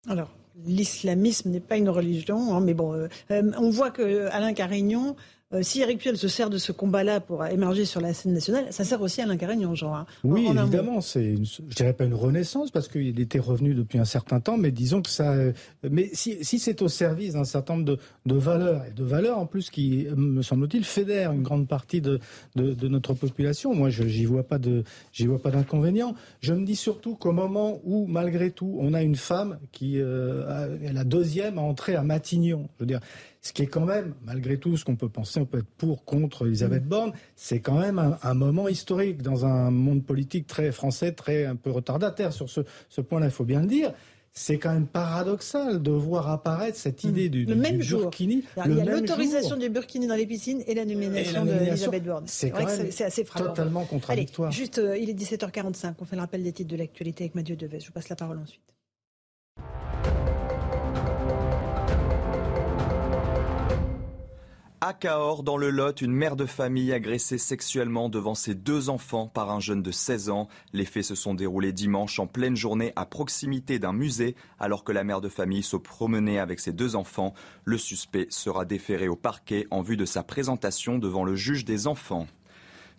Alors, 0.06 0.30
l'islamisme 0.64 1.50
n'est 1.50 1.60
pas 1.60 1.76
une 1.76 1.88
religion, 1.88 2.54
hein, 2.54 2.60
mais 2.60 2.74
bon, 2.74 2.92
euh, 2.92 3.08
euh, 3.30 3.50
on 3.58 3.70
voit 3.70 3.90
que 3.90 4.28
Alain 4.30 4.54
Carignon 4.54 5.16
euh, 5.52 5.62
si 5.62 5.82
Eric 5.82 5.98
Piolle 5.98 6.16
se 6.16 6.26
sert 6.26 6.50
de 6.50 6.58
ce 6.58 6.72
combat-là 6.72 7.20
pour 7.20 7.44
émerger 7.46 7.84
sur 7.84 8.00
la 8.00 8.14
scène 8.14 8.32
nationale, 8.32 8.66
ça 8.70 8.82
sert 8.82 9.00
aussi 9.02 9.20
à 9.20 9.36
Carignon, 9.36 9.74
Jean. 9.74 9.94
Hein. 9.94 10.06
Oui, 10.24 10.46
évidemment. 10.48 11.00
C'est, 11.00 11.36
je 11.36 11.74
dirais 11.74 11.92
pas 11.92 12.04
une 12.04 12.14
renaissance 12.14 12.70
parce 12.70 12.88
qu'il 12.88 13.20
était 13.20 13.38
revenu 13.38 13.74
depuis 13.74 13.98
un 13.98 14.04
certain 14.04 14.40
temps, 14.40 14.56
mais 14.56 14.70
disons 14.70 15.02
que 15.02 15.10
ça. 15.10 15.32
Euh, 15.32 15.52
mais 15.88 16.10
si, 16.12 16.42
c'est 16.58 16.82
au 16.82 16.88
service 16.88 17.34
d'un 17.34 17.44
certain 17.44 17.76
nombre 17.76 17.98
de, 18.26 18.34
valeurs 18.34 18.84
et 18.86 18.92
de 18.92 19.04
valeurs 19.04 19.38
en 19.38 19.46
plus 19.46 19.70
qui, 19.70 20.06
me 20.16 20.42
semble-t-il, 20.42 20.84
fédèrent 20.84 21.32
une 21.32 21.42
grande 21.42 21.68
partie 21.68 22.00
de, 22.00 22.20
notre 22.56 23.14
population, 23.14 23.74
moi, 23.74 23.90
je 23.90 24.04
j'y 24.04 24.24
vois 24.24 24.44
pas 24.44 24.58
de, 24.58 24.82
j'y 25.12 25.26
vois 25.26 25.40
pas 25.40 25.50
d'inconvénient. 25.50 26.14
Je 26.40 26.54
me 26.54 26.64
dis 26.64 26.76
surtout 26.76 27.14
qu'au 27.16 27.32
moment 27.32 27.80
où, 27.84 28.06
malgré 28.06 28.50
tout, 28.50 28.76
on 28.80 28.94
a 28.94 29.02
une 29.02 29.16
femme 29.16 29.58
qui 29.72 30.00
euh, 30.00 30.78
est 30.82 30.92
la 30.92 31.04
deuxième 31.04 31.58
à 31.58 31.62
entrer 31.62 31.94
à 31.94 32.02
Matignon, 32.02 32.68
je 32.76 32.80
veux 32.80 32.86
dire 32.86 33.00
ce 33.44 33.52
qui 33.52 33.62
est 33.62 33.66
quand 33.66 33.84
même, 33.84 34.14
malgré 34.24 34.56
tout, 34.56 34.78
ce 34.78 34.86
qu'on 34.86 34.96
peut 34.96 35.10
penser, 35.10 35.38
on 35.38 35.44
peut 35.44 35.58
être 35.58 35.70
pour, 35.76 36.06
contre 36.06 36.46
Elisabeth 36.46 36.84
mm. 36.84 36.88
Borne, 36.88 37.12
c'est 37.36 37.60
quand 37.60 37.78
même 37.78 38.16
un, 38.22 38.34
moment 38.34 38.68
historique 38.68 39.20
dans 39.20 39.44
un 39.44 39.70
monde 39.70 40.02
politique 40.02 40.46
très 40.46 40.72
français, 40.72 41.12
très 41.12 41.44
un 41.44 41.54
peu 41.54 41.70
retardataire 41.70 42.32
sur 42.32 42.48
ce, 42.48 43.00
point-là, 43.02 43.26
il 43.26 43.32
faut 43.32 43.44
bien 43.44 43.60
le 43.60 43.66
dire 43.66 43.92
c'est 44.36 44.58
quand 44.58 44.72
même 44.72 44.88
paradoxal 44.88 45.80
de 45.80 45.92
voir 45.92 46.28
apparaître 46.28 46.76
cette 46.76 47.04
mm. 47.04 47.08
idée 47.08 47.28
du, 47.28 47.44
le 47.44 47.54
même 47.54 47.78
burkini. 47.78 48.42
il 48.66 48.76
y 48.76 48.80
a 48.80 48.84
l'autorisation 48.84 49.56
du 49.56 49.68
burkini 49.68 50.08
dans 50.08 50.16
les 50.16 50.26
piscines 50.26 50.64
et 50.66 50.74
la 50.74 50.84
nomination 50.84 51.44
d'Elisabeth 51.44 52.02
Borne. 52.02 52.24
C'est 52.26 52.50
vrai 52.50 52.64
que 52.64 52.90
c'est 52.90 53.04
assez 53.04 53.24
frappant. 53.24 53.50
Totalement 53.50 53.84
contradictoire. 53.84 54.50
juste, 54.50 54.78
euh, 54.78 54.96
il 54.96 55.08
est 55.08 55.14
17h45. 55.14 55.94
On 56.00 56.04
fait 56.04 56.16
le 56.16 56.22
rappel 56.22 56.42
des 56.42 56.52
titres 56.52 56.70
de 56.70 56.76
l'actualité 56.76 57.24
avec 57.24 57.36
Mathieu 57.36 57.54
Deves. 57.54 57.78
Je 57.78 57.86
vous 57.86 57.92
passe 57.92 58.08
la 58.08 58.16
parole 58.16 58.38
ensuite. 58.38 58.74
À 64.86 64.92
Cahors, 64.92 65.44
dans 65.44 65.56
le 65.56 65.70
Lot, 65.70 66.02
une 66.02 66.12
mère 66.12 66.36
de 66.36 66.44
famille 66.44 66.92
agressée 66.92 67.38
sexuellement 67.38 68.10
devant 68.10 68.34
ses 68.34 68.54
deux 68.54 68.90
enfants 68.90 69.28
par 69.28 69.50
un 69.50 69.58
jeune 69.58 69.80
de 69.80 69.90
16 69.90 70.28
ans. 70.28 70.46
Les 70.74 70.84
faits 70.84 71.04
se 71.04 71.14
sont 71.14 71.32
déroulés 71.32 71.72
dimanche 71.72 72.18
en 72.18 72.26
pleine 72.26 72.54
journée 72.54 72.92
à 72.94 73.06
proximité 73.06 73.78
d'un 73.78 73.94
musée, 73.94 74.36
alors 74.60 74.84
que 74.84 74.92
la 74.92 75.02
mère 75.02 75.22
de 75.22 75.30
famille 75.30 75.62
se 75.62 75.78
promenait 75.78 76.38
avec 76.38 76.60
ses 76.60 76.74
deux 76.74 76.96
enfants. 76.96 77.32
Le 77.64 77.78
suspect 77.78 78.26
sera 78.28 78.66
déféré 78.66 79.08
au 79.08 79.16
parquet 79.16 79.66
en 79.70 79.80
vue 79.80 79.96
de 79.96 80.04
sa 80.04 80.22
présentation 80.22 80.98
devant 80.98 81.24
le 81.24 81.34
juge 81.34 81.64
des 81.64 81.86
enfants. 81.86 82.26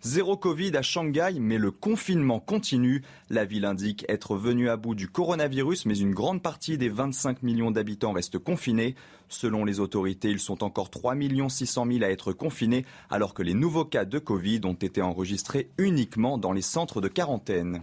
Zéro 0.06 0.36
Covid 0.36 0.76
à 0.76 0.82
Shanghai, 0.82 1.34
mais 1.40 1.58
le 1.58 1.72
confinement 1.72 2.38
continue. 2.38 3.02
La 3.28 3.44
ville 3.44 3.64
indique 3.64 4.04
être 4.08 4.36
venue 4.36 4.68
à 4.68 4.76
bout 4.76 4.94
du 4.94 5.08
coronavirus, 5.08 5.84
mais 5.84 5.98
une 5.98 6.14
grande 6.14 6.40
partie 6.40 6.78
des 6.78 6.88
25 6.88 7.42
millions 7.42 7.72
d'habitants 7.72 8.12
reste 8.12 8.38
confinés. 8.38 8.94
Selon 9.28 9.64
les 9.64 9.80
autorités, 9.80 10.30
ils 10.30 10.38
sont 10.38 10.62
encore 10.62 10.90
3 10.90 11.16
600 11.48 11.86
000 11.90 12.04
à 12.04 12.10
être 12.10 12.32
confinés, 12.32 12.86
alors 13.10 13.34
que 13.34 13.42
les 13.42 13.54
nouveaux 13.54 13.84
cas 13.84 14.04
de 14.04 14.20
Covid 14.20 14.60
ont 14.62 14.74
été 14.74 15.02
enregistrés 15.02 15.70
uniquement 15.76 16.38
dans 16.38 16.52
les 16.52 16.62
centres 16.62 17.00
de 17.00 17.08
quarantaine. 17.08 17.82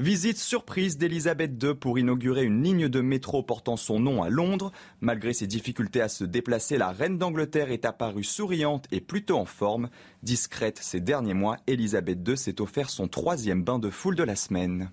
Visite 0.00 0.38
surprise 0.38 0.96
d'Elisabeth 0.96 1.62
II 1.62 1.74
pour 1.74 1.98
inaugurer 1.98 2.44
une 2.44 2.62
ligne 2.62 2.88
de 2.88 3.02
métro 3.02 3.42
portant 3.42 3.76
son 3.76 4.00
nom 4.00 4.22
à 4.22 4.30
Londres. 4.30 4.72
Malgré 5.02 5.34
ses 5.34 5.46
difficultés 5.46 6.00
à 6.00 6.08
se 6.08 6.24
déplacer, 6.24 6.78
la 6.78 6.90
reine 6.90 7.18
d'Angleterre 7.18 7.70
est 7.70 7.84
apparue 7.84 8.24
souriante 8.24 8.86
et 8.92 9.02
plutôt 9.02 9.36
en 9.36 9.44
forme. 9.44 9.90
Discrète 10.22 10.78
ces 10.80 11.00
derniers 11.00 11.34
mois, 11.34 11.58
Elisabeth 11.66 12.26
II 12.26 12.38
s'est 12.38 12.62
offert 12.62 12.88
son 12.88 13.08
troisième 13.08 13.62
bain 13.62 13.78
de 13.78 13.90
foule 13.90 14.16
de 14.16 14.22
la 14.22 14.36
semaine. 14.36 14.90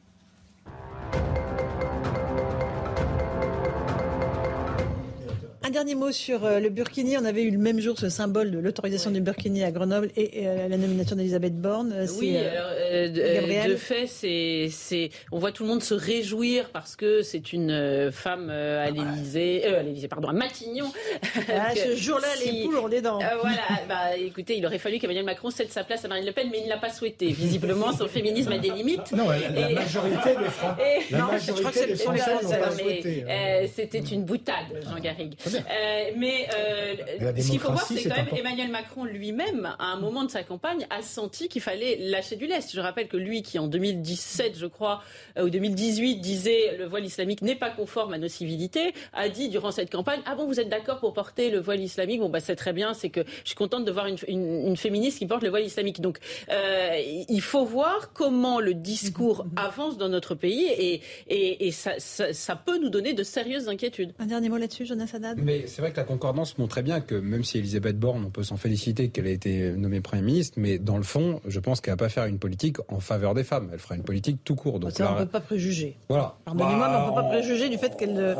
Un 5.68 5.70
dernier 5.70 5.96
mot 5.96 6.14
sur 6.14 6.46
euh, 6.46 6.62
le 6.62 6.70
Burkini. 6.70 7.18
On 7.18 7.26
avait 7.26 7.44
eu 7.44 7.52
le 7.52 7.58
même 7.58 7.82
jour 7.82 8.00
ce 8.00 8.08
symbole 8.08 8.52
de 8.52 8.58
l'autorisation 8.58 9.12
du 9.12 9.20
Burkini 9.20 9.66
à 9.66 9.72
Grenoble 9.72 10.12
et, 10.16 10.48
euh, 10.48 10.70
la 10.70 10.78
nomination 10.78 11.18
d'Elisabeth 11.18 11.60
Borne. 11.60 11.92
Euh, 11.92 12.08
oui, 12.20 12.38
de, 12.38 13.76
fait, 13.76 14.08
c'est, 14.08 15.10
on 15.30 15.40
voit 15.40 15.52
tout 15.52 15.64
le 15.64 15.70
monde 15.70 15.84
se 15.84 15.94
réjouir 15.94 16.70
parce 16.72 16.96
que 16.96 17.22
c'est 17.22 17.52
une 17.52 18.10
femme 18.14 18.50
à 18.50 18.90
l'Élysée, 18.90 19.66
à 19.66 19.84
l'Élysée, 19.84 20.08
pardon, 20.08 20.30
à 20.30 20.34
Matignon. 20.34 20.90
Ah, 21.50 21.72
ce 21.76 21.96
jour-là, 21.96 22.28
les 22.46 22.64
poules 22.64 22.78
ont 22.78 22.90
des 22.90 23.02
dents. 23.02 23.20
voilà, 23.42 23.62
bah, 23.88 24.16
écoutez, 24.18 24.58
il 24.58 24.66
aurait 24.66 24.80
fallu 24.80 25.00
qu'Emmanuel 25.00 25.26
Macron 25.26 25.50
cède 25.50 25.72
sa 25.72 25.84
place 25.84 26.04
à 26.06 26.08
Marine 26.08 26.26
Le 26.26 26.32
Pen, 26.32 26.48
mais 26.52 26.60
il 26.60 26.66
ne 26.66 26.70
l'a 26.70 26.78
pas 26.78 26.92
souhaité. 26.92 27.28
Visiblement, 27.28 27.92
son 27.92 28.08
féminisme 28.08 28.52
a 28.52 28.58
des 28.58 28.70
limites. 28.70 29.12
Non, 29.12 29.28
la, 29.30 29.70
majorité 29.70 30.36
des 30.36 30.50
Français, 30.50 31.00
la 31.12 31.26
majorité 31.26 31.86
des 31.88 31.96
Français 31.96 32.34
n'ont 32.44 32.50
pas 32.50 32.72
souhaité. 32.72 33.26
Hein. 33.30 33.68
C'était 33.76 34.00
une 34.00 34.24
boutade, 34.24 34.66
Jean 34.84 35.00
Garrigue. 35.00 35.36
Euh, 35.58 36.12
mais 36.16 36.48
euh, 36.54 36.96
ce 37.38 37.52
qu'il 37.52 37.60
faut 37.60 37.72
voir, 37.72 37.86
c'est 37.86 38.04
quand 38.04 38.16
même 38.16 38.28
Emmanuel 38.36 38.70
Macron 38.70 39.04
lui-même, 39.04 39.76
à 39.80 39.86
un 39.86 40.00
moment 40.00 40.24
de 40.24 40.32
sa 40.32 40.44
campagne, 40.44 40.86
a 40.90 41.02
senti 41.02 41.48
qu'il 41.48 41.62
fallait 41.62 41.98
lâcher 42.00 42.36
du 42.36 42.48
lest. 42.48 42.74
Je 42.74 42.80
rappelle 42.80 43.08
que 43.08 43.18
lui, 43.18 43.42
qui 43.42 43.60
en 43.60 43.68
2017, 43.68 44.58
je 44.58 44.66
crois, 44.66 45.02
euh, 45.38 45.46
ou 45.46 45.50
2018, 45.50 46.18
disait 46.18 46.78
le 46.78 46.86
voile 46.86 47.06
islamique 47.06 47.42
n'est 47.42 47.56
pas 47.56 47.70
conforme 47.70 48.14
à 48.14 48.18
nos 48.18 48.28
civilités, 48.28 48.94
a 49.14 49.30
dit 49.30 49.50
durant 49.50 49.72
cette 49.72 49.92
campagne 49.92 50.22
Ah 50.26 50.36
bon, 50.36 50.46
vous 50.46 50.60
êtes 50.60 50.70
d'accord 50.70 51.00
pour 51.00 51.14
porter 51.14 51.50
le 51.50 51.60
voile 51.60 51.82
islamique? 51.82 52.20
Bon, 52.20 52.30
bah, 52.30 52.40
c'est 52.40 52.56
très 52.56 52.74
bien, 52.74 52.94
c'est 52.94 53.10
que 53.10 53.22
je 53.44 53.50
suis 53.50 53.56
contente 53.56 53.86
de 53.86 53.92
voir 53.92 54.08
une, 54.08 54.18
une, 54.28 54.78
féministe 54.78 55.18
qui 55.20 55.26
porte 55.26 55.44
le 55.44 55.50
voile 55.50 55.66
islamique. 55.66 56.02
Donc, 56.02 56.20
il 56.50 57.42
faut 57.42 57.66
voir 57.66 58.14
comment 58.14 58.60
le 58.60 58.74
discours 58.74 59.46
avance 59.56 59.98
dans 59.98 60.10
notre 60.10 60.36
pays 60.36 60.66
et, 60.66 61.02
et, 61.28 61.68
et 61.68 61.72
ça, 61.72 61.94
ça, 61.98 62.34
ça, 62.34 62.56
peut 62.56 62.78
nous 62.80 62.90
donner 62.90 63.14
de 63.14 63.24
sérieuses 63.24 63.68
inquiétudes. 63.68 64.14
Un 64.20 64.26
dernier 64.26 64.50
mot 64.50 64.58
là-dessus, 64.58 64.86
Jonas 64.86 65.12
Haddad? 65.14 65.40
Mais 65.48 65.64
c'est 65.66 65.82
vrai 65.82 65.92
que 65.92 65.96
la 65.98 66.04
concordance 66.04 66.58
montre 66.58 66.72
très 66.72 66.84
bien 66.84 67.00
que 67.00 67.16
même 67.16 67.46
si 67.46 67.58
Elisabeth 67.58 67.98
Borne, 67.98 68.26
on 68.26 68.30
peut 68.30 68.44
s'en 68.44 68.58
féliciter 68.58 69.08
qu'elle 69.08 69.28
ait 69.28 69.34
été 69.34 69.72
nommée 69.72 70.02
Premier 70.02 70.22
ministre, 70.22 70.56
mais 70.58 70.78
dans 70.78 70.98
le 70.98 71.04
fond, 71.04 71.40
je 71.48 71.62
pense 71.62 71.80
qu'elle 71.80 71.94
va 71.94 71.98
pas 71.98 72.10
faire 72.10 72.26
une 72.26 72.38
politique 72.38 72.80
en 72.90 73.00
faveur 73.00 73.34
des 73.34 73.46
femmes. 73.46 73.70
Elle 73.72 73.80
fera 73.80 73.96
une 73.96 74.04
politique 74.04 74.40
tout 74.44 74.56
court. 74.56 74.82
Donc 74.82 74.92
on 75.00 75.14
ne 75.14 75.20
peut 75.20 75.26
pas 75.26 75.40
préjuger. 75.40 75.96
Voilà. 76.10 76.36
Pardonnez-moi, 76.44 76.90
mais 76.90 76.96
on 76.98 77.02
ne 77.04 77.08
peut 77.08 77.16
pas 77.16 77.30
préjuger 77.30 77.70
du 77.70 77.78
fait 77.78 77.96
qu'elle 77.96 78.14
ne, 78.14 78.36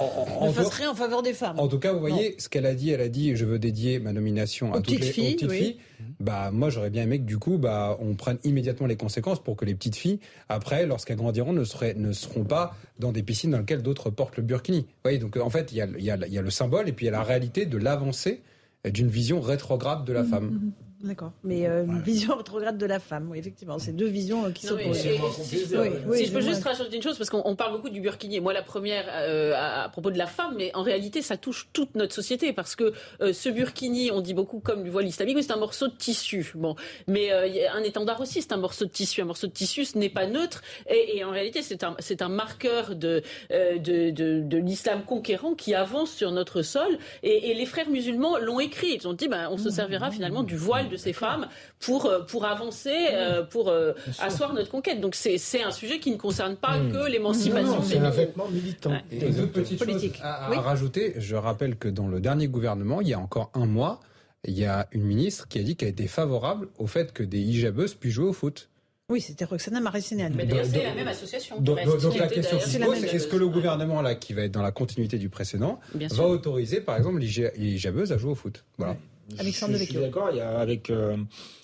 fasse 0.52 0.74
rien 0.74 0.92
en 0.92 0.96
faveur 0.96 1.24
des 1.24 1.34
femmes. 1.34 1.58
En 1.58 1.70
tout 1.70 1.80
cas, 1.80 1.94
vous 1.94 2.02
voyez, 2.02 2.36
ce 2.40 2.50
qu'elle 2.50 2.66
a 2.66 2.76
dit, 2.76 2.90
elle 2.92 3.00
a 3.00 3.08
dit 3.08 3.38
je 3.38 3.46
veux 3.46 3.58
dédier 3.58 4.00
ma 4.00 4.12
nomination 4.12 4.74
à 4.74 4.82
toutes 4.82 5.00
les 5.00 5.10
petites 5.10 5.50
filles. 5.50 5.78
Bah, 6.20 6.52
moi, 6.52 6.70
j'aurais 6.70 6.90
bien 6.90 7.04
aimé 7.04 7.20
que 7.20 7.26
du 7.26 7.38
coup, 7.38 7.58
bah, 7.58 7.98
on 8.00 8.16
prenne 8.16 8.38
immédiatement 8.44 8.88
les 8.88 8.96
conséquences 8.98 9.42
pour 9.42 9.56
que 9.56 9.66
les 9.66 9.76
petites 9.76 9.96
filles, 9.96 10.20
après, 10.50 10.86
lorsqu'elles 10.86 11.18
grandiront, 11.18 11.54
ne, 11.54 11.64
seraient, 11.64 11.94
ne 11.96 12.12
seront 12.12 12.44
pas 12.44 12.76
dans 13.00 13.12
des 13.12 13.24
piscines 13.24 13.52
dans 13.52 13.60
lesquelles 13.60 13.82
d'autres 13.82 14.10
portent 14.10 14.38
le 14.38 14.44
burkini. 14.44 14.80
Vous 14.80 14.88
voyez, 15.04 15.18
donc 15.18 15.38
en 15.38 15.50
fait, 15.50 15.72
il 15.72 15.78
y 15.78 15.82
a, 15.82 15.88
y, 15.98 16.12
a, 16.12 16.28
y 16.28 16.38
a, 16.38 16.42
le 16.42 16.50
symbole 16.50 16.90
et 16.90 16.92
puis 16.92 17.06
il 17.06 17.10
y 17.10 17.10
a 17.10 17.18
la 17.18 17.24
réalité 17.24 17.66
de 17.66 17.78
l'avancée 17.78 18.42
d'une 18.86 19.10
vision 19.10 19.42
rétrograde 19.42 20.06
de 20.06 20.14
la 20.14 20.24
mmh, 20.24 20.30
femme. 20.30 20.72
Mmh, 21.00 21.06
mmh. 21.06 21.08
D'accord. 21.08 21.32
Mais 21.44 21.68
euh, 21.68 21.86
une 21.86 22.02
vision 22.02 22.36
rétrograde 22.36 22.78
de 22.78 22.86
la 22.86 23.00
femme, 23.00 23.30
oui, 23.32 23.40
effectivement. 23.40 23.80
C'est 23.80 23.96
deux 23.96 24.08
visions 24.08 24.46
euh, 24.46 24.52
qui 24.52 24.66
s'opposent. 24.66 24.98
Si, 24.98 25.66
je 25.66 26.32
peux 26.32 26.42
juste 26.42 26.64
rajouter 26.64 26.96
une 26.96 27.04
chose, 27.04 27.18
parce 27.18 27.30
qu'on 27.30 27.56
parle 27.56 27.74
beaucoup 27.74 27.90
du 27.90 28.02
burkini. 28.02 28.40
Moi, 28.40 28.54
la 28.54 28.64
première 28.64 29.06
euh, 29.10 29.54
à, 29.56 29.90
propos 29.90 30.12
de 30.12 30.18
la 30.18 30.28
femme, 30.28 30.56
mais 30.58 30.72
en 30.76 30.84
réalité, 30.84 31.22
ça 31.22 31.38
touche 31.38 31.70
toute 31.74 31.96
notre 31.96 32.14
société, 32.14 32.54
parce 32.54 32.76
que 32.76 32.94
ce 33.20 33.50
burkini, 33.50 34.12
on 34.12 34.22
dit 34.22 34.34
beaucoup 34.34 34.60
comme 34.60 34.84
du 34.84 34.90
voile 34.90 35.08
islamique, 35.08 35.36
mais 35.36 35.42
c'est 35.42 35.52
un 35.52 35.58
morceau 35.58 35.88
de 35.88 35.96
tissu. 35.96 36.52
Bon, 36.56 36.76
mais 37.08 37.32
un 37.32 37.84
étendard 37.84 38.20
aussi, 38.22 38.42
c'est 38.42 38.54
un 38.54 38.58
morceau 38.58 38.86
de 38.86 38.90
tissu. 38.90 39.22
Un 39.22 39.26
morceau 39.26 39.48
de 39.48 39.52
tissu, 39.52 39.86
ce 39.86 39.98
n'est 39.98 40.10
pas 40.10 40.28
neutre, 40.28 40.62
et, 40.90 41.24
en 41.24 41.32
réalité, 41.32 41.62
c'est 41.62 41.84
un, 41.84 41.96
c'est 42.00 42.22
un 42.22 42.30
marqueur 42.30 42.96
de 42.96 43.22
de, 43.52 44.10
de, 44.12 44.42
de 44.42 44.58
l'islam 44.58 45.04
conquérant 45.06 45.54
qui 45.54 45.74
avance 45.74 46.12
sur 46.12 46.32
notre 46.32 46.62
sol. 46.62 46.98
Et, 47.24 47.52
et 47.52 47.54
les 47.54 47.66
frères 47.66 47.90
musulmans 47.90 48.38
l'ont 48.38 48.60
écrit. 48.60 48.96
Ils 48.96 49.08
ont 49.08 49.14
dit, 49.14 49.28
ben, 49.28 49.50
on 49.52 49.58
se 49.58 49.70
servira 49.70 50.12
finalement 50.12 50.44
du 50.44 50.56
voile 50.56 50.88
de 50.90 50.97
ces 50.98 51.14
femmes 51.14 51.48
pour, 51.80 52.06
euh, 52.06 52.20
pour 52.22 52.46
avancer, 52.46 52.96
euh, 53.12 53.44
pour 53.44 53.70
euh, 53.70 53.94
asseoir 54.20 54.54
notre 54.54 54.70
conquête. 54.70 55.00
Donc 55.02 55.16
c'est 55.16 55.64
un 55.64 55.72
sujet 55.72 56.00
qui 56.00 56.12
ne 56.12 56.18
concerne 56.18 56.56
pas 56.56 56.80
que 56.80 57.10
l'émancipation 57.10 57.82
C'est 57.82 57.98
un 57.98 58.10
vêtement 58.10 58.50
militant. 58.50 58.92
Et 59.12 59.30
deux 59.30 59.48
petites 59.48 59.84
choses 59.84 60.12
à, 60.22 60.48
rajouter. 60.60 61.14
Je 61.18 61.36
rappelle 61.36 61.78
que 61.78 61.88
dans 61.88 62.08
le 62.08 62.20
dernier 62.20 62.48
gouvernement, 62.48 63.02
il 63.02 63.08
y 63.08 63.14
a 63.14 63.20
encore 63.20 63.52
un 63.54 63.66
mois, 63.66 64.00
il 64.44 64.58
y 64.58 64.66
a 64.66 64.88
une 64.92 65.04
ministre 65.04 65.48
qui 65.48 65.60
a 65.60 65.64
dit 65.64 65.76
qu'elle 65.76 65.90
était 65.90 66.08
favorable 66.08 66.70
au 66.78 66.88
fait 66.88 67.14
que 67.14 67.24
des 67.24 67.40
hijabeuses 67.40 67.94
puissent 67.94 68.14
jouer 68.14 68.28
au 68.28 68.34
foot. 68.34 68.70
Oui, 69.10 69.22
c'était 69.22 69.46
Roxana 69.46 69.80
Maracineanu. 69.80 70.36
Mais 70.36 70.46
d'ailleurs, 70.46 70.66
c'est 70.66 70.84
la 70.84 70.94
même 70.94 71.08
association. 71.08 71.62
Donc, 71.62 71.78
la 71.78 72.28
question 72.28 72.58
qui 72.58 72.70
se 72.70 72.78
pose, 72.78 72.98
c'est 73.00 73.16
est-ce 73.16 73.28
que 73.28 73.38
le 73.38 73.48
gouvernement, 73.48 74.02
là, 74.02 74.16
qui 74.16 74.34
va 74.34 74.42
être 74.44 74.52
dans 74.52 74.62
la 74.62 74.72
continuité 74.74 75.18
du 75.18 75.30
précédent, 75.30 75.80
va 75.94 76.26
autoriser, 76.26 76.82
par 76.82 76.98
exemple, 76.98 77.20
les 77.20 77.78
jabeuses 77.78 78.12
à 78.12 78.18
jouer 78.18 78.32
au 78.32 78.36
foot? 78.36 78.66
Voilà. 78.78 78.98
Alexandre 79.40 79.74
je, 79.74 79.80
je 79.80 79.84
suis 79.86 79.96
d'accord. 80.00 80.30
Il 80.32 80.38
y 80.38 80.42
a, 80.42 80.60
avec 80.60 80.90
euh, 80.90 81.18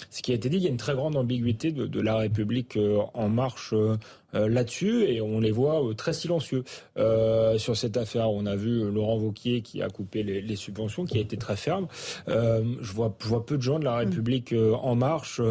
ce 0.10 0.22
qui 0.22 0.32
a 0.32 0.36
été 0.36 0.50
dit, 0.50 0.58
il 0.58 0.64
y 0.64 0.68
a 0.68 0.70
une 0.70 0.78
très 0.78 0.96
grande 0.96 1.16
ambiguïté 1.16 1.72
de, 1.72 1.88
de 1.88 2.02
la 2.02 2.16
République 2.18 2.78
euh, 2.78 3.00
en 3.14 3.30
marche 3.30 3.72
euh, 3.74 3.98
là-dessus 4.34 5.06
et 5.06 5.22
on 5.22 5.40
les 5.40 5.52
voit 5.52 5.84
euh, 5.84 5.94
très 5.94 6.14
silencieux 6.14 6.64
euh, 6.98 7.58
sur 7.58 7.78
cette 7.78 7.98
affaire. 7.98 8.32
On 8.32 8.46
a 8.46 8.56
vu 8.56 8.90
Laurent 8.92 9.18
Vauquier 9.18 9.62
qui 9.62 9.82
a 9.82 9.90
coupé 9.90 10.24
les, 10.24 10.42
les 10.42 10.56
subventions, 10.56 11.06
qui 11.06 11.18
a 11.18 11.22
été 11.22 11.38
très 11.38 11.56
ferme. 11.56 11.88
je 12.28 12.94
vois, 12.94 13.16
je 13.20 13.28
vois 13.28 13.46
peu 13.46 13.58
de 13.58 13.62
gens 13.62 13.80
de 13.80 13.86
la 13.86 13.98
République 13.98 14.54
en 14.82 14.96
marche 14.96 15.42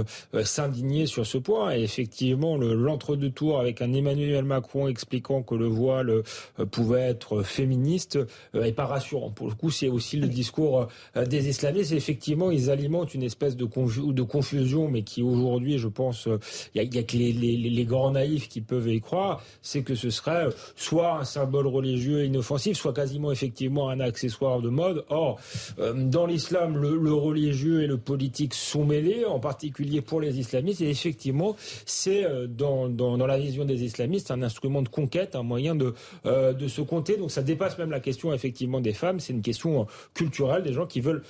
s'indigner 0.42 1.06
sur 1.06 1.26
ce 1.26 1.38
point. 1.38 1.74
Et 1.74 1.82
effectivement, 1.82 2.56
l'entre-deux 2.56 3.30
tours 3.30 3.60
avec 3.60 3.82
un 3.82 3.92
Emmanuel 3.92 4.44
Macron 4.44 4.88
expliquant 4.88 5.42
que 5.42 5.54
le 5.54 5.66
voile 5.66 6.22
pouvait 6.70 7.02
être 7.02 7.42
féministe 7.42 8.18
est 8.54 8.72
pas 8.72 8.86
rassurant. 8.86 9.30
Pour 9.30 9.48
le 9.48 9.54
coup, 9.54 9.70
c'est 9.70 9.88
aussi 9.88 10.16
le 10.16 10.28
discours 10.28 10.88
des 11.14 11.48
islamistes. 11.48 11.92
Effectivement, 11.92 12.50
ils 12.50 12.70
alimentent 12.70 13.14
une 13.14 13.22
espèce 13.22 13.56
de, 13.56 13.66
de 13.66 14.22
confusion, 14.22 14.88
mais 14.88 15.02
qui 15.02 15.22
aujourd'hui, 15.22 15.78
je 15.78 15.88
pense, 15.88 16.28
il 16.74 16.82
y 16.82 16.98
a, 16.98 17.02
que 17.02 17.16
les, 17.16 17.32
les, 17.32 17.56
les 17.56 17.84
grands 17.84 18.12
naïfs 18.12 18.48
qui 18.48 18.60
peuvent 18.60 18.71
y 18.80 19.00
croire, 19.00 19.42
c'est 19.62 19.82
que 19.82 19.94
ce 19.94 20.10
serait 20.10 20.48
soit 20.76 21.18
un 21.20 21.24
symbole 21.24 21.66
religieux 21.66 22.24
inoffensif, 22.24 22.76
soit 22.76 22.92
quasiment 22.92 23.32
effectivement 23.32 23.88
un 23.88 24.00
accessoire 24.00 24.60
de 24.60 24.68
mode. 24.68 25.04
Or, 25.08 25.40
euh, 25.78 25.92
dans 25.94 26.26
l'islam, 26.26 26.76
le, 26.76 27.12
religieux 27.12 27.82
et 27.82 27.86
le 27.86 27.98
politique 27.98 28.54
sont 28.54 28.84
mêlés, 28.84 29.24
en 29.24 29.38
particulier 29.38 30.00
pour 30.00 30.20
les 30.20 30.38
islamistes. 30.38 30.80
Et 30.80 30.90
effectivement, 30.90 31.56
c'est 31.86 32.24
euh, 32.24 32.46
dans, 32.46 32.88
dans, 32.88 33.26
la 33.26 33.38
vision 33.38 33.64
des 33.64 33.84
islamistes 33.84 34.30
un 34.30 34.42
instrument 34.42 34.82
de 34.82 34.88
conquête, 34.88 35.36
un 35.36 35.42
moyen 35.42 35.74
de, 35.74 35.94
euh, 36.26 36.52
de 36.52 36.68
se 36.68 36.80
compter. 36.80 37.16
Donc 37.16 37.30
ça 37.30 37.42
dépasse 37.42 37.78
même 37.78 37.90
la 37.90 38.00
question 38.00 38.32
effectivement 38.32 38.80
des 38.80 38.92
femmes. 38.92 39.20
C'est 39.20 39.32
une 39.32 39.42
question 39.42 39.86
culturelle, 40.14 40.62
des 40.62 40.72
gens 40.72 40.86
qui 40.86 41.00
veulent 41.00 41.22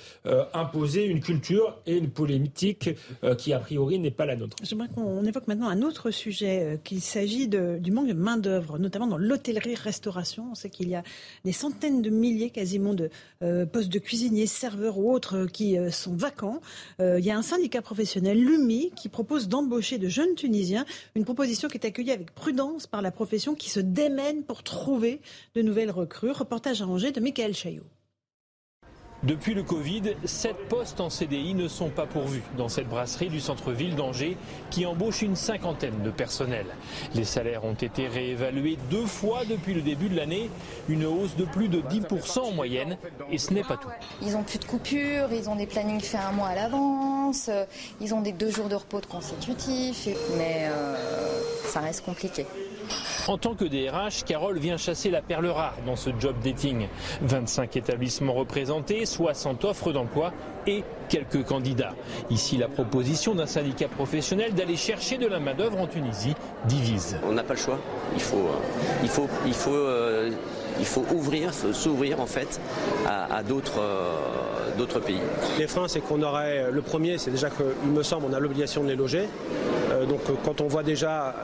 imposer 0.53 1.05
une 1.05 1.19
culture 1.19 1.77
et 1.85 1.95
une 1.95 2.09
politique 2.09 2.89
qui 3.37 3.53
a 3.53 3.59
priori 3.59 3.99
n'est 3.99 4.11
pas 4.11 4.25
la 4.25 4.35
nôtre. 4.35 4.55
J'aimerais 4.63 4.87
qu'on 4.93 5.23
évoque 5.25 5.47
maintenant 5.47 5.67
un 5.67 5.81
autre 5.81 6.11
sujet, 6.11 6.79
qu'il 6.83 7.01
s'agit 7.01 7.32
du 7.47 7.91
manque 7.91 8.07
de 8.07 8.13
main-d'œuvre, 8.13 8.77
notamment 8.77 9.07
dans 9.07 9.17
l'hôtellerie-restauration. 9.17 10.47
On 10.51 10.55
sait 10.55 10.69
qu'il 10.69 10.89
y 10.89 10.95
a 10.95 11.03
des 11.43 11.51
centaines 11.51 12.01
de 12.01 12.09
milliers 12.09 12.49
quasiment 12.49 12.93
de 12.93 13.09
euh, 13.41 13.65
postes 13.65 13.89
de 13.89 13.99
cuisiniers, 13.99 14.47
serveurs 14.47 14.97
ou 14.97 15.11
autres 15.11 15.37
euh, 15.37 15.47
qui 15.47 15.77
euh, 15.77 15.91
sont 15.91 16.15
vacants. 16.15 16.61
il 16.99 17.23
y 17.23 17.31
a 17.31 17.37
un 17.37 17.41
syndicat 17.41 17.81
professionnel, 17.81 18.39
l'UMI, 18.39 18.91
qui 18.95 19.09
propose 19.09 19.47
d'embaucher 19.47 19.97
de 19.97 20.07
jeunes 20.07 20.35
Tunisiens. 20.35 20.85
Une 21.15 21.25
proposition 21.25 21.67
qui 21.67 21.77
est 21.77 21.85
accueillie 21.85 22.11
avec 22.11 22.33
prudence 22.33 22.87
par 22.87 23.01
la 23.01 23.11
profession 23.11 23.55
qui 23.55 23.69
se 23.69 23.79
démène 23.79 24.43
pour 24.43 24.63
trouver 24.63 25.21
de 25.55 25.61
nouvelles 25.61 25.91
recrues. 25.91 26.31
Reportage 26.31 26.81
arrangé 26.81 27.11
de 27.11 27.19
Michael 27.19 27.53
Chaillot. 27.53 27.83
Depuis 29.23 29.53
le 29.53 29.63
Covid, 29.63 30.15
sept 30.25 30.67
postes 30.67 30.99
en 30.99 31.09
CDI 31.09 31.53
ne 31.53 31.69
sont 31.69 31.87
pas 31.87 32.05
pourvus 32.05 32.43
dans 32.57 32.67
cette 32.67 32.89
brasserie 32.89 33.29
du 33.29 33.39
centre-ville 33.39 33.95
d'Angers 33.95 34.35
qui 34.69 34.85
embauche 34.85 35.21
une 35.21 35.37
cinquantaine 35.37 36.03
de 36.03 36.09
personnels. 36.09 36.65
Les 37.15 37.23
salaires 37.23 37.63
ont 37.63 37.73
été 37.73 38.09
réévalués 38.09 38.77
deux 38.91 39.05
fois 39.05 39.45
depuis 39.45 39.73
le 39.73 39.81
début 39.81 40.09
de 40.09 40.17
l'année, 40.17 40.49
une 40.89 41.05
hausse 41.05 41.37
de 41.37 41.45
plus 41.45 41.69
de 41.69 41.79
10% 41.79 42.39
en 42.39 42.51
moyenne 42.51 42.97
et 43.31 43.37
ce 43.37 43.53
n'est 43.53 43.63
pas 43.63 43.77
tout. 43.77 43.87
Ils 44.21 44.35
ont 44.35 44.43
plus 44.43 44.59
de 44.59 44.65
coupures, 44.65 45.31
ils 45.31 45.49
ont 45.49 45.55
des 45.55 45.67
plannings 45.67 46.01
faits 46.01 46.19
un 46.29 46.33
mois 46.33 46.49
à 46.49 46.55
l'avance, 46.55 47.49
ils 48.01 48.13
ont 48.13 48.21
des 48.21 48.33
deux 48.33 48.51
jours 48.51 48.67
de 48.67 48.75
repos 48.75 48.99
de 48.99 49.05
consécutifs, 49.05 50.09
mais 50.37 50.67
euh, 50.69 51.39
ça 51.67 51.79
reste 51.79 52.03
compliqué. 52.03 52.45
En 53.27 53.37
tant 53.37 53.55
que 53.55 53.63
DRH, 53.63 54.25
Carole 54.25 54.59
vient 54.59 54.77
chasser 54.77 55.09
la 55.09 55.21
perle 55.21 55.47
rare 55.47 55.75
dans 55.85 55.95
ce 55.95 56.09
job 56.19 56.35
dating. 56.43 56.87
25 57.21 57.77
établissements 57.77 58.33
représentés, 58.33 59.05
60 59.05 59.63
offres 59.65 59.93
d'emploi 59.93 60.33
et 60.67 60.83
quelques 61.09 61.43
candidats. 61.45 61.93
Ici, 62.29 62.57
la 62.57 62.67
proposition 62.67 63.35
d'un 63.35 63.45
syndicat 63.45 63.87
professionnel 63.87 64.53
d'aller 64.53 64.75
chercher 64.75 65.17
de 65.17 65.27
la 65.27 65.39
main-d'œuvre 65.39 65.79
en 65.79 65.87
Tunisie 65.87 66.35
divise. 66.65 67.17
On 67.27 67.31
n'a 67.31 67.43
pas 67.43 67.53
le 67.53 67.59
choix. 67.59 67.79
Il 68.13 68.21
faut, 68.21 68.47
euh, 69.67 70.31
euh, 70.79 71.73
s'ouvrir 71.73 72.19
en 72.19 72.25
fait 72.25 72.59
à, 73.07 73.43
d'autres. 73.43 73.79
Euh, 73.79 74.52
d'autres 74.77 74.99
pays. 74.99 75.19
Les 75.59 75.67
freins, 75.67 75.87
c'est 75.87 76.01
qu'on 76.01 76.21
aurait 76.21 76.71
le 76.71 76.81
premier, 76.81 77.17
c'est 77.17 77.31
déjà 77.31 77.49
qu'il 77.49 77.91
me 77.91 78.03
semble, 78.03 78.25
on 78.29 78.33
a 78.33 78.39
l'obligation 78.39 78.83
de 78.83 78.89
les 78.89 78.95
loger. 78.95 79.27
donc 80.07 80.21
quand 80.43 80.61
on 80.61 80.67
voit 80.67 80.83
déjà 80.83 81.35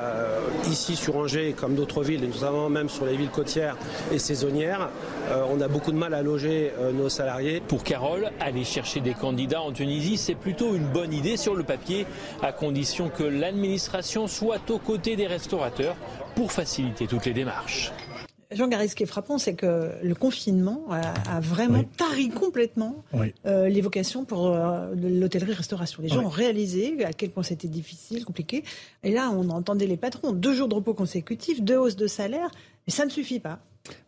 ici 0.68 0.96
sur 0.96 1.16
Angers, 1.18 1.54
comme 1.58 1.76
d'autres 1.76 2.04
villes, 2.04 2.24
et 2.24 2.28
notamment 2.28 2.70
même 2.70 2.90
sur 2.90 3.06
les 3.06 3.16
villes 3.16 3.30
côtières 3.30 3.78
et 4.12 4.20
saisonnières, 4.20 4.90
euh, 5.30 5.44
on 5.50 5.62
a 5.62 5.68
beaucoup 5.68 5.92
de 5.92 5.98
mal 5.98 6.14
à 6.14 6.22
loger 6.22 6.72
euh, 6.80 6.92
nos 6.92 7.10
salariés. 7.10 7.62
Pour 7.68 7.84
Carole, 7.84 8.32
aller 8.40 8.64
chercher 8.64 9.00
des 9.00 9.14
candidats 9.14 9.62
en 9.62 9.72
Tunisie, 9.72 10.18
c'est 10.18 10.36
plutôt 10.36 10.74
une 10.76 10.88
bonne 10.88 11.14
idée 11.14 11.38
sur 11.38 11.56
le 11.56 11.64
papier, 11.64 12.06
à 12.42 12.52
condition 12.52 13.10
que 13.10 13.24
l'administration 13.24 14.28
soit 14.28 14.70
aux 14.70 14.80
côtés 14.80 15.16
des 15.16 15.28
restaurateurs 15.28 15.96
pour 16.36 16.52
faciliter 16.52 17.08
toutes 17.08 17.26
les 17.26 17.34
démarches. 17.34 17.92
Jean 18.52 18.68
Garry, 18.68 18.89
ce 18.89 18.95
qui 18.95 19.04
est 19.04 19.06
frappant, 19.06 19.38
c'est 19.38 19.54
que 19.54 19.91
le 20.02 20.16
confinement 20.16 20.86
a, 20.89 21.39
vraiment 21.39 21.84
tari 21.84 22.30
complètement 22.30 23.04
euh, 23.45 23.70
les 23.70 23.82
vocations 23.82 24.26
pour 24.26 24.47
euh, 24.47 24.91
l'hôtellerie-restauration. 24.95 26.02
Les 26.02 26.10
gens 26.10 26.24
ont 26.24 26.30
réalisé 26.30 27.06
à 27.06 27.14
quel 27.14 27.30
point 27.30 27.43
c'était 27.43 27.68
difficile, 27.68 28.26
compliqué. 28.26 28.64
Et 29.04 29.12
là, 29.12 29.30
on 29.32 29.50
entendait 29.50 29.86
les 29.86 29.97
patrons, 29.97 30.32
deux 30.32 30.56
jours 30.56 30.68
de 30.68 30.74
repos 30.74 30.95
consécutifs, 30.95 31.62
deux 31.62 31.78
hausses 31.78 31.95
de 31.95 32.08
salaire, 32.08 32.50
mais 32.88 32.93
ça 32.93 33.06
ne 33.06 33.12
suffit 33.12 33.39
pas. 33.39 33.60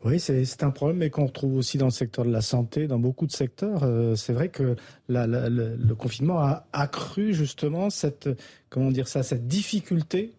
Oui, 0.03 0.19
c'est 0.19 0.63
un 0.63 0.71
problème, 0.71 0.97
mais 0.97 1.11
qu'on 1.11 1.27
retrouve 1.27 1.55
aussi 1.55 1.77
dans 1.77 1.85
le 1.85 1.91
secteur 1.91 2.25
de 2.25 2.31
la 2.31 2.41
santé, 2.41 2.87
dans 2.87 2.99
beaucoup 2.99 3.27
de 3.27 3.31
secteurs. 3.31 3.83
Euh, 3.83 4.15
c'est 4.15 4.33
vrai 4.33 4.49
que 4.49 4.75
le, 5.07 5.93
confinement 5.93 6.39
a 6.39 6.65
accru 6.73 7.35
justement 7.35 7.91
cette, 7.91 8.27
comment 8.69 8.89
dire 8.89 9.07
ça, 9.07 9.21
cette 9.21 9.47
difficulté 9.47 10.33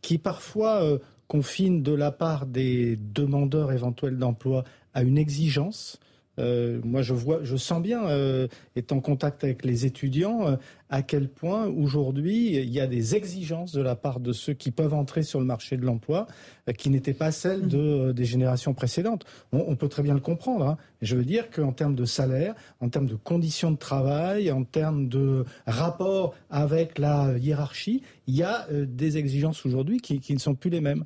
qui 0.00 0.18
parfois 0.18 0.98
confine 1.32 1.82
de 1.82 1.94
la 1.94 2.12
part 2.12 2.44
des 2.44 2.98
demandeurs 3.00 3.72
éventuels 3.72 4.18
d'emploi 4.18 4.64
à 4.92 5.02
une 5.02 5.16
exigence. 5.16 5.98
Euh, 6.38 6.80
moi, 6.84 7.02
je 7.02 7.14
vois, 7.14 7.40
je 7.42 7.56
sens 7.56 7.82
bien, 7.82 8.06
euh, 8.06 8.48
étant 8.76 8.96
en 8.96 9.00
contact 9.00 9.44
avec 9.44 9.64
les 9.64 9.86
étudiants, 9.86 10.46
euh, 10.46 10.56
à 10.92 11.02
quel 11.02 11.28
point 11.28 11.66
aujourd'hui 11.68 12.56
il 12.56 12.68
y 12.68 12.78
a 12.78 12.86
des 12.86 13.16
exigences 13.16 13.72
de 13.72 13.80
la 13.80 13.96
part 13.96 14.20
de 14.20 14.32
ceux 14.34 14.52
qui 14.52 14.70
peuvent 14.70 14.92
entrer 14.92 15.22
sur 15.22 15.40
le 15.40 15.46
marché 15.46 15.78
de 15.78 15.86
l'emploi 15.86 16.26
euh, 16.68 16.72
qui 16.72 16.90
n'étaient 16.90 17.14
pas 17.14 17.32
celles 17.32 17.66
de, 17.66 17.78
euh, 17.78 18.12
des 18.12 18.26
générations 18.26 18.74
précédentes. 18.74 19.24
On, 19.52 19.74
peut 19.74 19.88
très 19.88 20.02
bien 20.02 20.12
le 20.12 20.20
comprendre. 20.20 20.66
Hein. 20.66 20.76
Je 21.00 21.16
veux 21.16 21.24
dire 21.24 21.50
qu'en 21.50 21.72
termes 21.72 21.94
de 21.94 22.04
salaire, 22.04 22.54
en 22.80 22.90
termes 22.90 23.06
de 23.06 23.14
conditions 23.14 23.70
de 23.70 23.78
travail, 23.78 24.52
en 24.52 24.64
termes 24.64 25.08
de 25.08 25.46
rapport 25.66 26.34
avec 26.50 26.98
la 26.98 27.38
hiérarchie, 27.38 28.02
il 28.26 28.36
y 28.36 28.42
a 28.42 28.66
euh, 28.70 28.84
des 28.86 29.16
exigences 29.16 29.64
aujourd'hui 29.64 29.98
qui, 29.98 30.20
qui 30.20 30.34
ne 30.34 30.38
sont 30.38 30.54
plus 30.54 30.68
les 30.68 30.82
mêmes. 30.82 31.04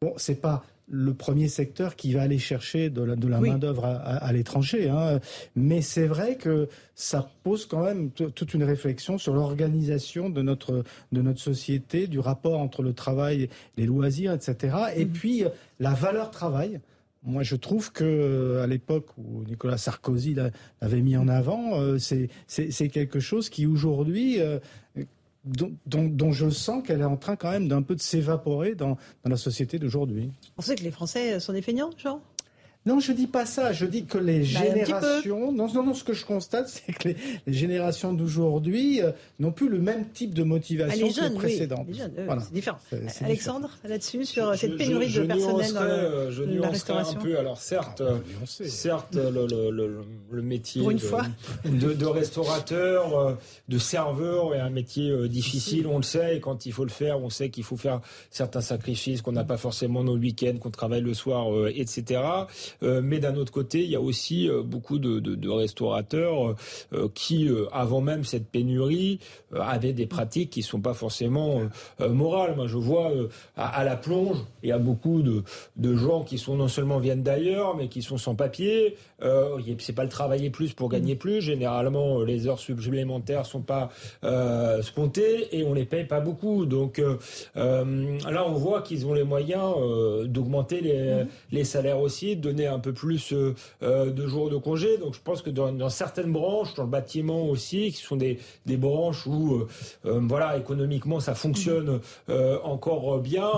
Bon, 0.00 0.12
c'est 0.16 0.40
pas 0.40 0.64
le 0.88 1.14
premier 1.14 1.48
secteur 1.48 1.96
qui 1.96 2.12
va 2.12 2.22
aller 2.22 2.38
chercher 2.38 2.90
de 2.90 3.02
la, 3.02 3.16
de 3.16 3.26
la 3.26 3.40
main-d'œuvre 3.40 3.84
à, 3.84 4.32
l'étranger. 4.32 4.88
Hein. 4.90 5.20
Mais 5.56 5.80
c'est 5.80 6.06
vrai 6.06 6.36
que 6.36 6.68
ça 6.94 7.30
pose 7.42 7.66
quand 7.66 7.82
même 7.82 8.10
toute 8.10 8.54
une 8.54 8.64
réflexion 8.64 9.16
sur 9.16 9.34
l'organisation 9.34 10.28
de 10.28 10.42
notre, 10.42 10.84
de 11.12 11.22
notre 11.22 11.40
société, 11.40 12.06
du 12.06 12.18
rapport 12.18 12.60
entre 12.60 12.82
le 12.82 12.92
travail, 12.92 13.48
les 13.76 13.86
loisirs, 13.86 14.32
etc. 14.32 14.76
Et 14.96 15.06
mm. 15.06 15.10
puis 15.10 15.44
la 15.80 15.94
valeur 15.94 16.30
travail. 16.30 16.80
Moi, 17.26 17.42
je 17.42 17.56
trouve 17.56 17.90
que 17.90 18.60
à 18.62 18.66
l'époque 18.66 19.06
où 19.16 19.42
Nicolas 19.44 19.78
Sarkozy 19.78 20.34
l'avait 20.34 21.00
mis 21.00 21.16
en 21.16 21.26
avant, 21.26 21.80
euh, 21.80 21.96
c'est 21.98 22.88
quelque 22.88 23.18
chose 23.18 23.48
qui 23.48 23.64
aujourd'hui 23.64 24.40
dont, 25.44 26.32
je 26.32 26.48
sens 26.50 26.82
qu'elle 26.82 27.00
est 27.00 27.04
en 27.04 27.16
train 27.16 27.36
quand 27.36 27.50
même 27.50 27.68
d'un 27.68 27.82
peu 27.82 27.94
de 27.94 28.00
s'évaporer 28.00 28.74
dans, 28.74 28.96
dans 29.24 29.30
la 29.30 29.36
société 29.36 29.78
d'aujourd'hui. 29.78 30.32
On 30.56 30.62
sait 30.62 30.74
que 30.74 30.82
les 30.82 30.90
Français 30.90 31.38
sont 31.40 31.52
des 31.52 31.62
feignants, 31.62 31.90
Jean? 31.98 32.20
Non, 32.86 33.00
je 33.00 33.12
dis 33.12 33.26
pas 33.26 33.46
ça. 33.46 33.72
Je 33.72 33.86
dis 33.86 34.04
que 34.04 34.18
les 34.18 34.40
bah, 34.40 34.44
générations. 34.44 35.52
Non, 35.52 35.72
non, 35.72 35.82
non. 35.82 35.94
Ce 35.94 36.04
que 36.04 36.12
je 36.12 36.24
constate, 36.26 36.68
c'est 36.86 36.92
que 36.92 37.08
les, 37.08 37.16
générations 37.46 38.12
d'aujourd'hui 38.12 39.00
euh, 39.00 39.12
n'ont 39.38 39.52
plus 39.52 39.68
le 39.68 39.78
même 39.78 40.08
type 40.10 40.34
de 40.34 40.42
motivation 40.42 41.08
que 41.08 41.20
les 41.20 41.34
précédentes. 41.34 41.86
les 41.88 41.94
jeunes, 41.94 42.12
c'est 42.40 42.52
différent. 42.52 42.78
Alexandre, 43.22 43.70
là-dessus, 43.84 44.26
sur 44.26 44.54
cette 44.56 44.76
pénurie 44.76 45.12
de 45.12 45.22
personnel 45.22 45.72
dans 45.72 45.80
euh, 45.80 46.30
je 46.30 46.42
la 46.42 46.68
restauration. 46.68 47.18
un 47.18 47.22
peu. 47.22 47.38
Alors 47.38 47.58
certes, 47.58 48.02
ah, 48.06 48.44
certes, 48.44 49.14
le, 49.14 49.46
le, 49.46 50.04
le, 50.30 50.42
métier 50.42 50.82
de, 50.84 51.92
de, 51.94 52.06
restaurateur, 52.06 53.18
euh, 53.18 53.34
de 53.68 53.78
serveur 53.78 54.54
est 54.54 54.60
un 54.60 54.70
métier 54.70 55.28
difficile. 55.28 55.86
On 55.86 55.96
le 55.96 56.02
sait. 56.02 56.36
Et 56.36 56.40
quand 56.40 56.66
il 56.66 56.72
faut 56.72 56.84
le 56.84 56.90
faire, 56.90 57.18
on 57.18 57.30
sait 57.30 57.48
qu'il 57.48 57.64
faut 57.64 57.78
faire 57.78 58.02
certains 58.30 58.60
sacrifices, 58.60 59.22
qu'on 59.22 59.32
n'a 59.32 59.44
pas 59.44 59.56
forcément 59.56 60.04
nos 60.04 60.18
week-ends, 60.18 60.58
qu'on 60.60 60.70
travaille 60.70 61.00
le 61.00 61.14
soir, 61.14 61.46
etc. 61.68 62.20
mais 62.82 63.18
d'un 63.18 63.36
autre 63.36 63.52
côté, 63.52 63.82
il 63.82 63.90
y 63.90 63.96
a 63.96 64.00
aussi 64.00 64.48
beaucoup 64.64 64.98
de, 64.98 65.20
de, 65.20 65.34
de 65.34 65.48
restaurateurs 65.48 66.54
qui, 67.14 67.48
avant 67.72 68.00
même 68.00 68.24
cette 68.24 68.48
pénurie, 68.48 69.20
avaient 69.54 69.92
des 69.92 70.06
pratiques 70.06 70.50
qui 70.50 70.62
sont 70.62 70.80
pas 70.80 70.94
forcément 70.94 71.62
morales. 72.00 72.54
Moi, 72.56 72.66
je 72.66 72.76
vois 72.76 73.12
à, 73.56 73.80
à, 73.80 73.84
la 73.84 73.96
plonge, 73.96 74.36
il 74.62 74.68
y 74.68 74.72
a 74.72 74.78
beaucoup 74.78 75.22
de, 75.22 75.42
de 75.76 75.96
gens 75.96 76.22
qui 76.22 76.38
sont 76.38 76.56
non 76.56 76.68
seulement 76.68 76.98
viennent 76.98 77.22
d'ailleurs, 77.22 77.76
mais 77.76 77.88
qui 77.88 78.02
sont 78.02 78.18
sans 78.18 78.34
papier. 78.34 78.96
Euh, 79.22 79.58
c'est 79.78 79.94
pas 79.94 80.04
le 80.04 80.08
travailler 80.10 80.50
plus 80.50 80.72
pour 80.72 80.88
gagner 80.88 81.16
plus. 81.16 81.40
Généralement, 81.40 82.22
les 82.22 82.46
heures 82.46 82.58
supplémentaires 82.58 83.46
sont 83.46 83.62
pas 83.62 83.90
euh, 84.24 84.82
comptées 84.94 85.56
et 85.56 85.64
on 85.64 85.74
les 85.74 85.84
paye 85.84 86.04
pas 86.04 86.20
beaucoup. 86.20 86.66
Donc 86.66 86.98
euh, 86.98 87.16
euh, 87.56 88.18
là, 88.30 88.46
on 88.46 88.54
voit 88.54 88.82
qu'ils 88.82 89.06
ont 89.06 89.14
les 89.14 89.24
moyens 89.24 89.74
euh, 89.78 90.26
d'augmenter 90.26 90.80
les, 90.80 91.24
mmh. 91.24 91.28
les, 91.52 91.64
salaires 91.64 92.00
aussi, 92.00 92.36
de 92.36 92.42
donner 92.42 92.63
un 92.66 92.78
peu 92.78 92.92
plus 92.92 93.32
de 93.32 94.26
jours 94.26 94.50
de 94.50 94.56
congé. 94.56 94.98
Donc 94.98 95.14
je 95.14 95.20
pense 95.22 95.42
que 95.42 95.50
dans, 95.50 95.72
dans, 95.72 95.88
certaines 95.88 96.32
branches, 96.32 96.74
dans 96.74 96.84
le 96.84 96.88
bâtiment 96.88 97.48
aussi, 97.48 97.92
qui 97.92 98.02
sont 98.02 98.16
des, 98.16 98.38
des 98.66 98.76
branches 98.76 99.26
où 99.26 99.64
voilà 100.04 100.56
économiquement 100.56 101.20
ça 101.20 101.34
fonctionne 101.34 102.00
mmh. 102.28 102.32
encore 102.62 103.20
bien, 103.20 103.48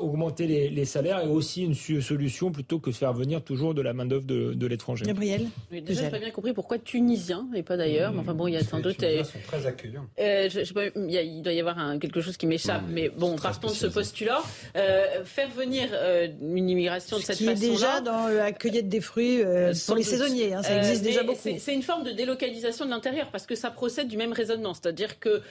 augmenter 0.00 0.46
les, 0.46 0.70
les, 0.70 0.84
salaires 0.84 1.20
est 1.20 1.26
aussi 1.26 1.64
une 1.64 1.74
solution 1.74 2.50
plutôt 2.50 2.78
que 2.78 2.90
de 2.90 2.94
faire 2.94 3.12
venir 3.12 3.42
toujours 3.42 3.74
de 3.74 3.82
la 3.82 3.92
main 3.92 4.06
d'œuvre 4.06 4.26
de, 4.26 4.54
de 4.54 4.66
l'étranger. 4.66 5.04
Gabriel 5.06 5.46
oui, 5.70 5.82
Déjà, 5.82 6.04
je 6.04 6.10
pas 6.10 6.18
bien 6.18 6.30
compris 6.30 6.52
pourquoi 6.52 6.78
tunisien 6.78 7.46
et 7.54 7.62
pas 7.62 7.76
d'ailleurs. 7.76 8.12
Enfin 8.18 8.34
bon, 8.34 8.46
il 8.48 8.54
y 8.54 8.56
a 8.56 8.64
sans 8.64 8.80
doute. 8.80 9.00
Les 9.00 9.24
sont 9.24 9.38
très 9.46 9.66
accueillants. 9.66 10.06
Euh, 10.18 10.48
je, 10.50 10.64
je 10.64 10.72
pas, 10.72 10.86
il, 10.94 11.10
y 11.10 11.18
a, 11.18 11.22
il, 11.22 11.42
doit 11.42 11.52
y 11.52 11.60
avoir 11.60 11.78
un, 11.78 11.98
quelque 11.98 12.20
chose 12.20 12.36
qui 12.36 12.46
m'échappe, 12.46 12.82
mais, 12.88 13.02
mais, 13.02 13.08
bon, 13.08 13.36
partons 13.36 13.68
de 13.68 13.74
ce 13.74 13.86
postulat. 13.86 14.42
Euh, 14.76 15.24
faire 15.24 15.48
venir 15.50 15.88
euh, 15.92 16.28
une 16.40 16.68
immigration 16.68 17.18
de 17.18 17.22
cette 17.22 17.38
façon-là. 17.38 17.54
Déjà 17.54 18.00
dans 18.00 18.28
la 18.44 18.52
cueillette 18.52 18.88
des 18.88 19.00
fruits 19.00 19.42
euh, 19.42 19.72
pour 19.86 19.96
les 19.96 20.02
saisonniers. 20.02 20.54
Hein, 20.54 20.62
ça 20.62 20.76
existe 20.76 21.02
déjà 21.02 21.22
beaucoup. 21.22 21.48
C'est 21.58 21.74
une 21.74 21.82
forme 21.82 22.04
de 22.04 22.12
délocalisation 22.12 22.84
de 22.84 22.90
l'intérieur 22.90 23.28
parce 23.30 23.46
que 23.46 23.54
ça 23.54 23.70
procède 23.70 24.08
du 24.08 24.16
même 24.16 24.32
raisonnement. 24.32 24.74
C'est-à-dire 24.74 25.18
que 25.18 25.42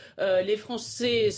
les 0.45 0.57
Français 0.57 1.29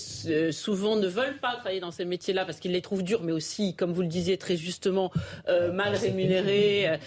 souvent 0.52 0.96
ne 0.96 1.08
veulent 1.08 1.40
pas 1.40 1.56
travailler 1.56 1.80
dans 1.80 1.92
ces 1.92 2.06
métiers-là 2.06 2.46
parce 2.46 2.60
qu'ils 2.60 2.72
les 2.72 2.82
trouvent 2.82 3.04
durs, 3.04 3.22
mais 3.24 3.32
aussi, 3.32 3.76
comme 3.76 3.92
vous 3.92 4.02
le 4.02 4.08
disiez 4.08 4.38
très 4.38 4.58
justement, 4.58 5.12
mal 5.48 5.96
rémunérés. 5.96 7.00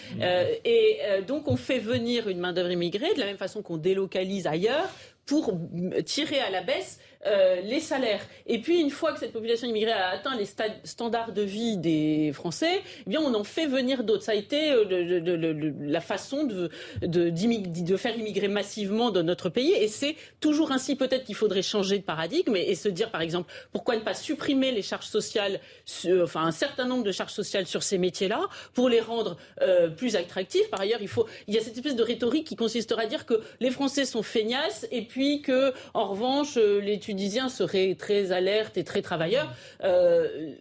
et 0.64 0.98
donc 1.26 1.48
on 1.48 1.56
fait 1.56 1.78
venir 1.78 2.28
une 2.28 2.38
main-d'œuvre 2.38 2.70
immigrée 2.70 3.14
de 3.14 3.20
la 3.20 3.26
même 3.26 3.38
façon 3.38 3.62
qu'on 3.62 3.76
délocalise 3.76 4.46
ailleurs 4.46 4.88
pour 5.26 5.58
tirer 6.04 6.40
à 6.40 6.50
la 6.50 6.62
baisse 6.62 6.98
euh, 7.26 7.62
les 7.62 7.80
salaires. 7.80 8.20
Et 8.46 8.60
puis, 8.60 8.80
une 8.80 8.90
fois 8.90 9.12
que 9.14 9.18
cette 9.18 9.32
population 9.32 9.66
immigrée 9.66 9.92
a 9.92 10.10
atteint 10.10 10.36
les 10.36 10.46
standards 10.84 11.32
de 11.32 11.40
vie 11.40 11.78
des 11.78 12.32
Français, 12.34 12.82
eh 13.06 13.10
bien, 13.10 13.20
on 13.22 13.32
en 13.32 13.44
fait 13.44 13.66
venir 13.66 14.04
d'autres. 14.04 14.24
Ça 14.24 14.32
a 14.32 14.34
été 14.34 14.72
euh, 14.72 15.72
la 15.80 16.02
façon 16.02 16.44
de, 16.44 16.68
faire 17.96 18.18
immigrer 18.18 18.48
massivement 18.48 19.10
dans 19.10 19.22
notre 19.22 19.48
pays. 19.48 19.72
Et 19.72 19.88
c'est 19.88 20.16
toujours 20.40 20.70
ainsi. 20.70 20.96
Peut-être 20.96 21.24
qu'il 21.24 21.34
faudrait 21.34 21.62
changer 21.62 21.98
de 21.98 22.02
paradigme 22.02 22.56
et, 22.56 22.74
se 22.74 22.88
dire, 22.88 23.10
par 23.10 23.22
exemple, 23.22 23.50
pourquoi 23.72 23.96
ne 23.96 24.02
pas 24.02 24.14
supprimer 24.14 24.72
les 24.72 24.82
charges 24.82 25.06
sociales, 25.06 25.60
enfin, 26.22 26.42
un 26.42 26.52
certain 26.52 26.84
nombre 26.84 27.04
de 27.04 27.12
charges 27.12 27.32
sociales 27.32 27.66
sur 27.66 27.82
ces 27.82 27.96
métiers-là 27.96 28.40
pour 28.74 28.90
les 28.90 29.00
rendre 29.00 29.38
euh, 29.62 29.88
plus 29.88 30.16
attractifs. 30.16 30.68
Par 30.68 30.82
ailleurs, 30.82 31.00
il 31.00 31.54
y 31.54 31.58
a 31.58 31.62
cette 31.62 31.76
espèce 31.76 31.96
de 31.96 32.02
rhétorique 32.02 32.46
qui 32.46 32.56
consistera 32.56 33.02
à 33.02 33.06
dire 33.06 33.24
que 33.24 33.40
les 33.60 33.70
Français 33.70 34.04
sont 34.04 34.22
feignasses 34.22 34.86
et 34.90 35.02
puis 35.02 35.40
que, 35.40 35.72
en 35.94 36.08
revanche, 36.08 36.56
les 36.56 36.98
Tunisiens 37.14 37.48
seraient 37.48 37.94
très 37.94 38.32
alertes 38.32 38.76
et 38.76 38.82
très 38.82 39.00
travailleurs. 39.00 39.54
Euh, 39.84 40.52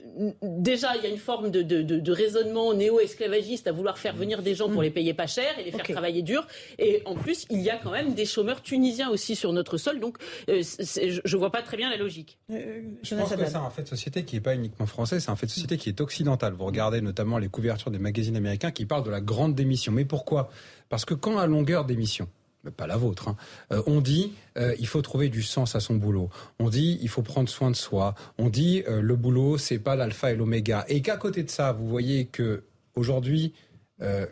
déjà, 0.43 0.95
il 0.97 1.03
y 1.03 1.07
a 1.07 1.09
une 1.09 1.17
forme 1.17 1.49
de, 1.49 1.63
de, 1.63 1.81
de, 1.81 1.99
de 1.99 2.11
raisonnement 2.11 2.73
néo-esclavagiste 2.75 3.65
à 3.67 3.71
vouloir 3.71 3.97
faire 3.97 4.15
venir 4.15 4.43
des 4.43 4.53
gens 4.53 4.69
pour 4.69 4.83
les 4.83 4.91
payer 4.91 5.15
pas 5.15 5.25
cher 5.25 5.57
et 5.59 5.63
les 5.63 5.71
faire 5.71 5.81
okay. 5.81 5.93
travailler 5.93 6.21
dur. 6.21 6.45
Et 6.77 7.01
en 7.05 7.15
plus, 7.15 7.47
il 7.49 7.61
y 7.61 7.71
a 7.71 7.77
quand 7.77 7.89
même 7.91 8.13
des 8.13 8.25
chômeurs 8.25 8.61
tunisiens 8.61 9.09
aussi 9.09 9.35
sur 9.35 9.51
notre 9.51 9.77
sol. 9.77 9.99
Donc, 9.99 10.17
euh, 10.49 10.61
je 10.61 11.37
vois 11.37 11.51
pas 11.51 11.63
très 11.63 11.75
bien 11.75 11.89
la 11.89 11.97
logique. 11.97 12.37
Euh, 12.51 12.81
je 13.01 13.15
pense 13.15 13.35
que 13.35 13.45
c'est 13.45 13.55
un 13.55 13.69
fait 13.71 13.83
de 13.83 13.87
société 13.87 14.23
qui 14.23 14.35
n'est 14.35 14.41
pas 14.41 14.53
uniquement 14.53 14.85
français, 14.85 15.19
c'est 15.19 15.31
un 15.31 15.35
fait 15.35 15.47
de 15.47 15.51
société 15.51 15.77
qui 15.77 15.89
est 15.89 16.01
occidental. 16.01 16.53
Vous 16.53 16.65
regardez 16.65 17.01
notamment 17.01 17.39
les 17.39 17.49
couvertures 17.49 17.89
des 17.89 17.99
magazines 17.99 18.35
américains 18.35 18.71
qui 18.71 18.85
parlent 18.85 19.03
de 19.03 19.09
la 19.09 19.21
grande 19.21 19.55
démission. 19.55 19.91
Mais 19.91 20.05
pourquoi? 20.05 20.49
Parce 20.89 21.05
que 21.05 21.15
quand 21.15 21.39
à 21.39 21.47
longueur 21.47 21.85
d'émission, 21.85 22.27
pas 22.71 22.87
la 22.87 22.97
vôtre. 22.97 23.27
Hein. 23.29 23.37
Euh, 23.71 23.83
on 23.87 24.01
dit 24.01 24.33
euh, 24.57 24.75
il 24.79 24.87
faut 24.87 25.01
trouver 25.01 25.29
du 25.29 25.43
sens 25.43 25.75
à 25.75 25.79
son 25.79 25.95
boulot. 25.95 26.29
On 26.59 26.69
dit 26.69 26.97
il 27.01 27.09
faut 27.09 27.21
prendre 27.21 27.49
soin 27.49 27.71
de 27.71 27.75
soi. 27.75 28.15
On 28.37 28.49
dit 28.49 28.83
euh, 28.87 29.01
le 29.01 29.15
boulot 29.15 29.57
c'est 29.57 29.79
pas 29.79 29.95
l'alpha 29.95 30.31
et 30.31 30.35
l'oméga. 30.35 30.85
Et 30.87 31.01
qu'à 31.01 31.17
côté 31.17 31.43
de 31.43 31.49
ça, 31.49 31.71
vous 31.71 31.87
voyez 31.87 32.25
que 32.25 32.63
aujourd'hui 32.95 33.53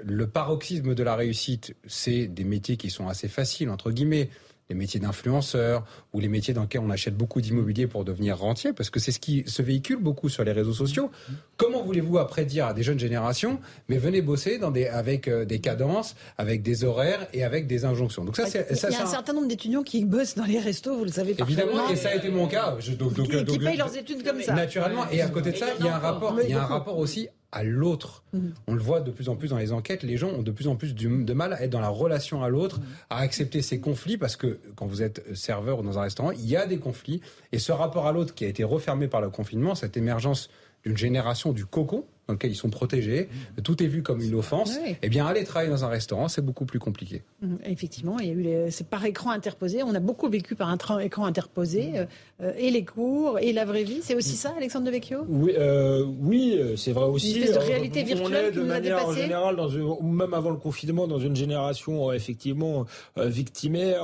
le 0.03 0.25
paroxysme 0.25 0.93
de 0.95 1.01
la 1.01 1.15
réussite, 1.15 1.77
c'est 1.87 2.27
des 2.27 2.43
métiers 2.43 2.75
qui 2.75 2.89
sont 2.89 3.07
assez 3.07 3.29
faciles 3.29 3.69
entre 3.69 3.91
guillemets 3.91 4.29
les 4.71 4.75
métiers 4.75 5.01
d'influenceurs 5.01 5.83
ou 6.13 6.21
les 6.21 6.29
métiers 6.29 6.53
dans 6.53 6.61
lesquels 6.61 6.81
on 6.81 6.89
achète 6.89 7.15
beaucoup 7.15 7.41
d'immobilier 7.41 7.87
pour 7.87 8.05
devenir 8.05 8.37
rentier, 8.37 8.71
parce 8.71 8.89
que 8.89 9.01
c'est 9.01 9.11
ce 9.11 9.19
qui 9.19 9.43
se 9.45 9.61
véhicule 9.61 9.97
beaucoup 9.97 10.29
sur 10.29 10.45
les 10.45 10.53
réseaux 10.53 10.73
sociaux. 10.73 11.11
Comment 11.57 11.83
voulez-vous 11.83 12.17
après 12.19 12.45
dire 12.45 12.67
à 12.67 12.73
des 12.73 12.81
jeunes 12.81 12.99
générations, 12.99 13.59
mais 13.89 13.97
venez 13.97 14.21
bosser 14.21 14.59
dans 14.59 14.71
des, 14.71 14.87
avec 14.87 15.27
euh, 15.27 15.43
des 15.43 15.59
cadences, 15.59 16.15
avec 16.37 16.63
des 16.63 16.85
horaires 16.85 17.27
et 17.33 17.43
avec 17.43 17.67
des 17.67 17.83
injonctions? 17.83 18.23
Donc 18.23 18.37
ça, 18.37 18.45
c'est, 18.45 18.73
ça, 18.75 18.87
Il 18.89 18.93
y 18.93 18.95
a 18.95 19.03
un, 19.03 19.05
certain 19.05 19.33
nombre 19.33 19.47
d'étudiants 19.47 19.83
qui 19.83 20.05
bossent 20.05 20.35
dans 20.35 20.45
les 20.45 20.59
restos, 20.59 20.95
vous 20.95 21.03
le 21.03 21.11
savez 21.11 21.35
Évidemment, 21.37 21.89
et 21.89 21.97
ça 21.97 22.09
a 22.09 22.15
été 22.15 22.29
mon 22.29 22.47
cas. 22.47 22.77
Je, 22.79 22.93
donc, 22.93 23.13
donc, 23.13 23.29
qui, 23.29 23.43
donc, 23.43 23.59
payent 23.59 23.77
leurs 23.77 23.95
études 23.97 24.23
comme 24.23 24.41
ça. 24.41 24.53
Naturellement, 24.53 25.09
et 25.11 25.21
à 25.21 25.27
côté 25.27 25.51
de 25.51 25.57
ça, 25.57 25.67
il 25.79 25.85
y 25.85 25.89
a 25.89 25.95
un 25.97 25.99
rapport, 25.99 26.39
il 26.41 26.49
y 26.49 26.53
a 26.53 26.63
un 26.63 26.67
rapport 26.67 26.97
aussi 26.97 27.27
à 27.51 27.63
l'autre. 27.63 28.23
Mmh. 28.33 28.39
On 28.67 28.73
le 28.73 28.81
voit 28.81 29.01
de 29.01 29.11
plus 29.11 29.29
en 29.29 29.35
plus 29.35 29.49
dans 29.49 29.57
les 29.57 29.71
enquêtes, 29.71 30.03
les 30.03 30.17
gens 30.17 30.29
ont 30.29 30.41
de 30.41 30.51
plus 30.51 30.67
en 30.67 30.75
plus 30.75 30.95
de 30.95 31.33
mal 31.33 31.53
à 31.53 31.61
être 31.61 31.69
dans 31.69 31.81
la 31.81 31.89
relation 31.89 32.43
à 32.43 32.49
l'autre, 32.49 32.79
mmh. 32.79 32.83
à 33.09 33.17
accepter 33.17 33.61
ces 33.61 33.79
conflits, 33.79 34.17
parce 34.17 34.35
que 34.35 34.59
quand 34.75 34.85
vous 34.85 35.01
êtes 35.01 35.35
serveur 35.35 35.79
ou 35.79 35.83
dans 35.83 35.99
un 35.99 36.03
restaurant, 36.03 36.31
il 36.31 36.47
y 36.47 36.55
a 36.55 36.65
des 36.65 36.77
conflits. 36.77 37.21
Et 37.51 37.59
ce 37.59 37.71
rapport 37.71 38.07
à 38.07 38.11
l'autre 38.11 38.33
qui 38.33 38.45
a 38.45 38.47
été 38.47 38.63
refermé 38.63 39.07
par 39.07 39.21
le 39.21 39.29
confinement, 39.29 39.75
cette 39.75 39.97
émergence 39.97 40.49
d'une 40.85 40.97
génération 40.97 41.51
du 41.51 41.65
cocon, 41.65 42.05
dans 42.31 42.35
lequel 42.35 42.51
ils 42.51 42.55
sont 42.55 42.69
protégés, 42.69 43.27
mmh. 43.57 43.61
tout 43.61 43.83
est 43.83 43.87
vu 43.87 44.03
comme 44.03 44.21
une 44.21 44.35
offense, 44.35 44.77
oui. 44.83 44.95
eh 45.01 45.09
bien 45.09 45.25
aller 45.25 45.43
travailler 45.43 45.69
dans 45.69 45.83
un 45.83 45.89
restaurant, 45.89 46.27
c'est 46.29 46.41
beaucoup 46.41 46.65
plus 46.65 46.79
compliqué. 46.79 47.23
Mmh, 47.41 47.55
effectivement, 47.65 48.19
il 48.19 48.27
y 48.27 48.29
a 48.29 48.33
eu 48.33 48.41
les... 48.41 48.71
c'est 48.71 48.87
par 48.87 49.03
écran 49.05 49.31
interposé. 49.31 49.83
On 49.83 49.93
a 49.93 49.99
beaucoup 49.99 50.29
vécu 50.29 50.55
par 50.55 50.69
un 50.69 50.99
écran 50.99 51.25
interposé, 51.25 51.91
mmh. 51.91 52.07
euh, 52.43 52.53
et 52.57 52.71
les 52.71 52.85
cours, 52.85 53.37
et 53.39 53.51
la 53.53 53.65
vraie 53.65 53.83
vie. 53.83 53.99
C'est 54.01 54.15
aussi 54.15 54.35
ça, 54.35 54.53
Alexandre 54.55 54.85
de 54.85 54.91
Vecchio 54.91 55.19
Oui, 55.27 55.53
euh, 55.57 56.05
oui 56.21 56.59
c'est 56.77 56.93
vrai 56.93 57.05
aussi. 57.05 57.35
Une 57.35 57.43
espèce 57.43 57.57
de 57.57 57.63
réalité 57.63 58.03
virtuelle 58.03 58.45
on 58.45 58.47
est 58.47 58.51
qui 58.51 58.55
de 58.57 58.61
nous 58.61 58.67
manière 58.67 59.05
en 59.05 59.13
général, 59.13 59.55
dans 59.55 59.67
une, 59.67 59.95
même 60.01 60.33
avant 60.33 60.51
le 60.51 60.57
confinement, 60.57 61.07
dans 61.07 61.19
une 61.19 61.35
génération 61.35 62.09
euh, 62.09 62.13
effectivement 62.13 62.85
euh, 63.17 63.27
victimaire 63.27 64.03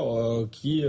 qui 0.51 0.83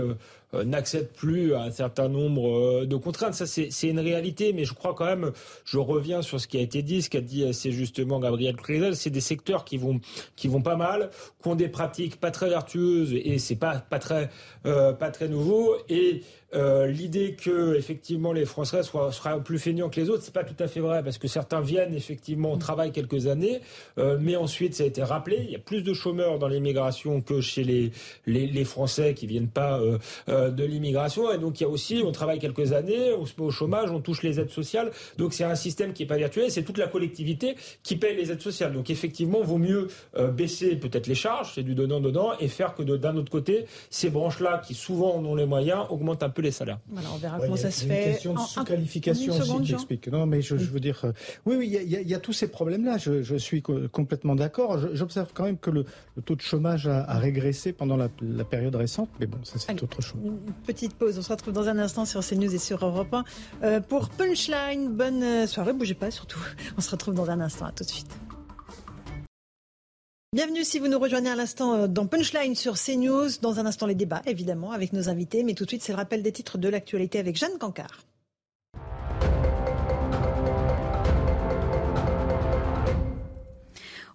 euh, 0.53 0.63
n'accepte 0.63 1.15
plus 1.15 1.55
un 1.55 1.71
certain 1.71 2.09
nombre 2.09 2.85
de 2.85 2.95
contraintes. 2.95 3.33
Ça, 3.33 3.45
c'est 3.45 3.87
une 3.87 3.99
réalité, 3.99 4.53
mais 4.53 4.65
je 4.65 4.73
crois 4.73 4.93
quand 4.93 5.05
même, 5.05 5.31
je 5.65 5.77
reviens 5.77 6.21
sur 6.21 6.39
ce 6.39 6.47
qui 6.47 6.57
a 6.57 6.61
été 6.61 6.81
dit, 6.81 7.01
ce 7.01 7.09
qu'a 7.09 7.21
dit 7.21 7.45
assez 7.45 7.71
justement 7.71 8.19
Gabriel 8.19 8.55
Clézel, 8.55 8.95
c'est 8.95 9.09
des 9.09 9.21
secteurs 9.21 9.63
qui 9.63 9.77
vont, 9.77 9.99
qui 10.35 10.47
vont 10.47 10.61
pas 10.61 10.75
mal, 10.75 11.11
qui 11.41 11.49
ont 11.49 11.55
des 11.55 11.69
pratiques 11.69 12.19
pas 12.19 12.31
très 12.31 12.49
vertueuses, 12.49 13.13
et 13.13 13.37
c'est 13.37 13.55
pas, 13.55 13.77
pas, 13.77 13.99
très, 13.99 14.29
euh, 14.65 14.93
pas 14.93 15.11
très 15.11 15.27
nouveau, 15.27 15.75
et 15.87 16.23
euh, 16.53 16.87
l'idée 16.87 17.35
que 17.35 17.75
effectivement 17.75 18.33
les 18.33 18.45
Français 18.45 18.81
soient, 18.83 19.11
soient 19.11 19.39
plus 19.39 19.59
feignants 19.59 19.89
que 19.89 19.99
les 19.99 20.09
autres, 20.09 20.23
c'est 20.23 20.33
pas 20.33 20.43
tout 20.43 20.61
à 20.61 20.67
fait 20.67 20.79
vrai 20.79 21.03
parce 21.03 21.17
que 21.17 21.27
certains 21.27 21.61
viennent 21.61 21.93
effectivement 21.93 22.57
travaillent 22.57 22.91
quelques 22.91 23.27
années, 23.27 23.61
euh, 23.97 24.17
mais 24.19 24.35
ensuite 24.35 24.73
ça 24.73 24.83
a 24.83 24.87
été 24.87 25.03
rappelé, 25.03 25.41
il 25.43 25.51
y 25.51 25.55
a 25.55 25.59
plus 25.59 25.83
de 25.83 25.93
chômeurs 25.93 26.39
dans 26.39 26.47
l'immigration 26.47 27.21
que 27.21 27.39
chez 27.41 27.63
les, 27.63 27.91
les, 28.25 28.47
les 28.47 28.65
Français 28.65 29.13
qui 29.13 29.27
viennent 29.27 29.47
pas 29.47 29.79
euh, 29.79 30.49
de 30.49 30.63
l'immigration. 30.63 31.31
Et 31.31 31.37
donc 31.37 31.59
il 31.59 31.63
y 31.63 31.67
a 31.67 31.69
aussi 31.69 32.01
on 32.03 32.11
travaille 32.11 32.39
quelques 32.39 32.73
années, 32.73 33.13
on 33.13 33.25
se 33.25 33.33
met 33.37 33.45
au 33.45 33.51
chômage, 33.51 33.91
on 33.91 33.99
touche 33.99 34.23
les 34.23 34.39
aides 34.39 34.49
sociales, 34.49 34.91
donc 35.17 35.33
c'est 35.33 35.43
un 35.43 35.55
système 35.55 35.93
qui 35.93 36.03
est 36.03 36.07
pas 36.07 36.17
virtuel, 36.17 36.49
c'est 36.49 36.63
toute 36.63 36.77
la 36.77 36.87
collectivité 36.87 37.55
qui 37.83 37.95
paye 37.95 38.15
les 38.15 38.31
aides 38.31 38.41
sociales. 38.41 38.73
Donc 38.73 38.89
effectivement, 38.89 39.41
vaut 39.41 39.57
mieux 39.57 39.87
baisser 40.33 40.75
peut-être 40.75 41.07
les 41.07 41.15
charges, 41.15 41.53
c'est 41.55 41.63
du 41.63 41.75
donnant 41.75 41.99
dedans 41.99 42.33
et 42.39 42.47
faire 42.47 42.73
que 42.73 42.83
d'un 42.83 43.15
autre 43.17 43.31
côté, 43.31 43.65
ces 43.89 44.09
branches-là 44.09 44.61
qui 44.65 44.73
souvent 44.73 45.15
en 45.15 45.25
ont 45.25 45.35
les 45.35 45.45
moyens 45.45 45.85
augmentent 45.89 46.23
un 46.23 46.29
peu 46.29 46.38
les 46.41 46.51
salaires. 46.51 46.79
Voilà, 46.89 47.09
on 47.13 47.17
verra 47.17 47.37
ouais, 47.37 47.43
comment 47.45 47.55
ça 47.55 47.71
se 47.71 47.85
fait. 47.85 48.05
Une 48.05 48.11
question 48.11 48.33
de 48.33 48.39
sous-qualification 48.39 49.37
aussi 49.37 49.61
qui 49.61 49.73
explique. 49.73 50.07
Non, 50.07 50.25
mais 50.25 50.41
je, 50.41 50.57
je 50.57 50.69
veux 50.69 50.79
dire, 50.79 51.01
euh, 51.03 51.11
oui, 51.45 51.55
oui, 51.57 51.67
il 51.67 51.89
y, 51.89 51.95
a, 51.95 52.01
il 52.01 52.09
y 52.09 52.13
a 52.13 52.19
tous 52.19 52.33
ces 52.33 52.47
problèmes-là. 52.47 52.97
Je, 52.97 53.21
je, 53.21 53.35
suis 53.35 53.61
complètement 53.61 54.35
d'accord. 54.35 54.79
J'observe 54.93 55.31
quand 55.33 55.43
même 55.43 55.57
que 55.57 55.69
le, 55.69 55.85
le, 56.15 56.21
taux 56.21 56.35
de 56.35 56.41
chômage 56.41 56.87
a, 56.87 57.03
a 57.03 57.17
régressé 57.17 57.73
pendant 57.73 57.97
la, 57.97 58.09
la, 58.21 58.43
période 58.43 58.75
récente, 58.75 59.09
mais 59.19 59.25
bon, 59.25 59.37
ça 59.43 59.59
c'est 59.59 59.83
autre 59.83 60.01
chose. 60.01 60.19
Une 60.23 60.37
petite 60.65 60.93
pause. 60.93 61.17
On 61.17 61.21
se 61.21 61.29
retrouve 61.29 61.53
dans 61.53 61.67
un 61.67 61.77
instant 61.77 62.05
sur 62.05 62.25
CNews 62.25 62.53
et 62.53 62.59
sur 62.59 62.85
Europe 62.85 63.13
1 63.13 63.23
euh, 63.63 63.79
pour 63.79 64.09
Punchline. 64.09 64.89
Bonne 64.89 65.47
soirée, 65.47 65.73
bougez 65.73 65.93
pas 65.93 66.11
surtout. 66.11 66.39
On 66.77 66.81
se 66.81 66.91
retrouve 66.91 67.13
dans 67.13 67.29
un 67.29 67.39
instant. 67.39 67.65
À 67.65 67.71
tout 67.71 67.83
de 67.83 67.89
suite. 67.89 68.11
Bienvenue 70.31 70.63
si 70.63 70.77
vous 70.77 70.87
nous 70.87 70.99
rejoignez 70.99 71.31
à 71.31 71.35
l'instant 71.35 71.87
dans 71.87 72.05
Punchline 72.05 72.53
sur 72.53 72.75
CNews. 72.75 73.39
Dans 73.41 73.59
un 73.59 73.65
instant, 73.65 73.87
les 73.87 73.95
débats, 73.95 74.21
évidemment, 74.27 74.71
avec 74.71 74.93
nos 74.93 75.09
invités. 75.09 75.41
Mais 75.41 75.55
tout 75.55 75.63
de 75.63 75.69
suite, 75.69 75.81
c'est 75.81 75.91
le 75.91 75.97
rappel 75.97 76.21
des 76.21 76.31
titres 76.31 76.59
de 76.59 76.69
l'actualité 76.69 77.17
avec 77.17 77.35
Jeanne 77.35 77.57
Cancard. 77.57 78.03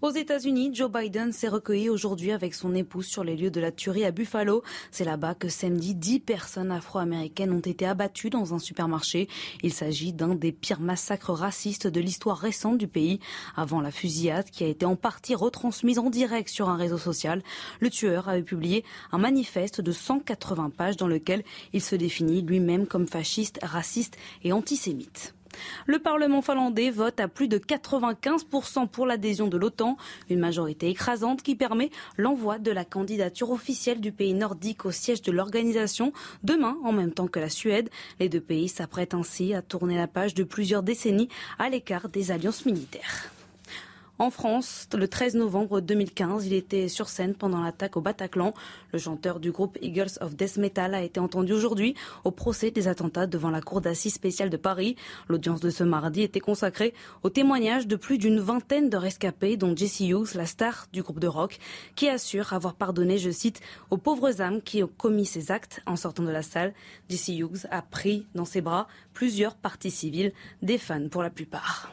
Aux 0.04 0.10
États-Unis, 0.10 0.68
Joe 0.74 0.90
Biden 0.92 1.32
s'est 1.32 1.48
recueilli 1.48 1.88
aujourd'hui 1.88 2.30
avec 2.30 2.52
son 2.52 2.74
épouse 2.74 3.06
sur 3.06 3.24
les 3.24 3.36
lieux 3.36 3.50
de 3.50 3.58
la 3.58 3.72
tuerie 3.72 4.04
à 4.04 4.10
Buffalo. 4.10 4.62
C'est 4.90 5.06
là-bas 5.06 5.34
que 5.34 5.48
samedi, 5.48 5.94
dix 5.94 6.20
personnes 6.20 6.70
afro-américaines 6.70 7.54
ont 7.54 7.60
été 7.60 7.86
abattues 7.86 8.28
dans 8.28 8.52
un 8.52 8.58
supermarché. 8.58 9.28
Il 9.62 9.72
s'agit 9.72 10.12
d'un 10.12 10.34
des 10.34 10.52
pires 10.52 10.82
massacres 10.82 11.32
racistes 11.32 11.86
de 11.86 12.02
l'histoire 12.02 12.36
récente 12.36 12.76
du 12.76 12.86
pays. 12.86 13.18
Avant 13.56 13.80
la 13.80 13.90
fusillade, 13.90 14.50
qui 14.50 14.62
a 14.64 14.68
été 14.68 14.84
en 14.84 14.94
partie 14.94 15.34
retransmise 15.34 15.98
en 15.98 16.10
direct 16.10 16.50
sur 16.50 16.68
un 16.68 16.76
réseau 16.76 16.98
social, 16.98 17.42
le 17.80 17.88
tueur 17.88 18.28
avait 18.28 18.42
publié 18.42 18.84
un 19.10 19.16
manifeste 19.16 19.80
de 19.80 19.92
180 19.92 20.68
pages 20.68 20.98
dans 20.98 21.08
lequel 21.08 21.44
il 21.72 21.80
se 21.80 21.96
définit 21.96 22.42
lui-même 22.42 22.86
comme 22.86 23.08
fasciste, 23.08 23.58
raciste 23.62 24.18
et 24.42 24.52
antisémite. 24.52 25.33
Le 25.86 25.98
Parlement 25.98 26.42
finlandais 26.42 26.90
vote 26.90 27.20
à 27.20 27.28
plus 27.28 27.48
de 27.48 27.58
95% 27.58 28.88
pour 28.88 29.06
l'adhésion 29.06 29.48
de 29.48 29.56
l'OTAN, 29.56 29.96
une 30.30 30.40
majorité 30.40 30.88
écrasante 30.88 31.42
qui 31.42 31.54
permet 31.56 31.90
l'envoi 32.16 32.58
de 32.58 32.70
la 32.70 32.84
candidature 32.84 33.50
officielle 33.50 34.00
du 34.00 34.12
pays 34.12 34.34
nordique 34.34 34.84
au 34.86 34.90
siège 34.90 35.22
de 35.22 35.32
l'organisation 35.32 36.12
demain 36.42 36.76
en 36.84 36.92
même 36.92 37.12
temps 37.12 37.28
que 37.28 37.40
la 37.40 37.48
Suède. 37.48 37.90
Les 38.20 38.28
deux 38.28 38.40
pays 38.40 38.68
s'apprêtent 38.68 39.14
ainsi 39.14 39.54
à 39.54 39.62
tourner 39.62 39.96
la 39.96 40.06
page 40.06 40.34
de 40.34 40.44
plusieurs 40.44 40.82
décennies 40.82 41.28
à 41.58 41.68
l'écart 41.68 42.08
des 42.08 42.30
alliances 42.30 42.66
militaires. 42.66 43.33
En 44.20 44.30
France, 44.30 44.86
le 44.96 45.08
13 45.08 45.34
novembre 45.34 45.80
2015, 45.80 46.46
il 46.46 46.52
était 46.52 46.86
sur 46.86 47.08
scène 47.08 47.34
pendant 47.34 47.60
l'attaque 47.60 47.96
au 47.96 48.00
Bataclan. 48.00 48.54
Le 48.92 49.00
chanteur 49.00 49.40
du 49.40 49.50
groupe 49.50 49.76
Eagles 49.82 50.20
of 50.20 50.36
Death 50.36 50.56
Metal 50.56 50.94
a 50.94 51.02
été 51.02 51.18
entendu 51.18 51.52
aujourd'hui 51.52 51.96
au 52.22 52.30
procès 52.30 52.70
des 52.70 52.86
attentats 52.86 53.26
devant 53.26 53.50
la 53.50 53.60
Cour 53.60 53.80
d'assises 53.80 54.14
spéciale 54.14 54.50
de 54.50 54.56
Paris. 54.56 54.94
L'audience 55.28 55.58
de 55.58 55.68
ce 55.68 55.82
mardi 55.82 56.22
était 56.22 56.38
consacrée 56.38 56.94
au 57.24 57.28
témoignage 57.28 57.88
de 57.88 57.96
plus 57.96 58.16
d'une 58.16 58.38
vingtaine 58.38 58.88
de 58.88 58.96
rescapés, 58.96 59.56
dont 59.56 59.74
Jesse 59.74 59.98
Hughes, 59.98 60.36
la 60.36 60.46
star 60.46 60.86
du 60.92 61.02
groupe 61.02 61.18
de 61.18 61.26
rock, 61.26 61.58
qui 61.96 62.08
assure 62.08 62.52
avoir 62.52 62.74
pardonné, 62.74 63.18
je 63.18 63.30
cite, 63.30 63.60
aux 63.90 63.98
pauvres 63.98 64.40
âmes 64.40 64.62
qui 64.62 64.84
ont 64.84 64.90
commis 64.96 65.26
ces 65.26 65.50
actes 65.50 65.80
en 65.86 65.96
sortant 65.96 66.22
de 66.22 66.30
la 66.30 66.42
salle. 66.42 66.72
Jesse 67.08 67.30
Hughes 67.30 67.66
a 67.72 67.82
pris 67.82 68.28
dans 68.36 68.44
ses 68.44 68.60
bras 68.60 68.86
plusieurs 69.12 69.56
parties 69.56 69.90
civiles, 69.90 70.32
des 70.62 70.78
fans 70.78 71.08
pour 71.08 71.24
la 71.24 71.30
plupart. 71.30 71.92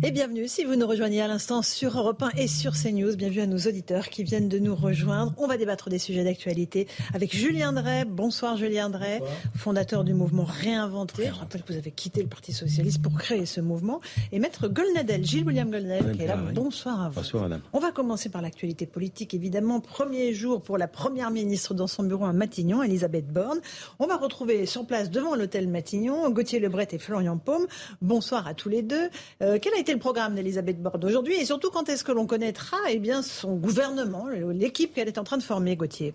Et 0.00 0.12
bienvenue 0.12 0.46
si 0.46 0.64
vous 0.64 0.76
nous 0.76 0.86
rejoignez 0.86 1.20
à 1.22 1.26
l'instant 1.26 1.60
sur 1.60 1.98
Europe 1.98 2.22
1 2.22 2.30
et 2.36 2.46
sur 2.46 2.74
CNews. 2.74 3.16
Bienvenue 3.16 3.40
à 3.40 3.46
nos 3.46 3.58
auditeurs 3.58 4.10
qui 4.10 4.22
viennent 4.22 4.48
de 4.48 4.60
nous 4.60 4.76
rejoindre. 4.76 5.34
On 5.38 5.48
va 5.48 5.56
débattre 5.56 5.90
des 5.90 5.98
sujets 5.98 6.22
d'actualité 6.22 6.86
avec 7.14 7.34
Julien 7.34 7.72
Drey. 7.72 8.04
Bonsoir 8.04 8.56
Julien 8.56 8.90
Drey, 8.90 9.20
fondateur 9.56 10.04
du 10.04 10.14
mouvement 10.14 10.44
Réinventé. 10.44 11.26
Je 11.26 11.32
rappelle 11.32 11.64
que 11.64 11.72
vous 11.72 11.78
avez 11.78 11.90
quitté 11.90 12.22
le 12.22 12.28
Parti 12.28 12.52
Socialiste 12.52 13.02
pour 13.02 13.12
créer 13.18 13.44
ce 13.44 13.60
mouvement. 13.60 14.00
Et 14.30 14.38
Maître 14.38 14.68
Golnadel, 14.68 15.24
Gilles-William 15.24 15.68
Golnadel, 15.68 16.16
qui 16.16 16.22
est 16.22 16.28
là. 16.28 16.36
Bonsoir 16.36 17.02
à 17.02 17.08
vous. 17.08 17.16
Bonsoir 17.16 17.42
madame. 17.42 17.62
On 17.72 17.80
va 17.80 17.90
commencer 17.90 18.28
par 18.28 18.40
l'actualité 18.40 18.86
politique, 18.86 19.34
évidemment. 19.34 19.80
Premier 19.80 20.32
jour 20.32 20.62
pour 20.62 20.78
la 20.78 20.86
première 20.86 21.32
ministre 21.32 21.74
dans 21.74 21.88
son 21.88 22.04
bureau 22.04 22.26
à 22.26 22.32
Matignon, 22.32 22.84
Elisabeth 22.84 23.26
Borne. 23.26 23.58
On 23.98 24.06
va 24.06 24.16
retrouver 24.16 24.64
sur 24.64 24.86
place 24.86 25.10
devant 25.10 25.34
l'hôtel 25.34 25.66
Matignon 25.66 26.30
Gauthier 26.30 26.60
Lebret 26.60 26.86
et 26.92 26.98
Florian 26.98 27.36
Paume. 27.36 27.66
Bonsoir 28.00 28.46
à 28.46 28.54
tous 28.54 28.68
les 28.68 28.82
deux. 28.82 29.10
Euh, 29.42 29.57
quel 29.60 29.74
a 29.74 29.78
été 29.78 29.92
le 29.92 29.98
programme 29.98 30.34
d'Elisabeth 30.34 30.80
Borne 30.80 31.04
aujourd'hui 31.04 31.34
et 31.34 31.44
surtout 31.44 31.70
quand 31.70 31.88
est-ce 31.88 32.04
que 32.04 32.12
l'on 32.12 32.26
connaîtra 32.26 32.76
eh 32.88 33.00
son 33.22 33.56
gouvernement, 33.56 34.26
l'équipe 34.52 34.94
qu'elle 34.94 35.08
est 35.08 35.18
en 35.18 35.24
train 35.24 35.38
de 35.38 35.42
former, 35.42 35.76
Gauthier? 35.76 36.14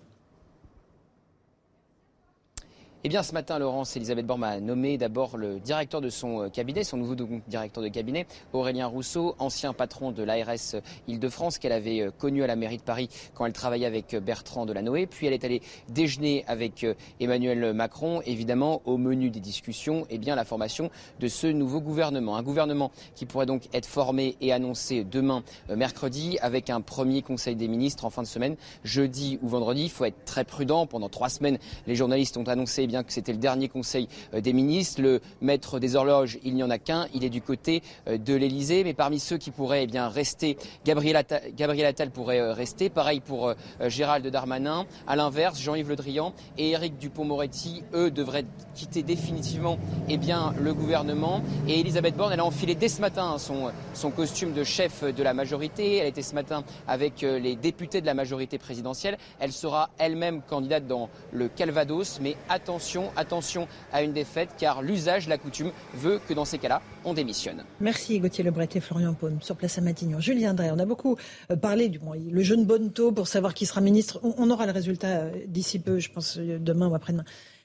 Eh 3.06 3.10
bien, 3.10 3.22
ce 3.22 3.34
matin, 3.34 3.58
Laurence, 3.58 3.96
Elisabeth 3.96 4.24
Borne 4.24 4.44
a 4.44 4.60
nommé 4.60 4.96
d'abord 4.96 5.36
le 5.36 5.60
directeur 5.60 6.00
de 6.00 6.08
son 6.08 6.44
euh, 6.44 6.48
cabinet, 6.48 6.84
son 6.84 6.96
nouveau 6.96 7.14
directeur 7.46 7.82
de 7.82 7.88
cabinet, 7.88 8.26
Aurélien 8.54 8.86
Rousseau, 8.86 9.34
ancien 9.38 9.74
patron 9.74 10.10
de 10.10 10.22
l'ARS 10.22 10.76
Île-de-France, 11.06 11.58
qu'elle 11.58 11.72
avait 11.72 12.00
euh, 12.00 12.10
connu 12.10 12.42
à 12.42 12.46
la 12.46 12.56
mairie 12.56 12.78
de 12.78 12.82
Paris 12.82 13.10
quand 13.34 13.44
elle 13.44 13.52
travaillait 13.52 13.84
avec 13.84 14.14
euh, 14.14 14.20
Bertrand 14.20 14.64
Delanoë. 14.64 15.04
Puis 15.04 15.26
elle 15.26 15.34
est 15.34 15.44
allée 15.44 15.60
déjeuner 15.90 16.46
avec 16.46 16.86
Emmanuel 17.20 17.74
Macron, 17.74 18.22
évidemment, 18.24 18.80
au 18.86 18.96
menu 18.96 19.28
des 19.28 19.40
discussions, 19.40 20.06
eh 20.08 20.16
bien, 20.16 20.34
la 20.34 20.46
formation 20.46 20.90
de 21.20 21.28
ce 21.28 21.46
nouveau 21.46 21.82
gouvernement. 21.82 22.38
Un 22.38 22.42
gouvernement 22.42 22.90
qui 23.14 23.26
pourrait 23.26 23.44
donc 23.44 23.64
être 23.74 23.84
formé 23.84 24.34
et 24.40 24.50
annoncé 24.50 25.04
demain, 25.04 25.42
mercredi, 25.68 26.38
avec 26.40 26.70
un 26.70 26.80
premier 26.80 27.20
conseil 27.20 27.54
des 27.54 27.68
ministres 27.68 28.06
en 28.06 28.10
fin 28.10 28.22
de 28.22 28.26
semaine, 28.26 28.56
jeudi 28.82 29.38
ou 29.42 29.48
vendredi. 29.48 29.82
Il 29.82 29.90
faut 29.90 30.06
être 30.06 30.24
très 30.24 30.44
prudent. 30.44 30.86
Pendant 30.86 31.10
trois 31.10 31.28
semaines, 31.28 31.58
les 31.86 31.96
journalistes 31.96 32.38
ont 32.38 32.44
annoncé 32.44 32.88
eh 32.93 32.93
que 33.02 33.12
c'était 33.12 33.32
le 33.32 33.38
dernier 33.38 33.68
conseil 33.68 34.08
euh, 34.34 34.40
des 34.40 34.52
ministres. 34.52 35.02
Le 35.02 35.20
maître 35.40 35.78
des 35.78 35.96
horloges, 35.96 36.38
il 36.44 36.54
n'y 36.54 36.62
en 36.62 36.70
a 36.70 36.78
qu'un, 36.78 37.06
il 37.14 37.24
est 37.24 37.30
du 37.30 37.42
côté 37.42 37.82
euh, 38.08 38.18
de 38.18 38.34
l'Elysée. 38.34 38.84
Mais 38.84 38.94
parmi 38.94 39.18
ceux 39.18 39.38
qui 39.38 39.50
pourraient 39.50 39.84
eh 39.84 39.86
bien, 39.86 40.08
rester, 40.08 40.56
Gabriel 40.84 41.16
Attal, 41.16 42.10
pourrait 42.10 42.40
euh, 42.40 42.52
rester. 42.52 42.90
Pareil 42.90 43.20
pour 43.20 43.54
Gérald 43.86 44.26
Darmanin. 44.26 44.86
À 45.06 45.16
l'inverse, 45.16 45.60
Jean-Yves 45.60 45.88
Le 45.88 45.96
Drian 45.96 46.32
et 46.58 46.70
Éric 46.70 46.98
Dupont-Moretti, 46.98 47.82
eux, 47.94 48.10
devraient 48.10 48.44
quitter 48.74 49.02
définitivement 49.02 49.78
eh 50.08 50.16
bien, 50.16 50.54
le 50.60 50.74
gouvernement. 50.74 51.42
Et 51.66 51.80
Elisabeth 51.80 52.16
Borne, 52.16 52.32
elle 52.32 52.40
a 52.40 52.44
enfilé 52.44 52.74
dès 52.74 52.88
ce 52.88 53.00
matin 53.00 53.38
son, 53.38 53.70
son 53.94 54.10
costume 54.10 54.52
de 54.52 54.64
chef 54.64 55.02
de 55.04 55.22
la 55.22 55.34
majorité. 55.34 55.96
Elle 55.96 56.08
était 56.08 56.22
ce 56.22 56.34
matin 56.34 56.64
avec 56.86 57.22
les 57.22 57.56
députés 57.56 58.00
de 58.00 58.06
la 58.06 58.14
majorité 58.14 58.58
présidentielle. 58.58 59.16
Elle 59.40 59.52
sera 59.52 59.90
elle-même 59.98 60.42
candidate 60.42 60.86
dans 60.86 61.08
le 61.32 61.48
Calvados. 61.48 62.18
Mais 62.20 62.36
attention 62.48 62.83
attention, 63.16 63.68
à 63.92 64.02
une 64.02 64.12
défaite, 64.12 64.50
car 64.58 64.82
l'usage, 64.82 65.28
la 65.28 65.38
coutume, 65.38 65.70
veut 65.94 66.20
que 66.26 66.34
dans 66.34 66.44
ces 66.44 66.58
cas-là, 66.58 66.82
on 67.04 67.14
démissionne. 67.14 67.64
Merci 67.80 68.18
Gauthier 68.20 68.44
Lebret 68.44 68.68
et 68.74 68.80
Florian 68.80 69.14
Paume 69.14 69.40
sur 69.40 69.56
place 69.56 69.78
à 69.78 69.80
Matignon. 69.80 70.20
Julien 70.20 70.54
Drey, 70.54 70.70
on 70.70 70.78
a 70.78 70.84
beaucoup 70.84 71.16
euh, 71.50 71.56
parlé 71.56 71.88
du 71.88 72.00
le 72.30 72.42
jeune 72.42 72.64
Bonneto 72.64 73.12
pour 73.12 73.28
savoir 73.28 73.54
qui 73.54 73.66
sera 73.66 73.80
ministre. 73.80 74.20
On, 74.22 74.50
aura 74.50 74.66
le 74.66 74.72
résultat 74.72 75.08
euh, 75.08 75.32
d'ici 75.46 75.78
peu, 75.78 75.98
je 75.98 76.10
pense, 76.10 76.36
euh, 76.38 76.58
demain 76.58 76.88
ou 76.88 76.94
après-demain. 76.94 77.24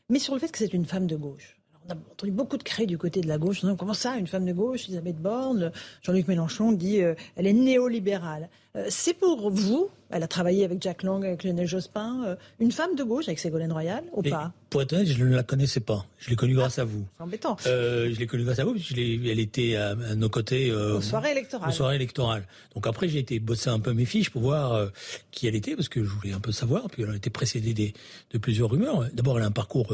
Mais 0.10 0.20
sur 0.20 0.34
le 0.34 0.40
fait 0.40 0.50
que 0.50 0.58
c'est 0.58 0.74
une 0.74 0.86
femme 0.86 1.08
de 1.08 1.18
gauche. 1.18 1.58
on 1.88 1.92
a 1.92 1.96
entendu 1.96 2.32
beaucoup 2.32 2.58
de 2.58 2.64
cris 2.64 2.88
du 2.88 2.98
côté 2.98 3.22
de 3.22 3.28
la 3.28 3.38
gauche. 3.38 3.62
Comment 3.78 3.94
ça, 3.94 4.16
une 4.18 4.28
femme 4.28 4.46
de 4.46 4.54
gauche 4.54 4.86
Elisabeth 4.86 5.18
Borne, 5.18 5.72
Jean-Luc 6.02 6.28
Mélenchon 6.28 6.72
dit 6.72 6.98
elle 6.98 7.48
est 7.48 7.54
néolibérale. 7.54 8.50
c'est 8.88 9.14
pour 9.14 9.52
vous, 9.52 9.90
elle 10.12 10.24
a 10.24 10.28
travaillé 10.28 10.66
avec 10.66 10.82
Jack 10.82 11.04
Lang, 11.04 11.24
avec 11.24 11.44
Lionel 11.44 11.68
Jospin. 11.68 12.24
Euh, 12.26 12.36
une 12.60 12.72
femme 12.72 12.96
de 12.96 13.04
gauche 13.04 13.28
avec 13.28 13.40
Ségolène 13.40 13.72
Royal 13.72 14.04
ou 14.14 14.24
pas 14.24 14.52
Pour 14.70 14.82
être 14.82 14.94
honnête, 14.94 15.08
je 15.08 15.24
ne 15.24 15.36
la 15.36 15.44
connaissais 15.44 15.80
pas. 15.80 16.06
Je 16.18 16.30
l'ai 16.30 16.36
connue 16.36 16.56
grâce 16.56 16.80
à 16.80 16.84
vous. 16.84 17.06
C'est 17.18 17.24
embêtant. 17.24 17.58
Euh, 17.68 18.12
je 18.12 18.20
l'ai 18.20 18.28
connue 18.28 18.44
grâce 18.44 18.60
à 18.60 18.66
vous, 18.66 18.74
puisque 18.74 18.98
elle 18.98 19.40
était 19.40 19.76
à, 19.76 19.96
nos 20.16 20.30
côtés. 20.30 20.72
Euh, 20.72 20.98
aux 20.98 21.02
soirées 21.02 21.32
électorales. 21.32 21.70
Aux 21.70 21.74
soirées 21.74 21.96
électorales. 21.96 22.48
Donc 22.74 22.88
après, 22.88 23.08
j'ai 23.08 23.20
été 23.20 23.40
bosser 23.40 23.70
un 23.70 23.80
peu 23.80 23.94
mes 23.94 24.06
fiches 24.06 24.32
pour 24.32 24.42
voir 24.42 24.74
euh, 24.74 24.88
qui 25.32 25.48
elle 25.48 25.56
était, 25.56 25.76
parce 25.76 25.90
que 25.90 26.04
je 26.04 26.10
voulais 26.10 26.34
un 26.34 26.40
peu 26.40 26.52
savoir. 26.52 26.90
Puis 26.90 27.04
elle 27.04 27.12
a 27.12 27.16
été 27.16 27.30
précédée 27.30 27.74
des, 27.74 27.94
de 28.32 28.38
plusieurs 28.38 28.72
rumeurs. 28.72 29.06
D'abord, 29.14 29.38
elle 29.38 29.44
a 29.44 29.48
un 29.48 29.52
parcours 29.52 29.94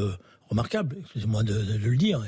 remarquable, 0.50 0.98
excusez-moi 1.02 1.44
de, 1.44 1.54
le 1.54 1.98
dire, 1.98 2.24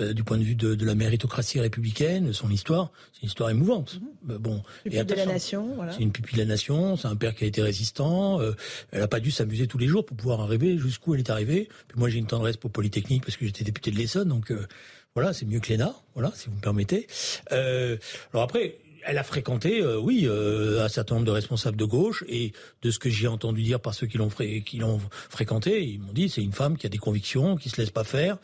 euh, 0.00 0.12
du 0.12 0.24
point 0.24 0.38
de 0.38 0.42
vue 0.42 0.54
de, 0.54 0.84
la 0.84 0.94
méritocratie 0.94 1.60
républicaine, 1.60 2.32
son 2.32 2.50
histoire, 2.50 2.90
c'est 3.12 3.22
une 3.22 3.28
histoire 3.28 3.50
émouvante. 3.50 4.00
Mhm. 4.22 4.38
Bon, 4.38 4.62
pupille 4.82 5.04
de 5.04 5.14
la 5.14 5.26
nation, 5.26 5.74
voilà. 5.74 5.92
C'est 5.92 6.02
une 6.02 6.12
pupille 6.12 6.36
de 6.36 6.42
la 6.42 6.48
nation, 6.48 6.96
c'est 6.96 7.08
un 7.08 7.16
père 7.16 7.34
qui 7.34 7.44
a 7.44 7.46
été 7.46 7.62
résistant, 7.62 8.40
euh, 8.40 8.52
elle 8.92 9.00
n'a 9.00 9.08
pas 9.08 9.20
dû 9.20 9.30
s'amuser 9.30 9.66
tous 9.66 9.78
les 9.78 9.86
jours 9.86 10.04
pour 10.04 10.16
pouvoir 10.16 10.40
arriver 10.40 10.78
jusqu'où 10.78 11.14
elle 11.14 11.20
est 11.20 11.30
arrivée. 11.30 11.68
Puis 11.88 11.98
moi 11.98 12.08
j'ai 12.08 12.18
une 12.18 12.26
tendresse 12.26 12.56
pour 12.56 12.70
Polytechnique 12.70 13.24
parce 13.24 13.36
que 13.36 13.46
j'étais 13.46 13.64
député 13.64 13.90
de 13.90 13.96
l'Essonne, 13.96 14.28
donc 14.28 14.50
euh, 14.50 14.66
voilà, 15.14 15.32
c'est 15.32 15.46
mieux 15.46 15.60
que 15.60 15.72
l'ENA, 15.72 15.94
voilà, 16.14 16.32
si 16.34 16.48
vous 16.48 16.56
me 16.56 16.60
permettez. 16.60 17.06
alors 17.50 18.42
après, 18.44 18.78
elle 19.04 19.18
a 19.18 19.22
fréquenté, 19.22 19.82
euh, 19.82 19.98
oui, 19.98 20.24
euh, 20.26 20.84
un 20.84 20.88
certain 20.88 21.16
nombre 21.16 21.26
de 21.26 21.32
responsables 21.32 21.76
de 21.76 21.84
gauche 21.84 22.24
et 22.28 22.52
de 22.82 22.90
ce 22.90 22.98
que 22.98 23.10
j'ai 23.10 23.28
entendu 23.28 23.62
dire 23.62 23.80
par 23.80 23.94
ceux 23.94 24.06
qui 24.06 24.18
l'ont 24.18 24.30
l'ont 24.74 25.00
fréquenté, 25.30 25.84
ils 25.84 26.00
m'ont 26.00 26.12
dit 26.12 26.28
c'est 26.28 26.42
une 26.42 26.52
femme 26.52 26.76
qui 26.76 26.86
a 26.86 26.90
des 26.90 26.98
convictions, 26.98 27.56
qui 27.56 27.68
se 27.68 27.80
laisse 27.80 27.90
pas 27.90 28.04
faire. 28.04 28.38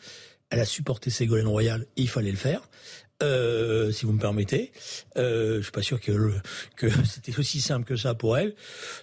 Elle 0.49 0.59
a 0.59 0.65
supporté 0.65 1.09
Ségolène 1.09 1.47
Royal, 1.47 1.85
il 1.95 2.07
fallait 2.07 2.31
le 2.31 2.37
faire. 2.37 2.69
Euh, 3.23 3.93
si 3.93 4.05
vous 4.05 4.11
me 4.11 4.19
permettez. 4.19 4.73
Euh, 5.15 5.57
je 5.57 5.61
suis 5.61 5.71
pas 5.71 5.81
sûr 5.81 6.01
que, 6.01 6.31
que 6.75 6.87
c'était 7.05 7.37
aussi 7.39 7.61
simple 7.61 7.85
que 7.85 7.95
ça 7.95 8.13
pour 8.13 8.37
elle. 8.37 8.55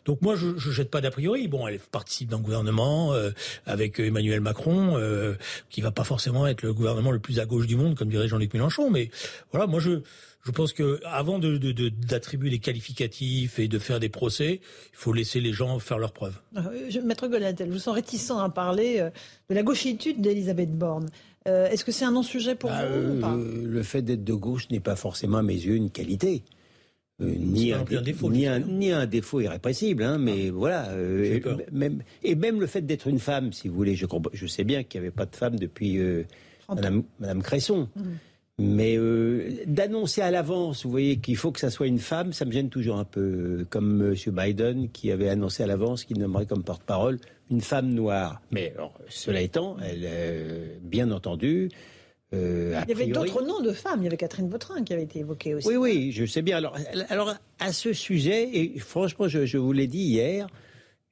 Donc 0.05 0.21
moi, 0.21 0.37
je, 0.37 0.59
je 0.59 0.71
jette 0.71 0.91
pas 0.91 1.01
d'a 1.01 1.11
priori. 1.11 1.49
Bon, 1.49 1.67
elle 1.67 1.79
participe 1.79 2.29
d'un 2.29 2.41
gouvernement 2.41 3.15
euh, 3.15 3.31
avec 3.65 3.99
Emmanuel 4.01 4.43
Macron, 4.43 4.99
euh, 4.99 5.35
qui 5.71 5.81
va 5.81 5.93
pas 5.93 6.05
forcément 6.05 6.47
être 6.47 6.61
le 6.61 6.75
gouvernement 6.75 7.11
le 7.11 7.21
plus 7.21 7.41
à 7.41 7.47
gauche 7.47 7.67
du 7.67 7.77
monde, 7.77 7.95
comme 7.95 8.11
dirait 8.11 8.29
Jean-Luc 8.29 8.53
Mélenchon. 8.53 8.91
Mais 8.91 9.11
voilà, 9.51 9.67
moi 9.67 9.81
je 9.81 10.03
je 10.45 10.51
pense 10.51 10.73
que 10.73 11.01
avant 11.05 11.39
de, 11.39 11.57
d'attribuer 11.89 12.51
des 12.51 12.59
qualificatifs 12.59 13.59
et 13.59 13.69
de 13.69 13.79
faire 13.79 14.01
des 14.01 14.09
procès, 14.09 14.61
il 14.93 14.97
faut 14.97 15.13
laisser 15.13 15.41
les 15.41 15.53
gens 15.53 15.79
faire 15.79 15.99
leurs 15.99 16.13
preuves. 16.13 16.41
Euh, 16.57 17.03
Maître 17.05 17.29
Golatel, 17.29 17.69
je 17.69 17.73
vous 17.73 17.79
sens 17.79 17.95
réticent 17.95 18.33
à 18.33 18.49
parler 18.49 18.99
euh, 18.99 19.11
de 19.49 19.55
la 19.55 19.63
gauchitude 19.63 20.21
d'Elisabeth 20.21 20.77
Borne. 20.77 21.09
Euh, 21.47 21.69
est-ce 21.69 21.85
que 21.85 21.93
c'est 21.93 22.05
un 22.05 22.11
non-sujet 22.11 22.57
pour 22.57 22.71
bah, 22.71 22.87
vous 22.87 23.17
ou 23.17 23.21
pas? 23.21 23.37
Le 23.37 23.83
fait 23.83 24.03
d'être 24.03 24.25
de 24.25 24.35
gauche 24.35 24.69
n'est 24.71 24.81
pas 24.81 24.97
forcément 24.97 25.39
à 25.39 25.43
mes 25.43 25.55
yeux 25.55 25.77
une 25.77 25.91
qualité. 25.91 26.43
ni, 27.21 27.73
un, 27.73 27.85
défaut, 27.85 28.31
ni, 28.31 28.47
un, 28.91 29.07
défaut 29.07 29.41
irrépressible, 29.41 30.03
hein, 30.03 30.19
mais 30.19 30.49
ah. 30.49 30.53
voilà. 30.53 30.89
même, 31.71 32.03
et 32.25 32.35
même 32.35 32.61
le 32.61 32.67
fait 32.67 32.83
d'être 32.83 33.07
une 33.07 33.21
femme, 33.21 33.53
si 33.53 33.69
vous 33.69 33.77
voulez, 33.77 33.95
je, 33.95 34.07
je 34.33 34.47
sais 34.49 34.65
bien 34.65 34.83
qu'il 34.83 35.01
n'y 35.01 35.07
avait 35.07 35.15
pas 35.15 35.27
de 35.27 35.37
femme 35.37 35.57
depuis 35.57 36.01
Madame, 36.69 37.05
Madame, 37.21 37.43
Cresson. 37.43 37.89
Mmh. 37.95 38.03
Mais 38.59 38.97
euh, 38.97 39.51
d'annoncer 39.67 40.21
à 40.21 40.31
l'avance, 40.31 40.85
vous 40.85 40.91
voyez, 40.91 41.17
qu'il 41.17 41.37
faut 41.37 41.53
que 41.53 41.61
ça 41.61 41.71
soit 41.71 41.87
une 41.87 41.99
femme, 41.99 42.33
ça 42.33 42.45
me 42.45 42.53
gêne 42.53 42.69
toujours 42.69 42.99
un 42.99 43.05
peu. 43.05 43.67
Comme 43.71 44.13
M. 44.13 44.35
Biden 44.35 44.89
qui 44.91 45.11
avait 45.11 45.29
annoncé 45.29 45.63
à 45.63 45.67
l'avance 45.67 46.05
qu'il 46.05 46.19
nommerait 46.19 46.47
comme 46.47 46.63
porte-parole 46.63 47.19
une 47.51 47.63
femme 47.63 47.93
noire. 47.93 48.43
Mais 48.51 48.75
cela 49.09 49.41
étant, 49.41 49.77
elle, 49.83 50.03
euh, 50.05 50.77
bien 50.83 51.11
entendu, 51.11 51.71
euh, 52.35 52.79
il 52.85 52.89
y 52.91 52.93
avait 52.93 53.07
d'autres 53.07 53.43
noms 53.43 53.61
de 53.61 53.73
femmes. 53.73 54.01
Il 54.01 54.05
y 54.05 54.07
avait 54.07 54.17
Catherine 54.17 54.49
Vautrin 54.49 54.85
qui 54.85 54.93
avait 54.93 55.05
été 55.05 55.21
évoquée 55.21 55.55
aussi. 55.55 55.69
Oui, 55.69 55.77
oui, 55.77 56.13
je 56.13 56.25
sais 56.27 56.43
bien. 56.43 56.59
Alors, 56.59 56.77
alors 57.09 57.35
à 57.59 57.73
ce 57.73 57.93
sujet, 57.93 58.51
et 58.53 58.79
franchement, 58.79 59.29
je, 59.29 59.59
vous 59.59 59.73
l'ai 59.73 59.87
dit 59.87 60.05
hier, 60.05 60.47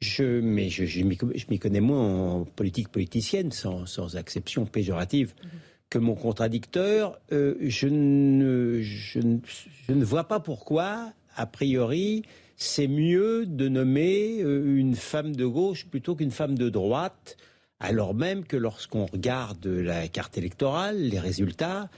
je, 0.01 0.41
mais 0.41 0.69
je, 0.69 0.85
je 0.85 1.05
m'y 1.05 1.59
connais 1.59 1.81
moins 1.81 2.33
en 2.33 2.45
politique 2.45 2.89
politicienne, 2.89 3.51
sans, 3.51 3.87
sans 3.87 4.17
exception 4.17 4.67
péjorative. 4.67 5.35
Mhm 5.43 5.51
que 5.91 5.99
mon 5.99 6.15
contradicteur, 6.15 7.21
euh, 7.33 7.57
je, 7.61 7.89
ne, 7.89 8.81
je, 8.81 9.19
ne, 9.19 10.05
vois 10.05 10.25
pas 10.25 10.39
pourquoi, 10.39 11.13
a 11.37 11.47
priori, 11.47 12.23
c'est 12.57 12.87
mieux 12.87 13.45
de 13.45 13.69
nommer 13.69 14.41
euh, 14.41 14.77
une 14.77 14.95
femme 14.95 15.35
de 15.35 15.45
gauche 15.45 15.87
plutôt 15.87 16.15
qu'une 16.15 16.31
femme 16.31 16.57
de 16.57 16.69
droite, 16.69 17.37
alors 17.81 18.15
même 18.15 18.45
que 18.45 18.57
lorsqu'on 18.57 19.07
regarde 19.07 19.67
la 19.67 20.07
carte 20.07 20.39
électorale, 20.39 20.97
les 20.97 21.19
résultats, 21.19 21.91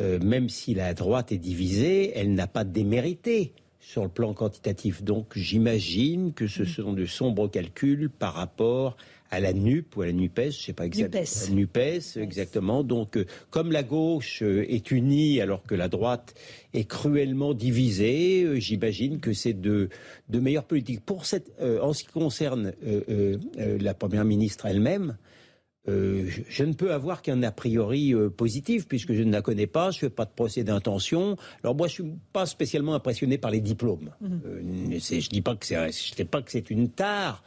euh, 0.00 0.18
même 0.18 0.48
si 0.48 0.74
la 0.74 0.92
droite 0.92 1.30
est 1.30 1.38
divisée, 1.38 2.12
elle 2.18 2.34
n'a 2.34 2.48
pas 2.48 2.64
démérité 2.64 3.52
sur 3.78 4.02
le 4.02 4.08
plan 4.08 4.34
quantitatif. 4.34 5.04
Donc 5.04 5.32
j'imagine 5.36 6.32
que 6.32 6.48
ce 6.48 6.64
sont 6.64 6.92
de 6.92 7.06
sombres 7.06 7.48
calculs 7.48 8.10
par 8.10 8.34
rapport 8.34 8.96
à 9.30 9.40
la 9.40 9.52
NUP 9.52 9.96
ou 9.96 10.02
à 10.02 10.06
la 10.06 10.12
NUPES, 10.12 10.50
je 10.50 10.62
sais 10.66 10.72
pas 10.72 10.86
exactement. 10.86 11.22
NUPES. 11.50 11.80
NUPES, 11.80 12.16
exactement. 12.22 12.84
Donc, 12.84 13.16
euh, 13.16 13.26
comme 13.50 13.72
la 13.72 13.82
gauche 13.82 14.42
euh, 14.42 14.64
est 14.68 14.90
unie 14.90 15.40
alors 15.40 15.62
que 15.62 15.74
la 15.74 15.88
droite 15.88 16.34
est 16.74 16.84
cruellement 16.84 17.54
divisée, 17.54 18.44
euh, 18.44 18.60
j'imagine 18.60 19.20
que 19.20 19.32
c'est 19.32 19.54
de, 19.54 19.88
de 20.28 20.40
meilleures 20.40 20.64
politiques. 20.64 21.04
Pour 21.04 21.26
cette, 21.26 21.52
en 21.60 21.92
ce 21.92 22.04
qui 22.04 22.10
concerne 22.10 22.72
la 23.56 23.94
première 23.94 24.24
ministre 24.24 24.66
elle-même, 24.66 25.16
je, 25.86 26.42
je, 26.48 26.64
ne 26.64 26.72
peux 26.72 26.92
avoir 26.92 27.22
qu'un 27.22 27.42
a 27.42 27.52
priori 27.52 28.12
positif 28.36 28.88
puisque 28.88 29.12
je 29.12 29.22
ne 29.22 29.30
la 29.30 29.40
connais 29.40 29.66
pas, 29.66 29.90
je 29.90 30.00
fais 30.00 30.10
pas 30.10 30.24
de 30.24 30.30
procès 30.30 30.64
d'intention. 30.64 31.36
Alors 31.62 31.76
moi, 31.76 31.86
je 31.86 31.94
suis 31.94 32.12
pas 32.32 32.46
spécialement 32.46 32.94
impressionné 32.94 33.38
par 33.38 33.50
les 33.50 33.60
diplômes. 33.60 34.10
Mm 34.20 34.98
je 34.98 35.28
dis 35.28 35.42
pas 35.42 35.54
que 35.54 35.64
c'est, 35.64 35.92
je 35.92 36.14
sais 36.14 36.24
pas 36.24 36.42
que 36.42 36.50
c'est 36.50 36.70
une 36.70 36.88
tare, 36.88 37.42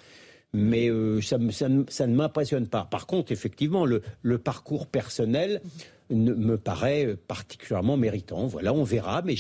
mais 0.54 0.90
euh, 0.90 1.22
ça, 1.22 1.38
ne 1.38 2.16
m'impressionne 2.16 2.68
pas. 2.68 2.88
Par 2.90 3.06
contre, 3.06 3.32
effectivement, 3.32 3.86
le, 3.86 4.02
parcours 4.38 4.88
personnel 4.88 5.62
me 6.10 6.56
paraît 6.56 7.16
particulièrement 7.28 7.98
méritant. 7.98 8.48
Voilà, 8.48 8.74
on 8.74 8.84
verra, 8.84 9.22
mais 9.22 9.36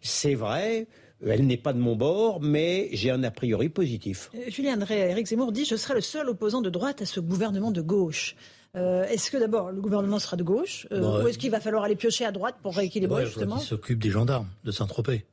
c'est 0.00 0.34
vrai. 0.34 0.86
Elle 1.26 1.46
n'est 1.46 1.56
pas 1.56 1.72
de 1.72 1.78
mon 1.78 1.96
bord, 1.96 2.40
mais 2.40 2.88
j'ai 2.92 3.10
un 3.10 3.22
a 3.22 3.30
priori 3.30 3.68
positif. 3.68 4.30
Euh, 4.34 4.50
Julien 4.50 4.74
André, 4.74 5.10
Eric 5.10 5.26
Zemmour 5.26 5.52
dit 5.52 5.64
Je 5.64 5.76
serai 5.76 5.94
le 5.94 6.00
seul 6.00 6.28
opposant 6.28 6.60
de 6.60 6.70
droite 6.70 7.02
à 7.02 7.06
ce 7.06 7.20
gouvernement 7.20 7.70
de 7.70 7.80
gauche. 7.80 8.36
Euh, 8.76 9.04
est-ce 9.04 9.30
que 9.30 9.36
d'abord 9.36 9.70
le 9.70 9.80
gouvernement 9.80 10.18
sera 10.18 10.36
de 10.36 10.42
gauche 10.42 10.86
Ou 10.90 11.28
est-ce 11.28 11.38
qu'il 11.38 11.50
va 11.50 11.60
falloir 11.60 11.84
aller 11.84 11.94
piocher 11.94 12.24
à 12.24 12.32
droite 12.32 12.56
pour 12.62 12.74
rééquilibrer 12.74 13.26
justement 13.26 13.56
Il 13.56 13.62
s'occupe 13.62 14.02
des 14.02 14.10
gendarmes 14.10 14.48
de 14.64 14.72
Saint-Tropez. 14.72 15.24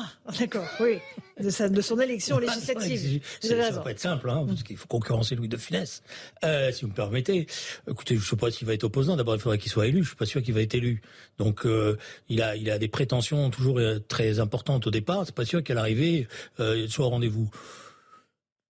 Ah, 0.00 0.32
d'accord, 0.38 0.66
oui, 0.80 0.98
de, 1.40 1.80
son 1.80 2.00
élection 2.00 2.38
législative. 2.38 3.20
ça 3.40 3.70
va 3.70 3.80
pas 3.80 3.90
être 3.90 3.98
simple, 3.98 4.30
hein, 4.30 4.44
parce 4.46 4.62
qu'il 4.62 4.76
faut 4.76 4.86
concurrencer 4.86 5.34
Louis 5.34 5.48
de 5.48 5.56
Funès, 5.56 6.02
euh, 6.44 6.70
si 6.72 6.82
vous 6.82 6.90
me 6.90 6.94
permettez. 6.94 7.46
Écoutez, 7.90 8.14
je 8.16 8.20
ne 8.20 8.24
sais 8.24 8.36
pas 8.36 8.50
s'il 8.50 8.66
va 8.66 8.74
être 8.74 8.84
opposant. 8.84 9.16
D'abord, 9.16 9.34
il 9.34 9.40
faudrait 9.40 9.58
qu'il 9.58 9.70
soit 9.70 9.86
élu. 9.86 10.02
Je 10.02 10.08
suis 10.08 10.16
pas 10.16 10.26
sûr 10.26 10.42
qu'il 10.42 10.54
va 10.54 10.60
être 10.60 10.74
élu. 10.74 11.02
Donc, 11.38 11.66
euh, 11.66 11.96
il 12.28 12.42
a, 12.42 12.54
il 12.56 12.70
a 12.70 12.78
des 12.78 12.88
prétentions 12.88 13.50
toujours 13.50 13.78
euh, 13.78 13.98
très 13.98 14.38
importantes 14.40 14.86
au 14.86 14.90
départ. 14.90 15.24
C'est 15.26 15.34
pas 15.34 15.44
sûr 15.44 15.62
qu'à 15.62 15.74
l'arrivée, 15.74 16.28
euh, 16.60 16.78
il 16.78 16.90
soit 16.90 17.06
au 17.06 17.10
rendez-vous. 17.10 17.50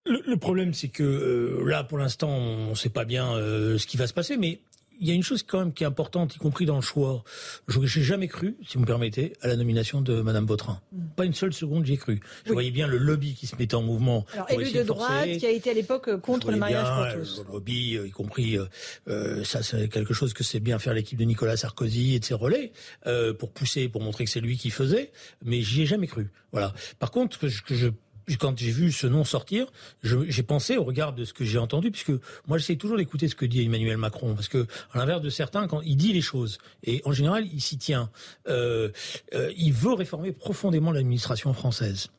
Le, 0.07 0.23
le, 0.27 0.37
problème, 0.39 0.73
c'est 0.73 0.89
que 0.89 1.03
euh, 1.03 1.69
là, 1.69 1.85
pour 1.85 1.99
l'instant, 1.99 2.31
on 2.31 2.71
ne 2.71 2.75
sait 2.75 2.89
pas 2.89 3.05
bien 3.05 3.35
ce 3.35 3.87
qui 3.87 3.99
va 3.99 4.07
se 4.07 4.15
passer, 4.15 4.39
mais 4.39 4.61
il 5.01 5.09
y 5.09 5.11
a 5.11 5.15
une 5.15 5.23
chose 5.23 5.43
quand 5.43 5.59
même 5.59 5.73
qui 5.73 5.85
est 5.85 5.87
importante, 5.87 6.35
y 6.35 6.39
compris 6.39 6.67
dans 6.67 6.77
le 6.77 6.83
choix. 6.83 7.25
Je 7.69 7.79
n'ai 7.79 7.87
jamais 7.87 8.29
cru, 8.29 8.57
si 8.67 8.75
vous 8.75 8.81
me 8.81 8.87
permettez, 8.87 9.33
à 9.43 9.49
la 9.49 9.57
nomination 9.57 10.01
de 10.01 10.21
Madame 10.21 10.47
Vautrin. 10.47 10.81
Mm. 10.93 10.99
Pas 11.17 11.25
une 11.25 11.35
seule 11.35 11.53
seconde, 11.53 11.87
j'y 11.87 11.95
ai 11.95 11.97
cru. 11.97 12.21
Je 12.47 12.53
voyais 12.53 12.71
bien 12.71 12.87
le 12.87 12.99
lobby 12.99 13.35
qui 13.35 13.47
se 13.47 13.57
mettait 13.57 13.75
en 13.75 13.83
mouvement. 13.83 14.25
Alors, 14.33 14.51
élu 14.51 14.73
de, 14.73 14.83
droite, 14.83 15.29
qui 15.39 15.47
a 15.47 15.51
été 15.51 15.71
à 15.71 15.75
l'époque 15.75 16.21
contre 16.21 16.51
le 16.51 16.57
mariage 16.57 16.87
pour 16.87 17.21
tous. 17.21 17.45
Le 17.47 17.53
lobby, 17.53 17.97
euh, 17.97 18.09
y 18.09 18.11
compris, 18.11 18.59
euh, 18.59 18.67
euh, 19.09 19.45
ça 19.45 19.63
c'est 19.63 19.89
quelque 19.89 20.15
chose 20.15 20.33
que 20.33 20.45
c'est 20.45 20.61
bien 20.61 20.79
faire 20.79 20.95
l'équipe 20.95 21.19
de 21.19 21.25
Nicolas 21.25 21.57
Sarkozy 21.57 22.15
et 22.15 22.21
de 22.21 22.25
ses 22.25 22.35
relais, 22.35 22.73
euh, 23.07 23.33
pour 23.33 23.53
pousser, 23.53 23.89
pour 23.89 24.03
montrer 24.03 24.25
que 24.25 24.31
c'est 24.31 24.41
lui 24.41 24.57
qui 24.57 24.71
faisait. 24.71 25.13
Mais 25.45 25.63
j'y 25.63 25.83
ai 25.83 25.87
jamais 25.87 26.07
cru. 26.07 26.31
Voilà. 26.53 26.73
Par 26.99 27.11
contre, 27.11 27.39
que 27.39 27.47
que 27.47 27.75
je 27.75 27.89
quand 28.37 28.59
j'ai 28.59 28.71
vu 28.71 28.93
ce 28.93 29.07
nom 29.07 29.25
sortir, 29.25 29.67
j'ai 30.03 30.43
pensé 30.43 30.77
au 30.77 30.85
regard 30.85 31.13
de 31.13 31.25
ce 31.25 31.33
que 31.33 31.45
j'ai 31.45 31.59
entendu, 31.59 31.91
puisque 31.91 32.13
moi 32.47 32.59
j'essaie 32.59 32.77
toujours 32.77 32.99
d'écouter 32.99 33.29
ce 33.29 33.35
que 33.35 33.47
dit 33.47 33.63
Emmanuel 33.63 33.97
Macron, 33.97 34.35
parce 34.35 34.49
que 34.49 34.67
à 34.93 34.99
l'inverse 34.99 35.23
de 35.23 35.31
certains, 35.31 35.67
quand 35.67 35.81
il 35.83 35.97
dit 35.97 36.13
les 36.13 36.21
choses, 36.21 36.59
et 36.85 37.01
en 37.05 37.13
général 37.13 37.47
il 37.53 37.61
s'y 37.61 37.79
tient, 37.79 38.11
euh, 38.49 38.91
euh, 39.35 39.53
il 39.57 39.73
veut 39.73 39.95
réformer 39.95 40.33
profondément 40.33 40.93
l'administration 40.93 41.53
française 41.55 42.11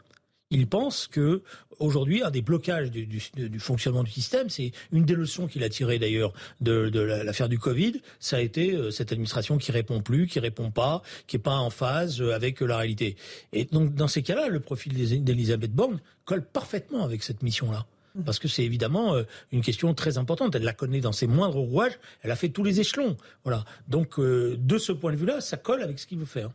il 0.52 0.68
pense 0.68 1.08
que 1.08 1.44
aujourd'hui 1.80 2.24
un 2.24 2.32
des 2.32 2.42
blocages 2.42 2.90
du, 2.92 3.06
du, 3.06 3.60
fonctionnement 3.60 4.04
du 4.04 4.12
système, 4.12 4.50
c'est 4.50 4.72
une 4.92 5.06
des 5.06 5.16
leçons 5.16 5.48
qu'il 5.48 5.64
a 5.64 5.70
tirées 5.70 6.00
d'ailleurs 6.00 6.34
de, 6.60 6.90
de 6.90 7.00
l'affaire 7.00 7.50
du 7.50 7.60
Covid, 7.60 8.02
ça 8.20 8.38
a 8.38 8.40
été 8.40 8.74
euh, 8.74 8.92
cette 8.92 9.12
administration 9.12 9.58
qui 9.58 9.72
répond 9.72 10.02
plus, 10.02 10.28
qui 10.28 10.40
répond 10.40 10.72
pas, 10.72 11.02
qui 11.28 11.36
est 11.36 11.40
pas 11.40 11.58
en 11.58 11.70
phase 11.70 12.22
euh, 12.22 12.34
avec 12.34 12.62
la 12.62 12.78
réalité. 12.78 13.16
Et 13.54 13.66
donc 13.66 13.94
dans 13.94 14.08
ces 14.08 14.24
cas-là, 14.24 14.48
le 14.48 14.60
profil 14.60 14.94
d'Elisabeth 15.24 15.72
Borne 15.72 16.00
colle 16.26 16.44
parfaitement 16.44 17.04
avec 17.04 17.24
cette 17.24 17.44
mission-là. 17.44 17.86
Mmh. 18.16 18.24
Parce 18.24 18.40
que 18.40 18.48
c'est 18.48 18.64
évidemment 18.64 19.14
euh, 19.14 19.24
une 19.52 19.62
question 19.62 19.94
très 19.94 20.18
importante. 20.18 20.56
Elle 20.56 20.64
la 20.64 20.74
connaît 20.74 21.00
dans 21.00 21.12
ses 21.12 21.28
moindres 21.28 21.60
rouages. 21.60 22.00
Elle 22.24 22.32
a 22.32 22.36
fait 22.36 22.50
tous 22.50 22.64
les 22.64 22.80
échelons. 22.80 23.18
Voilà. 23.44 23.66
Donc, 23.88 24.20
de 24.20 24.78
ce 24.80 24.92
point 24.92 25.12
de 25.12 25.18
vue-là, 25.18 25.42
ça 25.42 25.58
colle 25.58 25.84
avec 25.84 26.00
ce 26.00 26.08
qu'il 26.08 26.18
veut 26.18 26.26
faire. 26.26 26.50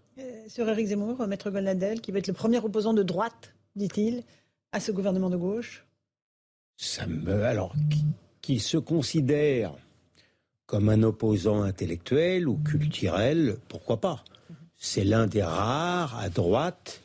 sur 0.49 0.69
Eric 0.69 0.89
Zemmour, 0.89 1.25
Maître 1.29 1.51
Goldnadel, 1.51 2.01
qui 2.01 2.11
va 2.11 2.19
être 2.19 2.27
le 2.27 2.33
premier 2.33 2.59
opposant 2.59 2.93
de 2.93 3.05
droite 3.05 3.55
dit-il, 3.77 4.23
à 4.73 4.81
ce 4.81 4.93
gouvernement 4.93 5.31
de 5.31 5.37
gauche 5.37 5.85
Ça 6.77 7.07
me. 7.07 7.45
Alors, 7.45 7.75
qui, 8.41 8.61
se 8.61 8.77
considère 8.77 9.75
comme 10.67 10.89
un 10.89 11.03
opposant 11.03 11.63
intellectuel 11.63 12.49
ou 12.49 12.57
culturel, 12.57 13.57
pourquoi 13.69 14.01
pas 14.01 14.25
C'est 14.77 15.05
l'un 15.05 15.27
des 15.27 15.43
rares 15.43 16.19
à 16.19 16.29
droite 16.29 17.03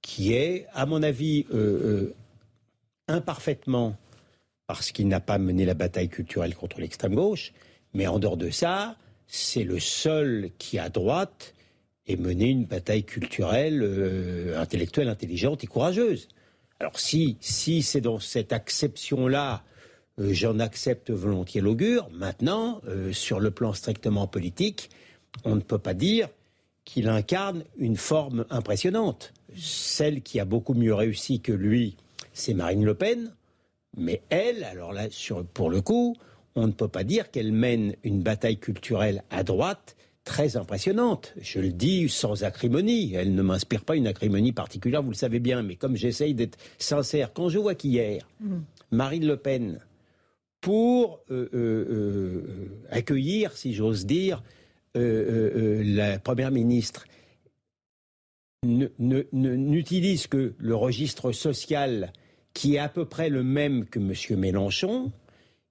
qui 0.00 0.32
est, 0.32 0.66
à 0.72 0.86
mon 0.86 1.02
avis, 1.02 1.46
euh, 1.52 1.56
euh, 1.56 2.14
imparfaitement, 3.08 3.96
parce 4.66 4.92
qu'il 4.92 5.08
n'a 5.08 5.20
pas 5.20 5.38
mené 5.38 5.64
la 5.64 5.74
bataille 5.74 6.08
culturelle 6.08 6.54
contre 6.54 6.80
l'extrême 6.80 7.14
gauche, 7.14 7.52
mais 7.94 8.06
en 8.06 8.18
dehors 8.18 8.36
de 8.36 8.50
ça, 8.50 8.96
c'est 9.26 9.64
le 9.64 9.78
seul 9.78 10.50
qui, 10.58 10.78
à 10.78 10.88
droite, 10.88 11.54
et 12.08 12.16
mener 12.16 12.46
une 12.46 12.64
bataille 12.64 13.04
culturelle, 13.04 13.82
euh, 13.82 14.58
intellectuelle, 14.58 15.08
intelligente 15.08 15.62
et 15.62 15.66
courageuse. 15.66 16.28
Alors 16.80 16.98
si, 16.98 17.36
si 17.40 17.82
c'est 17.82 18.00
dans 18.00 18.18
cette 18.18 18.52
acception-là, 18.52 19.62
euh, 20.18 20.30
j'en 20.32 20.58
accepte 20.58 21.10
volontiers 21.10 21.60
l'augure. 21.60 22.08
Maintenant, 22.12 22.80
euh, 22.88 23.12
sur 23.12 23.40
le 23.40 23.50
plan 23.50 23.74
strictement 23.74 24.26
politique, 24.26 24.90
on 25.44 25.54
ne 25.54 25.60
peut 25.60 25.78
pas 25.78 25.94
dire 25.94 26.28
qu'il 26.84 27.08
incarne 27.08 27.64
une 27.76 27.96
forme 27.96 28.46
impressionnante. 28.48 29.34
Celle 29.54 30.22
qui 30.22 30.40
a 30.40 30.46
beaucoup 30.46 30.74
mieux 30.74 30.94
réussi 30.94 31.40
que 31.40 31.52
lui, 31.52 31.96
c'est 32.32 32.54
Marine 32.54 32.84
Le 32.84 32.94
Pen. 32.94 33.34
Mais 33.96 34.22
elle, 34.30 34.64
alors 34.64 34.92
là, 34.92 35.08
sur, 35.10 35.44
pour 35.44 35.68
le 35.68 35.82
coup, 35.82 36.16
on 36.54 36.66
ne 36.66 36.72
peut 36.72 36.88
pas 36.88 37.04
dire 37.04 37.30
qu'elle 37.30 37.52
mène 37.52 37.94
une 38.04 38.22
bataille 38.22 38.58
culturelle 38.58 39.22
à 39.30 39.42
droite 39.42 39.96
très 40.28 40.58
impressionnante. 40.58 41.32
Je 41.40 41.58
le 41.58 41.70
dis 41.70 42.06
sans 42.10 42.44
acrimonie. 42.44 43.14
Elle 43.14 43.34
ne 43.34 43.40
m'inspire 43.40 43.82
pas 43.82 43.96
une 43.96 44.06
acrimonie 44.06 44.52
particulière, 44.52 45.02
vous 45.02 45.08
le 45.08 45.16
savez 45.16 45.40
bien. 45.40 45.62
Mais 45.62 45.74
comme 45.74 45.96
j'essaye 45.96 46.34
d'être 46.34 46.58
sincère, 46.78 47.32
quand 47.32 47.48
je 47.48 47.58
vois 47.58 47.74
qu'hier, 47.74 48.28
mm. 48.40 48.58
Marine 48.90 49.26
Le 49.26 49.38
Pen, 49.38 49.80
pour 50.60 51.20
euh, 51.30 51.48
euh, 51.54 51.86
euh, 51.90 52.42
accueillir, 52.90 53.56
si 53.56 53.72
j'ose 53.72 54.04
dire, 54.04 54.42
la 54.94 56.18
Première 56.18 56.50
ministre, 56.50 57.06
n'utilise 58.64 60.26
que 60.26 60.54
le 60.58 60.74
registre 60.74 61.32
social 61.32 62.12
qui 62.52 62.74
est 62.74 62.78
à 62.78 62.88
peu 62.88 63.04
près 63.06 63.30
le 63.30 63.44
même 63.44 63.86
que 63.86 63.98
M. 63.98 64.38
Mélenchon, 64.38 65.12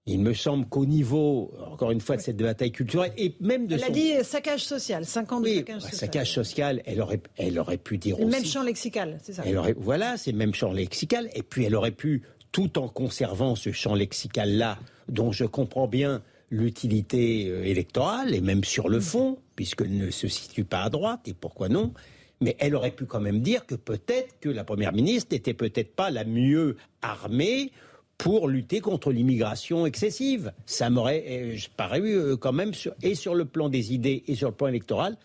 il 0.07 0.21
me 0.21 0.33
semble 0.33 0.65
qu'au 0.65 0.85
niveau, 0.85 1.51
encore 1.69 1.91
une 1.91 1.99
fois, 1.99 2.15
de 2.15 2.21
cette 2.21 2.37
bataille 2.37 2.71
culturelle, 2.71 3.11
et 3.17 3.35
même 3.41 3.67
de 3.67 3.75
Elle 3.75 3.83
a 3.83 3.89
dit 3.89 4.13
saccage 4.23 4.63
social, 4.63 5.05
50 5.05 5.37
ans 5.37 5.41
de 5.41 5.49
saccage 5.49 5.75
bah, 5.75 5.81
social. 5.81 5.99
Saccage 5.99 6.33
social, 6.33 6.81
elle 6.85 7.01
aurait, 7.01 7.21
elle 7.35 7.59
aurait 7.59 7.77
pu 7.77 7.97
dire 7.97 8.15
aussi... 8.15 8.25
Le 8.25 8.31
même 8.31 8.45
champ 8.45 8.63
lexical, 8.63 9.17
c'est 9.21 9.33
ça. 9.33 9.43
Elle 9.45 9.57
aurait, 9.57 9.75
Voilà, 9.77 10.15
c'est 10.15 10.31
le 10.31 10.37
même 10.37 10.53
champ 10.53 10.71
lexical, 10.71 11.29
et 11.35 11.43
puis 11.43 11.65
elle 11.65 11.75
aurait 11.75 11.91
pu, 11.91 12.23
tout 12.53 12.79
en 12.79 12.87
conservant 12.87 13.55
ce 13.55 13.73
champ 13.73 13.95
lexical-là, 13.95 14.79
dont 15.09 15.33
je 15.33 15.43
comprends 15.43 15.87
bien 15.87 16.23
l'utilité 16.49 17.49
euh, 17.49 17.65
électorale, 17.65 18.33
et 18.33 18.39
même 18.39 18.63
sur 18.63 18.87
le 18.87 19.01
fond, 19.01 19.37
puisqu'elle 19.57 19.97
ne 19.97 20.09
se 20.09 20.29
situe 20.29 20.63
pas 20.63 20.83
à 20.83 20.89
droite, 20.89 21.27
et 21.27 21.33
pourquoi 21.33 21.67
non 21.67 21.93
mais 22.39 22.55
elle 22.59 22.75
aurait 22.75 22.91
pu 22.91 23.05
quand 23.05 23.19
même 23.19 23.41
dire 23.41 23.65
que 23.65 23.73
peut-être 23.73 24.39
que 24.39 24.49
la 24.49 24.63
Première 24.63 24.93
ministre 24.93 25.33
n'était 25.33 25.55
peut-être 25.55 25.95
pas 25.95 26.11
la 26.11 26.23
mieux 26.23 26.77
armée 27.01 27.71
pour 28.17 28.47
lutter 28.47 28.79
contre 28.79 29.11
l'immigration 29.11 29.85
excessive. 29.85 30.51
Ça 30.65 30.89
m'aurait 30.89 31.23
euh, 31.27 31.57
paru 31.75 32.15
euh, 32.15 32.37
quand 32.37 32.53
même, 32.53 32.71
et 33.01 33.15
sur 33.15 33.35
le 33.35 33.45
plan 33.45 33.69
des 33.69 33.93
idées 33.93 34.23
et 34.27 34.35
sur 34.35 34.49
le 34.49 34.55
plan 34.55 34.67
électoral, 34.67 35.17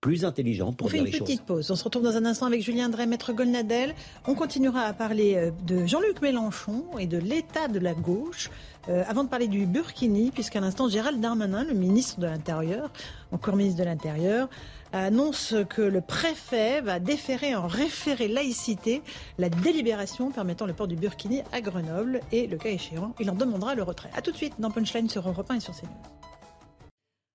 plus 0.00 0.24
intelligent 0.24 0.72
pour 0.72 0.86
On 0.86 0.90
fait 0.90 0.98
une 0.98 1.10
petite 1.10 1.42
pause. 1.42 1.70
On 1.70 1.76
se 1.76 1.84
retrouve 1.84 2.04
dans 2.04 2.16
un 2.16 2.24
instant 2.24 2.46
avec 2.46 2.62
Julien 2.62 2.88
Drey, 2.88 3.06
Maître 3.06 3.32
Golnadel. 3.32 3.94
On 4.26 4.34
continuera 4.34 4.82
à 4.82 4.92
parler 4.92 5.34
euh, 5.36 5.50
de 5.66 5.86
Jean-Luc 5.86 6.22
Mélenchon 6.22 6.84
et 6.98 7.06
de 7.06 7.18
l'état 7.18 7.68
de 7.68 7.78
la 7.78 7.94
gauche. 7.94 8.50
avant 8.86 9.22
de 9.24 9.28
parler 9.28 9.48
du 9.48 9.66
Burkini, 9.66 10.30
puisqu'à 10.30 10.60
l'instant, 10.60 10.88
Gérald 10.88 11.20
Darmanin, 11.20 11.62
le 11.64 11.74
ministre 11.74 12.20
de 12.20 12.26
l'Intérieur, 12.26 12.90
encore 13.32 13.54
ministre 13.54 13.80
de 13.80 13.84
l'Intérieur, 13.84 14.48
annonce 14.92 15.54
que 15.68 15.82
le 15.82 16.00
préfet 16.00 16.80
va 16.80 16.98
déférer 16.98 17.54
en 17.54 17.66
référé 17.66 18.28
laïcité 18.28 19.02
la 19.38 19.48
délibération 19.48 20.30
permettant 20.30 20.66
le 20.66 20.72
port 20.72 20.88
du 20.88 20.96
Burkini 20.96 21.42
à 21.52 21.60
Grenoble 21.60 22.20
et, 22.32 22.46
le 22.46 22.56
cas 22.56 22.70
échéant, 22.70 23.14
il 23.20 23.30
en 23.30 23.34
demandera 23.34 23.74
le 23.74 23.82
retrait. 23.82 24.10
A 24.16 24.22
tout 24.22 24.30
de 24.30 24.36
suite 24.36 24.54
dans 24.58 24.70
Punchline 24.70 25.08
sur 25.08 25.28
Europe 25.28 25.50
1 25.50 25.56
et 25.56 25.60
sur 25.60 25.74
CNews. 25.74 25.90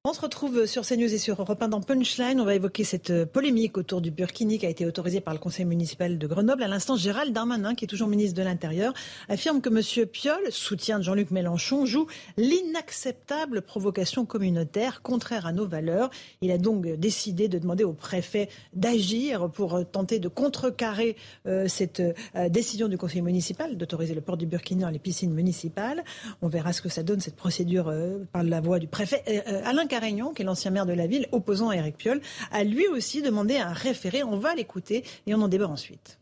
On 0.06 0.12
se 0.12 0.20
retrouve 0.20 0.66
sur 0.66 0.86
CNews 0.86 1.14
et 1.14 1.18
sur 1.18 1.40
Europe 1.40 1.62
1 1.62 1.70
dans 1.70 1.80
Punchline. 1.80 2.42
On 2.42 2.44
va 2.44 2.56
évoquer 2.56 2.84
cette 2.84 3.24
polémique 3.24 3.78
autour 3.78 4.02
du 4.02 4.12
Burkini 4.12 4.60
qui 4.60 4.66
a 4.66 4.70
été 4.70 4.86
autorisé 4.86 5.22
par 5.22 5.34
le 5.34 5.40
conseil 5.40 5.64
municipal 5.64 6.18
de 6.18 6.28
Grenoble. 6.28 6.62
À 6.62 6.68
l'instant, 6.68 6.98
Gérald 6.98 7.32
Darmanin, 7.32 7.74
qui 7.74 7.86
est 7.86 7.88
toujours 7.88 8.10
ministre 8.10 8.36
de 8.36 8.44
l'Intérieur, 8.44 8.94
affirme 9.30 9.62
que 9.62 9.70
M. 9.70 10.06
Piolle, 10.08 10.52
soutien 10.52 11.00
de 11.00 11.06
Jean-Luc 11.06 11.32
Mélenchon, 11.32 11.86
joue 11.86 12.08
l'inacceptable 12.36 13.62
provocation 13.62 14.26
communautaire 14.26 15.02
contraire 15.04 15.46
à 15.46 15.54
nos 15.54 15.66
valeurs. 15.66 16.10
Il 16.42 16.52
a 16.52 16.58
donc 16.58 16.86
décidé 16.86 17.48
de 17.48 17.58
demander 17.58 17.86
au 17.86 17.94
préfet 17.94 18.50
d'agir 18.74 19.50
pour 19.52 19.90
tenter 19.90 20.20
de 20.20 20.28
contrecarrer 20.28 21.16
euh, 21.48 21.70
cette 21.70 22.02
euh, 22.02 22.50
décision 22.50 22.90
du 22.90 22.98
conseil 22.98 23.22
municipal 23.22 23.78
d'autoriser 23.78 24.16
le 24.16 24.20
port 24.20 24.36
du 24.36 24.48
Burkini 24.48 24.82
dans 24.82 24.90
les 24.90 25.00
piscines 25.00 25.34
municipales. 25.34 26.04
On 26.42 26.50
verra 26.50 26.74
ce 26.74 26.82
que 26.82 26.90
ça 26.90 27.04
donne, 27.04 27.22
cette 27.22 27.38
procédure 27.38 27.88
euh, 27.88 28.18
par 28.34 28.44
la 28.44 28.60
voie 28.60 28.80
du 28.80 28.88
préfet. 28.88 29.24
Alain 29.64 29.88
Carignon, 29.94 30.34
qui 30.34 30.42
est 30.42 30.46
l'ancien 30.46 30.72
maire 30.72 30.88
de 30.88 30.94
la 30.94 31.06
ville, 31.06 31.28
opposant 31.32 31.70
à 31.70 31.76
Éric 31.76 31.98
Piolle, 31.98 32.20
a 32.52 32.64
lui 32.64 32.88
aussi 32.88 33.22
demandé 33.22 33.58
un 33.58 33.72
référé. 33.72 34.24
On 34.24 34.38
va 34.38 34.56
l'écouter 34.56 35.04
et 35.28 35.36
on 35.36 35.42
en 35.44 35.48
débat 35.48 35.68
ensuite. 35.68 36.18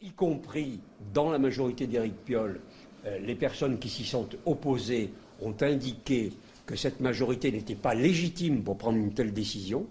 Y 0.00 0.10
compris 0.10 0.80
dans 1.14 1.30
la 1.30 1.38
majorité 1.38 1.86
d'Éric 1.86 2.16
Piolle, 2.24 2.58
euh, 3.06 3.20
les 3.20 3.36
personnes 3.36 3.78
qui 3.78 3.88
s'y 3.88 4.04
sont 4.04 4.28
opposées 4.46 5.12
ont 5.40 5.54
indiqué 5.60 6.32
que 6.66 6.74
cette 6.74 6.98
majorité 6.98 7.52
n'était 7.52 7.76
pas 7.76 7.94
légitime 7.94 8.64
pour 8.64 8.76
prendre 8.76 8.98
une 8.98 9.14
telle 9.14 9.32
décision, 9.32 9.86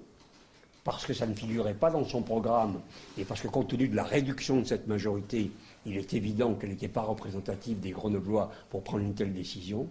parce 0.83 1.05
que 1.05 1.13
ça 1.13 1.25
ne 1.25 1.33
figurait 1.33 1.75
pas 1.75 1.91
dans 1.91 2.03
son 2.03 2.21
programme, 2.23 2.81
et 3.17 3.23
parce 3.23 3.39
que 3.39 3.47
compte 3.47 3.69
tenu 3.69 3.87
de 3.87 3.95
la 3.95 4.03
réduction 4.03 4.59
de 4.59 4.65
cette 4.65 4.87
majorité, 4.87 5.49
il 5.85 5.95
est 5.95 6.13
évident 6.13 6.55
qu'elle 6.55 6.71
n'était 6.71 6.89
pas 6.89 7.03
représentative 7.03 7.79
des 7.79 7.91
Grenoblois 7.91 8.51
pour 8.69 8.83
prendre 8.83 9.05
une 9.05 9.13
telle 9.13 9.31
décision. 9.31 9.87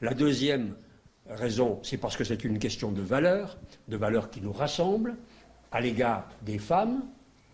La 0.00 0.14
deuxième 0.14 0.76
raison, 1.28 1.80
c'est 1.82 1.96
parce 1.96 2.16
que 2.16 2.24
c'est 2.24 2.44
une 2.44 2.58
question 2.58 2.92
de 2.92 3.02
valeurs, 3.02 3.56
de 3.88 3.96
valeurs 3.96 4.30
qui 4.30 4.40
nous 4.40 4.52
rassemblent 4.52 5.16
à 5.72 5.80
l'égard 5.80 6.28
des 6.42 6.58
femmes, 6.58 7.02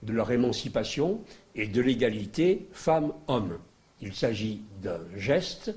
de 0.02 0.12
leur 0.12 0.30
émancipation 0.30 1.20
et 1.54 1.66
de 1.66 1.80
l'égalité 1.80 2.68
femmes-hommes. 2.72 3.58
Il 4.00 4.14
s'agit 4.14 4.62
d'un 4.82 5.00
geste 5.16 5.74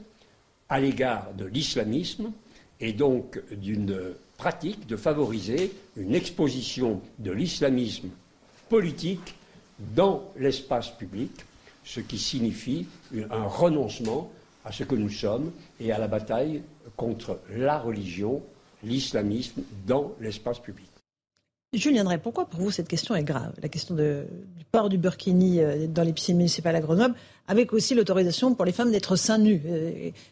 à 0.69 0.79
l'égard 0.79 1.33
de 1.33 1.45
l'islamisme 1.45 2.31
et 2.79 2.93
donc 2.93 3.41
d'une 3.51 4.13
pratique 4.37 4.87
de 4.87 4.95
favoriser 4.95 5.71
une 5.97 6.15
exposition 6.15 7.01
de 7.19 7.31
l'islamisme 7.31 8.09
politique 8.69 9.35
dans 9.95 10.31
l'espace 10.37 10.89
public, 10.91 11.31
ce 11.83 11.99
qui 11.99 12.17
signifie 12.17 12.87
un 13.29 13.43
renoncement 13.43 14.31
à 14.65 14.71
ce 14.71 14.83
que 14.83 14.95
nous 14.95 15.09
sommes 15.09 15.51
et 15.79 15.91
à 15.91 15.97
la 15.99 16.07
bataille 16.07 16.63
contre 16.95 17.39
la 17.49 17.79
religion, 17.79 18.41
l'islamisme 18.83 19.61
dans 19.85 20.13
l'espace 20.19 20.59
public. 20.59 20.87
Julien 21.73 22.03
Drey, 22.03 22.19
pourquoi 22.19 22.45
pour 22.45 22.59
vous 22.59 22.71
cette 22.71 22.87
question 22.87 23.15
est 23.15 23.23
grave? 23.23 23.53
La 23.61 23.67
question 23.67 23.95
du 23.95 24.65
port 24.71 24.89
du 24.89 24.97
burkini 24.97 25.59
euh, 25.59 25.87
dans 25.87 26.03
les 26.03 26.13
piscines 26.13 26.37
municipales 26.37 26.75
à 26.75 26.81
Grenoble, 26.81 27.15
avec 27.47 27.73
aussi 27.73 27.95
l'autorisation 27.95 28.53
pour 28.53 28.65
les 28.65 28.71
femmes 28.71 28.91
d'être 28.91 29.15
seins 29.15 29.39
nus. 29.39 29.61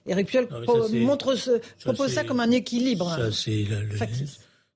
Eric 0.05 0.27
Piolle 0.27 0.47
montre 0.93 1.35
propose 1.83 2.13
ça, 2.13 2.23
comme 2.23 2.39
un 2.39 2.51
équilibre. 2.51 3.09
Ça, 3.09 3.31
c'est 3.31 3.65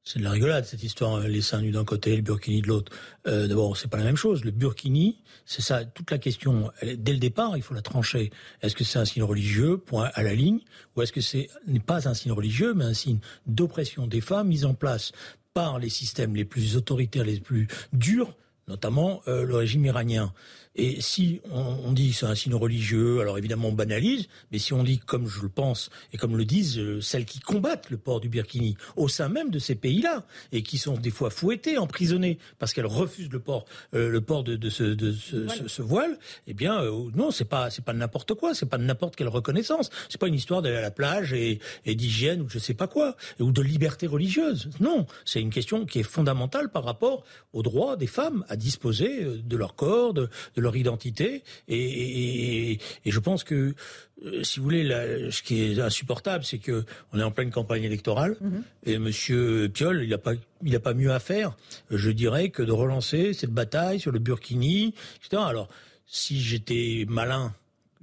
c'est 0.06 0.20
de 0.20 0.24
la 0.24 0.30
rigolade 0.30 0.66
cette 0.66 0.84
histoire, 0.84 1.16
euh, 1.16 1.28
les 1.28 1.42
seins 1.42 1.62
nus 1.62 1.72
d'un 1.72 1.84
côté, 1.84 2.16
le 2.16 2.22
burkini 2.22 2.62
de 2.62 2.68
l'autre. 2.68 2.92
Euh, 3.28 3.48
D'abord, 3.48 3.76
c'est 3.76 3.88
pas 3.88 3.98
la 3.98 4.04
même 4.04 4.16
chose. 4.16 4.46
Le 4.46 4.52
burkini, 4.52 5.20
c'est 5.46 5.64
ça, 5.64 5.84
toute 5.84 6.12
la 6.12 6.20
question. 6.20 6.72
dès 6.84 7.12
le 7.12 7.18
départ, 7.18 7.58
il 7.58 7.64
faut 7.64 7.74
la 7.74 7.82
trancher. 7.82 8.32
Est-ce 8.62 8.76
que 8.76 8.84
c'est 8.84 9.00
un 9.00 9.06
signe 9.06 9.24
religieux, 9.24 9.78
point 9.78 10.12
à 10.14 10.22
la 10.22 10.36
ligne, 10.36 10.60
ou 10.96 11.02
est-ce 11.02 11.12
que 11.12 11.22
c'est 11.22 11.50
n'est 11.68 11.80
pas 11.80 12.08
un 12.08 12.14
signe 12.14 12.32
religieux, 12.32 12.74
mais 12.76 12.86
un 12.86 12.94
signe 12.94 13.20
d'oppression 13.48 14.06
des 14.06 14.22
femmes 14.22 14.48
mis 14.48 14.64
en 14.64 14.76
place 14.76 15.12
par 15.56 15.80
les 15.80 15.90
systèmes 15.90 16.36
les 16.36 16.46
plus 16.46 16.76
autoritaires, 16.76 17.24
les 17.24 17.40
plus 17.40 17.68
durs, 17.94 18.36
notamment 18.68 19.22
euh, 19.28 19.44
le 19.44 19.56
régime 19.56 19.86
iranien. 19.86 20.34
Et 20.76 21.00
si 21.00 21.40
on, 21.52 21.94
dit 21.94 22.12
c'est 22.12 22.26
un 22.26 22.36
signe 22.36 22.54
religieux, 22.54 23.22
alors 23.22 23.38
évidemment 23.38 23.70
on 23.70 23.74
banalise, 23.74 24.28
mais 24.52 24.60
si 24.60 24.74
on 24.74 24.84
dit 24.84 25.00
comme 25.00 25.28
je 25.28 25.42
le 25.42 25.48
pense 25.48 25.90
et 26.12 26.18
comme 26.18 26.36
le 26.36 26.44
disent 26.44 26.78
euh, 26.78 27.00
celles 27.00 27.26
qui 27.26 27.40
combattent 27.40 27.90
le 27.90 27.98
port 27.98 28.20
du 28.20 28.28
Birkini 28.28 28.76
au 28.98 29.08
sein 29.08 29.30
même 29.30 29.52
de 29.52 29.60
ces 29.60 29.76
pays-là 29.76 30.26
et 30.52 30.64
qui 30.64 30.78
sont 30.78 30.96
des 30.96 31.12
fois 31.12 31.30
fouettées, 31.30 31.78
emprisonnées 31.78 32.40
parce 32.60 32.74
qu'elles 32.74 32.86
refusent 32.86 33.32
le 33.32 33.40
port, 33.40 33.66
euh, 33.94 34.10
le 34.10 34.20
port 34.20 34.44
de, 34.44 34.70
ce, 34.70 34.84
de 34.84 35.14
ce, 35.14 35.82
voile, 35.82 36.18
eh 36.48 36.54
bien 36.54 36.82
euh, 36.82 37.10
non, 37.16 37.32
c'est 37.32 37.46
pas 37.46 37.70
c'est 37.70 37.86
pas 37.86 37.94
n'importe 37.94 38.34
quoi, 38.34 38.54
c'est 38.54 38.66
pas 38.66 38.78
n'importe 38.78 39.16
quelle 39.16 39.30
reconnaissance, 39.30 39.90
c'est 40.10 40.20
pas 40.20 40.28
une 40.28 40.36
histoire 40.36 40.62
d'aller 40.62 40.78
à 40.78 40.82
la 40.82 40.92
plage 40.92 41.32
et, 41.32 41.60
et 41.86 41.96
d'hygiène 41.96 42.42
ou 42.42 42.50
je 42.50 42.60
sais 42.60 42.74
pas 42.74 42.88
quoi 42.88 43.16
ou 43.40 43.54
de 43.54 43.62
liberté 43.62 44.08
religieuse. 44.08 44.70
Non, 44.82 45.06
c'est 45.24 45.40
une 45.40 45.52
question 45.52 45.86
qui 45.86 46.00
est 46.00 46.04
fondamentale 46.04 46.70
par 46.70 46.84
rapport 46.84 47.24
au 47.54 47.64
droit 47.64 47.96
des 47.96 48.08
femmes 48.08 48.44
à 48.50 48.58
disposer 48.58 49.24
de 49.24 49.56
leur 49.56 49.76
corps, 49.76 50.14
de, 50.14 50.30
de 50.56 50.65
leur 50.66 50.76
identité. 50.76 51.44
Et, 51.68 52.80
je 53.06 53.20
pense 53.20 53.44
que, 53.44 53.74
euh, 54.24 54.44
si 54.44 54.60
vous 54.60 54.66
voulez, 54.66 54.84
ce 55.32 55.42
qui 55.42 55.64
est 55.64 55.80
insupportable, 55.80 56.44
c'est 56.44 56.58
que 56.58 56.84
on 57.14 57.20
est 57.20 57.24
en 57.24 57.32
pleine 57.32 57.52
campagne 57.52 57.84
électorale 57.84 58.36
mhm. 58.42 58.64
et 58.86 58.98
Monsieur 58.98 59.70
Piolle, 59.70 60.02
il 60.04 60.10
n'a 60.10 60.18
pas, 60.18 60.34
il 60.64 60.76
a 60.76 60.80
pas 60.80 60.94
mieux 60.94 61.12
à 61.12 61.20
faire, 61.20 61.56
je 61.90 62.12
dirais, 62.12 62.50
que 62.50 62.64
de 62.64 62.72
relancer 62.72 63.34
cette 63.34 63.52
bataille 63.52 64.00
sur 64.00 64.12
le 64.12 64.20
Burkini, 64.20 64.94
etc. 65.18 65.42
Alors, 65.46 65.70
si 66.06 66.42
j'étais 66.42 67.06
malin, 67.08 67.54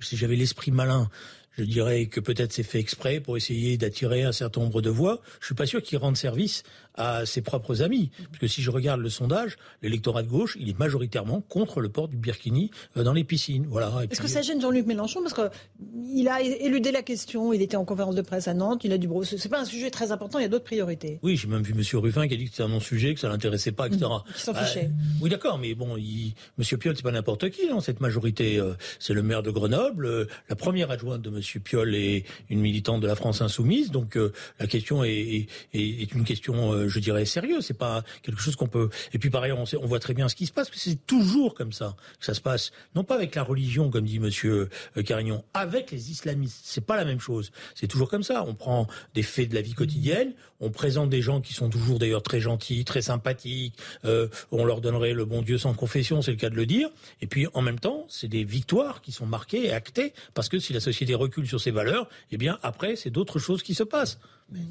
si 0.00 0.16
j'avais 0.16 0.36
l'esprit 0.36 0.70
malin, 0.70 1.10
je 1.58 1.64
dirais 1.64 2.06
que 2.06 2.20
peut-être 2.20 2.52
c'est 2.52 2.62
fait 2.62 2.80
exprès 2.80 3.20
pour 3.20 3.36
essayer 3.36 3.76
d'attirer 3.76 4.22
un 4.22 4.32
certain 4.32 4.62
nombre 4.62 4.80
de 4.80 4.90
voix. 4.90 5.20
Je 5.40 5.46
suis 5.46 5.54
pas 5.54 5.66
sûr 5.66 5.82
qu'il 5.82 5.98
rende 5.98 6.16
service 6.16 6.62
à 6.94 7.26
ses 7.26 7.42
propres 7.42 7.82
amis. 7.82 8.10
Parce 8.26 8.38
que 8.38 8.46
si 8.46 8.62
je 8.62 8.70
regarde 8.70 9.00
le 9.00 9.08
sondage, 9.08 9.56
l'électorat 9.82 10.22
de 10.22 10.28
gauche, 10.28 10.56
il 10.60 10.68
est 10.68 10.78
majoritairement 10.78 11.40
contre 11.40 11.80
le 11.80 11.88
port 11.88 12.08
du 12.08 12.16
Birkini 12.16 12.70
euh, 12.96 13.02
dans 13.02 13.12
les 13.12 13.24
piscines. 13.24 13.66
Voilà. 13.68 13.92
Est-ce 14.10 14.20
que 14.20 14.28
ça 14.28 14.42
gêne 14.42 14.60
Jean-Luc 14.60 14.86
Mélenchon 14.86 15.20
Parce 15.22 15.34
qu'il 15.34 16.28
a 16.28 16.40
éludé 16.42 16.92
la 16.92 17.02
question, 17.02 17.52
il 17.52 17.62
était 17.62 17.76
en 17.76 17.84
conférence 17.84 18.14
de 18.14 18.22
presse 18.22 18.48
à 18.48 18.54
Nantes, 18.54 18.82
il 18.84 18.92
a 18.92 18.98
dit, 18.98 19.06
bon, 19.06 19.22
c'est 19.22 19.48
pas 19.48 19.60
un 19.60 19.64
sujet 19.64 19.90
très 19.90 20.12
important, 20.12 20.38
il 20.38 20.42
y 20.42 20.44
a 20.44 20.48
d'autres 20.48 20.64
priorités. 20.64 21.18
Oui, 21.22 21.36
j'ai 21.36 21.48
même 21.48 21.62
vu 21.62 21.72
M. 21.72 22.00
Ruffin 22.00 22.28
qui 22.28 22.34
a 22.34 22.36
dit 22.36 22.44
que 22.44 22.50
c'était 22.50 22.62
un 22.62 22.68
non-sujet, 22.68 23.14
que 23.14 23.20
ça 23.20 23.28
l'intéressait 23.28 23.72
pas, 23.72 23.86
etc. 23.86 24.04
Mmh, 24.04 24.32
s'en 24.34 24.54
fichait. 24.54 24.84
Bah, 24.88 25.04
oui, 25.20 25.30
d'accord, 25.30 25.58
mais 25.58 25.74
bon, 25.74 25.96
il... 25.96 26.34
M. 26.58 26.78
Piolle, 26.78 26.96
c'est 26.96 27.02
pas 27.02 27.12
n'importe 27.12 27.50
qui, 27.50 27.68
dans 27.68 27.80
cette 27.80 28.00
majorité. 28.00 28.58
Euh, 28.58 28.74
c'est 28.98 29.14
le 29.14 29.22
maire 29.22 29.42
de 29.42 29.50
Grenoble. 29.50 30.06
Euh, 30.06 30.24
la 30.48 30.56
première 30.56 30.90
adjointe 30.90 31.22
de 31.22 31.30
M. 31.30 31.40
Piolle 31.62 31.94
est 31.94 32.24
une 32.50 32.60
militante 32.60 33.00
de 33.00 33.06
la 33.06 33.14
France 33.14 33.40
insoumise. 33.40 33.90
Donc, 33.90 34.18
la 34.58 34.66
question 34.66 35.04
est, 35.04 35.46
est, 35.72 36.12
une 36.12 36.24
question, 36.24 36.81
je 36.88 37.00
dirais, 37.00 37.24
sérieuse 37.24 37.66
c'est 37.66 37.78
pas 37.78 38.02
quelque 38.22 38.40
chose 38.40 38.56
qu'on 38.56 38.68
peut. 38.68 38.90
Et 39.12 39.18
puis 39.18 39.30
par 39.30 39.42
ailleurs, 39.42 39.58
on, 39.58 39.64
on, 39.80 39.86
voit 39.86 40.00
très 40.00 40.14
bien 40.14 40.28
ce 40.28 40.34
qui 40.34 40.46
se 40.46 40.52
passe, 40.52 40.70
que 40.70 40.78
c'est 40.78 41.06
toujours 41.06 41.54
comme 41.54 41.72
ça 41.72 41.96
que 42.18 42.24
ça 42.24 42.34
se 42.34 42.40
passe. 42.40 42.72
Non 42.94 43.04
pas 43.04 43.14
avec 43.14 43.34
la 43.34 43.42
religion, 43.42 43.90
comme 43.90 44.04
dit 44.04 44.18
Monsieur 44.18 44.68
euh, 44.96 45.02
Carignon, 45.02 45.44
avec 45.54 45.90
les 45.90 46.10
islamistes. 46.10 46.60
C'est 46.64 46.84
pas 46.84 46.96
la 46.96 47.04
même 47.04 47.20
chose. 47.20 47.52
C'est 47.74 47.86
toujours 47.86 48.08
comme 48.08 48.22
ça. 48.22 48.44
On 48.46 48.54
prend 48.54 48.86
des 49.14 49.22
faits 49.22 49.48
de 49.48 49.54
la 49.54 49.62
vie 49.62 49.74
quotidienne, 49.74 50.34
on 50.60 50.70
présente 50.70 51.10
des 51.10 51.22
gens 51.22 51.40
qui 51.40 51.54
sont 51.54 51.70
toujours 51.70 51.98
d'ailleurs 51.98 52.22
très 52.22 52.40
gentils, 52.40 52.84
très 52.84 53.02
sympathiques. 53.02 53.76
Euh, 54.04 54.28
on 54.50 54.64
leur 54.64 54.80
donnerait 54.80 55.12
le 55.12 55.24
bon 55.24 55.42
Dieu 55.42 55.58
sans 55.58 55.74
confession, 55.74 56.22
c'est 56.22 56.30
le 56.30 56.36
cas 56.36 56.50
de 56.50 56.56
le 56.56 56.66
dire. 56.66 56.88
Et 57.20 57.26
puis 57.26 57.46
en 57.54 57.62
même 57.62 57.78
temps, 57.78 58.06
c'est 58.08 58.28
des 58.28 58.44
victoires 58.44 59.00
qui 59.02 59.12
sont 59.12 59.26
marquées 59.26 59.66
et 59.66 59.72
actées 59.72 60.12
parce 60.34 60.48
que 60.48 60.58
si 60.58 60.72
la 60.72 60.80
société 60.80 61.14
recule 61.14 61.46
sur 61.46 61.60
ses 61.60 61.70
valeurs, 61.70 62.08
eh 62.30 62.36
bien 62.36 62.58
après, 62.62 62.96
c'est 62.96 63.10
d'autres 63.10 63.38
choses 63.38 63.62
qui 63.62 63.74
se 63.74 63.82
passent. 63.82 64.18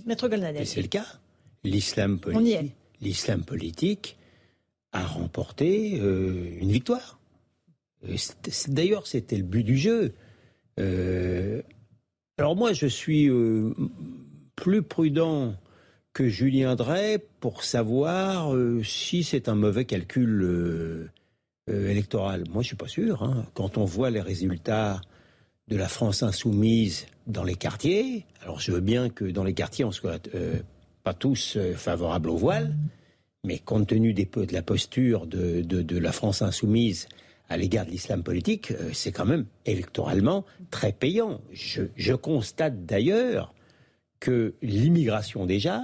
Maître 0.06 0.28
Golnadel. 0.28 0.68
C'est 0.68 0.82
le 0.82 0.88
cas. 0.88 1.06
L'islam 1.64 2.20
politique, 2.20 2.74
l'islam 3.02 3.44
politique 3.44 4.18
a 4.92 5.06
remporté 5.06 6.00
euh, 6.00 6.58
une 6.60 6.72
victoire. 6.72 7.20
Euh, 8.08 8.16
d'ailleurs, 8.68 9.08
c'était 9.08 9.38
le 9.38 9.44
but 9.44 9.64
du 9.64 9.78
jeu. 9.78 10.14
Euh, 10.80 11.62
alors 12.38 12.56
moi, 12.56 12.74
je 12.74 12.88
suis 12.88 13.30
plus 14.56 14.82
prudent 14.82 15.56
que 16.14 16.28
Julien 16.28 16.76
Drey 16.76 17.24
pour 17.40 17.64
savoir 17.64 18.56
si 18.84 19.24
c'est 19.24 19.48
un 19.48 19.56
mauvais 19.56 19.86
calcul 19.86 21.10
électoral. 21.68 22.46
Moi, 22.50 22.64
je 22.64 22.68
suis 22.68 22.76
pas 22.76 22.88
sûr. 22.88 23.22
Hein. 23.22 23.46
Quand 23.54 23.78
on 23.78 23.86
voit 23.86 24.10
les 24.10 24.22
résultats 24.22 25.02
de 25.68 25.76
la 25.78 25.88
France 25.88 26.24
insoumise 26.24 27.06
dans 27.28 27.44
les 27.44 27.56
quartiers, 27.56 28.26
alors 28.42 28.60
je 28.60 28.72
veux 28.72 28.82
bien 28.82 29.10
que 29.10 29.26
dans 29.26 29.44
les 29.44 29.54
quartiers 29.54 29.86
on 29.86 29.92
soit 29.92 30.28
pas 31.04 31.14
tous 31.14 31.58
favorables 31.76 32.30
au 32.30 32.38
voile, 32.38 32.76
mais 33.44 33.60
compte 33.60 33.88
tenu 33.88 34.14
de 34.14 34.54
la 34.54 34.62
posture 34.62 35.26
de, 35.26 35.62
de, 35.62 35.98
la 35.98 36.12
France 36.12 36.42
insoumise 36.42 37.08
à 37.50 37.58
l'égard 37.58 37.86
de 37.86 37.92
l'islam 37.92 38.24
politique, 38.24 38.72
c'est 38.94 39.12
quand 39.12 39.26
même 39.26 39.46
électoralement 39.66 40.46
très 40.70 40.94
payant. 40.94 41.42
Je, 41.52 41.84
je 41.96 42.14
constate 42.14 42.86
d'ailleurs 42.86 43.54
que 44.20 44.54
l'immigration 44.62 45.46
déjà, 45.46 45.84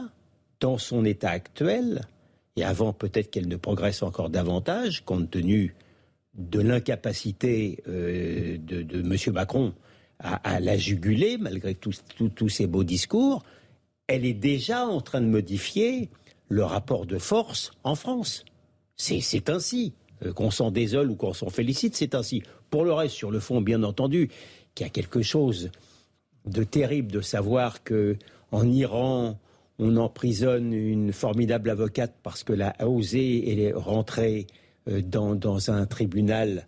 dans 0.60 0.78
son 0.78 1.04
état 1.04 1.32
actuel, 1.32 2.08
et 2.56 2.64
avant 2.64 2.94
peut-être 2.94 3.30
qu'elle 3.30 3.48
ne 3.48 3.56
progresse 3.56 4.02
encore 4.02 4.30
davantage, 4.30 5.04
compte 5.06 5.30
tenu 5.30 5.76
de 6.36 6.60
l'incapacité 6.60 7.84
euh, 7.88 8.58
de, 8.58 9.00
M. 9.00 9.34
Macron 9.34 9.74
à, 10.20 10.60
la 10.60 10.78
juguler, 10.78 11.38
malgré 11.38 11.76
tous 11.76 12.50
ces 12.50 12.66
beaux 12.66 12.84
discours, 12.84 13.44
elle 14.08 14.26
est 14.26 14.34
déjà 14.34 14.86
en 14.86 15.02
train 15.02 15.22
de 15.22 15.28
modifier 15.28 16.10
le 16.50 16.64
rapport 16.64 17.06
de 17.06 17.18
force 17.18 17.72
en 17.84 17.96
France. 17.96 18.46
C'est 18.96 19.50
ainsi. 19.50 19.94
Euh, 20.26 20.34
qu'on 20.34 20.50
s'en 20.50 20.72
désole 20.72 21.12
ou 21.12 21.16
qu'on 21.16 21.34
s'en 21.34 21.50
félicite, 21.50 21.96
c'est 21.96 22.16
ainsi. 22.16 22.42
Pour 22.72 22.84
le 22.84 22.92
reste, 22.92 23.14
sur 23.14 23.30
le 23.30 23.40
fond, 23.40 23.62
bien 23.62 23.84
entendu, 23.84 24.30
qu'il 24.74 24.86
y 24.86 24.88
a 24.88 24.92
quelque 24.92 25.22
chose 25.22 25.70
de 26.46 26.64
terrible 26.64 27.12
de 27.12 27.22
savoir 27.22 27.84
que 27.84 28.16
en 28.52 28.68
Iran, 28.68 29.38
on 29.78 29.96
emprisonne 29.98 30.74
une 30.74 31.14
formidable 31.14 31.70
avocate 31.70 32.16
parce 32.24 32.44
qu'elle 32.44 32.64
a 32.64 32.88
osé 32.88 33.72
rentrer 33.76 34.48
euh, 34.88 35.02
dans, 35.02 35.36
dans 35.36 35.70
un 35.70 35.86
tribunal 35.86 36.68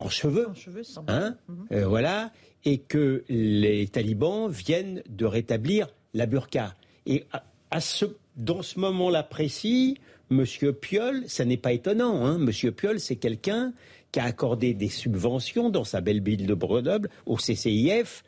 en 0.00 0.08
cheveux, 0.08 0.48
en 0.48 0.54
cheveux 0.54 0.82
hein 1.08 1.36
mhm. 1.48 1.66
euh, 1.72 1.86
voilà, 1.86 2.32
et 2.64 2.78
que 2.78 3.24
les 3.28 3.88
talibans 3.88 4.50
viennent 4.50 5.02
de 5.08 5.24
rétablir 5.24 5.88
la 6.18 6.26
burqa. 6.26 6.74
Et 7.06 7.24
à, 7.70 7.80
ce, 7.80 8.04
dans 8.36 8.62
ce 8.62 8.78
moment-là 8.80 9.22
précis, 9.22 9.96
Monsieur 10.30 10.74
Piolle, 10.74 11.24
ça 11.26 11.44
n'est 11.44 11.56
pas 11.56 11.72
étonnant. 11.72 12.26
Hein, 12.26 12.38
Monsieur 12.38 12.72
Piolle, 12.72 13.00
c'est 13.00 13.16
quelqu'un 13.16 13.72
qui 14.12 14.20
a 14.20 14.24
accordé 14.24 14.74
des 14.74 14.88
subventions 14.88 15.70
dans 15.70 15.84
sa 15.84 16.00
belle 16.00 16.22
ville 16.22 16.46
de 16.46 16.54
Grenoble 16.54 17.08
au 17.24 17.36
CCIF 17.36 18.24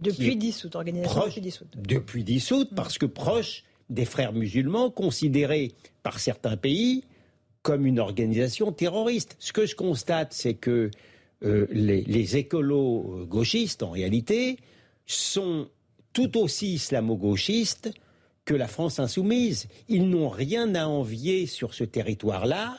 depuis 0.00 0.36
dissoute, 0.36 0.74
organisation 0.74 1.20
proche, 1.20 1.28
depuis 1.30 1.40
dissoute. 1.40 1.76
Depuis 1.76 2.24
dissoute, 2.24 2.74
parce 2.74 2.98
que 2.98 3.06
proche 3.06 3.64
des 3.90 4.04
frères 4.04 4.32
musulmans, 4.32 4.90
considérés 4.90 5.72
par 6.02 6.18
certains 6.18 6.56
pays 6.56 7.04
comme 7.62 7.86
une 7.86 8.00
organisation 8.00 8.72
terroriste. 8.72 9.36
Ce 9.38 9.52
que 9.52 9.66
je 9.66 9.76
constate, 9.76 10.32
c'est 10.32 10.54
que 10.54 10.90
euh, 11.44 11.66
les, 11.70 12.02
les, 12.02 12.36
écolos 12.36 13.20
euh, 13.20 13.24
gauchistes, 13.24 13.82
en 13.82 13.90
réalité, 13.90 14.58
sont 15.06 15.68
tout 16.12 16.38
aussi 16.38 16.74
islamo-gauchistes 16.74 17.92
que 18.44 18.54
la 18.54 18.68
France 18.68 18.98
insoumise. 18.98 19.68
Ils 19.88 20.08
n'ont 20.08 20.28
rien 20.28 20.74
à 20.74 20.86
envier 20.86 21.46
sur 21.46 21.74
ce 21.74 21.84
territoire-là 21.84 22.76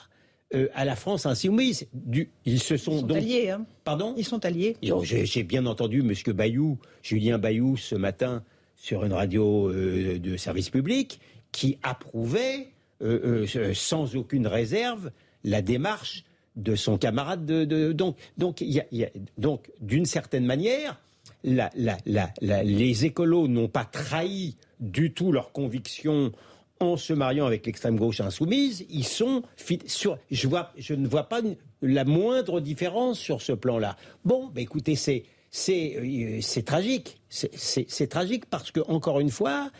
euh, 0.54 0.68
à 0.74 0.86
la 0.86 0.96
France 0.96 1.26
insoumise. 1.26 1.88
Du, 1.94 2.30
ils 2.46 2.60
se 2.60 2.78
sont, 2.78 2.98
ils 2.98 3.00
sont 3.00 3.12
alliés. 3.12 3.50
Hein. 3.50 3.66
Pardon 3.84 4.14
Ils 4.18 4.26
sont 4.26 4.46
alliés. 4.46 4.78
J'ai 5.04 5.44
bien 5.44 5.66
entendu 5.66 6.00
M. 6.00 6.14
Bayou, 6.34 6.78
Julien 7.02 7.38
Bayou, 7.38 7.78
ce 7.78 7.96
matin 7.96 8.44
sur 8.76 9.06
une 9.06 9.14
radio 9.14 9.70
euh, 9.70 10.20
de 10.20 10.38
service 10.38 10.70
public, 10.70 11.20
qui 11.52 11.78
approuvait 11.84 12.68
euh, 13.02 13.46
sans 13.74 14.16
aucune 14.16 14.48
réserve 14.48 15.12
la 15.44 15.62
démarche 15.62 16.24
de 16.56 16.76
son 16.76 16.98
camarade. 16.98 17.46
De, 17.46 17.92
donc, 17.92 18.18
donc, 18.38 18.62
y 18.62 18.80
a, 18.80 19.10
donc, 19.38 19.72
d'une 19.82 20.06
certaine 20.06 20.46
manière, 20.46 21.00
les 21.44 23.06
écolos 23.06 23.48
n'ont 23.48 23.68
pas 23.68 23.86
trahi 23.86 24.56
du 24.80 25.14
tout 25.14 25.32
leurs 25.32 25.52
convictions 25.52 26.32
en 26.80 26.98
se 26.98 27.14
mariant 27.14 27.46
avec 27.46 27.66
l'extrême 27.66 27.98
gauche 27.98 28.20
insoumise, 28.20 28.86
ils 28.90 29.06
sont 29.06 29.44
sur. 29.86 30.18
Je, 30.32 30.94
ne 30.94 31.08
vois 31.08 31.24
pas 31.24 31.42
la 31.82 32.04
moindre 32.06 32.60
différence 32.60 33.20
sur 33.20 33.42
ce 33.42 33.54
plan-là. 33.54 33.96
Bon, 34.26 34.48
bah 34.54 34.62
écoutez, 34.62 34.96
c'est 34.96 35.24
c'est 35.50 35.96
euh, 35.98 36.62
tragique. 36.64 37.22
C'est 37.30 38.08
tragique 38.08 38.46
parce 38.48 38.72
que 38.72 38.80
encore 38.88 39.20
une 39.20 39.30
fois, 39.30 39.72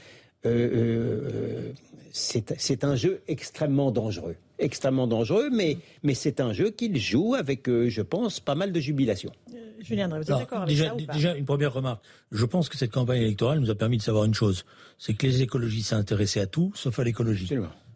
euh, 0.46 1.72
euh, 1.72 1.74
c'est 2.12 2.84
un 2.84 2.96
jeu 2.96 3.22
extrêmement 3.28 3.92
dangereux, 3.92 4.36
extrêmement 4.60 5.08
dangereux, 5.08 5.50
mais 5.52 5.78
mais 6.04 6.14
c'est 6.14 6.40
un 6.40 6.54
jeu 6.54 6.70
qu'il 6.70 6.98
joue 6.98 7.36
avec, 7.36 7.68
je 7.68 8.02
pense, 8.02 8.40
pas 8.40 8.56
mal 8.56 8.72
de 8.72 8.80
jubilation. 8.80 9.32
Julien 9.82 10.08
vous 10.08 10.16
êtes 10.16 10.28
d'accord 10.28 10.62
avec 10.62 10.70
déjà, 10.70 10.88
ça 10.88 10.96
ou 10.96 11.06
pas 11.06 11.14
déjà, 11.14 11.36
une 11.36 11.46
première 11.46 11.74
remarque. 11.74 12.02
Je 12.32 12.46
pense 12.46 12.70
que 12.70 12.78
cette 12.78 12.92
campagne 12.92 13.22
électorale 13.22 13.60
nous 13.60 13.70
a 13.70 13.76
permis 13.76 13.98
de 13.98 14.02
savoir 14.02 14.24
une 14.24 14.34
chose, 14.34 14.66
c'est 14.98 15.14
que 15.14 15.28
les 15.28 15.42
écologistes 15.42 15.90
s'intéressaient 15.90 16.40
à 16.40 16.48
tout, 16.48 16.72
sauf 16.76 16.98
à 17.00 17.04
l'écologie. 17.04 17.50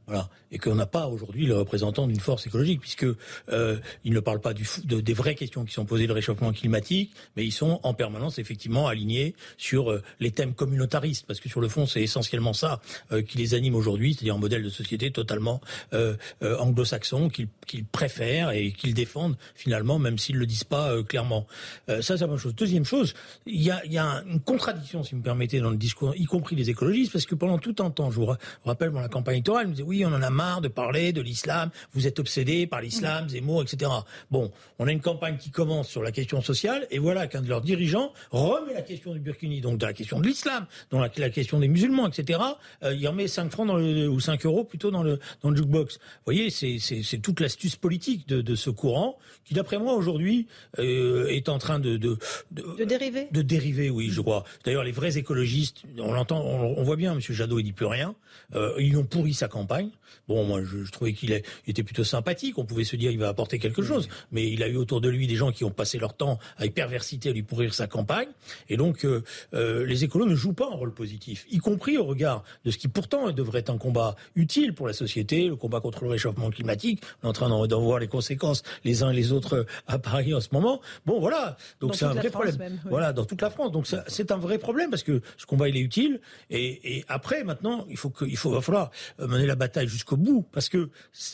Voilà. 0.07 0.29
Et 0.51 0.57
qu'on 0.57 0.75
n'a 0.75 0.85
pas 0.85 1.07
aujourd'hui 1.07 1.45
le 1.45 1.57
représentant 1.57 2.07
d'une 2.07 2.19
force 2.19 2.47
écologique, 2.47 2.79
puisque 2.79 3.05
euh, 3.49 3.77
ils 4.05 4.13
ne 4.13 4.19
parlent 4.21 4.39
pas 4.39 4.53
du, 4.53 4.65
de, 4.85 5.01
des 5.01 5.13
vraies 5.13 5.35
questions 5.35 5.65
qui 5.65 5.73
sont 5.73 5.85
posées, 5.85 6.07
le 6.07 6.13
réchauffement 6.13 6.53
climatique, 6.53 7.11
mais 7.35 7.43
ils 7.43 7.51
sont 7.51 7.81
en 7.83 7.93
permanence 7.93 8.39
effectivement 8.39 8.87
alignés 8.87 9.35
sur 9.57 9.91
euh, 9.91 10.01
les 10.21 10.31
thèmes 10.31 10.53
communautaristes, 10.53 11.25
parce 11.27 11.41
que 11.41 11.49
sur 11.49 11.59
le 11.59 11.67
fond, 11.67 11.85
c'est 11.85 12.01
essentiellement 12.01 12.53
ça 12.53 12.79
euh, 13.11 13.21
qui 13.21 13.37
les 13.37 13.53
anime 13.53 13.75
aujourd'hui, 13.75 14.13
c'est-à-dire 14.13 14.35
un 14.35 14.39
modèle 14.39 14.63
de 14.63 14.69
société 14.69 15.11
totalement 15.11 15.59
euh, 15.93 16.15
euh, 16.41 16.57
anglo-saxon 16.57 17.29
qu'ils 17.29 17.49
qu'ils 17.65 17.83
préfèrent 17.85 18.51
et 18.51 18.71
qu'ils 18.71 18.93
défendent 18.93 19.35
finalement, 19.55 19.99
même 19.99 20.17
s'ils 20.17 20.37
le 20.37 20.45
disent 20.45 20.63
pas 20.63 21.03
clairement. 21.03 21.47
ça, 21.87 22.01
c'est 22.01 22.13
la 22.13 22.27
première 22.27 22.39
chose. 22.39 22.55
Deuxième 22.55 22.85
chose, 22.85 23.13
il 23.45 23.61
y 23.61 23.69
a, 23.71 23.85
y 23.85 23.97
a 23.97 24.23
une 24.25 24.39
contradiction, 24.39 25.03
si 25.03 25.11
vous 25.11 25.17
me 25.17 25.23
permettez, 25.23 25.59
dans 25.59 25.69
le 25.69 25.75
discours, 25.75 26.15
y 26.15 26.23
compris 26.23 26.55
les 26.55 26.69
écologistes, 26.69 27.11
parce 27.11 27.25
que 27.25 27.35
pendant 27.35 27.57
tout 27.57 27.75
un 27.79 27.89
temps, 27.89 28.09
je 28.09 28.21
vous 28.21 28.33
rappelle, 28.63 28.91
dans 28.91 29.01
la 29.01 29.09
campagne 29.09 29.35
électorale, 29.35 29.73
ils 29.77 29.83
oui, 29.83 29.96
on 30.05 30.13
en 30.13 30.21
a 30.21 30.29
marre 30.29 30.61
de 30.61 30.67
parler 30.67 31.13
de 31.13 31.21
l'islam, 31.21 31.69
vous 31.93 32.07
êtes 32.07 32.19
obsédés 32.19 32.67
par 32.67 32.81
l'islam, 32.81 33.25
mm. 33.25 33.29
Zemmour, 33.29 33.61
etc. 33.63 33.91
Bon, 34.31 34.51
on 34.79 34.87
a 34.87 34.91
une 34.91 35.01
campagne 35.01 35.37
qui 35.37 35.51
commence 35.51 35.87
sur 35.87 36.01
la 36.01 36.11
question 36.11 36.41
sociale, 36.41 36.87
et 36.91 36.99
voilà 36.99 37.27
qu'un 37.27 37.41
de 37.41 37.49
leurs 37.49 37.61
dirigeants 37.61 38.13
remet 38.31 38.73
la 38.73 38.81
question 38.81 39.13
du 39.13 39.19
Burkini, 39.19 39.61
donc 39.61 39.77
de 39.77 39.85
la 39.85 39.93
question 39.93 40.19
de 40.19 40.27
l'islam, 40.27 40.65
dans 40.89 40.99
la, 40.99 41.09
question 41.09 41.59
des 41.59 41.67
musulmans, 41.67 42.07
etc. 42.07 42.39
Euh, 42.83 42.93
il 42.93 43.07
en 43.07 43.13
met 43.13 43.27
5 43.27 43.51
francs 43.51 43.67
dans 43.67 43.77
le, 43.77 44.07
ou 44.07 44.19
5 44.19 44.45
euros 44.45 44.63
plutôt 44.63 44.91
dans 44.91 45.03
le, 45.03 45.19
dans 45.41 45.49
le 45.49 45.55
jukebox. 45.55 45.95
Vous 45.95 46.01
voyez, 46.25 46.49
c'est 46.49 47.17
toute 47.19 47.39
l'astuce 47.39 47.75
politique 47.75 48.27
de, 48.27 48.41
de, 48.41 48.55
ce 48.55 48.69
courant 48.69 49.17
qui, 49.45 49.53
d'après 49.53 49.77
moi, 49.77 49.93
aujourd'hui, 49.93 50.47
euh, 50.79 51.27
est 51.27 51.49
en 51.49 51.57
train 51.57 51.79
de, 51.79 51.97
de, 51.97 52.17
de, 52.51 52.83
dériver. 52.85 53.27
De 53.31 53.41
dériver, 53.41 53.89
oui, 53.89 54.09
je 54.09 54.21
crois. 54.21 54.43
D'ailleurs, 54.65 54.83
les 54.83 54.91
vrais 54.91 55.17
écologistes, 55.17 55.83
on 55.97 56.13
l'entend, 56.13 56.43
on, 56.43 56.83
voit 56.83 56.95
bien, 56.95 57.13
M. 57.13 57.21
Jadot, 57.21 57.59
il 57.59 57.63
dit 57.63 57.73
plus 57.73 57.85
rien. 57.85 58.15
Euh, 58.55 58.73
ils 58.79 58.97
ont 58.97 59.03
pourri 59.03 59.33
sa 59.33 59.47
campagne. 59.47 59.86
Bon, 60.27 60.43
moi, 60.43 60.61
je, 60.63 60.89
trouvais 60.91 61.13
qu'il 61.13 61.41
était 61.67 61.83
plutôt 61.83 62.03
sympathique. 62.03 62.57
On 62.57 62.65
pouvait 62.65 62.83
se 62.83 62.95
dire 62.95 63.11
il 63.11 63.19
va 63.19 63.29
apporter 63.29 63.59
quelque 63.59 63.81
chose, 63.81 64.09
mais 64.31 64.49
il 64.49 64.61
a 64.63 64.67
eu 64.67 64.75
autour 64.75 65.01
de 65.01 65.09
lui 65.09 65.27
des 65.27 65.35
gens 65.35 65.51
qui 65.51 65.63
ont 65.63 65.71
passé 65.71 65.97
leur 65.99 66.13
temps 66.15 66.39
avec 66.57 66.73
perversité 66.73 67.29
à 67.29 67.31
lui 67.31 67.43
pourrir 67.43 67.73
sa 67.73 67.87
campagne. 67.87 68.27
Et 68.69 68.77
donc, 68.77 69.05
euh, 69.05 69.23
euh, 69.53 69.85
les 69.85 70.03
écolos 70.03 70.25
ne 70.25 70.35
jouent 70.35 70.53
pas 70.53 70.65
un 70.65 70.75
rôle 70.75 70.93
positif, 70.93 71.45
y 71.49 71.59
compris 71.59 71.97
au 71.97 72.05
regard 72.05 72.43
de 72.65 72.71
ce 72.71 72.77
qui 72.77 72.87
pourtant 72.87 73.31
devrait 73.31 73.59
être 73.59 73.69
un 73.69 73.77
combat 73.77 74.15
utile 74.35 74.73
pour 74.73 74.87
la 74.87 74.93
société, 74.93 75.47
le 75.47 75.55
combat 75.55 75.79
contre 75.79 76.03
le 76.03 76.09
réchauffement 76.09 76.49
climatique. 76.49 77.01
On 77.21 77.27
est 77.27 77.29
en 77.29 77.33
train 77.33 77.49
d'en 77.49 77.81
voir 77.81 77.99
les 77.99 78.07
conséquences 78.07 78.63
les 78.83 79.03
uns 79.03 79.11
et 79.11 79.15
les 79.15 79.31
autres 79.31 79.65
à 79.87 79.99
Paris 79.99 80.33
en 80.33 80.41
ce 80.41 80.49
moment. 80.51 80.81
Bon, 81.05 81.19
voilà. 81.19 81.57
Donc 81.79 81.95
c'est 81.95 82.05
un 82.05 82.13
vrai 82.13 82.29
problème. 82.29 82.79
Voilà, 82.85 83.13
dans 83.13 83.25
toute 83.25 83.41
la 83.41 83.49
France. 83.49 83.71
Donc 83.71 83.87
c'est 84.07 84.31
un 84.31 84.37
vrai 84.37 84.57
problème 84.57 84.89
parce 84.89 85.03
que 85.03 85.21
ce 85.37 85.45
combat 85.45 85.69
il 85.69 85.77
est 85.77 85.81
utile. 85.81 86.19
Et, 86.49 86.97
et 86.97 87.05
après, 87.07 87.43
maintenant, 87.43 87.85
il 87.89 87.97
faut 87.97 88.09
que, 88.09 88.25
il 88.25 88.37
faut, 88.37 88.51
va 88.51 88.61
falloir 88.61 88.91
mener 89.19 89.45
la 89.45 89.55
bataille 89.55 89.76
jusqu'au 89.85 90.17
bout, 90.17 90.45
parce 90.51 90.69
que 90.69 90.89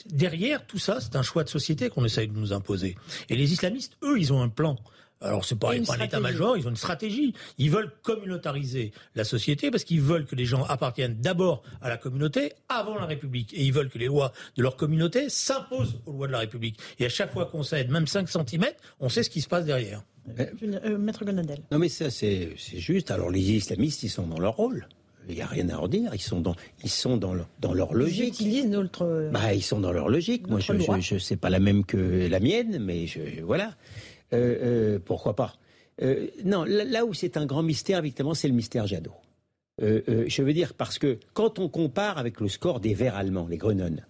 derrière 0.07 0.65
tout 0.65 0.79
ça, 0.79 0.99
c'est 0.99 1.15
un 1.15 1.23
choix 1.23 1.43
de 1.43 1.49
société 1.49 1.89
qu'on 1.89 2.05
essaye 2.05 2.27
de 2.27 2.37
nous 2.37 2.53
imposer. 2.53 2.95
Et 3.29 3.35
les 3.35 3.53
islamistes, 3.53 3.93
eux, 4.03 4.19
ils 4.19 4.33
ont 4.33 4.41
un 4.41 4.49
plan. 4.49 4.77
Alors 5.21 5.45
c'est 5.45 5.57
pas, 5.57 5.73
pas 5.87 5.95
un 5.95 6.03
état-major, 6.03 6.57
ils 6.57 6.67
ont 6.67 6.69
une 6.69 6.75
stratégie. 6.75 7.33
Ils 7.57 7.71
veulent 7.71 7.91
communautariser 8.01 8.91
la 9.15 9.23
société 9.23 9.71
parce 9.71 9.85
qu'ils 9.85 10.01
veulent 10.01 10.25
que 10.25 10.35
les 10.35 10.45
gens 10.45 10.63
appartiennent 10.65 11.15
d'abord 11.21 11.63
à 11.81 11.87
la 11.87 11.97
communauté 11.97 12.51
avant 12.67 12.95
la 12.95 13.05
République. 13.05 13.53
Et 13.53 13.63
ils 13.63 13.71
veulent 13.71 13.89
que 13.89 13.97
les 13.97 14.07
lois 14.07 14.33
de 14.57 14.63
leur 14.63 14.75
communauté 14.75 15.29
s'imposent 15.29 16.01
aux 16.05 16.11
lois 16.11 16.27
de 16.27 16.33
la 16.33 16.39
République. 16.39 16.77
Et 16.99 17.05
à 17.05 17.09
chaque 17.09 17.31
fois 17.31 17.45
qu'on 17.45 17.63
cède, 17.63 17.89
même 17.89 18.05
5 18.05 18.27
cm, 18.27 18.65
on 18.99 19.07
sait 19.07 19.23
ce 19.23 19.29
qui 19.29 19.39
se 19.39 19.47
passe 19.47 19.63
derrière. 19.63 20.03
Euh, 20.39 20.97
Maître 20.97 21.25
Gonadel. 21.25 21.59
Non 21.71 21.79
mais 21.79 21.89
ça 21.89 22.09
c'est 22.09 22.55
juste. 22.57 23.11
Alors 23.11 23.29
les 23.29 23.51
islamistes, 23.51 24.03
ils 24.03 24.09
sont 24.09 24.27
dans 24.27 24.39
leur 24.39 24.55
rôle 24.55 24.87
il 25.29 25.35
n'y 25.35 25.41
a 25.41 25.47
rien 25.47 25.69
à 25.69 25.77
en 25.77 25.87
dire. 25.87 26.11
Ils 26.13 26.21
sont 26.21 26.41
dans, 26.41 26.55
ils 26.83 26.89
sont 26.89 27.17
dans, 27.17 27.33
leur, 27.33 27.47
dans 27.59 27.73
leur 27.73 27.93
logique. 27.93 28.19
Ils 28.19 28.27
utilisent 28.27 28.67
notre. 28.67 29.29
Bah, 29.31 29.53
ils 29.53 29.63
sont 29.63 29.79
dans 29.79 29.91
leur 29.91 30.09
logique. 30.09 30.47
Moi, 30.47 30.59
je, 30.59 30.73
je, 30.99 31.17
sais 31.17 31.35
pas 31.35 31.49
la 31.49 31.59
même 31.59 31.85
que 31.85 32.27
la 32.27 32.39
mienne, 32.39 32.79
mais 32.79 33.07
je, 33.07 33.41
voilà. 33.43 33.73
Euh, 34.33 34.95
euh, 34.95 34.99
pourquoi 35.03 35.35
pas 35.35 35.53
euh, 36.01 36.27
Non, 36.43 36.65
là, 36.65 37.05
où 37.05 37.13
c'est 37.13 37.37
un 37.37 37.45
grand 37.45 37.63
mystère, 37.63 37.99
évidemment, 37.99 38.33
c'est 38.33 38.47
le 38.47 38.53
mystère 38.53 38.87
Jadot. 38.87 39.13
je 39.79 40.41
veux 40.41 40.53
dire, 40.53 40.73
parce 40.73 40.97
que 40.97 41.19
quand 41.33 41.59
on 41.59 41.69
compare 41.69 42.17
avec 42.17 42.39
le 42.39 42.47
score 42.47 42.79
des 42.79 42.93
Verts 42.93 43.15
allemands, 43.15 43.47
les 43.47 43.57
Grenones, 43.57 44.05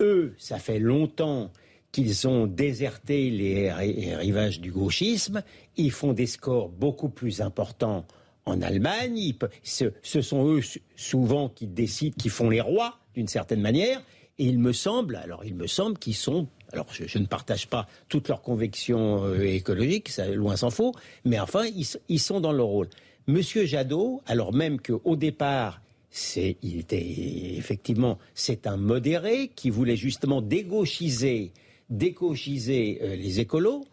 eux, 0.00 0.34
ça 0.38 0.58
fait 0.58 0.78
longtemps 0.78 1.50
qu'ils 1.92 2.26
ont 2.28 2.46
déserté 2.46 3.30
les 3.30 3.72
rivages 3.72 4.60
du 4.60 4.70
gauchisme, 4.70 5.42
ils 5.76 5.92
font 5.92 6.12
des 6.12 6.26
scores 6.26 6.68
beaucoup 6.68 7.08
plus 7.08 7.40
importants 7.40 8.06
en 8.46 8.62
Allemagne, 8.62 9.34
ce, 9.62 9.90
sont 10.22 10.46
eux 10.46 10.60
souvent 10.96 11.48
qui 11.48 11.66
décident, 11.66 12.14
qui 12.16 12.28
font 12.28 12.48
les 12.48 12.60
rois 12.60 12.98
d'une 13.14 13.28
certaine 13.28 13.60
manière, 13.60 14.00
et 14.38 14.44
il 14.44 14.58
me 14.58 14.72
semble, 14.72 15.16
alors 15.16 15.44
il 15.44 15.54
me 15.54 15.66
semble 15.66 15.98
qu'ils 15.98 16.14
sont, 16.14 16.46
alors 16.72 16.86
je, 16.92 17.18
ne 17.18 17.26
partage 17.26 17.68
pas 17.68 17.86
toutes 18.08 18.28
leurs 18.28 18.42
convictions 18.42 19.24
euh, 19.24 19.42
écologiques, 19.42 20.10
loin 20.34 20.56
s'en 20.56 20.70
faut, 20.70 20.92
mais 21.24 21.38
enfin 21.40 21.64
ils, 22.08 22.20
sont 22.20 22.40
dans 22.40 22.52
leur 22.52 22.66
rôle. 22.66 22.88
Monsieur 23.26 23.64
Jadot, 23.64 24.22
alors 24.26 24.52
même 24.52 24.80
qu'au 24.80 25.16
départ 25.16 25.80
c'est, 26.10 26.56
effectivement, 26.62 28.18
c'est 28.34 28.66
un 28.66 28.78
modéré 28.78 29.50
qui 29.54 29.68
voulait 29.68 29.96
justement 29.96 30.40
dégauchiser 30.40 31.52
décochiser 31.90 32.98
euh, 33.02 33.16
les 33.16 33.40
écolos, 33.40 33.84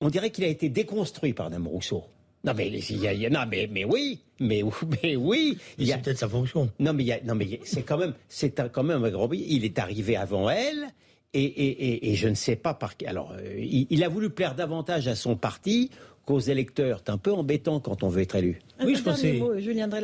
on 0.00 0.08
dirait 0.08 0.30
qu'il 0.30 0.44
a 0.44 0.48
été 0.48 0.68
déconstruit 0.68 1.32
par 1.32 1.50
Mme 1.50 1.68
Rousseau. 1.68 2.04
Non 2.42 2.54
mais, 2.56 2.68
il 2.68 2.96
y 2.98 3.26
a, 3.26 3.30
non 3.30 3.44
mais, 3.50 3.68
mais 3.70 3.84
oui, 3.84 4.20
mais, 4.38 4.62
mais 5.02 5.16
oui. 5.16 5.58
C'est 5.78 6.02
peut-être 6.02 6.18
sa 6.18 6.28
fonction. 6.28 6.70
Non 6.78 6.92
mais, 6.92 7.04
y 7.04 7.12
a, 7.12 7.20
non 7.22 7.34
mais 7.34 7.60
c'est 7.64 7.82
quand 7.82 7.98
même, 7.98 8.14
c'est 8.28 8.50
quand 8.72 8.82
même 8.82 9.04
un 9.04 9.10
grand. 9.10 9.30
Il 9.32 9.64
est 9.64 9.78
arrivé 9.78 10.16
avant 10.16 10.48
elle. 10.48 10.88
Et, 11.32 11.44
et, 11.44 12.10
et, 12.10 12.16
je 12.16 12.26
ne 12.26 12.34
sais 12.34 12.56
pas 12.56 12.74
par 12.74 12.94
alors 13.06 13.32
euh, 13.38 13.54
il, 13.56 14.02
a 14.02 14.08
voulu 14.08 14.30
plaire 14.30 14.56
davantage 14.56 15.06
à 15.06 15.14
son 15.14 15.36
parti 15.36 15.88
aux 16.34 16.40
électeurs. 16.40 17.02
C'est 17.04 17.10
un 17.10 17.18
peu 17.18 17.32
embêtant 17.32 17.80
quand 17.80 18.02
on 18.02 18.08
veut 18.08 18.22
être 18.22 18.36
élu. 18.36 18.60
oui, 18.84 18.94
je 18.94 19.02
pense 19.02 19.22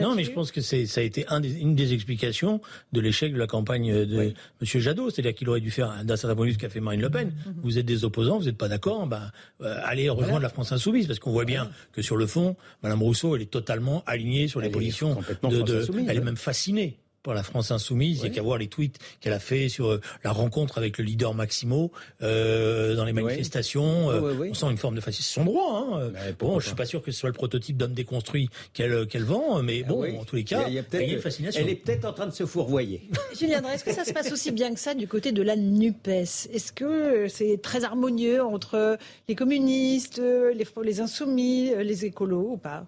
non, 0.00 0.14
mais 0.14 0.24
je 0.24 0.32
pense 0.32 0.52
que 0.52 0.60
c'est 0.60 0.86
ça 0.86 1.00
a 1.00 1.04
été 1.04 1.26
une 1.60 1.74
des 1.74 1.92
explications 1.92 2.60
de 2.92 3.00
l'échec 3.00 3.32
de 3.32 3.38
la 3.38 3.46
campagne 3.46 4.04
de 4.04 4.20
M. 4.20 4.32
Jadot. 4.62 5.10
C'est-à-dire 5.10 5.34
qu'il 5.34 5.48
aurait 5.48 5.60
dû 5.60 5.70
faire 5.70 6.04
d'un 6.04 6.16
certain 6.16 6.34
point 6.34 6.44
de 6.44 6.50
vue 6.50 6.54
ce 6.54 6.58
qu'a 6.58 6.68
fait 6.68 6.80
Marine 6.80 7.00
Le 7.00 7.10
Pen. 7.10 7.28
Mm-hmm. 7.28 7.52
Vous 7.62 7.78
êtes 7.78 7.86
des 7.86 8.04
opposants, 8.04 8.38
vous 8.38 8.44
n'êtes 8.44 8.58
pas 8.58 8.68
d'accord, 8.68 9.06
ben, 9.06 9.30
euh, 9.62 9.78
allez 9.84 10.08
rejoindre 10.08 10.40
la 10.40 10.48
France 10.48 10.72
insoumise, 10.72 11.06
parce 11.06 11.18
qu'on 11.18 11.32
voit 11.32 11.44
bien 11.44 11.70
que 11.92 12.02
sur 12.02 12.16
le 12.16 12.26
fond, 12.26 12.56
Mme 12.82 13.02
Rousseau, 13.02 13.36
elle 13.36 13.42
est 13.42 13.50
totalement 13.50 14.02
alignée 14.06 14.48
sur 14.48 14.60
les 14.60 14.68
positions 14.68 15.16
de, 15.42 15.86
elle 16.08 16.16
est 16.16 16.20
même 16.20 16.36
fascinée 16.36 16.98
pour 17.26 17.34
la 17.34 17.42
France 17.42 17.72
insoumise. 17.72 18.18
Il 18.18 18.22
n'y 18.22 18.28
a 18.28 18.30
qu'à 18.30 18.42
voir 18.42 18.56
les 18.56 18.68
tweets 18.68 19.00
qu'elle 19.20 19.32
a 19.32 19.40
fait 19.40 19.68
sur 19.68 19.88
euh, 19.88 20.00
la 20.22 20.30
rencontre 20.30 20.78
avec 20.78 20.96
le 20.96 21.02
leader 21.02 21.34
Maximo 21.34 21.90
euh, 22.22 22.94
dans 22.94 23.04
les 23.04 23.12
manifestations. 23.12 24.12
Euh, 24.12 24.48
on 24.48 24.54
sent 24.54 24.66
une 24.70 24.76
forme 24.76 24.94
de 24.94 25.00
fascisme. 25.00 25.26
C'est 25.26 25.40
son 25.40 25.44
droit. 25.44 25.88
Hein. 25.90 26.12
bon, 26.38 26.60
je 26.60 26.68
suis 26.68 26.76
pas 26.76 26.84
sûr 26.84 27.02
que 27.02 27.10
ce 27.10 27.18
soit 27.18 27.28
le 27.28 27.34
prototype 27.34 27.76
d'homme 27.76 27.94
déconstruit 27.94 28.48
qu'elle 28.72 29.08
qu'elle 29.08 29.24
vend, 29.24 29.60
mais 29.60 29.82
ah 29.84 29.88
bon, 29.88 30.20
en 30.20 30.24
tous 30.24 30.36
les 30.36 30.44
cas, 30.44 30.68
il 30.68 30.74
y 30.74 30.78
a, 30.78 30.84
une 31.00 31.18
fascination. 31.18 31.60
Elle 31.60 31.70
est 31.70 31.74
peut-être 31.74 32.04
en 32.04 32.12
train 32.12 32.28
de 32.28 32.32
se 32.32 32.46
fourvoyer. 32.46 33.02
Julien, 33.36 33.60
est-ce 33.72 33.82
que 33.82 33.92
ça 33.92 34.04
se 34.04 34.12
passe 34.12 34.30
aussi 34.30 34.52
bien 34.52 34.72
que 34.72 34.78
ça 34.78 34.94
du 34.94 35.08
côté 35.08 35.32
de 35.32 35.42
la 35.42 35.56
Nupes? 35.56 36.06
Est-ce 36.06 36.70
que 36.70 37.26
c'est 37.26 37.60
très 37.60 37.82
harmonieux 37.82 38.40
entre 38.40 38.98
les 39.26 39.34
communistes, 39.34 40.18
les, 40.20 40.66
les 40.84 41.00
insoumis, 41.00 41.72
les 41.74 42.04
écolos 42.04 42.50
ou 42.52 42.56
pas? 42.56 42.86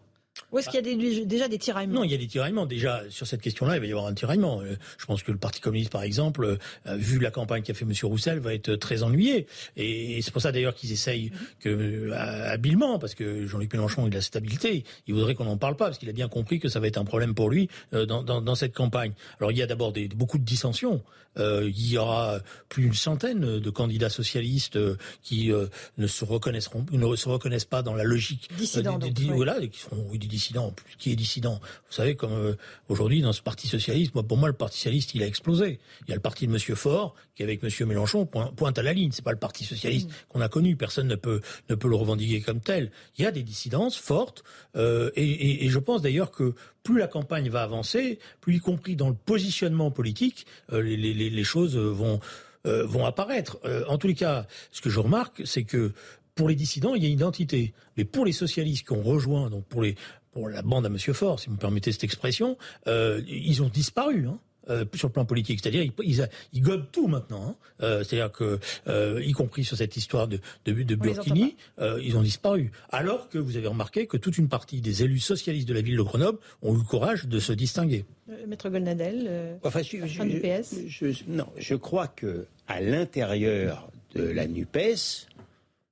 Ou 0.50 0.58
est-ce 0.58 0.70
qu'il 0.70 0.84
y 0.86 1.20
a 1.20 1.24
déjà 1.26 1.48
des 1.48 1.58
tiraillements 1.58 1.94
Non, 1.94 2.04
il 2.04 2.10
y 2.10 2.14
a 2.14 2.18
des 2.18 2.26
tiraillements. 2.26 2.64
Déjà, 2.64 3.02
sur 3.10 3.26
cette 3.26 3.42
question-là, 3.42 3.76
il 3.76 3.80
va 3.80 3.86
y 3.86 3.90
avoir 3.90 4.06
un 4.06 4.14
tiraillement. 4.14 4.62
Euh, 4.62 4.76
je 4.96 5.04
pense 5.04 5.22
que 5.22 5.30
le 5.30 5.36
Parti 5.36 5.60
communiste, 5.60 5.90
par 5.92 6.02
exemple, 6.02 6.56
euh, 6.86 6.96
vu 6.96 7.18
la 7.18 7.30
campagne 7.30 7.62
qu'a 7.62 7.74
fait 7.74 7.84
M. 7.84 7.92
Roussel, 8.04 8.38
va 8.38 8.54
être 8.54 8.74
très 8.76 9.02
ennuyé. 9.02 9.46
Et 9.76 10.22
c'est 10.22 10.30
pour 10.30 10.40
ça, 10.40 10.50
d'ailleurs, 10.50 10.74
qu'ils 10.74 10.92
essayent 10.92 11.32
que, 11.60 11.68
euh, 11.68 12.50
habilement, 12.50 12.98
parce 12.98 13.14
que 13.14 13.46
Jean-Luc 13.46 13.72
Mélenchon, 13.74 14.06
il 14.06 14.14
a 14.14 14.16
la 14.16 14.22
stabilité, 14.22 14.84
il 15.06 15.14
voudrait 15.14 15.34
qu'on 15.34 15.44
n'en 15.44 15.58
parle 15.58 15.76
pas, 15.76 15.86
parce 15.86 15.98
qu'il 15.98 16.08
a 16.08 16.12
bien 16.12 16.28
compris 16.28 16.58
que 16.60 16.68
ça 16.68 16.80
va 16.80 16.86
être 16.86 16.98
un 16.98 17.04
problème 17.04 17.34
pour 17.34 17.50
lui 17.50 17.68
dans, 17.92 18.22
dans, 18.22 18.40
dans 18.40 18.54
cette 18.54 18.74
campagne. 18.74 19.12
Alors, 19.38 19.52
il 19.52 19.58
y 19.58 19.62
a 19.62 19.66
d'abord 19.66 19.92
beaucoup 20.14 20.38
de 20.38 20.44
dissensions. 20.44 21.02
Euh, 21.38 21.68
il 21.68 21.92
y 21.92 21.98
aura 21.98 22.40
plus 22.68 22.84
d'une 22.84 22.94
centaine 22.94 23.60
de 23.60 23.70
candidats 23.70 24.08
socialistes 24.08 24.78
qui 25.22 25.52
ne 25.98 26.06
se 26.06 26.24
reconnaîtront, 26.24 26.84
ne 26.90 27.16
se 27.16 27.28
reconnaissent 27.28 27.64
pas 27.64 27.82
dans 27.82 27.94
la 27.94 28.04
logique 28.04 28.48
Dissident, 28.56 28.98
voilà, 29.34 29.64
qui 29.66 29.78
seront 29.78 30.06
oui, 30.10 30.18
dissident, 30.38 30.72
qui 30.98 31.10
est 31.10 31.16
dissident. 31.16 31.60
Vous 31.88 31.94
savez, 31.94 32.14
comme 32.14 32.32
euh, 32.32 32.54
aujourd'hui 32.88 33.20
dans 33.20 33.32
ce 33.32 33.42
Parti 33.42 33.66
socialiste, 33.66 34.14
moi, 34.14 34.22
pour 34.22 34.36
moi, 34.36 34.48
le 34.48 34.54
Parti 34.54 34.76
socialiste, 34.76 35.14
il 35.14 35.22
a 35.22 35.26
explosé. 35.26 35.80
Il 36.06 36.10
y 36.10 36.12
a 36.12 36.14
le 36.14 36.20
parti 36.20 36.46
de 36.46 36.52
Monsieur 36.52 36.76
Faure, 36.76 37.14
qui 37.34 37.42
avec 37.42 37.62
Monsieur 37.62 37.86
Mélenchon 37.86 38.24
pointe 38.26 38.78
à 38.78 38.82
la 38.82 38.92
ligne. 38.92 39.10
C'est 39.12 39.24
pas 39.24 39.32
le 39.32 39.38
Parti 39.38 39.64
socialiste 39.64 40.08
mm. 40.08 40.12
qu'on 40.28 40.40
a 40.40 40.48
connu. 40.48 40.76
Personne 40.76 41.08
ne 41.08 41.16
peut 41.16 41.40
ne 41.68 41.74
peut 41.74 41.88
le 41.88 41.96
revendiquer 41.96 42.40
comme 42.40 42.60
tel. 42.60 42.92
Il 43.16 43.24
y 43.24 43.26
a 43.26 43.32
des 43.32 43.42
dissidences 43.42 43.96
fortes, 43.96 44.44
euh, 44.76 45.10
et, 45.16 45.64
et, 45.64 45.68
je 45.68 45.78
pense 45.78 46.02
d'ailleurs 46.02 46.30
que 46.30 46.54
plus 46.82 46.98
la 46.98 47.08
campagne 47.08 47.48
va 47.50 47.62
avancer, 47.62 48.18
plus 48.40 48.56
y 48.56 48.60
compris 48.60 48.96
dans 48.96 49.08
le 49.08 49.14
positionnement 49.14 49.90
politique, 49.90 50.46
euh, 50.72 50.80
les, 50.80 50.96
les, 50.96 51.30
les, 51.30 51.44
choses 51.44 51.76
vont 51.76 52.20
vont 52.64 53.06
apparaître. 53.06 53.56
en 53.88 53.96
tous 53.96 54.08
les 54.08 54.14
cas, 54.14 54.46
ce 54.72 54.82
que 54.82 54.90
je 54.90 55.00
remarque, 55.00 55.40
c'est 55.46 55.64
que 55.64 55.94
pour 56.38 56.48
les 56.48 56.54
dissidents, 56.54 56.94
il 56.94 57.02
y 57.02 57.06
a 57.06 57.08
une 57.08 57.14
identité. 57.14 57.74
Mais 57.96 58.04
pour 58.04 58.24
les 58.24 58.30
socialistes 58.30 58.86
qui 58.86 58.92
ont 58.92 59.02
rejoint, 59.02 59.50
donc 59.50 59.64
pour 59.64 59.82
les 59.82 59.96
pour 60.32 60.48
la 60.48 60.62
bande 60.62 60.86
à 60.86 60.88
Monsieur 60.88 61.12
Faure, 61.12 61.40
si 61.40 61.48
vous 61.48 61.54
me 61.54 61.60
permettez 61.60 61.92
cette 61.92 62.04
expression, 62.04 62.56
euh, 62.86 63.20
ils 63.26 63.62
ont 63.62 63.68
disparu. 63.68 64.26
Hein. 64.26 64.38
Euh, 64.70 64.84
sur 64.94 65.08
le 65.08 65.12
plan 65.12 65.24
politique, 65.24 65.60
c'est-à-dire 65.62 65.82
ils, 65.82 66.28
ils, 66.52 66.60
gobent 66.60 66.90
tout 66.92 67.06
maintenant. 67.06 67.42
Hein. 67.48 67.56
Euh, 67.82 68.04
c'est-à-dire 68.04 68.30
que, 68.30 68.58
euh, 68.86 69.22
y 69.24 69.32
compris 69.32 69.64
sur 69.64 69.78
cette 69.78 69.96
histoire 69.96 70.28
de, 70.28 70.40
de, 70.66 70.82
de 70.82 70.94
Burkini, 70.94 71.56
euh, 71.78 71.98
ils 72.04 72.18
ont 72.18 72.22
disparu. 72.22 72.70
Alors 72.90 73.30
que 73.30 73.38
vous 73.38 73.56
avez 73.56 73.66
remarqué 73.66 74.06
que 74.06 74.18
toute 74.18 74.36
une 74.36 74.48
partie 74.48 74.82
des 74.82 75.02
élus 75.02 75.20
socialistes 75.20 75.68
de 75.68 75.72
la 75.72 75.80
ville 75.80 75.96
de 75.96 76.02
Grenoble 76.02 76.38
ont 76.60 76.74
eu 76.74 76.78
le 76.78 76.84
courage 76.84 77.26
de 77.26 77.38
se 77.38 77.52
distinguer. 77.52 78.04
Maître 78.46 78.68
Golnadel, 78.68 79.58
enfin, 79.62 79.80
je, 79.82 80.06
je, 80.06 80.60
PS. 80.60 80.74
Je, 80.86 81.06
non, 81.28 81.46
je 81.56 81.74
crois 81.74 82.08
que 82.08 82.46
à 82.66 82.82
l'intérieur 82.82 83.90
de 84.14 84.22
la 84.22 84.46
Nupes, 84.46 85.16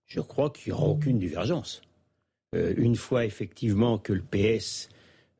je 0.07 0.21
crois 0.21 0.51
qu'il 0.51 0.73
n'y 0.73 0.79
aura 0.79 0.89
aucune 0.89 1.19
divergence. 1.19 1.81
Euh, 2.55 2.74
une 2.77 2.97
fois 2.97 3.24
effectivement 3.24 3.98
que 3.98 4.12
le 4.12 4.23
PS 4.23 4.89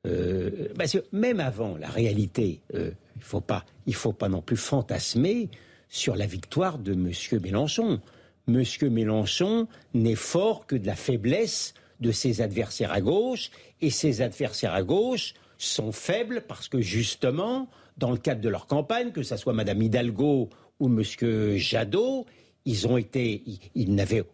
euh, 0.07 0.69
même 1.13 1.41
avant 1.41 1.77
la 1.77 1.89
réalité, 1.89 2.61
euh, 2.75 2.91
il 3.17 3.23
faut 3.23 3.41
pas, 3.41 3.65
il 3.87 3.95
faut 3.95 4.13
pas 4.13 4.29
non 4.29 4.41
plus 4.41 4.57
fantasmer 4.57 5.49
sur 5.89 6.17
la 6.17 6.27
victoire 6.27 6.79
de 6.79 6.93
M. 6.93 7.11
Mélenchon. 7.43 8.01
M. 8.49 8.63
Mélenchon 8.83 9.67
n'est 9.95 10.15
fort 10.15 10.67
que 10.67 10.77
de 10.77 10.87
la 10.87 10.95
faiblesse 10.95 11.75
de 12.01 12.13
ses 12.13 12.41
adversaires 12.41 12.93
à 12.93 13.01
gauche, 13.01 13.51
et 13.81 13.91
ses 13.91 14.21
adversaires 14.21 14.75
à 14.75 14.83
gauche 14.83 15.35
sont 15.59 15.93
faibles 15.93 16.43
parce 16.47 16.69
que 16.69 16.81
justement, 16.81 17.69
dans 17.97 18.11
le 18.11 18.19
cadre 18.19 18.41
de 18.41 18.49
leur 18.49 18.67
campagne, 18.67 19.11
que 19.13 19.23
ce 19.23 19.37
soit 19.37 19.55
Mme 19.55 19.83
Hidalgo 19.83 20.51
ou 20.79 20.87
M. 20.87 21.57
Jadot, 21.57 22.27
ils 22.65 22.87
ont 22.87 22.99
été, 22.99 23.43
ils, 23.75 23.95
n'avaient, 23.95 24.25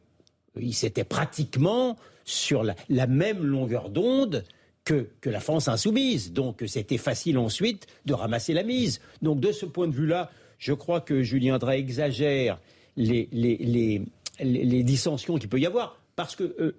ils 0.59 0.75
s'étaient 0.75 1.05
pratiquement 1.05 1.97
sur 2.25 2.63
la, 2.63 3.07
même 3.07 3.45
longueur 3.45 3.91
d'onde 3.91 4.45
que, 4.85 5.09
la 5.25 5.41
France 5.41 5.69
insoumise. 5.69 6.33
Donc 6.33 6.63
c'était 6.67 6.99
facile 6.99 7.39
ensuite 7.39 7.87
de 8.07 8.15
ramasser 8.15 8.53
la 8.53 8.63
mise. 8.63 9.01
Donc 9.23 9.41
de 9.41 9.53
ce 9.53 9.67
point 9.67 9.89
de 9.89 9.95
vue-là, 9.95 10.31
je 10.59 10.73
crois 10.73 11.01
que 11.01 11.23
Julien 11.23 11.59
Drey 11.59 11.79
exagère 11.79 12.61
les, 12.97 13.29
les, 13.33 14.83
dissensions 14.83 15.39
qu'il 15.39 15.49
peut 15.49 15.61
y 15.61 15.67
avoir. 15.67 15.99
Parce 16.15 16.37
que 16.37 16.55
euh, 16.61 16.77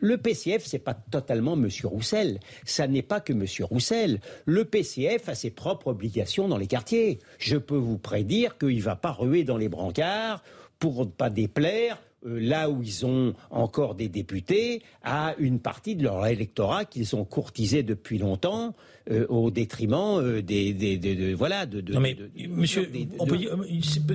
le 0.00 0.16
PCF, 0.16 0.64
c'est 0.64 0.78
pas 0.78 0.94
totalement 0.94 1.54
M. 1.54 1.68
Roussel. 1.84 2.40
Ça 2.64 2.86
n'est 2.86 3.02
pas 3.02 3.20
que 3.20 3.32
M. 3.32 3.44
Roussel. 3.60 4.20
Le 4.44 4.64
PCF 4.64 5.28
a 5.28 5.34
ses 5.34 5.50
propres 5.50 5.88
obligations 5.88 6.48
dans 6.48 6.56
les 6.56 6.66
quartiers. 6.66 7.18
Je 7.38 7.56
peux 7.56 7.76
vous 7.76 7.98
prédire 7.98 8.58
qu'il 8.58 8.82
va 8.82 8.96
pas 8.96 9.12
ruer 9.12 9.44
dans 9.44 9.56
les 9.56 9.68
brancards 9.68 10.42
pour 10.78 11.00
ne 11.00 11.10
pas 11.10 11.30
déplaire 11.30 11.98
euh, 12.26 12.38
là 12.40 12.70
où 12.70 12.82
ils 12.82 13.06
ont 13.06 13.34
encore 13.50 13.94
des 13.94 14.08
députés, 14.08 14.82
à 15.02 15.34
une 15.38 15.60
partie 15.60 15.96
de 15.96 16.04
leur 16.04 16.26
électorat 16.26 16.84
qu'ils 16.84 17.16
ont 17.16 17.24
courtisé 17.24 17.82
depuis 17.82 18.18
longtemps 18.18 18.74
euh, 19.10 19.26
au 19.28 19.50
détriment 19.50 20.18
euh, 20.18 20.42
des, 20.42 20.72
des, 20.72 20.96
de, 20.98 21.34
voilà 21.34 21.64
de, 21.64 21.80
non 21.92 22.00
mais 22.00 22.16
monsieur 22.48 22.90
on 23.18 23.26
peut 23.26 23.38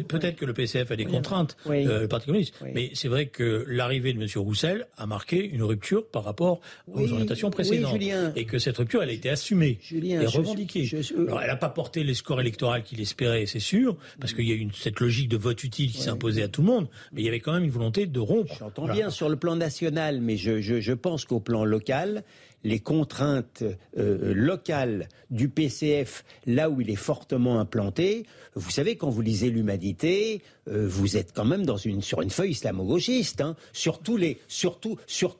peut-être 0.07 0.35
que 0.35 0.45
le 0.45 0.53
PCF 0.53 0.91
a 0.91 0.95
des 0.95 1.05
contraintes 1.05 1.55
le 1.69 2.07
Parti 2.07 2.25
communiste 2.25 2.55
mais 2.73 2.91
c'est 2.93 3.07
vrai 3.07 3.27
que 3.27 3.65
l'arrivée 3.67 4.13
de 4.13 4.19
monsieur 4.19 4.41
Roussel 4.41 4.87
a 4.97 5.05
marqué 5.05 5.43
une 5.45 5.63
rupture 5.63 6.05
par 6.07 6.23
rapport 6.23 6.59
aux 6.91 7.11
orientations 7.11 7.49
précédentes. 7.49 8.01
Et 8.35 8.45
que 8.45 8.59
cette 8.59 8.77
rupture 8.77 9.01
elle 9.01 9.09
a 9.09 9.13
été 9.13 9.29
assumée 9.29 9.79
et 9.91 10.25
revendiquée. 10.25 10.89
alors 11.17 11.41
elle 11.41 11.47
n'a 11.47 11.55
pas 11.55 11.69
porté 11.69 12.03
les 12.03 12.13
scores 12.13 12.41
électoraux 12.41 12.81
qu'il 12.83 12.99
espérait 12.99 13.45
c'est 13.45 13.59
sûr 13.59 13.95
parce 14.19 14.33
qu'il 14.33 14.47
y 14.47 14.51
a 14.51 14.55
une 14.55 14.71
cette 14.73 14.99
logique 14.99 15.29
de 15.29 15.37
vote 15.37 15.63
utile 15.63 15.91
qui 15.91 16.09
imposée 16.09 16.43
à 16.43 16.47
tout 16.47 16.61
le 16.61 16.67
monde 16.67 16.87
mais 17.13 17.21
il 17.21 17.25
y 17.25 17.29
avait 17.29 17.39
quand 17.39 17.53
même 17.53 17.63
une 17.63 17.71
volonté 17.71 18.05
de 18.05 18.19
rompre. 18.19 18.55
J'entends 18.59 18.87
bien 18.87 19.09
sur 19.09 19.29
le 19.29 19.35
plan 19.37 19.55
national 19.55 20.19
mais 20.21 20.37
je, 20.37 20.59
je, 20.61 20.79
je 20.79 20.93
pense 20.93 21.25
qu'au 21.25 21.39
plan 21.39 21.63
local 21.63 22.23
les 22.63 22.79
contraintes 22.79 23.63
euh, 23.97 24.33
locales 24.33 25.07
du 25.29 25.49
PCF 25.49 26.23
là 26.45 26.69
où 26.69 26.81
il 26.81 26.89
est 26.89 26.95
fortement 26.95 27.59
implanté, 27.59 28.25
vous 28.55 28.69
savez, 28.69 28.97
quand 28.97 29.09
vous 29.09 29.21
lisez 29.21 29.49
l'humanité, 29.49 30.41
euh, 30.67 30.85
vous 30.85 31.15
êtes 31.15 31.31
quand 31.33 31.45
même 31.45 31.65
sur 31.77 32.21
une 32.21 32.29
feuille 32.29 32.51
islamo-gauchiste. 32.51 33.39
Hein. 33.39 33.55
Sur, 33.71 33.99
tous 33.99 34.17
les, 34.17 34.41
sur, 34.49 34.79
sur 35.07 35.37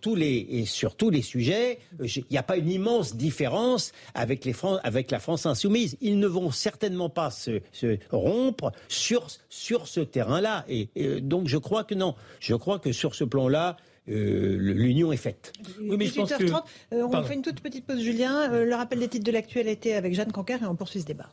les 1.12 1.22
sujets, 1.22 1.80
euh, 2.00 2.08
il 2.08 2.26
n'y 2.32 2.38
a 2.38 2.44
pas 2.44 2.56
une 2.56 2.70
immense 2.70 3.16
différence 3.18 3.92
avec, 4.14 4.46
les 4.46 4.56
avec 4.84 5.12
la 5.12 5.20
France 5.20 5.46
insoumise. 5.46 5.98
Ils 6.00 6.20
ne 6.20 6.28
vont 6.28 6.52
certainement 6.52 7.10
pas 7.10 7.32
se, 7.32 7.60
se 7.74 7.98
rompre 8.12 8.72
sur, 8.88 9.28
sur 9.50 9.88
ce 9.88 10.00
terrain-là. 10.00 10.64
Et, 10.70 10.90
donc 11.22 11.48
je 11.50 11.58
crois 11.58 11.84
que 11.84 11.96
non. 11.96 12.16
Je 12.40 12.56
crois 12.56 12.80
que 12.80 12.94
sur 12.94 13.14
ce 13.14 13.26
plan-là, 13.26 13.76
euh, 14.10 14.58
l'union 14.58 15.12
est 15.12 15.18
faite. 15.18 15.54
Oui, 15.80 15.96
mais 15.98 16.08
je 16.08 16.16
pense 16.16 16.34
que... 16.34 16.46
on 16.92 17.24
fait 17.24 17.36
une 17.36 17.42
toute 17.42 17.62
petite 17.62 17.86
pause, 17.86 18.02
Julien. 18.02 18.64
le 18.64 18.76
rappel 18.76 19.00
des 19.00 19.08
titres 19.08 19.26
de 19.26 19.32
l'actualité 19.32 19.96
avec 19.96 20.14
Jeanne 20.14 20.32
Cancar 20.32 20.64
et 20.64 20.66
on 20.66 20.76
poursuit 20.76 21.02
ce 21.02 21.06
débat. 21.06 21.30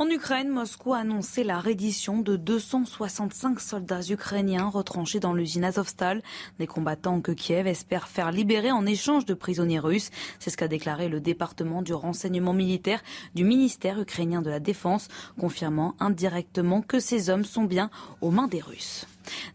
En 0.00 0.08
Ukraine, 0.08 0.48
Moscou 0.48 0.94
a 0.94 1.00
annoncé 1.00 1.44
la 1.44 1.60
reddition 1.60 2.20
de 2.20 2.36
265 2.36 3.60
soldats 3.60 4.00
ukrainiens 4.08 4.70
retranchés 4.70 5.20
dans 5.20 5.34
l'usine 5.34 5.62
Azovstal, 5.62 6.22
des 6.58 6.66
combattants 6.66 7.20
que 7.20 7.32
Kiev 7.32 7.66
espère 7.66 8.08
faire 8.08 8.32
libérer 8.32 8.72
en 8.72 8.86
échange 8.86 9.26
de 9.26 9.34
prisonniers 9.34 9.78
russes. 9.78 10.10
C'est 10.38 10.48
ce 10.48 10.56
qu'a 10.56 10.68
déclaré 10.68 11.10
le 11.10 11.20
département 11.20 11.82
du 11.82 11.92
renseignement 11.92 12.54
militaire 12.54 13.02
du 13.34 13.44
ministère 13.44 14.00
ukrainien 14.00 14.40
de 14.40 14.48
la 14.48 14.58
Défense, 14.58 15.08
confirmant 15.38 15.94
indirectement 16.00 16.80
que 16.80 16.98
ces 16.98 17.28
hommes 17.28 17.44
sont 17.44 17.64
bien 17.64 17.90
aux 18.22 18.30
mains 18.30 18.48
des 18.48 18.62
Russes. 18.62 19.06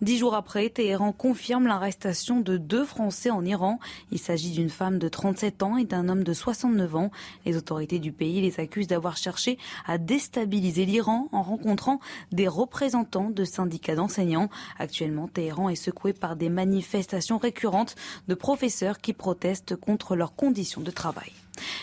Dix 0.01 0.17
jours 0.17 0.35
après, 0.35 0.69
Téhéran 0.69 1.11
confirme 1.11 1.67
l'arrestation 1.67 2.39
de 2.39 2.57
deux 2.57 2.85
Français 2.85 3.29
en 3.29 3.43
Iran. 3.45 3.79
Il 4.11 4.19
s'agit 4.19 4.51
d'une 4.51 4.69
femme 4.69 4.99
de 4.99 5.07
37 5.07 5.63
ans 5.63 5.77
et 5.77 5.85
d'un 5.85 6.09
homme 6.09 6.23
de 6.23 6.33
69 6.33 6.95
ans. 6.95 7.11
Les 7.45 7.57
autorités 7.57 7.99
du 7.99 8.11
pays 8.11 8.41
les 8.41 8.59
accusent 8.59 8.87
d'avoir 8.87 9.17
cherché 9.17 9.57
à 9.85 9.97
déstabiliser 9.97 10.85
l'Iran 10.85 11.27
en 11.31 11.41
rencontrant 11.41 11.99
des 12.31 12.47
représentants 12.47 13.29
de 13.29 13.43
syndicats 13.43 13.95
d'enseignants. 13.95 14.49
Actuellement, 14.77 15.27
Téhéran 15.27 15.69
est 15.69 15.75
secoué 15.75 16.13
par 16.13 16.35
des 16.35 16.49
manifestations 16.49 17.37
récurrentes 17.37 17.95
de 18.27 18.35
professeurs 18.35 18.99
qui 18.99 19.13
protestent 19.13 19.75
contre 19.75 20.15
leurs 20.15 20.35
conditions 20.35 20.81
de 20.81 20.91
travail. 20.91 21.31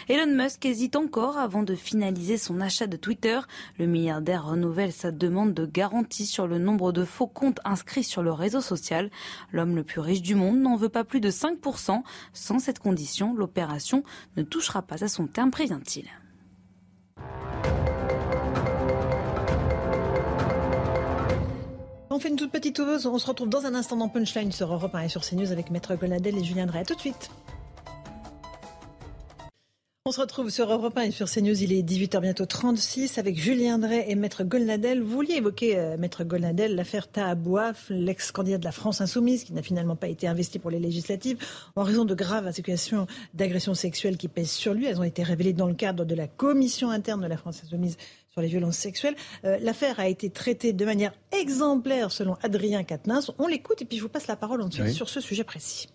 Elon 0.09 0.35
Musk 0.35 0.65
hésite 0.65 0.97
encore 0.97 1.39
avant 1.39 1.63
de 1.63 1.75
finaliser 1.75 2.37
son 2.37 2.61
achat 2.61 2.87
de 2.87 2.97
Twitter. 2.97 3.41
Le 3.79 3.87
milliardaire 3.87 4.47
renouvelle 4.47 4.93
sa 4.93 5.11
demande 5.11 5.55
de 5.55 5.67
garantie 5.67 6.27
sur 6.27 6.47
le 6.47 6.59
nombre 6.59 6.93
de 6.93 7.05
faux 7.05 7.27
comptes 7.27 7.61
inscrits 7.65 8.05
sur 8.05 8.23
le 8.23 8.33
réseau 8.33 8.61
social. 8.61 9.11
L'homme 9.53 9.77
le 9.77 9.85
plus 9.85 10.01
riche 10.01 10.23
du 10.23 10.35
monde 10.35 10.59
n'en 10.59 10.77
veut 10.77 10.89
pas 10.89 11.05
plus 11.05 11.21
de 11.21 11.31
5%. 11.31 12.03
Sans 12.33 12.59
cette 12.59 12.79
condition, 12.79 13.35
l'opération 13.35 14.03
ne 14.37 14.43
touchera 14.43 14.83
pas 14.83 15.05
à 15.05 15.09
son 15.09 15.27
terme, 15.27 15.51
prévient-il. 15.51 16.09
On 22.15 22.19
fait 22.19 22.29
une 22.29 22.37
toute 22.37 22.53
petite 22.53 22.77
pause. 22.77 23.07
On 23.07 23.19
se 23.19 23.27
retrouve 23.27 23.49
dans 23.49 23.65
un 23.65 23.75
instant 23.75 23.97
dans 23.97 24.09
Punchline 24.09 24.53
sur 24.53 24.71
Europe 24.71 24.95
1 24.95 25.01
et 25.01 25.09
sur 25.09 25.23
CNews 25.23 25.51
avec 25.51 25.71
Maître 25.71 25.95
Goladel 25.95 26.37
et 26.37 26.45
Julien 26.45 26.67
Drey. 26.67 26.81
A 26.81 26.85
tout 26.85 26.95
de 26.95 27.01
suite. 27.01 27.31
On 30.05 30.11
se 30.11 30.21
retrouve 30.21 30.51
sur 30.51 30.69
Europe 30.69 30.99
1 30.99 31.03
et 31.03 31.11
sur 31.13 31.31
CNews. 31.31 31.63
Il 31.63 31.73
est 31.73 31.83
18h 31.83 32.21
bientôt 32.21 32.45
36 32.45 33.19
avec 33.19 33.39
Julien 33.39 33.79
Drey 33.79 34.05
et 34.09 34.17
Maître 34.17 34.43
Golnadel. 34.43 35.01
Vous 35.01 35.13
vouliez 35.13 35.37
évoquer, 35.37 35.79
euh, 35.79 35.97
Maître 35.97 36.25
Golnadel, 36.25 36.75
l'affaire 36.75 37.07
Tahabouaf, 37.07 37.87
l'ex-candidat 37.89 38.59
de 38.59 38.65
la 38.65 38.73
France 38.73 39.01
Insoumise, 39.01 39.45
qui 39.45 39.53
n'a 39.53 39.63
finalement 39.63 39.95
pas 39.95 40.09
été 40.09 40.27
investi 40.27 40.59
pour 40.59 40.73
les 40.73 40.81
législatives 40.81 41.39
en 41.77 41.85
raison 41.85 42.05
de 42.05 42.17
graves 42.17 42.49
accusations 42.49 43.07
d'agression 43.35 43.75
sexuelle 43.75 44.17
qui 44.17 44.27
pèsent 44.27 44.51
sur 44.51 44.75
lui. 44.75 44.87
Elles 44.87 44.99
ont 44.99 45.05
été 45.05 45.23
révélées 45.23 45.53
dans 45.53 45.69
le 45.69 45.75
cadre 45.75 46.05
de 46.05 46.17
la 46.17 46.27
commission 46.27 46.91
interne 46.91 47.21
de 47.21 47.29
la 47.29 47.37
France 47.37 47.63
Insoumise 47.63 47.97
sur 48.33 48.41
les 48.41 48.49
violences 48.49 48.79
sexuelles. 48.79 49.15
Euh, 49.45 49.57
l'affaire 49.61 50.01
a 50.01 50.09
été 50.09 50.31
traitée 50.31 50.73
de 50.73 50.85
manière 50.85 51.13
exemplaire 51.31 52.11
selon 52.11 52.37
Adrien 52.43 52.83
Quatennens. 52.83 53.31
On 53.39 53.47
l'écoute 53.47 53.83
et 53.83 53.85
puis 53.85 53.99
je 53.99 54.03
vous 54.03 54.09
passe 54.09 54.27
la 54.27 54.35
parole 54.35 54.63
ensuite 54.63 54.89
sur 54.89 55.09
ce 55.09 55.21
sujet 55.21 55.45
précis. 55.45 55.87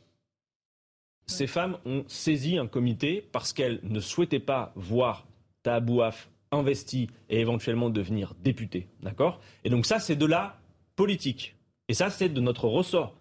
Ces 1.27 1.47
femmes 1.47 1.77
ont 1.85 2.03
saisi 2.07 2.57
un 2.57 2.67
comité 2.67 3.27
parce 3.31 3.53
qu'elles 3.53 3.79
ne 3.83 3.99
souhaitaient 3.99 4.39
pas 4.39 4.71
voir 4.75 5.27
Tahabouaf 5.63 6.29
investi 6.51 7.09
et 7.29 7.39
éventuellement 7.41 7.89
devenir 7.89 8.33
député. 8.41 8.87
D'accord? 9.01 9.41
Et 9.65 9.69
donc 9.69 9.85
ça, 9.85 9.99
c'est 9.99 10.15
de 10.15 10.25
la 10.25 10.57
politique. 10.95 11.55
Et 11.89 11.93
ça, 11.93 12.09
c'est 12.09 12.29
de 12.29 12.41
notre 12.41 12.67
ressort, 12.67 13.15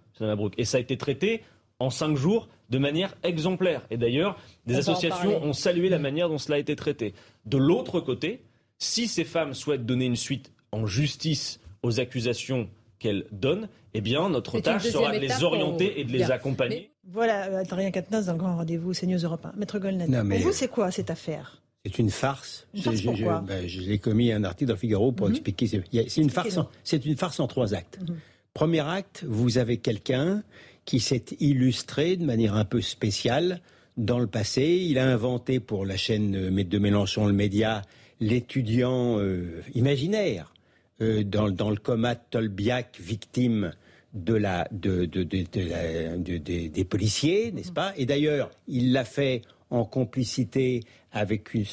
Et 0.56 0.64
ça 0.64 0.78
a 0.78 0.80
été 0.80 0.96
traité 0.96 1.42
en 1.78 1.90
cinq 1.90 2.16
jours 2.16 2.48
de 2.70 2.78
manière 2.78 3.14
exemplaire. 3.22 3.86
Et 3.90 3.96
d'ailleurs, 3.96 4.36
des 4.66 4.76
associations 4.76 5.42
ont 5.42 5.52
salué 5.52 5.88
la 5.88 5.98
manière 5.98 6.28
dont 6.28 6.38
cela 6.38 6.56
a 6.56 6.58
été 6.58 6.74
traité. 6.74 7.14
De 7.44 7.58
l'autre 7.58 8.00
côté, 8.00 8.42
si 8.78 9.08
ces 9.08 9.24
femmes 9.24 9.54
souhaitent 9.54 9.86
donner 9.86 10.06
une 10.06 10.16
suite 10.16 10.52
en 10.72 10.86
justice 10.86 11.60
aux 11.82 12.00
accusations 12.00 12.68
qu'elles 12.98 13.27
donnent, 13.32 13.68
eh 13.94 14.01
bien, 14.01 14.28
notre 14.28 14.60
tâche 14.60 14.89
sera 14.89 15.12
de 15.12 15.18
les 15.18 15.43
orienter 15.43 16.01
et 16.01 16.05
de 16.05 16.12
les 16.12 16.31
accompagner. 16.31 16.90
voilà, 17.05 17.59
Adrien 17.59 17.90
Quatennens 17.90 18.27
dans 18.27 18.32
le 18.32 18.39
grand 18.39 18.56
rendez-vous 18.56 18.93
CNews 18.93 19.18
Europe 19.18 19.47
1. 19.47 19.52
Maître 19.56 19.78
Golnadel, 19.78 20.28
pour 20.28 20.39
vous, 20.39 20.52
c'est 20.52 20.68
quoi 20.68 20.90
cette 20.90 21.10
affaire? 21.10 21.62
C'est 21.85 21.98
une 21.98 22.10
farce. 22.10 22.66
Une 22.74 22.82
farce 22.82 22.97
je, 22.97 23.47
ben, 23.47 23.68
je, 23.68 23.81
l'ai 23.81 23.98
commis 23.98 24.32
un 24.32 24.43
article 24.43 24.73
dans 24.73 24.77
Figaro 24.77 25.12
pour 25.12 25.28
mhm. 25.28 25.35
expliquer. 25.35 25.66
C'est 25.66 26.20
une 26.20 26.31
farce. 26.31 26.59
C'est 26.82 27.06
une 27.06 27.16
farce 27.16 27.39
en 27.39 27.47
trois 27.47 27.74
actes. 27.74 28.01
Mhm. 28.01 28.16
Premier 28.55 28.81
acte, 28.81 29.24
vous 29.28 29.59
avez 29.59 29.77
quelqu'un 29.77 30.43
qui 30.85 30.98
s'est 30.98 31.24
illustré 31.40 32.16
de 32.16 32.24
manière 32.24 32.55
un 32.55 32.64
peu 32.64 32.81
spéciale 32.81 33.60
dans 33.97 34.18
le 34.18 34.27
passé. 34.27 34.85
Il 34.89 34.98
a 34.98 35.06
inventé 35.06 35.60
pour 35.60 35.86
la 35.86 35.97
chaîne 35.97 36.32
de 36.51 36.78
Mélenchon, 36.78 37.27
le 37.27 37.32
média, 37.32 37.82
l'étudiant 38.18 39.18
euh, 39.18 39.62
imaginaire 39.74 40.52
euh, 41.01 41.24
dans, 41.24 41.51
dans, 41.51 41.70
le 41.70 41.77
coma 41.77 42.14
Tolbiac, 42.14 42.98
victime 43.01 43.73
de 44.14 44.35
la, 44.35 44.66
de, 44.70 45.05
de, 45.05 45.23
des 45.23 46.85
policiers, 46.85 47.52
n'est-ce 47.52 47.73
pas? 47.73 47.93
Et 47.97 48.06
d'ailleurs, 48.06 48.51
il 48.66 48.93
l'a 48.93 49.05
fait 49.05 49.43
en 49.70 49.85
complicité 49.85 50.81
avec 51.12 51.55
une, 51.55 51.66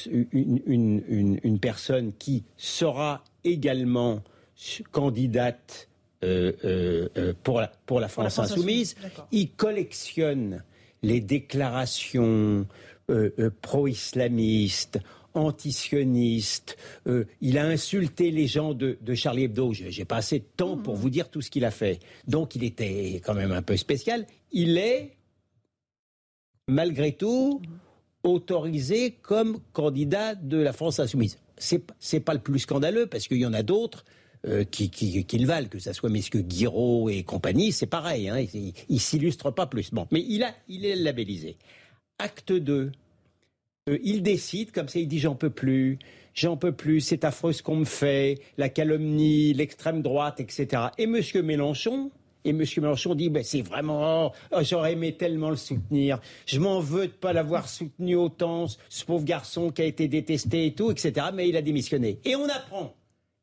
une, 0.66 1.40
une, 1.44 1.60
personne 1.60 2.12
qui 2.14 2.44
sera 2.58 3.24
également 3.44 4.24
candidate 4.92 5.90
euh, 6.24 6.54
euh, 6.64 7.10
euh, 7.18 7.34
pour, 7.44 7.60
la, 7.60 7.72
pour 7.86 8.00
la 8.00 8.08
France, 8.08 8.40
insoumise. 8.40 8.96
Il 9.32 9.52
collectionne 9.52 10.64
les 11.02 11.20
déclarations 11.20 12.66
pro-islamistes 13.62 15.00
antisioniste. 15.34 16.78
Euh, 17.08 17.26
il 17.42 17.58
a 17.58 17.66
insulté 17.66 18.32
les 18.32 18.48
gens 18.48 18.74
de, 18.74 18.98
Charlie 19.14 19.44
Hebdo. 19.44 19.74
J'ai 19.74 20.06
pas 20.06 20.18
assez 20.18 20.40
de 20.40 20.46
temps 20.58 20.78
pour 20.78 20.96
vous 20.96 21.10
dire 21.10 21.30
tout 21.30 21.42
ce 21.42 21.50
qu'il 21.50 21.66
a 21.66 21.72
fait. 21.72 22.00
Donc 22.28 22.56
il 22.56 22.64
était 22.64 23.22
quand 23.24 23.34
même 23.34 23.52
un 23.52 23.62
peu 23.62 23.78
spécial. 23.78 24.26
Il 24.52 24.78
est, 24.78 25.18
malgré 26.68 27.14
tout, 27.14 27.62
autorisé 28.24 29.12
comme 29.22 29.60
candidat 29.74 30.36
de 30.36 30.58
la 30.58 30.74
France 30.74 31.00
insoumise. 31.00 31.40
C'est 31.58 31.84
n'est 32.14 32.20
pas 32.20 32.34
le 32.34 32.40
plus 32.40 32.60
scandaleux 32.60 33.08
parce 33.08 33.28
qu'il 33.28 33.38
y 33.38 33.46
en 33.46 33.54
a 33.54 33.64
d'autres. 33.64 34.06
Euh, 34.46 34.66
qui, 34.66 35.26
le 35.40 35.46
valent, 35.46 35.70
que 35.70 35.80
ce 35.80 35.94
soit 35.94 36.10
messieurs 36.10 36.42
Guiraud 36.42 37.08
et 37.08 37.24
compagnie, 37.24 37.72
c'est 37.72 37.86
pareil, 37.86 38.28
hein, 38.28 38.46
il, 38.54 38.74
ne 38.90 39.00
s'illustre 39.00 39.52
pas 39.52 39.68
plus. 39.68 39.92
Bon, 39.94 40.06
mais 40.12 40.20
il, 40.20 40.46
il 40.68 40.86
est 40.86 40.98
labellisé. 40.98 41.56
Acte 42.20 42.52
2, 42.52 42.74
euh, 42.74 42.92
il 43.88 44.24
décide, 44.24 44.72
comme 44.72 44.88
ça, 44.88 45.00
il 45.00 45.08
dit 45.08 45.20
j'en 45.20 45.36
peux 45.36 45.50
plus, 45.50 46.00
j'en 46.34 46.56
peux 46.56 46.72
plus, 46.72 47.02
c'est 47.02 47.26
affreux 47.26 47.52
ce 47.52 47.62
qu'on 47.62 47.76
me 47.76 47.86
fait, 47.86 48.40
la 48.58 48.70
calomnie, 48.70 49.54
l'extrême 49.54 50.02
droite, 50.02 50.40
etc. 50.40 50.84
Et 50.98 51.04
M. 51.04 51.20
Mélenchon, 51.44 52.10
et 52.46 52.52
M. 52.52 52.64
Mélenchon 52.78 53.14
dit 53.14 53.30
ben, 53.30 53.44
c'est 53.44 53.62
vraiment, 53.62 54.32
oh, 54.52 54.60
j'aurais 54.62 54.94
aimé 54.94 55.18
tellement 55.18 55.50
le 55.50 55.58
soutenir, 55.58 56.20
je 56.46 56.60
m'en 56.60 56.80
veux 56.80 57.08
de 57.08 57.12
pas 57.12 57.34
l'avoir 57.34 57.68
soutenu 57.68 58.16
autant, 58.16 58.68
ce 58.88 59.04
pauvre 59.04 59.26
garçon 59.26 59.70
qui 59.70 59.82
a 59.82 59.86
été 59.86 60.08
détesté 60.08 60.68
et 60.68 60.74
tout, 60.74 60.90
etc. 60.90 61.28
Mais 61.34 61.50
il 61.50 61.58
a 61.58 61.62
démissionné. 61.62 62.20
Et 62.24 62.38
on 62.38 62.46
apprend 62.46 62.94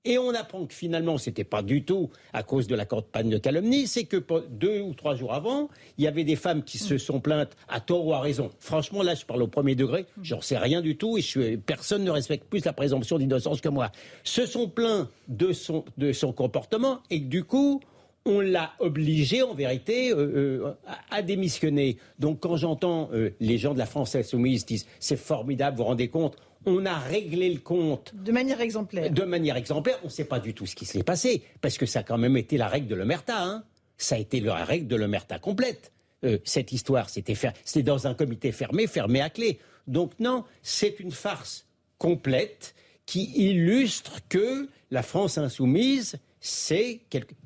et 0.04 0.18
on 0.18 0.30
apprend 0.34 0.64
que 0.66 0.74
finalement, 0.74 1.18
ce 1.18 1.28
n'était 1.28 1.44
pas 1.44 1.62
du 1.62 1.84
tout 1.84 2.10
à 2.32 2.42
cause 2.42 2.66
de 2.66 2.74
la 2.74 2.86
campagne 2.86 3.28
de 3.28 3.38
calomnie, 3.38 3.86
c'est 3.86 4.04
que 4.04 4.22
deux 4.48 4.80
ou 4.80 4.94
trois 4.94 5.14
jours 5.14 5.34
avant, 5.34 5.68
il 5.98 6.04
y 6.04 6.08
avait 6.08 6.24
des 6.24 6.36
femmes 6.36 6.62
qui 6.62 6.78
se 6.78 6.96
sont 6.98 7.20
plaintes 7.20 7.56
à 7.68 7.80
tort 7.80 8.06
ou 8.06 8.14
à 8.14 8.20
raison. 8.20 8.50
Franchement, 8.60 9.02
là, 9.02 9.14
je 9.14 9.26
parle 9.26 9.42
au 9.42 9.46
premier 9.46 9.74
degré, 9.74 10.06
j'en 10.22 10.40
sais 10.40 10.56
rien 10.56 10.80
du 10.80 10.96
tout 10.96 11.18
et 11.18 11.56
personne 11.58 12.04
ne 12.04 12.10
respecte 12.10 12.48
plus 12.48 12.64
la 12.64 12.72
présomption 12.72 13.18
d'innocence 13.18 13.60
que 13.60 13.68
moi. 13.68 13.92
Se 14.24 14.46
sont 14.46 14.68
plaints 14.68 15.08
de 15.28 15.52
son, 15.52 15.84
de 15.98 16.12
son 16.12 16.32
comportement 16.32 17.00
et 17.10 17.18
du 17.18 17.44
coup, 17.44 17.80
on 18.26 18.40
l'a 18.40 18.72
obligé 18.78 19.42
en 19.42 19.54
vérité 19.54 20.12
euh, 20.12 20.66
euh, 20.66 20.74
à, 21.10 21.22
démissionner. 21.22 21.96
Donc 22.18 22.40
quand 22.40 22.56
j'entends 22.56 23.08
euh, 23.12 23.30
les 23.40 23.58
gens 23.58 23.72
de 23.72 23.78
la 23.78 23.86
France 23.86 24.14
insoumise 24.14 24.66
disent 24.66 24.86
c'est 24.98 25.16
formidable, 25.16 25.76
vous 25.76 25.82
vous 25.82 25.88
rendez 25.88 26.08
compte, 26.08 26.36
on 26.66 26.84
a 26.86 26.98
réglé 26.98 27.52
le 27.52 27.60
compte. 27.60 28.14
De 28.14 28.32
manière 28.32 28.60
exemplaire. 28.60 29.10
De 29.10 29.24
manière 29.24 29.56
exemplaire. 29.56 29.98
On 30.02 30.06
ne 30.06 30.12
sait 30.12 30.24
pas 30.24 30.40
du 30.40 30.54
tout 30.54 30.66
ce 30.66 30.74
qui 30.74 30.84
s'est 30.84 31.02
passé, 31.02 31.42
parce 31.60 31.78
que 31.78 31.86
ça 31.86 32.00
a 32.00 32.02
quand 32.02 32.18
même 32.18 32.36
été 32.36 32.56
la 32.56 32.68
règle 32.68 32.86
de 32.88 32.94
l'Omerta. 32.94 33.42
Hein 33.42 33.64
ça 34.00 34.16
a 34.16 34.18
été 34.18 34.40
la 34.40 34.64
règle 34.64 34.86
de 34.86 34.96
l'omerta 34.96 35.38
complète. 35.38 35.92
Euh, 36.24 36.38
cette 36.44 36.72
histoire, 36.72 37.08
c'était 37.08 37.36
dans 37.82 38.06
un 38.06 38.14
comité 38.14 38.52
fermé, 38.52 38.86
fermé 38.86 39.20
à 39.20 39.30
clé. 39.30 39.58
Donc 39.86 40.12
non, 40.18 40.44
c'est 40.62 41.00
une 41.00 41.12
farce 41.12 41.66
complète 41.98 42.74
qui 43.06 43.30
illustre 43.36 44.20
que 44.28 44.68
la 44.90 45.02
France 45.02 45.38
insoumise 45.38 46.18
c'est 46.42 47.00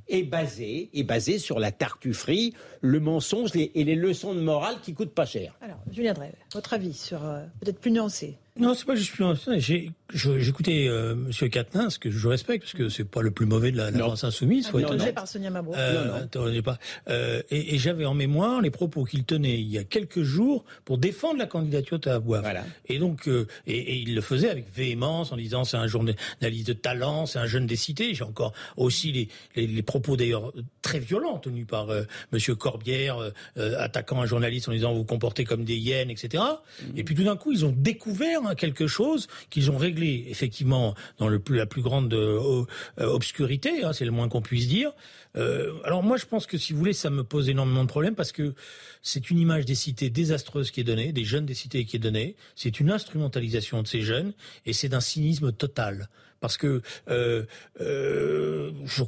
est 0.06 0.22
basé 0.22 0.88
est 0.92 1.02
basé 1.02 1.38
sur 1.38 1.58
la 1.58 1.72
tartufferie, 1.72 2.54
le 2.80 3.00
mensonge 3.00 3.50
et 3.56 3.84
les 3.84 3.96
leçons 3.96 4.34
de 4.34 4.40
morale 4.40 4.76
qui 4.82 4.94
coûtent 4.94 5.14
pas 5.14 5.26
cher. 5.26 5.56
Alors, 5.60 5.78
Julien 5.90 6.12
Drey, 6.12 6.32
votre 6.52 6.74
avis 6.74 6.92
sur 6.92 7.24
euh, 7.24 7.44
peut-être 7.60 7.80
plus 7.80 7.90
nuancé 7.90 8.36
non, 8.58 8.74
c'est 8.74 8.84
pas 8.84 8.94
juste 8.94 9.12
plus 9.12 9.24
J'ai 9.58 9.90
j'écoutais 10.14 10.86
euh, 10.88 11.14
Monsieur 11.14 11.48
Quatennin, 11.48 11.90
ce 11.90 11.98
que 11.98 12.10
je 12.10 12.28
respecte, 12.28 12.64
parce 12.64 12.74
que 12.74 12.88
c'est 12.88 13.04
pas 13.04 13.22
le 13.22 13.30
plus 13.30 13.46
mauvais 13.46 13.70
de 13.72 13.76
la, 13.76 13.92
France 13.92 14.24
insoumise. 14.24 14.68
Faut 14.68 14.78
ah, 14.78 15.12
par 15.12 15.28
Sonia 15.28 15.50
Mabrouk. 15.50 15.76
Euh, 15.76 16.26
non, 16.34 16.52
non. 16.52 16.62
pas. 16.62 16.78
Euh, 17.08 17.42
et, 17.50 17.74
et 17.74 17.78
j'avais 17.78 18.04
en 18.04 18.14
mémoire 18.14 18.60
les 18.60 18.70
propos 18.70 19.04
qu'il 19.04 19.24
tenait 19.24 19.58
il 19.58 19.68
y 19.68 19.78
a 19.78 19.84
quelques 19.84 20.22
jours 20.22 20.64
pour 20.84 20.98
défendre 20.98 21.38
la 21.38 21.46
candidature 21.46 21.98
de 21.98 22.10
Voilà. 22.24 22.64
Et 22.86 22.98
donc, 22.98 23.28
euh, 23.28 23.46
et, 23.66 23.76
et, 23.76 23.96
il 23.96 24.14
le 24.14 24.20
faisait 24.20 24.50
avec 24.50 24.74
véhémence 24.74 25.32
en 25.32 25.36
disant 25.36 25.64
c'est 25.64 25.76
un 25.76 25.86
journaliste 25.86 26.66
de 26.66 26.72
talent, 26.72 27.26
c'est 27.26 27.38
un 27.38 27.46
jeune 27.46 27.66
des 27.66 27.76
cités. 27.76 28.14
J'ai 28.14 28.24
encore 28.24 28.52
aussi 28.76 29.12
les, 29.12 29.28
les, 29.56 29.66
les 29.66 29.82
propos 29.82 30.16
d'ailleurs 30.16 30.52
très 30.82 30.98
violents 30.98 31.38
tenus 31.38 31.66
par 31.66 31.90
euh, 31.90 32.02
Monsieur 32.32 32.54
Corbière, 32.54 33.18
attaquant 33.56 34.20
un 34.20 34.26
journaliste 34.26 34.68
en 34.68 34.72
disant 34.72 34.92
vous 34.92 34.98
vous 34.98 35.04
comportez 35.04 35.44
comme 35.44 35.64
des 35.64 35.76
hyènes, 35.76 36.10
etc. 36.10 36.42
Mm-hmm. 36.42 36.86
Et 36.96 37.04
puis 37.04 37.14
tout 37.14 37.24
d'un 37.24 37.36
coup, 37.36 37.52
ils 37.52 37.64
ont 37.64 37.74
découvert 37.76 38.34
Hein, 38.44 38.54
quelque 38.54 38.86
chose 38.86 39.28
qu'ils 39.50 39.70
ont 39.70 39.76
réglé 39.76 40.03
effectivement 40.04 40.94
dans 41.18 41.28
le 41.28 41.38
plus, 41.38 41.56
la 41.56 41.66
plus 41.66 41.82
grande 41.82 42.12
euh, 42.14 42.64
euh, 43.00 43.06
obscurité, 43.06 43.84
hein, 43.84 43.92
c'est 43.92 44.04
le 44.04 44.10
moins 44.10 44.28
qu'on 44.28 44.42
puisse 44.42 44.68
dire. 44.68 44.92
Euh, 45.36 45.72
alors 45.84 46.02
moi 46.02 46.16
je 46.16 46.26
pense 46.26 46.46
que 46.46 46.58
si 46.58 46.72
vous 46.72 46.78
voulez 46.78 46.92
ça 46.92 47.10
me 47.10 47.24
pose 47.24 47.48
énormément 47.48 47.82
de 47.82 47.88
problèmes 47.88 48.14
parce 48.14 48.30
que 48.30 48.54
c'est 49.02 49.30
une 49.30 49.38
image 49.38 49.64
des 49.64 49.74
cités 49.74 50.08
désastreuse 50.08 50.70
qui 50.70 50.80
est 50.80 50.84
donnée, 50.84 51.12
des 51.12 51.24
jeunes 51.24 51.46
des 51.46 51.54
cités 51.54 51.84
qui 51.84 51.96
est 51.96 52.00
donnée, 52.00 52.36
c'est 52.54 52.78
une 52.78 52.90
instrumentalisation 52.90 53.82
de 53.82 53.88
ces 53.88 54.02
jeunes 54.02 54.32
et 54.64 54.72
c'est 54.72 54.88
d'un 54.88 55.00
cynisme 55.00 55.52
total 55.52 56.08
parce 56.40 56.56
que 56.56 56.82
euh, 57.08 57.44
je 57.80 59.02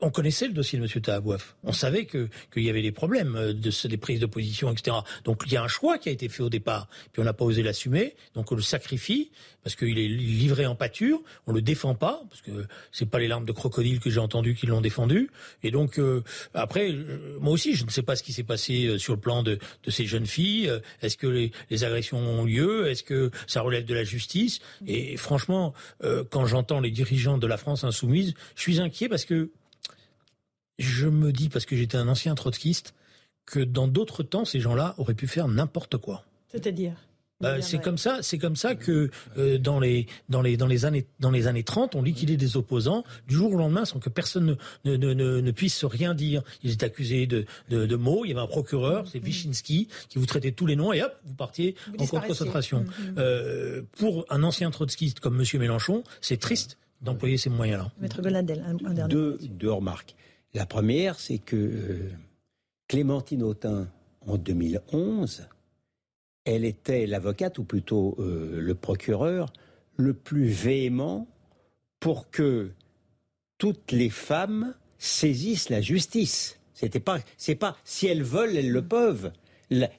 on 0.00 0.10
connaissait 0.10 0.46
le 0.46 0.52
dossier 0.52 0.78
de 0.78 0.84
M. 0.84 1.00
Tahabouaf. 1.00 1.56
On 1.64 1.72
savait 1.72 2.06
que 2.06 2.28
qu'il 2.52 2.62
y 2.62 2.70
avait 2.70 2.82
des 2.82 2.92
problèmes 2.92 3.36
euh, 3.36 3.52
de 3.52 3.88
des 3.88 3.96
prises 3.96 4.20
de 4.20 4.26
position, 4.26 4.70
etc. 4.70 4.96
Donc 5.24 5.42
il 5.46 5.52
y 5.52 5.56
a 5.56 5.62
un 5.62 5.68
choix 5.68 5.98
qui 5.98 6.08
a 6.08 6.12
été 6.12 6.28
fait 6.28 6.42
au 6.42 6.48
départ, 6.48 6.88
puis 7.12 7.20
on 7.20 7.24
n'a 7.24 7.32
pas 7.32 7.44
osé 7.44 7.62
l'assumer, 7.62 8.14
donc 8.34 8.50
on 8.52 8.54
le 8.54 8.62
sacrifie 8.62 9.30
parce 9.62 9.76
qu'il 9.76 9.98
est 9.98 10.08
livré 10.08 10.66
en 10.66 10.74
pâture. 10.74 11.22
On 11.46 11.52
le 11.52 11.62
défend 11.62 11.94
pas 11.94 12.22
parce 12.28 12.42
que 12.42 12.66
c'est 12.92 13.08
pas 13.08 13.18
les 13.18 13.28
larmes 13.28 13.46
de 13.46 13.52
crocodile 13.52 14.00
que 14.00 14.10
j'ai 14.10 14.20
entendues 14.20 14.54
qui 14.54 14.66
l'ont 14.66 14.82
défendu. 14.82 15.30
Et 15.62 15.70
donc 15.70 15.98
euh, 15.98 16.22
après, 16.52 16.92
euh, 16.92 17.38
moi 17.40 17.52
aussi, 17.52 17.74
je 17.74 17.84
ne 17.84 17.90
sais 17.90 18.02
pas 18.02 18.16
ce 18.16 18.22
qui 18.22 18.32
s'est 18.32 18.42
passé 18.42 18.98
sur 18.98 19.14
le 19.14 19.20
plan 19.20 19.42
de, 19.42 19.58
de 19.84 19.90
ces 19.90 20.04
jeunes 20.06 20.26
filles. 20.26 20.70
Est-ce 21.02 21.16
que 21.16 21.26
les, 21.26 21.52
les, 21.70 21.84
agressions 21.84 22.18
ont 22.18 22.44
lieu? 22.44 22.88
Est-ce 22.88 23.02
que 23.02 23.30
ça 23.46 23.62
relève 23.62 23.84
de 23.84 23.94
la 23.94 24.04
justice? 24.04 24.60
Et 24.86 25.16
franchement, 25.16 25.74
quand 26.30 26.46
j'entends 26.46 26.80
les 26.80 26.90
dirigeants 26.90 27.38
de 27.38 27.46
la 27.46 27.56
France 27.56 27.84
insoumise, 27.84 28.34
je 28.54 28.62
suis 28.62 28.80
inquiet 28.80 29.08
parce 29.08 29.24
que 29.24 29.50
je 30.78 31.06
me 31.06 31.32
dis, 31.32 31.48
parce 31.48 31.66
que 31.66 31.76
j'étais 31.76 31.96
un 31.96 32.08
ancien 32.08 32.34
trotskiste, 32.34 32.94
que 33.46 33.60
dans 33.60 33.88
d'autres 33.88 34.22
temps, 34.22 34.44
ces 34.44 34.60
gens-là 34.60 34.94
auraient 34.98 35.14
pu 35.14 35.26
faire 35.26 35.48
n'importe 35.48 35.96
quoi. 35.98 36.24
C'est-à-dire 36.48 36.94
bah, 37.40 37.60
c'est 37.60 37.78
comme 37.78 37.98
ça, 37.98 38.18
c'est 38.22 38.38
comme 38.38 38.56
ça 38.56 38.74
que 38.74 39.10
euh, 39.36 39.58
dans 39.58 39.80
les 39.80 40.06
dans 40.28 40.40
les 40.40 40.56
dans 40.56 40.68
les 40.68 40.84
années 40.84 41.06
dans 41.20 41.30
les 41.30 41.46
années 41.46 41.64
30, 41.64 41.94
on 41.94 42.02
liquidait 42.02 42.36
des 42.36 42.56
opposants 42.56 43.04
du 43.28 43.34
jour 43.34 43.52
au 43.52 43.56
lendemain 43.56 43.84
sans 43.84 43.98
que 43.98 44.08
personne 44.08 44.56
ne 44.84 44.96
ne, 44.96 45.12
ne, 45.12 45.40
ne 45.40 45.50
puisse 45.50 45.84
rien 45.84 46.14
dire. 46.14 46.42
Ils 46.62 46.72
étaient 46.72 46.86
accusés 46.86 47.26
de, 47.26 47.44
de, 47.68 47.86
de 47.86 47.96
mots. 47.96 48.24
Il 48.24 48.28
y 48.28 48.32
avait 48.32 48.40
un 48.40 48.46
procureur, 48.46 49.06
c'est 49.08 49.18
Wyszynski, 49.18 49.88
qui 50.08 50.18
vous 50.18 50.26
traitait 50.26 50.52
tous 50.52 50.64
les 50.64 50.76
noms 50.76 50.92
et 50.92 51.02
hop, 51.02 51.12
vous 51.24 51.34
partiez 51.34 51.74
en 51.98 52.06
concentration. 52.06 52.80
Mm, 52.80 52.84
mm. 52.84 53.14
euh, 53.18 53.82
pour 53.98 54.24
un 54.30 54.42
ancien 54.42 54.70
trotskiste 54.70 55.20
comme 55.20 55.36
Monsieur 55.36 55.58
Mélenchon, 55.58 56.04
c'est 56.20 56.38
triste 56.38 56.78
d'employer 57.02 57.36
ces 57.36 57.50
moyens-là. 57.50 57.90
Maître 58.00 58.22
Goladel, 58.22 58.64
un, 58.66 58.94
dernier. 58.94 59.12
Deux, 59.12 59.38
deux 59.42 59.72
remarques. 59.72 60.14
La 60.54 60.66
première, 60.66 61.18
c'est 61.18 61.38
que 61.38 61.56
euh, 61.56 62.10
Clémentine 62.86 63.42
Autain, 63.42 63.88
en 64.26 64.38
2011, 64.38 65.48
elle 66.44 66.64
était 66.64 67.06
l'avocate, 67.06 67.58
ou 67.58 67.64
plutôt 67.64 68.14
euh, 68.18 68.60
le 68.60 68.74
procureur, 68.76 69.52
le 69.96 70.14
plus 70.14 70.46
véhément 70.46 71.26
pour 71.98 72.30
que 72.30 72.70
toutes 73.58 73.90
les 73.90 74.10
femmes 74.10 74.74
saisissent 74.98 75.70
la 75.70 75.80
justice. 75.80 76.60
C'était 76.72 77.00
pas, 77.00 77.18
pas 77.58 77.76
si 77.84 78.06
elles 78.06 78.22
veulent, 78.22 78.56
elles 78.56 78.70
le 78.70 78.82
peuvent. 78.86 79.32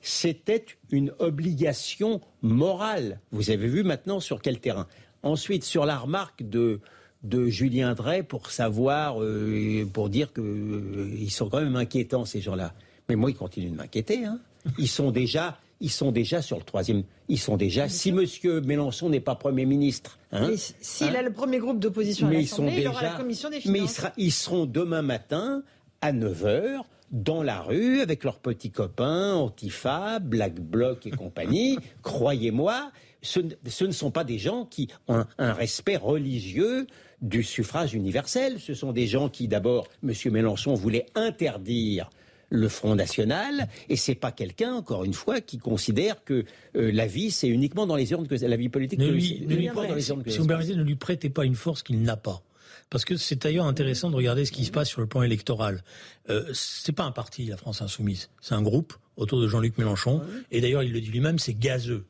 C'était 0.01 0.65
une 0.89 1.13
obligation 1.19 2.21
morale. 2.41 3.19
Vous 3.31 3.49
avez 3.49 3.67
vu 3.67 3.83
maintenant 3.83 4.19
sur 4.19 4.41
quel 4.41 4.59
terrain. 4.59 4.87
Ensuite, 5.23 5.63
sur 5.63 5.85
la 5.85 5.97
remarque 5.97 6.43
de 6.43 6.79
de 7.25 7.47
Julien 7.47 7.93
Drey 7.93 8.23
pour 8.23 8.51
savoir, 8.51 9.21
euh, 9.21 9.85
pour 9.91 10.09
dire 10.09 10.31
qu'ils 10.31 10.43
euh, 10.43 11.29
sont 11.29 11.49
quand 11.49 11.61
même 11.61 11.75
inquiétants 11.75 12.25
ces 12.25 12.39
gens-là. 12.39 12.73
Mais 13.09 13.15
moi, 13.15 13.31
ils 13.31 13.35
continuent 13.35 13.71
de 13.71 13.75
m'inquiéter. 13.75 14.25
Hein. 14.25 14.39
Ils 14.77 14.87
sont 14.87 15.11
déjà, 15.11 15.57
ils 15.81 15.91
sont 15.91 16.11
déjà 16.11 16.41
sur 16.41 16.57
le 16.57 16.63
troisième. 16.63 17.03
Ils 17.27 17.39
sont 17.39 17.57
déjà. 17.57 17.89
Si 17.89 18.11
Monsieur 18.11 18.61
Mélenchon 18.61 19.09
n'est 19.09 19.19
pas 19.19 19.35
Premier 19.35 19.65
ministre, 19.65 20.19
hein, 20.31 20.51
s'il 20.81 21.07
hein, 21.07 21.15
a 21.19 21.21
le 21.21 21.33
premier 21.33 21.57
groupe 21.57 21.79
d'opposition 21.79 22.27
à 22.27 22.33
l'Assemblée, 22.33 22.81
il 22.81 22.87
aura 22.87 23.01
la 23.01 23.09
commission 23.11 23.49
des 23.49 23.59
finances. 23.59 24.01
Mais 24.03 24.09
ils, 24.17 24.31
seront 24.31 24.65
demain 24.65 25.01
matin 25.01 25.63
à 26.01 26.11
9 26.11 26.43
h 26.43 26.81
dans 27.11 27.43
la 27.43 27.61
rue 27.61 28.01
avec 28.01 28.23
leurs 28.23 28.39
petits 28.39 28.71
copains, 28.71 29.33
Antifa, 29.35 30.19
Black 30.19 30.59
Bloc 30.59 31.05
et 31.05 31.11
compagnie. 31.11 31.77
Croyez-moi, 32.03 32.91
ce, 33.21 33.39
ne 33.85 33.91
sont 33.91 34.11
pas 34.11 34.23
des 34.23 34.37
gens 34.37 34.65
qui 34.65 34.89
ont 35.07 35.25
un 35.37 35.53
respect 35.53 35.97
religieux 35.97 36.87
du 37.21 37.43
suffrage 37.43 37.93
universel. 37.93 38.59
Ce 38.59 38.73
sont 38.73 38.91
des 38.91 39.07
gens 39.07 39.29
qui, 39.29 39.47
d'abord, 39.47 39.87
M. 40.03 40.13
Mélenchon 40.31 40.73
voulait 40.73 41.05
interdire 41.15 42.09
le 42.49 42.69
Front 42.69 42.95
National, 42.95 43.67
et 43.89 43.95
c'est 43.95 44.15
pas 44.15 44.31
quelqu'un, 44.31 44.73
encore 44.73 45.03
une 45.03 45.13
fois, 45.13 45.41
qui 45.41 45.57
considère 45.57 46.23
que 46.23 46.45
euh, 46.75 46.91
la 46.91 47.07
vie, 47.07 47.31
c'est 47.31 47.47
uniquement 47.47 47.87
dans 47.87 47.95
les 47.95 48.11
urnes 48.11 48.27
que 48.27 48.35
la 48.35 48.55
vie 48.55 48.69
politique. 48.69 48.99
Ne 48.99 49.09
lui, 49.09 49.43
ne 49.47 49.55
lui 49.55 49.67
dans 49.67 49.81
les 49.81 50.01
si, 50.01 50.13
si 50.27 50.37
vous 50.37 50.45
ne 50.45 50.83
lui 50.83 50.95
prêtez 50.95 51.29
pas 51.29 51.43
une 51.43 51.55
force 51.55 51.81
qu'il 51.81 52.01
n'a 52.03 52.17
pas. 52.17 52.43
Parce 52.89 53.03
que 53.03 53.17
c'est 53.17 53.41
d'ailleurs 53.41 53.65
intéressant 53.65 54.11
de 54.11 54.15
regarder 54.15 54.45
ce 54.45 54.51
qui 54.51 54.63
se 54.63 54.71
passe 54.71 54.89
sur 54.89 55.01
le 55.01 55.07
plan 55.07 55.23
électoral. 55.23 55.83
Euh, 56.29 56.45
c'est 56.53 56.91
pas 56.91 57.03
un 57.03 57.11
parti, 57.11 57.45
la 57.45 57.57
France 57.57 57.81
Insoumise. 57.81 58.29
C'est 58.41 58.53
un 58.53 58.61
groupe 58.61 58.93
autour 59.17 59.41
de 59.41 59.47
Jean-Luc 59.47 59.77
Mélenchon. 59.77 60.21
Et 60.51 60.61
d'ailleurs, 60.61 60.83
il 60.83 60.91
le 60.91 61.01
dit 61.01 61.09
lui-même, 61.09 61.39
c'est 61.39 61.55
gazeux. 61.55 62.05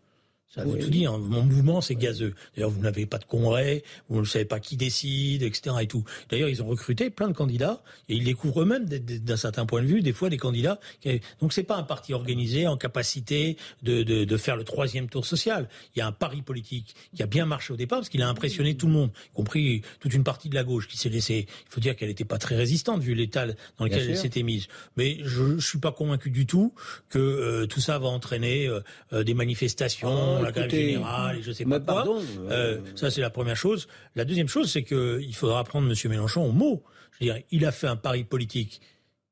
Ça 0.49 0.63
veut 0.63 0.79
tout 0.79 0.89
dire. 0.89 1.11
Hein. 1.11 1.19
Mon 1.19 1.43
mouvement, 1.43 1.81
c'est 1.81 1.95
gazeux. 1.95 2.33
D'ailleurs, 2.55 2.69
vous 2.69 2.81
n'avez 2.81 3.05
pas 3.05 3.17
de 3.17 3.25
congrès, 3.25 3.83
vous 4.07 4.21
ne 4.21 4.25
savez 4.25 4.45
pas 4.45 4.59
qui 4.59 4.77
décide, 4.77 5.43
etc. 5.43 5.75
Et 5.81 5.87
tout. 5.87 6.05
D'ailleurs, 6.29 6.49
ils 6.49 6.63
ont 6.63 6.67
recruté 6.67 7.09
plein 7.09 7.27
de 7.27 7.33
candidats 7.33 7.81
et 8.07 8.15
ils 8.15 8.23
découvrent 8.23 8.61
eux-mêmes, 8.61 8.85
d'un 8.85 9.37
certain 9.37 9.65
point 9.65 9.81
de 9.81 9.87
vue, 9.87 10.01
des 10.01 10.13
fois 10.13 10.29
des 10.29 10.37
candidats. 10.37 10.79
Qui... 11.01 11.19
Donc, 11.41 11.51
c'est 11.51 11.63
pas 11.63 11.75
un 11.75 11.83
parti 11.83 12.13
organisé 12.13 12.67
en 12.67 12.77
capacité 12.77 13.57
de, 13.83 14.03
de, 14.03 14.23
de, 14.23 14.37
faire 14.37 14.55
le 14.55 14.63
troisième 14.63 15.09
tour 15.09 15.25
social. 15.25 15.67
Il 15.95 15.99
y 15.99 16.01
a 16.01 16.07
un 16.07 16.13
pari 16.13 16.41
politique 16.41 16.95
qui 17.13 17.21
a 17.21 17.27
bien 17.27 17.45
marché 17.45 17.73
au 17.73 17.77
départ 17.77 17.99
parce 17.99 18.09
qu'il 18.09 18.21
a 18.21 18.29
impressionné 18.29 18.75
tout 18.75 18.87
le 18.87 18.93
monde, 18.93 19.11
y 19.31 19.35
compris 19.35 19.81
toute 19.99 20.13
une 20.13 20.23
partie 20.23 20.49
de 20.49 20.55
la 20.55 20.63
gauche 20.63 20.87
qui 20.87 20.97
s'est 20.97 21.09
laissée. 21.09 21.47
Il 21.49 21.73
faut 21.73 21.81
dire 21.81 21.95
qu'elle 21.95 22.09
n'était 22.09 22.25
pas 22.25 22.37
très 22.37 22.55
résistante 22.55 23.01
vu 23.01 23.13
l'état 23.13 23.45
dans 23.77 23.85
lequel 23.85 24.09
elle 24.09 24.17
s'était 24.17 24.43
mise. 24.43 24.67
Mais 24.95 25.17
je, 25.23 25.43
ne 25.43 25.59
suis 25.59 25.79
pas 25.79 25.91
convaincu 25.91 26.29
du 26.29 26.45
tout 26.45 26.73
que 27.09 27.19
euh, 27.19 27.65
tout 27.67 27.81
ça 27.81 27.99
va 27.99 28.07
entraîner 28.07 28.67
euh, 28.67 28.79
euh, 29.13 29.23
des 29.23 29.33
manifestations. 29.33 30.34
Oh, 30.34 30.34
la 30.41 30.51
grève 30.51 30.69
générale, 30.69 31.37
et 31.37 31.43
je 31.43 31.51
sais 31.51 31.65
pas 31.65 31.79
pardon, 31.79 32.21
euh, 32.49 32.79
ça, 32.95 33.11
c'est 33.11 33.21
la 33.21 33.29
première 33.29 33.55
chose. 33.55 33.87
La 34.15 34.25
deuxième 34.25 34.47
chose, 34.47 34.71
c'est 34.71 34.83
qu'il 34.83 35.35
faudra 35.35 35.63
prendre 35.63 35.89
M. 35.89 36.11
Mélenchon 36.11 36.45
au 36.45 36.51
mot. 36.51 36.83
Je 37.11 37.25
veux 37.25 37.33
dire, 37.33 37.43
il 37.51 37.65
a 37.65 37.71
fait 37.71 37.87
un 37.87 37.95
pari 37.95 38.23
politique 38.23 38.81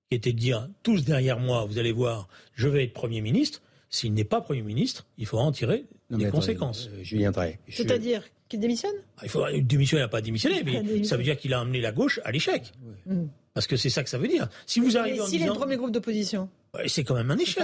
qui 0.10 0.16
était 0.16 0.34
de 0.34 0.40
dire 0.40 0.70
tous 0.84 1.04
derrière 1.04 1.40
moi, 1.40 1.66
vous 1.66 1.78
allez 1.80 1.92
voir, 1.92 2.28
je 2.54 2.68
vais 2.68 2.84
être 2.84 2.94
Premier 2.94 3.22
ministre. 3.22 3.62
S'il 3.90 4.14
n'est 4.14 4.24
pas 4.24 4.42
Premier 4.42 4.64
ministre, 4.64 5.06
il 5.18 5.26
faudra 5.28 5.46
en 5.46 5.52
tirer 5.52 5.86
des 6.10 6.30
conséquences. 6.30 6.90
Euh, 6.94 7.04
Julien 7.04 7.32
Drey. 7.32 7.60
C'est-à-dire 7.70 8.24
qu'il 8.50 8.60
démissionne? 8.60 8.96
Ah, 9.18 9.22
Il 9.24 9.30
faudra 9.30 9.52
démissionner, 9.52 10.02
il 10.02 10.06
n'a 10.06 10.10
pas 10.10 10.22
démissionné, 10.22 10.64
mais 10.64 11.04
ça 11.04 11.18
veut 11.18 11.24
dire 11.24 11.38
qu'il 11.38 11.54
a 11.54 11.60
amené 11.60 11.80
la 11.80 11.92
gauche 11.92 12.20
à 12.24 12.32
l'échec. 12.32 12.72
Mm. 13.06 13.26
Parce 13.54 13.68
que 13.68 13.76
c'est 13.76 13.90
ça 13.90 14.04
que 14.04 14.10
ça 14.10 14.18
veut 14.18 14.28
dire. 14.28 14.48
Si 14.66 14.80
vous 14.80 14.98
arrivez 14.98 15.22
en 15.22 15.28
S'il 15.28 15.44
est 15.44 15.46
le 15.46 15.54
premier 15.54 15.78
groupe 15.78 15.92
d'opposition 15.92 16.50
c'est 16.88 17.04
quand 17.04 17.16
même 17.16 17.30
un 17.30 17.38
échec. 17.38 17.64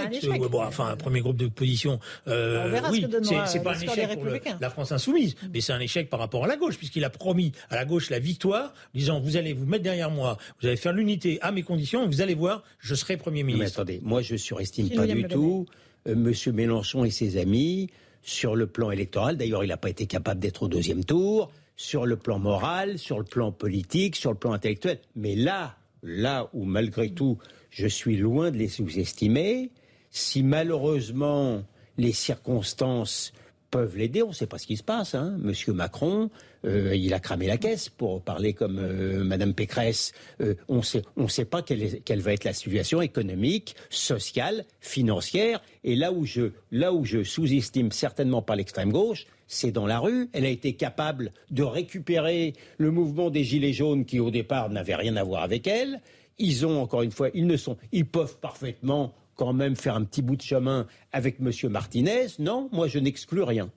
bon, 0.50 0.62
enfin, 0.62 0.88
un 0.88 0.96
premier 0.96 1.20
groupe 1.20 1.36
d'opposition. 1.36 1.98
Euh, 2.28 2.80
oui, 2.90 3.06
c'est 3.46 3.62
pas 3.62 3.76
un 3.76 3.80
échec 3.80 4.14
pour 4.14 4.26
la 4.60 4.70
France 4.70 4.92
insoumise, 4.92 5.34
mm. 5.34 5.48
mais 5.52 5.60
c'est 5.60 5.72
un 5.72 5.80
échec 5.80 6.08
par 6.08 6.20
rapport 6.20 6.44
à 6.44 6.46
la 6.46 6.56
gauche, 6.56 6.78
puisqu'il 6.78 7.04
a 7.04 7.10
promis 7.10 7.52
à 7.70 7.76
la 7.76 7.84
gauche 7.84 8.10
la 8.10 8.18
victoire, 8.18 8.72
disant 8.94 9.20
vous 9.20 9.36
allez 9.36 9.52
vous 9.52 9.66
mettre 9.66 9.82
derrière 9.82 10.10
moi, 10.10 10.38
vous 10.60 10.68
allez 10.68 10.76
faire 10.76 10.92
l'unité 10.92 11.38
à 11.42 11.50
mes 11.50 11.62
conditions, 11.62 12.06
vous 12.06 12.20
allez 12.20 12.34
voir, 12.34 12.62
je 12.78 12.94
serai 12.94 13.16
premier 13.16 13.42
ministre. 13.42 13.64
Mais 13.64 13.82
attendez, 13.82 14.00
moi 14.02 14.22
je 14.22 14.36
surestime 14.36 14.90
pas 14.90 15.06
du 15.06 15.24
tout 15.24 15.66
euh, 16.06 16.14
Monsieur 16.14 16.52
Mélenchon 16.52 17.04
et 17.04 17.10
ses 17.10 17.36
amis 17.36 17.90
sur 18.22 18.54
le 18.54 18.66
plan 18.66 18.90
électoral. 18.90 19.36
D'ailleurs, 19.36 19.64
il 19.64 19.68
n'a 19.68 19.76
pas 19.76 19.90
été 19.90 20.06
capable 20.06 20.40
d'être 20.40 20.64
au 20.64 20.68
deuxième 20.68 21.04
tour. 21.04 21.50
Sur 21.76 22.04
le 22.04 22.16
plan 22.16 22.38
moral, 22.38 22.98
sur 22.98 23.18
le 23.18 23.24
plan 23.24 23.52
politique, 23.52 24.14
sur 24.14 24.30
le 24.30 24.36
plan 24.36 24.52
intellectuel. 24.52 24.98
Mais 25.16 25.34
là, 25.34 25.76
là 26.02 26.50
où 26.52 26.64
malgré 26.64 27.10
tout, 27.10 27.38
je 27.70 27.86
suis 27.86 28.16
loin 28.16 28.50
de 28.50 28.56
les 28.56 28.68
sous-estimer, 28.68 29.70
si 30.10 30.42
malheureusement 30.42 31.62
les 31.98 32.12
circonstances 32.12 33.32
peuvent 33.70 33.96
l'aider. 33.96 34.22
On 34.22 34.28
ne 34.28 34.34
sait 34.34 34.46
pas 34.46 34.58
ce 34.58 34.66
qui 34.66 34.76
se 34.76 34.82
passe. 34.82 35.14
Hein. 35.14 35.36
Monsieur 35.38 35.72
Macron, 35.72 36.30
euh, 36.64 36.94
il 36.94 37.14
a 37.14 37.20
cramé 37.20 37.46
la 37.46 37.56
caisse 37.56 37.88
pour 37.88 38.22
parler 38.22 38.52
comme 38.52 38.78
euh, 38.78 39.22
Madame 39.24 39.54
Pécresse. 39.54 40.12
Euh, 40.40 40.54
on 40.68 40.82
ne 41.16 41.28
sait 41.28 41.44
pas 41.44 41.62
quelle, 41.62 42.20
va 42.20 42.32
être 42.32 42.44
la 42.44 42.52
situation 42.52 43.00
économique, 43.00 43.76
sociale, 43.88 44.64
financière. 44.80 45.62
Et 45.84 45.94
là 45.94 46.12
où 46.12 46.24
je, 46.26 46.50
là 46.72 46.92
où 46.92 47.04
je 47.04 47.22
sous-estime 47.22 47.92
certainement 47.92 48.42
pas 48.42 48.56
l'extrême 48.56 48.92
gauche, 48.92 49.26
c'est 49.46 49.72
dans 49.72 49.86
la 49.86 49.98
rue. 49.98 50.28
Elle 50.32 50.44
a 50.44 50.50
été 50.50 50.74
capable 50.74 51.32
de 51.50 51.62
récupérer 51.62 52.54
le 52.78 52.90
mouvement 52.90 53.30
des 53.30 53.44
Gilets 53.44 53.72
jaunes 53.72 54.04
qui 54.04 54.20
au 54.20 54.30
départ 54.30 54.70
n'avait 54.70 54.94
rien 54.94 55.16
à 55.16 55.24
voir 55.24 55.42
avec 55.42 55.66
elle. 55.66 56.00
Ils 56.40 56.66
ont 56.66 56.82
encore 56.82 57.02
une 57.02 57.12
fois, 57.12 57.28
ils 57.34 57.46
ne 57.46 57.56
sont, 57.56 57.76
ils 57.92 58.06
peuvent 58.06 58.38
parfaitement 58.38 59.14
quand 59.36 59.52
même 59.52 59.76
faire 59.76 59.94
un 59.94 60.04
petit 60.04 60.22
bout 60.22 60.36
de 60.36 60.42
chemin 60.42 60.86
avec 61.12 61.36
M. 61.40 61.52
Martinez. 61.70 62.26
Non, 62.38 62.68
moi 62.72 62.88
je 62.88 62.98
n'exclus 62.98 63.42
rien 63.42 63.70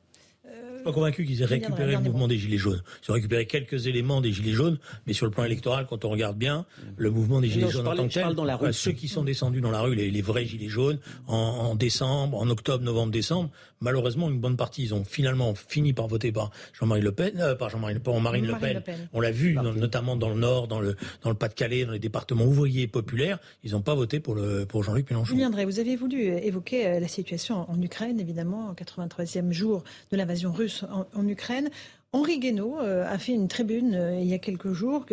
pas 0.83 0.91
convaincu 0.91 1.25
qu'ils 1.25 1.41
aient 1.41 1.45
récupéré 1.45 1.93
le 1.93 1.99
mouvement 1.99 2.27
des 2.27 2.37
Gilets 2.37 2.57
jaunes. 2.57 2.83
Ils 3.03 3.11
ont 3.11 3.13
récupéré 3.15 3.47
quelques 3.47 3.87
éléments 3.87 4.21
des 4.21 4.31
Gilets 4.31 4.51
jaunes, 4.51 4.77
mais 5.07 5.13
sur 5.13 5.25
le 5.25 5.31
plan 5.31 5.45
électoral, 5.45 5.87
quand 5.89 6.05
on 6.05 6.09
regarde 6.09 6.37
bien, 6.37 6.65
le 6.97 7.09
mouvement 7.09 7.41
des 7.41 7.49
Gilets 7.49 7.69
jaunes 7.69 7.87
en 7.87 7.95
tant 7.95 8.07
que 8.07 8.13
tel, 8.13 8.35
dans 8.35 8.43
la 8.43 8.55
rue. 8.55 8.71
ceux 8.73 8.91
qui 8.91 9.07
sont 9.07 9.23
descendus 9.23 9.61
dans 9.61 9.71
la 9.71 9.81
rue, 9.81 9.95
les, 9.95 10.21
vrais 10.21 10.45
Gilets 10.45 10.67
jaunes, 10.67 10.99
en, 11.27 11.75
décembre, 11.75 12.37
en 12.37 12.49
octobre, 12.49 12.83
novembre, 12.83 13.11
décembre, 13.11 13.49
malheureusement, 13.83 14.29
une 14.29 14.39
bonne 14.39 14.57
partie, 14.57 14.83
ils 14.83 14.93
ont 14.93 15.03
finalement 15.03 15.53
fini 15.53 15.93
par 15.93 16.07
voter 16.07 16.31
par 16.31 16.49
Jean-Marie 16.73 17.01
Le 17.01 17.11
Pen, 17.11 17.39
euh, 17.39 17.55
par 17.55 17.69
Jean-Marie 17.69 17.95
Marine, 18.21 18.47
Le, 18.47 18.55
Pen. 18.55 18.81
On 19.13 19.21
l'a 19.21 19.31
vu, 19.31 19.53
notamment 19.55 20.15
dans 20.15 20.29
le 20.29 20.39
Nord, 20.39 20.67
dans 20.67 20.79
le, 20.79 20.95
dans 21.21 21.29
le 21.29 21.35
Pas-de-Calais, 21.35 21.85
dans 21.85 21.91
les 21.91 21.99
départements 21.99 22.45
ouvriers 22.45 22.83
et 22.83 22.87
populaires, 22.87 23.39
ils 23.63 23.71
n'ont 23.73 23.81
pas 23.81 23.93
voté 23.93 24.19
pour, 24.19 24.35
le, 24.35 24.65
pour 24.65 24.83
Jean-Luc 24.83 25.09
Mélenchon. 25.11 25.35
Julien 25.35 25.51
vous 25.65 25.79
avez 25.79 25.95
voulu 25.95 26.23
évoquer 26.23 26.87
euh, 26.87 26.99
la 26.99 27.07
situation 27.07 27.69
en 27.69 27.81
Ukraine, 27.81 28.19
évidemment, 28.19 28.71
au 28.71 28.73
83e 28.73 29.51
jour 29.51 29.83
de 30.11 30.17
l'invasion 30.17 30.51
russe 30.51 30.85
en 31.13 31.27
Ukraine. 31.27 31.69
Henri 32.13 32.37
Guénaud 32.37 32.79
euh, 32.79 33.11
a 33.11 33.17
fait 33.17 33.33
une 33.33 33.47
tribune 33.47 33.95
euh, 33.95 34.19
il 34.19 34.27
y 34.27 34.35
a 34.35 34.37
quelques 34.37 34.71
jours 34.71 35.05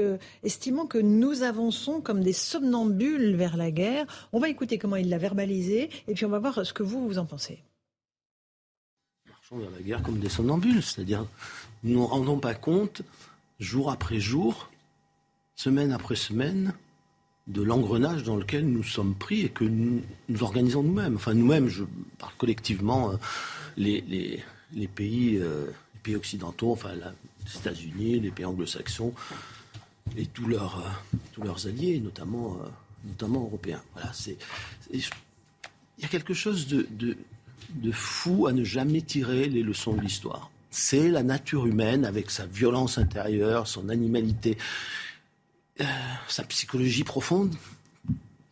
estimant 0.44 0.86
que 0.86 0.98
nous 0.98 1.42
avançons 1.42 2.02
comme 2.02 2.22
des 2.22 2.34
somnambules 2.34 3.36
vers 3.36 3.56
la 3.56 3.70
guerre. 3.70 4.06
On 4.32 4.38
va 4.38 4.50
écouter 4.50 4.76
comment 4.76 4.96
il 4.96 5.08
l'a 5.08 5.16
verbalisé 5.16 5.88
et 6.08 6.14
puis 6.14 6.26
on 6.26 6.28
va 6.28 6.38
voir 6.38 6.64
ce 6.64 6.74
que 6.74 6.82
vous, 6.82 7.08
vous 7.08 7.18
en 7.18 7.24
pensez. 7.24 7.62
Vers 9.52 9.70
la 9.70 9.82
guerre 9.82 10.02
comme 10.02 10.18
des 10.18 10.28
somnambules, 10.28 10.82
c'est-à-dire 10.82 11.26
nous 11.82 12.00
ne 12.00 12.04
rendons 12.04 12.38
pas 12.38 12.54
compte, 12.54 13.02
jour 13.58 13.90
après 13.90 14.20
jour, 14.20 14.70
semaine 15.56 15.92
après 15.92 16.14
semaine, 16.14 16.72
de 17.48 17.62
l'engrenage 17.62 18.22
dans 18.22 18.36
lequel 18.36 18.68
nous 18.68 18.84
sommes 18.84 19.14
pris 19.14 19.40
et 19.40 19.48
que 19.48 19.64
nous, 19.64 20.02
organisons 20.40 20.84
nous-mêmes. 20.84 21.16
Enfin, 21.16 21.34
nous-mêmes, 21.34 21.68
je 21.68 21.84
parle 22.18 22.32
collectivement, 22.38 23.10
euh, 23.10 23.16
les, 23.76 24.04
les, 24.72 24.88
pays 24.88 25.42
occidentaux, 26.14 26.70
enfin 26.70 26.90
les 26.94 27.56
États-Unis, 27.56 28.20
les 28.20 28.30
pays 28.30 28.44
anglo-saxons 28.44 29.14
et 30.16 30.26
tous 30.26 30.46
leurs, 30.46 30.78
euh, 30.78 31.68
alliés, 31.68 32.00
notamment, 32.00 32.58
euh, 32.62 33.26
européens. 33.26 33.82
Voilà, 33.94 34.12
il 34.92 35.00
y 35.98 36.04
a 36.04 36.08
quelque 36.08 36.34
chose 36.34 36.66
de, 36.66 37.16
fou 37.92 38.46
à 38.46 38.52
ne 38.52 38.64
jamais 38.64 39.02
tirer 39.02 39.48
les 39.48 39.62
leçons 39.62 39.94
de 39.94 40.00
l'histoire. 40.00 40.50
C'est 40.70 41.08
la 41.08 41.22
nature 41.22 41.66
humaine 41.66 42.04
avec 42.04 42.30
sa 42.30 42.46
violence 42.46 42.98
intérieure, 42.98 43.66
son 43.66 43.88
animalité, 43.88 44.56
euh, 45.80 45.84
sa 46.28 46.44
psychologie 46.44 47.04
profonde, 47.04 47.54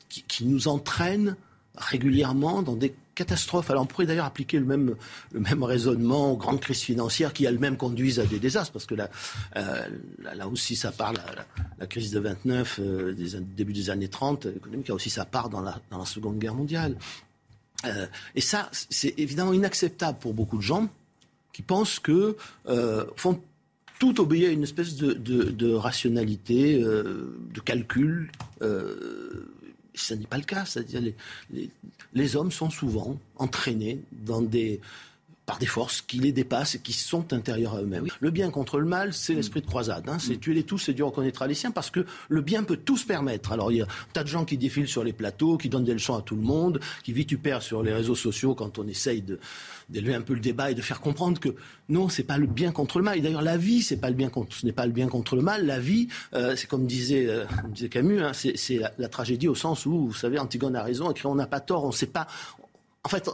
qui, 0.09 0.45
nous 0.47 0.69
entraîne 0.69 1.37
régulièrement 1.77 2.63
dans 2.63 2.75
des 2.75 2.95
catastrophe. 3.19 3.71
Alors 3.71 3.83
on 3.83 3.87
pourrait 3.87 4.07
d'ailleurs 4.07 4.27
appliquer 4.27 4.59
le 4.61 4.65
même, 4.65 4.95
le 5.33 5.41
même 5.41 5.65
raisonnement 5.65 6.33
aux 6.33 6.37
grandes 6.37 6.61
crises 6.61 6.83
financières 6.83 7.33
qui 7.33 7.45
elles-mêmes 7.45 7.77
conduisent 7.77 8.21
à 8.21 8.25
des 8.25 8.39
désastres, 8.39 8.73
parce 8.73 8.87
que 8.87 8.95
là, 8.95 9.11
euh, 9.57 9.89
là, 10.37 10.47
aussi 10.47 10.77
ça 10.77 10.93
part, 10.93 11.13
la, 11.79 11.87
crise 11.87 12.13
de 12.13 12.21
29, 12.21 12.81
euh, 12.81 13.15
début 13.57 13.73
des 13.73 13.91
années 13.91 14.09
30, 14.09 14.47
économique, 14.47 14.89
là 14.89 14.95
aussi 14.95 15.11
ça 15.11 15.25
part 15.25 15.49
dans 15.49 15.61
la, 15.61 15.81
dans 15.91 15.99
la 15.99 16.05
Seconde 16.05 16.39
Guerre 16.39 16.55
mondiale. 16.55 16.97
Euh, 17.85 18.07
et 18.35 18.41
ça, 18.41 18.71
c'est 18.73 19.15
évidemment 19.19 19.53
inacceptable 19.53 20.19
pour 20.19 20.35
beaucoup 20.35 20.57
de 20.57 20.63
gens 20.63 20.89
qui 21.53 21.63
pensent 21.63 21.99
que 21.99 22.37
font 23.17 23.41
tout 23.99 24.21
obéir 24.21 24.51
à 24.51 24.53
une 24.53 24.63
espèce 24.63 24.95
de, 24.95 25.75
rationalité, 25.75 26.79
de 26.79 27.61
calcul 27.65 28.31
ce 29.99 30.15
n'est 30.15 30.27
pas 30.27 30.39
le 30.39 30.45
cas. 30.45 30.65
C'est-à-dire 30.65 31.01
les, 31.51 31.71
les, 32.15 32.37
hommes 32.37 32.53
sont 32.53 32.71
souvent 32.71 33.19
entraînés 33.37 34.01
dans 34.13 34.41
des, 34.41 34.81
par 35.49 35.59
des 35.59 35.67
forces 35.67 36.03
qui 36.03 36.19
les 36.19 36.31
dépassent 36.31 36.75
et 36.75 36.79
qui 36.79 36.93
sont 36.93 37.33
intérieures 37.33 37.75
à 37.75 37.81
eux-mêmes. 37.81 38.05
Le 38.21 38.31
bien 38.31 38.51
contre 38.51 38.79
le 38.79 38.85
mal, 38.85 39.15
c'est 39.15 39.33
l'esprit 39.33 39.63
de 39.63 39.67
croisade. 39.67 40.07
Hein. 40.07 40.19
C'est 40.19 40.35
mm. 40.35 40.41
tuer 40.41 40.55
les 40.55 40.63
tous, 40.63 40.77
c'est 40.77 40.93
dur 40.93 41.07
reconnaître 41.07 41.47
les 41.47 41.55
siens, 41.55 41.71
parce 41.71 41.91
que 41.91 42.05
le 42.29 42.43
bien 42.43 42.65
peut 42.65 42.77
tout 42.77 42.99
se 42.99 43.07
permettre. 43.07 43.51
Alors 43.51 43.73
il 43.73 43.79
y 43.79 43.81
a 43.81 43.85
un 43.85 44.13
tas 44.13 44.25
de 44.25 44.29
gens 44.29 44.45
qui 44.45 44.59
défilent 44.59 44.87
sur 44.87 45.05
les 45.05 45.15
plateaux, 45.15 45.57
qui 45.57 45.71
donnent 45.71 45.87
des 45.87 45.95
leçons 45.95 46.15
à 46.15 46.21
tout 46.21 46.37
le 46.37 46.43
monde, 46.43 46.81
qui 47.03 47.15
vitupèrent 47.15 47.63
sur 47.63 47.83
les 47.83 47.95
réseaux 47.95 48.15
sociaux 48.15 48.55
quand 48.55 48.79
on 48.79 48.87
essaye 48.87 49.25
d'élever 49.89 50.15
un 50.15 50.21
peu 50.21 50.35
le 50.35 50.41
débat 50.41 50.71
et 50.71 50.75
de 50.75 50.83
faire 50.83 51.01
comprendre 51.01 51.41
que 51.41 51.55
non, 51.89 52.11
c'est 52.11 52.25
pas 52.25 52.37
le 52.37 52.47
bien 52.47 52.71
contre 52.71 52.99
le 52.99 53.05
mal. 53.05 53.17
Et 53.17 53.23
d'ailleurs, 53.23 53.41
la 53.41 53.57
vie, 53.57 53.81
c'est 53.81 53.97
pas 53.97 54.11
le 54.11 54.17
bien 54.17 54.29
contre, 54.29 54.55
ce 54.55 54.67
n'est 54.67 54.73
pas 54.73 54.85
le 54.85 54.93
bien 54.93 55.09
contre 55.09 55.35
le 55.35 55.41
mal. 55.41 55.65
La 55.65 55.81
vie, 55.81 56.09
euh, 56.35 56.57
c'est 56.57 56.67
comme 56.67 56.85
disait, 56.85 57.27
euh, 57.27 57.47
disait 57.71 57.89
Camus, 57.89 58.21
hein, 58.21 58.33
c'est 58.35 58.77
la, 58.77 58.93
la, 58.99 59.09
tragédie 59.09 59.49
au 59.49 59.55
sens 59.55 59.87
où, 59.87 60.09
vous 60.09 60.13
savez, 60.15 60.39
Antigone 60.39 60.77
a 60.77 60.83
raison, 60.83 61.11
écrit 61.11 61.25
on 61.27 61.35
n'a 61.35 61.47
pas 61.47 61.61
tort, 61.61 61.85
on 61.85 61.89
ne 61.89 61.93
sait 61.93 62.07
pas. 62.07 62.27
En 63.09 63.11
fait, 63.11 63.31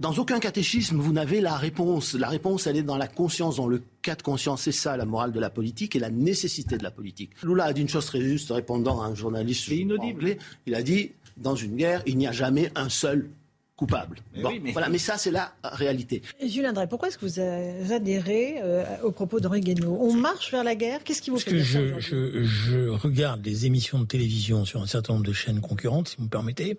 dans 0.00 0.12
aucun 0.14 0.40
catéchisme, 0.40 0.96
vous 0.96 1.12
n'avez 1.12 1.40
la 1.40 1.54
réponse. 1.54 2.14
La 2.14 2.28
réponse, 2.28 2.66
elle 2.66 2.76
est 2.76 2.82
dans 2.82 2.96
la 2.96 3.06
conscience, 3.06 3.54
dans 3.54 3.68
le 3.68 3.80
cas 4.02 4.16
de 4.16 4.22
conscience. 4.22 4.62
C'est 4.62 4.72
ça, 4.72 4.96
la 4.96 5.04
morale 5.04 5.30
de 5.30 5.38
la 5.38 5.48
politique 5.48 5.94
et 5.94 6.00
la 6.00 6.10
nécessité 6.10 6.76
de 6.76 6.82
la 6.82 6.90
politique. 6.90 7.30
Lula 7.44 7.66
a 7.66 7.72
dit 7.72 7.82
une 7.82 7.88
chose 7.88 8.06
très 8.06 8.20
juste, 8.20 8.50
répondant 8.50 9.00
à 9.00 9.06
un 9.06 9.14
journaliste 9.14 9.68
inaudible. 9.68 10.38
Il 10.66 10.74
a 10.74 10.82
dit, 10.82 11.12
dans 11.36 11.54
une 11.54 11.76
guerre, 11.76 12.02
il 12.04 12.18
n'y 12.18 12.26
a 12.26 12.32
jamais 12.32 12.72
un 12.74 12.88
seul 12.88 13.30
coupable. 13.76 14.16
Mais, 14.34 14.72
voilà, 14.72 14.88
mais 14.88 14.98
ça, 14.98 15.16
c'est 15.18 15.30
la 15.30 15.54
réalité. 15.62 16.22
Julien 16.44 16.72
Drey, 16.72 16.88
pourquoi 16.88 17.06
est-ce 17.06 17.16
que 17.16 17.26
vous 17.26 17.92
adhérez 17.92 18.56
euh, 18.60 18.84
aux 19.04 19.12
propos 19.12 19.38
d'Henri 19.38 19.60
Guénaud 19.60 19.98
On 20.00 20.14
marche 20.14 20.50
vers 20.50 20.64
la 20.64 20.74
guerre? 20.74 21.04
Qu'est-ce 21.04 21.22
qui 21.22 21.30
vous 21.30 21.38
fait 21.38 21.52
que 21.52 21.58
je, 21.60 22.00
je, 22.00 22.42
je, 22.42 22.88
regarde 22.88 23.40
des 23.40 23.66
émissions 23.66 24.00
de 24.00 24.04
télévision 24.04 24.64
sur 24.64 24.82
un 24.82 24.88
certain 24.88 25.12
nombre 25.12 25.26
de 25.26 25.32
chaînes 25.32 25.60
concurrentes, 25.60 26.08
si 26.08 26.16
vous 26.16 26.24
me 26.24 26.28
permettez, 26.28 26.76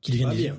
qui 0.00 0.12
deviennent 0.12 0.30
des, 0.30 0.52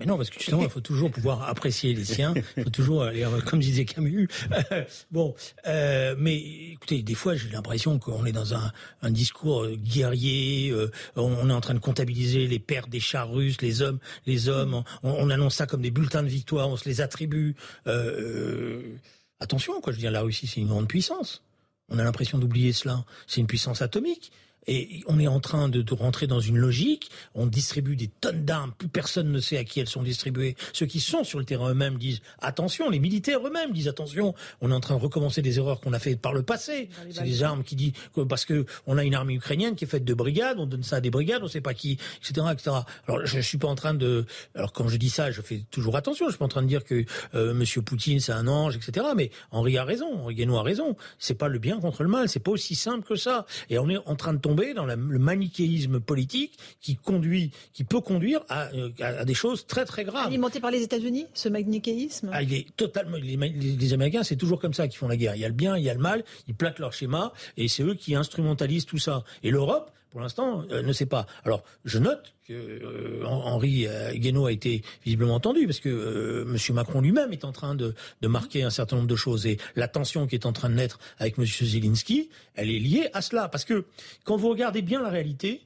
mais 0.00 0.06
non, 0.06 0.16
parce 0.16 0.30
que 0.30 0.38
justement, 0.38 0.62
il 0.62 0.70
faut 0.70 0.80
toujours 0.80 1.10
pouvoir 1.10 1.42
apprécier 1.42 1.92
les 1.92 2.06
siens. 2.06 2.32
Il 2.56 2.64
faut 2.64 2.70
toujours 2.70 3.02
aller, 3.02 3.26
comme 3.46 3.60
disait 3.60 3.84
Camus. 3.84 4.28
bon, 5.10 5.34
euh, 5.66 6.14
mais 6.18 6.36
écoutez, 6.72 7.02
des 7.02 7.14
fois, 7.14 7.36
j'ai 7.36 7.50
l'impression 7.50 7.98
qu'on 7.98 8.24
est 8.24 8.32
dans 8.32 8.54
un, 8.54 8.72
un 9.02 9.10
discours 9.10 9.68
guerrier. 9.68 10.70
Euh, 10.70 10.90
on 11.16 11.50
est 11.50 11.52
en 11.52 11.60
train 11.60 11.74
de 11.74 11.80
comptabiliser 11.80 12.46
les 12.46 12.58
pertes 12.58 12.88
des 12.88 12.98
chars 12.98 13.30
russes, 13.30 13.60
les 13.60 13.82
hommes, 13.82 13.98
les 14.24 14.48
hommes. 14.48 14.82
On, 15.02 15.10
on, 15.10 15.28
annonce 15.28 15.56
ça 15.56 15.66
comme 15.66 15.82
des 15.82 15.90
bulletins 15.90 16.22
de 16.22 16.28
victoire. 16.28 16.70
On 16.70 16.76
se 16.76 16.88
les 16.88 17.02
attribue. 17.02 17.54
Euh, 17.86 18.96
attention, 19.38 19.82
quoi. 19.82 19.92
Je 19.92 19.98
veux 19.98 20.00
dire, 20.00 20.10
la 20.10 20.22
Russie, 20.22 20.46
c'est 20.46 20.60
une 20.60 20.68
grande 20.68 20.88
puissance. 20.88 21.42
On 21.90 21.98
a 21.98 22.04
l'impression 22.04 22.38
d'oublier 22.38 22.72
cela. 22.72 23.04
C'est 23.26 23.42
une 23.42 23.46
puissance 23.46 23.82
atomique. 23.82 24.32
Et 24.70 25.02
on 25.08 25.18
est 25.18 25.26
en 25.26 25.40
train 25.40 25.68
de, 25.68 25.84
rentrer 25.92 26.28
dans 26.28 26.38
une 26.38 26.56
logique. 26.56 27.10
On 27.34 27.46
distribue 27.46 27.96
des 27.96 28.06
tonnes 28.06 28.44
d'armes. 28.44 28.72
Plus 28.78 28.86
personne 28.86 29.32
ne 29.32 29.40
sait 29.40 29.56
à 29.56 29.64
qui 29.64 29.80
elles 29.80 29.88
sont 29.88 30.04
distribuées. 30.04 30.54
Ceux 30.72 30.86
qui 30.86 31.00
sont 31.00 31.24
sur 31.24 31.40
le 31.40 31.44
terrain 31.44 31.70
eux-mêmes 31.70 31.98
disent 31.98 32.22
attention. 32.38 32.88
Les 32.88 33.00
militaires 33.00 33.44
eux-mêmes 33.44 33.72
disent 33.72 33.88
attention. 33.88 34.32
On 34.60 34.70
est 34.70 34.74
en 34.74 34.78
train 34.78 34.94
de 34.94 35.00
recommencer 35.00 35.42
des 35.42 35.58
erreurs 35.58 35.80
qu'on 35.80 35.92
a 35.92 35.98
faites 35.98 36.20
par 36.20 36.32
le 36.32 36.42
passé. 36.42 36.88
C'est 37.10 37.24
des 37.24 37.42
armes 37.42 37.64
qui 37.64 37.74
disent 37.74 37.92
parce 38.28 38.44
que 38.44 38.64
on 38.86 38.96
a 38.96 39.02
une 39.02 39.16
armée 39.16 39.34
ukrainienne 39.34 39.74
qui 39.74 39.86
est 39.86 39.88
faite 39.88 40.04
de 40.04 40.14
brigades. 40.14 40.60
On 40.60 40.66
donne 40.66 40.84
ça 40.84 40.96
à 40.96 41.00
des 41.00 41.10
brigades. 41.10 41.40
On 41.42 41.46
ne 41.46 41.50
sait 41.50 41.60
pas 41.60 41.74
qui, 41.74 41.98
etc., 42.20 42.46
etc. 42.52 42.70
Alors 43.08 43.26
je, 43.26 43.40
suis 43.40 43.58
pas 43.58 43.68
en 43.68 43.74
train 43.74 43.94
de. 43.94 44.24
Alors 44.54 44.72
quand 44.72 44.86
je 44.86 44.98
dis 44.98 45.10
ça, 45.10 45.32
je 45.32 45.42
fais 45.42 45.64
toujours 45.72 45.96
attention. 45.96 46.26
Je 46.26 46.30
suis 46.30 46.38
pas 46.38 46.44
en 46.44 46.48
train 46.48 46.62
de 46.62 46.68
dire 46.68 46.84
que 46.84 47.04
euh, 47.34 47.54
Monsieur 47.54 47.82
Poutine 47.82 48.20
c'est 48.20 48.30
un 48.30 48.46
ange, 48.46 48.76
etc. 48.76 49.04
Mais 49.16 49.32
Henri 49.50 49.78
a 49.78 49.84
raison. 49.84 50.14
Henri 50.14 50.36
Guénaud 50.36 50.58
a 50.58 50.62
raison. 50.62 50.94
C'est 51.18 51.34
pas 51.34 51.48
le 51.48 51.58
bien 51.58 51.80
contre 51.80 52.04
le 52.04 52.08
mal. 52.08 52.28
C'est 52.28 52.38
pas 52.38 52.52
aussi 52.52 52.76
simple 52.76 53.04
que 53.04 53.16
ça. 53.16 53.46
Et 53.68 53.76
on 53.76 53.88
est 53.88 53.98
en 54.06 54.14
train 54.14 54.32
de 54.32 54.38
tomber 54.38 54.59
dans 54.74 54.86
le 54.86 54.96
manichéisme 54.96 56.00
politique 56.00 56.58
qui 56.80 56.96
conduit, 56.96 57.50
qui 57.72 57.84
peut 57.84 58.00
conduire 58.00 58.40
à, 58.48 58.68
euh, 58.74 59.24
des 59.24 59.34
choses 59.34 59.66
très 59.66 59.84
très 59.84 60.04
graves. 60.04 60.26
Alimenté 60.26 60.60
par 60.60 60.70
les 60.70 60.82
États-Unis, 60.82 61.26
ce 61.34 61.48
manichéisme? 61.48 62.30
Ah, 62.32 62.42
Il 62.42 62.52
est 62.54 62.66
totalement. 62.76 63.16
Les, 63.16 63.92
Américains, 63.92 64.22
c'est 64.22 64.36
toujours 64.36 64.60
comme 64.60 64.74
ça 64.74 64.88
qu'ils 64.88 64.98
font 64.98 65.08
la 65.08 65.16
guerre. 65.16 65.34
Il 65.34 65.40
y 65.40 65.44
a 65.44 65.48
le 65.48 65.54
bien, 65.54 65.76
il 65.76 65.84
y 65.84 65.90
a 65.90 65.94
le 65.94 66.00
mal. 66.00 66.24
Ils 66.48 66.54
plaquent 66.54 66.78
leur 66.78 66.92
schéma 66.92 67.32
et 67.56 67.68
c'est 67.68 67.82
eux 67.82 67.94
qui 67.94 68.14
instrumentalisent 68.14 68.86
tout 68.86 68.98
ça. 68.98 69.24
Et 69.42 69.50
l'Europe, 69.50 69.90
pour 70.10 70.20
l'instant, 70.20 70.64
euh, 70.70 70.82
ne 70.82 70.92
sait 70.92 71.06
pas. 71.06 71.26
Alors, 71.44 71.62
je 71.84 71.98
note 71.98 72.34
que 72.46 72.52
euh, 72.52 73.24
Henri 73.24 73.86
Guénaud 74.14 74.46
a 74.46 74.52
été 74.52 74.82
visiblement 75.04 75.36
entendu, 75.36 75.66
parce 75.66 75.80
que 75.80 75.88
euh, 75.88 76.52
M. 76.52 76.74
Macron 76.74 77.00
lui-même 77.00 77.32
est 77.32 77.44
en 77.44 77.52
train 77.52 77.74
de, 77.74 77.94
de, 78.20 78.28
marquer 78.28 78.62
un 78.62 78.70
certain 78.70 78.96
nombre 78.96 79.08
de 79.08 79.16
choses. 79.16 79.46
Et 79.46 79.58
la 79.76 79.88
tension 79.88 80.26
qui 80.26 80.34
est 80.34 80.46
en 80.46 80.52
train 80.52 80.68
de 80.68 80.74
naître 80.74 80.98
avec 81.18 81.38
M. 81.38 81.44
Zelensky, 81.44 82.28
elle 82.54 82.70
est 82.70 82.78
liée 82.78 83.08
à 83.12 83.22
cela. 83.22 83.48
Parce 83.48 83.64
que 83.64 83.86
quand 84.24 84.36
vous 84.36 84.48
regardez 84.48 84.82
bien 84.82 85.00
la 85.00 85.10
réalité, 85.10 85.62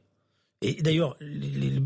Et 0.65 0.83
d'ailleurs, 0.83 1.17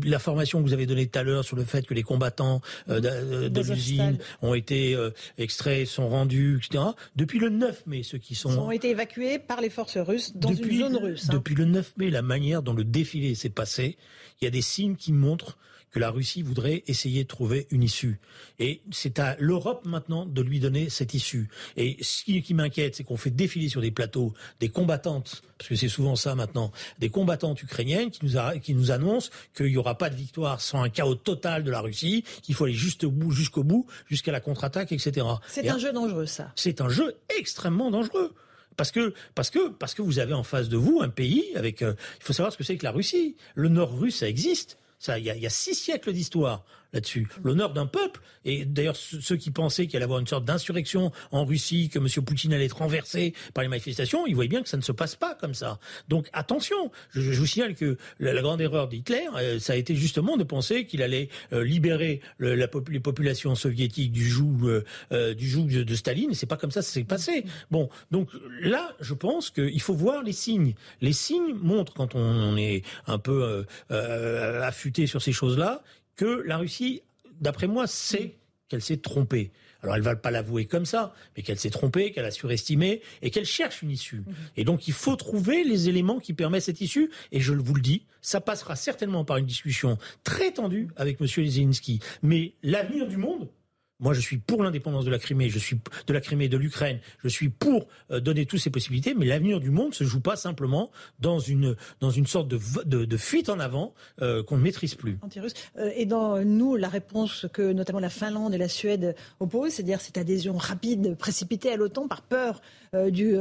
la 0.05 0.19
formation 0.19 0.59
que 0.59 0.63
vous 0.63 0.73
avez 0.73 0.85
donnée 0.85 1.07
tout 1.07 1.19
à 1.19 1.23
l'heure 1.23 1.43
sur 1.43 1.55
le 1.55 1.63
fait 1.63 1.85
que 1.85 1.93
les 1.93 2.03
combattants 2.03 2.61
de, 2.87 3.61
l'usine 3.61 4.17
ont 4.41 4.53
été 4.53 4.97
extraits, 5.37 5.85
sont 5.85 6.07
rendus, 6.07 6.61
etc. 6.63 6.83
Depuis 7.15 7.39
le 7.39 7.49
9 7.49 7.87
mai, 7.87 8.03
ceux 8.03 8.17
qui 8.17 8.35
sont... 8.35 8.51
Ils 8.51 8.59
ont 8.59 8.71
été 8.71 8.89
évacués 8.89 9.39
par 9.39 9.61
les 9.61 9.69
forces 9.69 9.97
russes 9.97 10.35
dans 10.35 10.53
une 10.53 10.79
zone 10.79 10.97
russe. 10.97 11.27
Hein. 11.29 11.33
Depuis 11.33 11.55
le 11.55 11.65
9 11.65 11.93
mai, 11.97 12.09
la 12.09 12.21
manière 12.21 12.63
dont 12.63 12.73
le 12.73 12.83
défilé 12.83 13.35
s'est 13.35 13.49
passé, 13.49 13.97
il 14.41 14.45
y 14.45 14.47
a 14.47 14.51
des 14.51 14.61
signes 14.61 14.95
qui 14.95 15.11
montrent 15.11 15.57
que 15.91 15.99
la 15.99 16.09
Russie 16.09 16.41
voudrait 16.41 16.83
essayer 16.87 17.23
de 17.23 17.27
trouver 17.27 17.67
une 17.71 17.83
issue. 17.83 18.19
Et 18.59 18.81
c'est 18.91 19.19
à 19.19 19.35
l'Europe 19.39 19.85
maintenant 19.85 20.25
de 20.25 20.41
lui 20.41 20.59
donner 20.59 20.89
cette 20.89 21.13
issue. 21.13 21.49
Et 21.77 21.97
ce 22.01 22.23
qui, 22.23 22.53
m'inquiète, 22.53 22.95
c'est 22.95 23.03
qu'on 23.03 23.17
fait 23.17 23.31
défiler 23.31 23.69
sur 23.69 23.81
des 23.81 23.91
plateaux 23.91 24.33
des 24.59 24.69
combattantes, 24.69 25.41
parce 25.57 25.69
que 25.69 25.75
c'est 25.75 25.89
souvent 25.89 26.15
ça 26.15 26.35
maintenant, 26.35 26.71
des 26.99 27.09
combattantes 27.09 27.61
ukrainiennes 27.61 28.11
qui 28.11 28.25
nous, 28.25 28.39
qui 28.61 28.73
nous 28.73 28.91
annoncent 28.91 29.29
qu'il 29.55 29.67
n'y 29.67 29.77
aura 29.77 29.97
pas 29.97 30.09
de 30.09 30.15
victoire 30.15 30.61
sans 30.61 30.83
un 30.83 30.89
chaos 30.89 31.15
total 31.15 31.63
de 31.63 31.71
la 31.71 31.81
Russie, 31.81 32.23
qu'il 32.41 32.55
faut 32.55 32.65
aller 32.65 32.73
juste 32.73 33.03
au 33.03 33.11
bout, 33.11 33.31
jusqu'au 33.31 33.63
bout, 33.63 33.85
jusqu'à 34.07 34.31
la 34.31 34.39
contre-attaque, 34.39 34.91
etc. 34.91 35.25
C'est 35.47 35.69
un 35.69 35.77
jeu 35.77 35.91
dangereux, 35.91 36.25
ça. 36.25 36.51
C'est 36.55 36.81
un 36.81 36.89
jeu 36.89 37.15
extrêmement 37.37 37.91
dangereux 37.91 38.33
parce 38.79 38.91
que 38.91 39.13
parce 39.35 39.49
que 39.49 39.67
parce 39.67 39.93
que 39.93 40.01
vous 40.01 40.19
avez 40.19 40.33
en 40.33 40.43
face 40.43 40.69
de 40.69 40.77
vous 40.77 41.01
un 41.01 41.09
pays 41.09 41.45
avec 41.55 41.81
euh, 41.81 41.95
il 42.21 42.23
faut 42.23 42.31
savoir 42.31 42.53
ce 42.53 42.57
que 42.57 42.63
c'est 42.63 42.77
que 42.77 42.85
la 42.85 42.91
Russie. 42.91 43.35
Le 43.53 43.67
Nord 43.67 43.99
russe 43.99 44.19
ça 44.19 44.29
existe. 44.29 44.77
Il 45.07 45.23
y 45.23 45.45
a, 45.45 45.49
six 45.49 45.75
siècles 45.75 46.11
d'histoire 46.11 46.65
là-dessus. 46.93 47.27
L'honneur 47.43 47.73
d'un 47.73 47.85
peuple, 47.85 48.21
et 48.45 48.65
d'ailleurs 48.65 48.95
ceux 48.95 49.35
qui 49.35 49.51
pensaient 49.51 49.87
qu'il 49.87 49.97
allait 49.97 50.05
avoir 50.05 50.19
une 50.19 50.27
sorte 50.27 50.45
d'insurrection 50.45 51.11
en 51.31 51.45
Russie, 51.45 51.89
que 51.89 51.99
M. 51.99 52.07
Poutine 52.25 52.53
allait 52.53 52.65
être 52.65 52.77
renversé 52.77 53.33
par 53.53 53.63
les 53.63 53.67
manifestations, 53.67 54.25
ils 54.27 54.35
voyaient 54.35 54.49
bien 54.49 54.63
que 54.63 54.69
ça 54.69 54.77
ne 54.77 54.81
se 54.81 54.91
passe 54.91 55.15
pas 55.15 55.35
comme 55.35 55.53
ça. 55.53 55.79
Donc 56.07 56.27
attention, 56.33 56.91
je, 57.11 57.21
vous 57.21 57.45
signale 57.45 57.75
que 57.75 57.97
la, 58.19 58.41
grande 58.41 58.61
erreur 58.61 58.87
d'Hitler, 58.87 59.27
euh, 59.35 59.59
ça 59.59 59.73
a 59.73 59.75
été 59.75 59.95
justement 59.95 60.37
de 60.37 60.43
penser 60.43 60.85
qu'il 60.85 61.03
allait 61.03 61.29
euh, 61.53 61.63
libérer 61.63 62.21
la, 62.39 62.67
les 62.89 62.99
populations 62.99 63.55
soviétiques 63.55 64.11
du 64.11 64.27
joug, 64.27 64.83
euh, 65.11 65.33
du 65.33 65.47
joug 65.47 65.67
de, 65.67 65.83
de, 65.83 65.95
Staline, 65.95 66.33
c'est 66.33 66.45
pas 66.45 66.57
comme 66.57 66.71
ça 66.71 66.79
que 66.79 66.85
ça 66.85 66.93
s'est 66.93 67.03
passé. 67.03 67.45
Bon, 67.69 67.89
donc 68.11 68.29
là, 68.61 68.95
je 68.99 69.13
pense 69.13 69.49
qu'il 69.49 69.81
faut 69.81 69.93
voir 69.93 70.23
les 70.23 70.31
signes. 70.31 70.73
Les 71.01 71.13
signes 71.13 71.53
montrent, 71.53 71.93
quand 71.93 72.15
on, 72.15 72.19
on 72.19 72.57
est 72.57 72.83
un 73.07 73.19
peu 73.19 73.65
affûté 73.89 75.07
sur 75.07 75.21
ces 75.21 75.31
choses-là 75.31 75.83
que 76.19 76.43
la 76.45 76.57
Russie, 76.57 77.01
d'après 77.39 77.67
moi, 77.67 77.87
sait 77.87 78.35
qu'elle 78.67 78.81
s'est 78.81 78.97
trompée. 78.97 79.51
Alors 79.81 79.95
elle 79.95 80.01
va 80.01 80.17
pas 80.17 80.31
l'avouer 80.31 80.65
comme 80.65 80.85
ça, 80.85 81.13
mais 81.37 81.43
qu'elle 81.43 81.57
s'est 81.57 81.69
trompée, 81.69 82.11
qu'elle 82.11 82.25
a 82.25 82.31
surestimé 82.31 83.01
et 83.21 83.31
qu'elle 83.31 83.45
cherche 83.45 83.81
une 83.83 83.89
issue. 83.89 84.17
Mhm. 84.17 84.35
Et 84.57 84.65
donc 84.65 84.89
il 84.89 84.93
faut 84.93 85.15
trouver 85.15 85.63
les 85.63 85.87
éléments 85.87 86.19
qui 86.19 86.33
permettent 86.33 86.63
cette 86.63 86.81
issue. 86.81 87.09
Et 87.31 87.39
je 87.39 87.53
vous 87.53 87.73
le 87.73 87.81
dis, 87.81 88.03
ça 88.21 88.41
passera 88.41 88.75
certainement 88.75 89.23
par 89.23 89.37
une 89.37 89.45
discussion 89.45 89.97
très 90.25 90.51
tendue 90.51 90.89
avec 90.97 91.21
M. 91.21 91.27
Zelensky. 91.27 92.01
Mais 92.21 92.51
l'avenir 92.63 93.07
du 93.07 93.15
monde, 93.15 93.47
moi, 93.99 94.13
je 94.13 94.21
suis 94.21 94.37
pour 94.37 94.63
l'indépendance 94.63 95.05
de 95.05 95.11
la 95.11 95.19
Crimée, 95.19 95.49
je 95.49 95.59
suis 95.59 95.77
de 96.07 96.13
la 96.13 96.21
Crimée, 96.21 96.47
de 96.47 96.57
l'Ukraine. 96.57 96.99
Je 97.23 97.27
suis 97.27 97.49
pour 97.49 97.87
euh, 98.11 98.19
donner 98.19 98.45
toutes 98.45 98.59
ces 98.59 98.69
possibilités, 98.69 99.13
mais 99.13 99.25
l'avenir 99.25 99.59
du 99.59 99.71
monde 99.71 99.93
se 99.93 100.03
joue 100.03 100.21
pas 100.21 100.35
simplement 100.35 100.91
dans 101.19 101.39
une 101.39 101.75
dans 101.99 102.09
une 102.09 102.25
sorte 102.25 102.47
de, 102.47 102.59
de, 102.85 103.17
fuite 103.17 103.49
en 103.49 103.59
avant 103.59 103.93
euh, 104.21 104.41
qu'on 104.43 104.57
ne 104.57 104.63
maîtrise 104.63 104.95
plus. 104.95 105.17
Euh, 105.77 105.91
et 105.95 106.05
dans 106.05 106.43
nous, 106.43 106.75
la 106.75 106.87
réponse 106.87 107.45
que 107.51 107.73
notamment 107.73 107.99
la 107.99 108.09
Finlande 108.09 108.53
et 108.53 108.57
la 108.57 108.69
Suède 108.69 109.15
opposent, 109.39 109.73
c'est-à-dire 109.73 109.99
cette 109.99 110.17
adhésion 110.17 110.55
rapide, 110.55 111.17
précipitée 111.17 111.71
à 111.71 111.75
l'OTAN 111.75 112.07
par 112.07 112.21
peur 112.21 112.61
du 113.09 113.35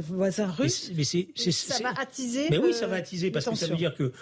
voisin 0.00 0.50
russe. 0.50 0.90
Mais, 0.94 1.04
ça 1.04 1.82
va 1.82 2.00
attiser. 2.00 2.48
Mais 2.50 2.58
oui, 2.58 2.72
ça 2.72 2.86
va 2.86 2.96
attiser 2.96 3.30
parce 3.30 3.46
que 3.46 3.54
ça 3.54 3.66
veut 3.66 3.76
dire 3.76 3.94
que 3.94 4.12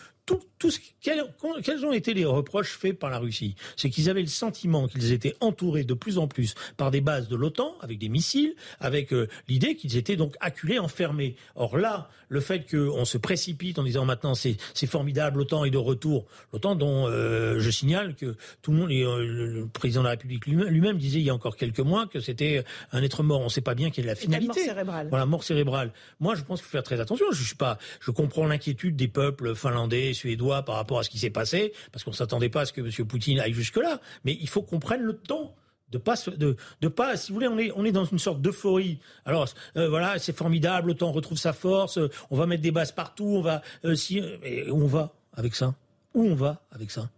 tout, 0.58 0.70
ce, 0.70 0.78
quels, 1.00 1.84
ont 1.84 1.92
été 1.92 2.14
les 2.14 2.24
reproches 2.24 2.76
faits 2.76 2.98
par 2.98 3.10
la 3.10 3.18
Russie? 3.18 3.54
C'est 3.76 3.90
qu'ils 3.90 4.10
avaient 4.10 4.20
le 4.20 4.28
sentiment 4.28 4.86
qu'ils 4.88 5.12
étaient 5.12 5.34
entourés 5.40 5.84
de 5.84 5.94
plus 5.94 6.18
en 6.18 6.28
plus 6.28 6.54
par 6.76 6.90
des 6.90 7.00
bases 7.00 7.28
de 7.28 7.36
l'OTAN, 7.36 7.74
avec 7.80 7.98
des 7.98 8.08
missiles, 8.08 8.54
avec 8.78 9.12
euh, 9.12 9.28
l'idée 9.48 9.74
qu'ils 9.74 9.96
étaient 9.96 10.16
donc 10.16 10.36
acculés, 10.40 10.78
enfermés. 10.78 11.36
Or 11.56 11.78
là, 11.78 12.08
le 12.28 12.40
fait 12.40 12.70
qu'on 12.70 13.04
se 13.04 13.18
précipite 13.18 13.78
en 13.78 13.82
disant 13.82 14.04
maintenant 14.04 14.34
c'est 14.34 14.56
formidable, 14.86 15.38
l'OTAN 15.38 15.64
est 15.64 15.70
de 15.70 15.78
retour, 15.78 16.26
l'OTAN 16.52 16.76
dont 16.76 17.08
euh, 17.08 17.58
je 17.58 17.70
signale 17.70 18.14
que 18.14 18.36
tout 18.62 18.70
le 18.70 18.76
monde, 18.76 18.90
euh, 18.92 19.24
le 19.26 19.66
président 19.66 20.00
de 20.00 20.04
la 20.04 20.10
République 20.10 20.46
lui-même 20.46 20.98
disait 20.98 21.18
il 21.18 21.24
y 21.24 21.30
a 21.30 21.34
encore 21.34 21.56
quelques 21.56 21.80
mois 21.80 22.06
que 22.06 22.20
c'était 22.20 22.64
un 22.92 23.02
être 23.02 23.22
mort. 23.22 23.40
On 23.40 23.44
ne 23.44 23.48
sait 23.48 23.60
pas 23.60 23.74
bien 23.74 23.90
quelle 23.90 24.04
est 24.04 24.08
la 24.08 24.14
finalité. 24.14 24.69
Voilà, 25.08 25.26
mort 25.26 25.44
cérébrale. 25.44 25.92
Moi, 26.20 26.34
je 26.34 26.42
pense 26.42 26.60
qu'il 26.60 26.66
faut 26.66 26.72
faire 26.72 26.82
très 26.82 27.00
attention. 27.00 27.26
Je 27.32 27.42
suis 27.42 27.56
pas, 27.56 27.78
je 28.00 28.10
comprends 28.10 28.46
l'inquiétude 28.46 28.96
des 28.96 29.08
peuples 29.08 29.54
finlandais, 29.54 30.12
suédois 30.12 30.62
par 30.64 30.76
rapport 30.76 30.98
à 30.98 31.02
ce 31.02 31.10
qui 31.10 31.18
s'est 31.18 31.30
passé, 31.30 31.72
parce 31.92 32.04
qu'on 32.04 32.12
s'attendait 32.12 32.48
pas 32.48 32.62
à 32.62 32.66
ce 32.66 32.72
que 32.72 32.80
M. 32.80 33.06
Poutine 33.06 33.40
aille 33.40 33.52
jusque-là. 33.52 34.00
Mais 34.24 34.36
il 34.40 34.48
faut 34.48 34.62
qu'on 34.62 34.80
prenne 34.80 35.02
le 35.02 35.16
temps 35.16 35.54
de 35.90 35.98
pas 35.98 36.14
de, 36.36 36.88
pas 36.88 37.16
si 37.16 37.32
vous 37.32 37.34
voulez 37.34 37.48
on 37.48 37.58
est 37.58 37.72
on 37.74 37.84
est 37.84 37.90
dans 37.90 38.04
une 38.04 38.20
sorte 38.20 38.40
d'euphorie 38.40 39.00
alors 39.24 39.48
euh, 39.76 39.88
voilà 39.88 40.20
c'est 40.20 40.36
formidable 40.36 40.86
le 40.86 40.94
temps 40.94 41.10
retrouve 41.10 41.36
sa 41.36 41.52
force 41.52 41.98
on 42.30 42.36
va 42.36 42.46
mettre 42.46 42.62
des 42.62 42.70
bases 42.70 42.92
partout 42.92 43.26
on 43.26 43.40
va 43.40 43.60
euh, 43.84 43.96
si 43.96 44.22
on 44.70 44.86
va 44.86 45.12
avec 45.32 45.56
ça 45.56 45.74
où 46.14 46.22
on 46.22 46.34
va 46.34 46.62
avec 46.70 46.92
ça? 46.92 47.08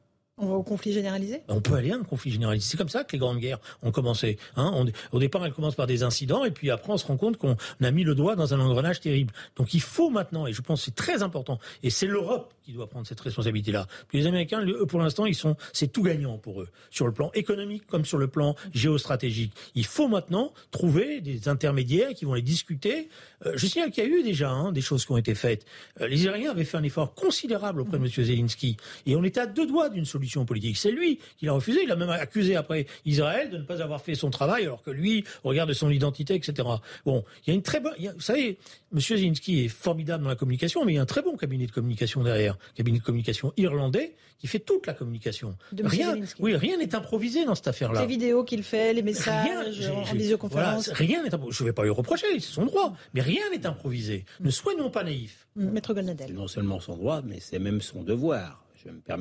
On 0.43 0.47
va 0.47 0.55
au 0.55 0.63
conflit 0.63 0.93
généralisé? 0.93 1.43
On 1.49 1.61
peut 1.61 1.75
aller 1.75 1.93
à 1.93 1.97
un 1.97 2.03
conflit 2.03 2.33
généralisé. 2.33 2.67
C'est 2.69 2.77
comme 2.77 2.89
ça 2.89 3.05
que 3.05 3.13
les 3.13 3.19
grandes 3.19 3.39
guerres 3.39 3.61
ont 3.83 3.93
commencé. 3.93 4.39
Hein. 4.57 4.85
au 5.13 5.19
départ, 5.21 5.47
elles 5.47 5.53
commencent 5.53 5.77
par 5.77 5.87
des 5.87 6.03
incidents, 6.03 6.45
et 6.45 6.51
puis 6.51 6.71
après, 6.71 6.93
on 6.93 6.97
se 6.97 7.07
rend 7.07 7.17
compte 7.17 7.37
qu'on 7.37 7.57
a 7.81 7.91
mis 7.91 8.03
le 8.03 8.15
doigt 8.15 8.35
dans 8.35 8.53
un 8.53 8.61
engrenage 8.61 9.01
terrible. 9.01 9.33
Donc 9.57 9.73
il 9.73 9.81
faut 9.81 10.11
maintenant, 10.11 10.47
et 10.47 10.53
je 10.53 10.61
pense 10.61 10.81
que 10.81 10.85
c'est 10.87 10.95
très 10.95 11.23
important, 11.23 11.59
et 11.83 11.91
c'est 11.91 12.07
l'Europe 12.07 12.53
qui 12.65 12.73
doit 12.73 12.89
prendre 12.89 13.07
cette 13.07 13.21
responsabilité-là. 13.21 13.87
Les 14.13 14.27
Américains, 14.27 14.65
eux, 14.65 14.87
pour 14.87 15.01
l'instant, 15.01 15.27
ils 15.27 15.35
sont, 15.35 15.57
c'est 15.73 15.93
tout 15.93 16.03
gagnant 16.03 16.39
pour 16.39 16.63
eux, 16.63 16.69
sur 16.91 17.07
le 17.07 17.13
plan 17.13 17.31
économique 17.35 17.87
comme 17.87 18.05
sur 18.05 18.19
le 18.19 18.29
plan 18.29 18.55
géostratégique. 18.75 19.53
Il 19.75 19.85
faut 19.85 20.09
maintenant 20.09 20.53
trouver 20.71 21.21
des 21.21 21.49
intermédiaires 21.49 22.15
qui 22.15 22.25
vont 22.25 22.35
les 22.35 22.43
discuter. 22.43 23.09
Euh, 23.47 23.53
je 23.57 23.67
signale 23.67 23.91
qu'il 23.91 24.05
y 24.05 24.07
a 24.07 24.11
eu 24.11 24.23
déjà 24.23 24.51
hein, 24.51 24.73
des 24.73 24.81
choses 24.81 25.05
qui 25.05 25.13
ont 25.13 25.17
été 25.17 25.35
faites. 25.35 25.65
Euh, 26.01 26.09
les 26.09 26.25
Iraniens 26.25 26.51
avaient 26.51 26.65
fait 26.65 26.77
un 26.77 26.83
effort 26.83 27.15
considérable 27.15 27.81
auprès 27.81 27.99
de 27.99 28.05
M. 28.05 28.11
Zelensky, 28.11 28.77
et 29.07 29.17
on 29.17 29.25
était 29.25 29.41
à 29.41 29.47
deux 29.47 29.67
doigts 29.67 29.89
d'une 29.89 30.05
solution 30.05 30.32
politique. 30.45 30.77
C'est 30.77 30.91
lui 30.91 31.19
qui 31.39 31.47
l'a 31.47 31.53
refusé. 31.53 31.83
Il 31.85 31.91
a 31.93 31.97
même 31.97 32.11
accusé 32.11 32.57
après 32.57 32.87
Israël 33.05 33.51
de 33.51 33.59
ne 33.59 33.63
pas 33.63 33.83
avoir 33.83 34.01
fait 34.01 34.15
son 34.15 34.31
travail, 34.31 34.65
alors 34.65 34.83
que 34.83 34.91
lui 34.91 35.25
regarde 35.45 35.73
son 35.73 35.91
identité, 35.91 36.35
etc. 36.35 36.69
Bon, 37.05 37.25
il 37.47 37.51
y 37.51 37.53
a 37.53 37.55
une 37.55 37.63
très 37.63 37.81
bonne. 37.81 37.95
Vous 37.99 38.21
savez, 38.21 38.59
M. 38.93 39.01
Zelensky 39.01 39.65
est 39.65 39.69
formidable 39.69 40.23
dans 40.25 40.31
la 40.31 40.37
communication, 40.37 40.85
mais 40.85 40.93
il 40.93 40.97
y 40.97 40.99
a 40.99 41.03
un 41.03 41.07
très 41.07 41.23
bon 41.23 41.37
cabinet 41.37 41.67
de 41.67 41.73
communication 41.73 42.23
derrière, 42.23 42.59
cabinet 42.75 42.99
de 42.99 43.05
communication 43.05 43.53
irlandais 43.57 44.15
qui 44.43 44.49
fait 44.49 44.59
toute 44.59 44.89
la 44.89 44.93
communication. 44.93 45.57
rien, 45.85 46.17
oui, 46.41 46.57
rien 46.57 46.77
n'est 46.77 46.97
improvisé 46.97 47.45
dans 47.45 47.55
cette 47.55 47.69
affaire-là. 47.69 48.01
Les 48.01 48.09
vidéos 48.09 48.43
qu'il 48.43 48.65
fait, 48.65 48.93
les 48.93 49.03
messages 49.03 49.89
en 49.89 50.15
visioconférence. 50.15 50.89
rien 50.89 51.23
n'est 51.23 51.31
Je 51.51 51.63
ne 51.63 51.69
vais 51.69 51.73
pas 51.73 51.85
lui 51.85 51.91
reprocher, 51.91 52.27
c'est 52.41 52.53
son 52.53 52.67
droit, 52.67 52.93
mais 53.15 53.21
rien 53.21 53.43
n'est 53.53 53.65
improvisé. 53.67 54.25
Ne 54.41 54.51
soyons 54.51 54.91
pas 54.91 55.05
naïfs. 55.05 55.47
Maître 55.55 55.95
Golnadel. 55.95 56.35
Non 56.35 56.49
seulement 56.49 56.81
son 56.81 56.97
droit, 56.97 57.23
mais 57.23 57.39
c'est 57.39 57.61
même 57.61 57.81
son 57.81 58.03
devoir. 58.03 58.62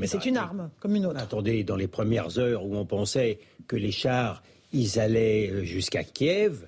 C'est 0.06 0.26
une 0.26 0.38
arme, 0.38 0.70
comme 0.80 0.96
une 0.96 1.06
autre. 1.06 1.20
Attendez, 1.20 1.64
dans 1.64 1.76
les 1.76 1.88
premières 1.88 2.40
heures 2.40 2.66
où 2.66 2.76
on 2.76 2.86
pensait 2.86 3.40
que 3.68 3.76
les 3.76 3.92
chars, 3.92 4.44
ils 4.74 5.00
allaient 5.00 5.50
euh, 5.50 5.64
jusqu'à 5.64 6.04
Kiev, 6.04 6.68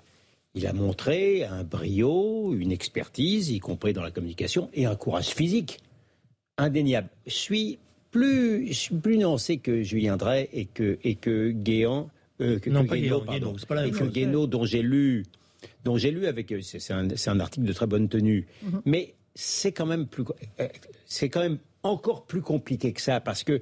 il 0.55 0.67
a 0.67 0.73
montré 0.73 1.43
un 1.45 1.63
brio, 1.63 2.53
une 2.53 2.71
expertise, 2.71 3.49
y 3.49 3.59
compris 3.59 3.93
dans 3.93 4.03
la 4.03 4.11
communication, 4.11 4.69
et 4.73 4.85
un 4.85 4.95
courage 4.95 5.29
physique 5.29 5.79
indéniable. 6.57 7.09
Je 7.25 7.33
suis 7.33 7.79
plus, 8.11 8.67
je 8.67 8.73
suis 8.73 8.95
plus 8.95 9.17
nuancé 9.17 9.57
que 9.57 9.81
Julien 9.81 10.17
Drey 10.17 10.49
et 10.53 10.65
que, 10.65 10.99
et 11.03 11.15
que 11.15 11.49
Guéant, 11.49 12.09
euh, 12.41 12.59
que, 12.59 12.69
non, 12.69 12.85
pas 12.85 12.95
pas 13.67 13.75
la 13.75 13.89
que 13.89 14.45
dont 14.45 14.65
j'ai 14.65 14.83
lu, 14.83 15.23
dont 15.83 15.97
j'ai 15.97 16.11
lu 16.11 16.27
avec, 16.27 16.53
c'est 16.61 16.93
un, 16.93 17.07
un, 17.09 17.39
article 17.39 17.65
de 17.65 17.73
très 17.73 17.87
bonne 17.87 18.07
tenue, 18.07 18.45
mhm. 18.61 18.81
mais 18.85 19.15
c'est 19.33 19.71
quand 19.71 19.87
même 19.87 20.05
plus, 20.05 20.23
euh, 20.59 20.67
c'est 21.05 21.29
quand 21.29 21.41
même 21.41 21.57
encore 21.83 22.25
plus 22.25 22.41
compliqué 22.41 22.93
que 22.93 23.01
ça, 23.01 23.19
parce 23.19 23.43
que 23.43 23.61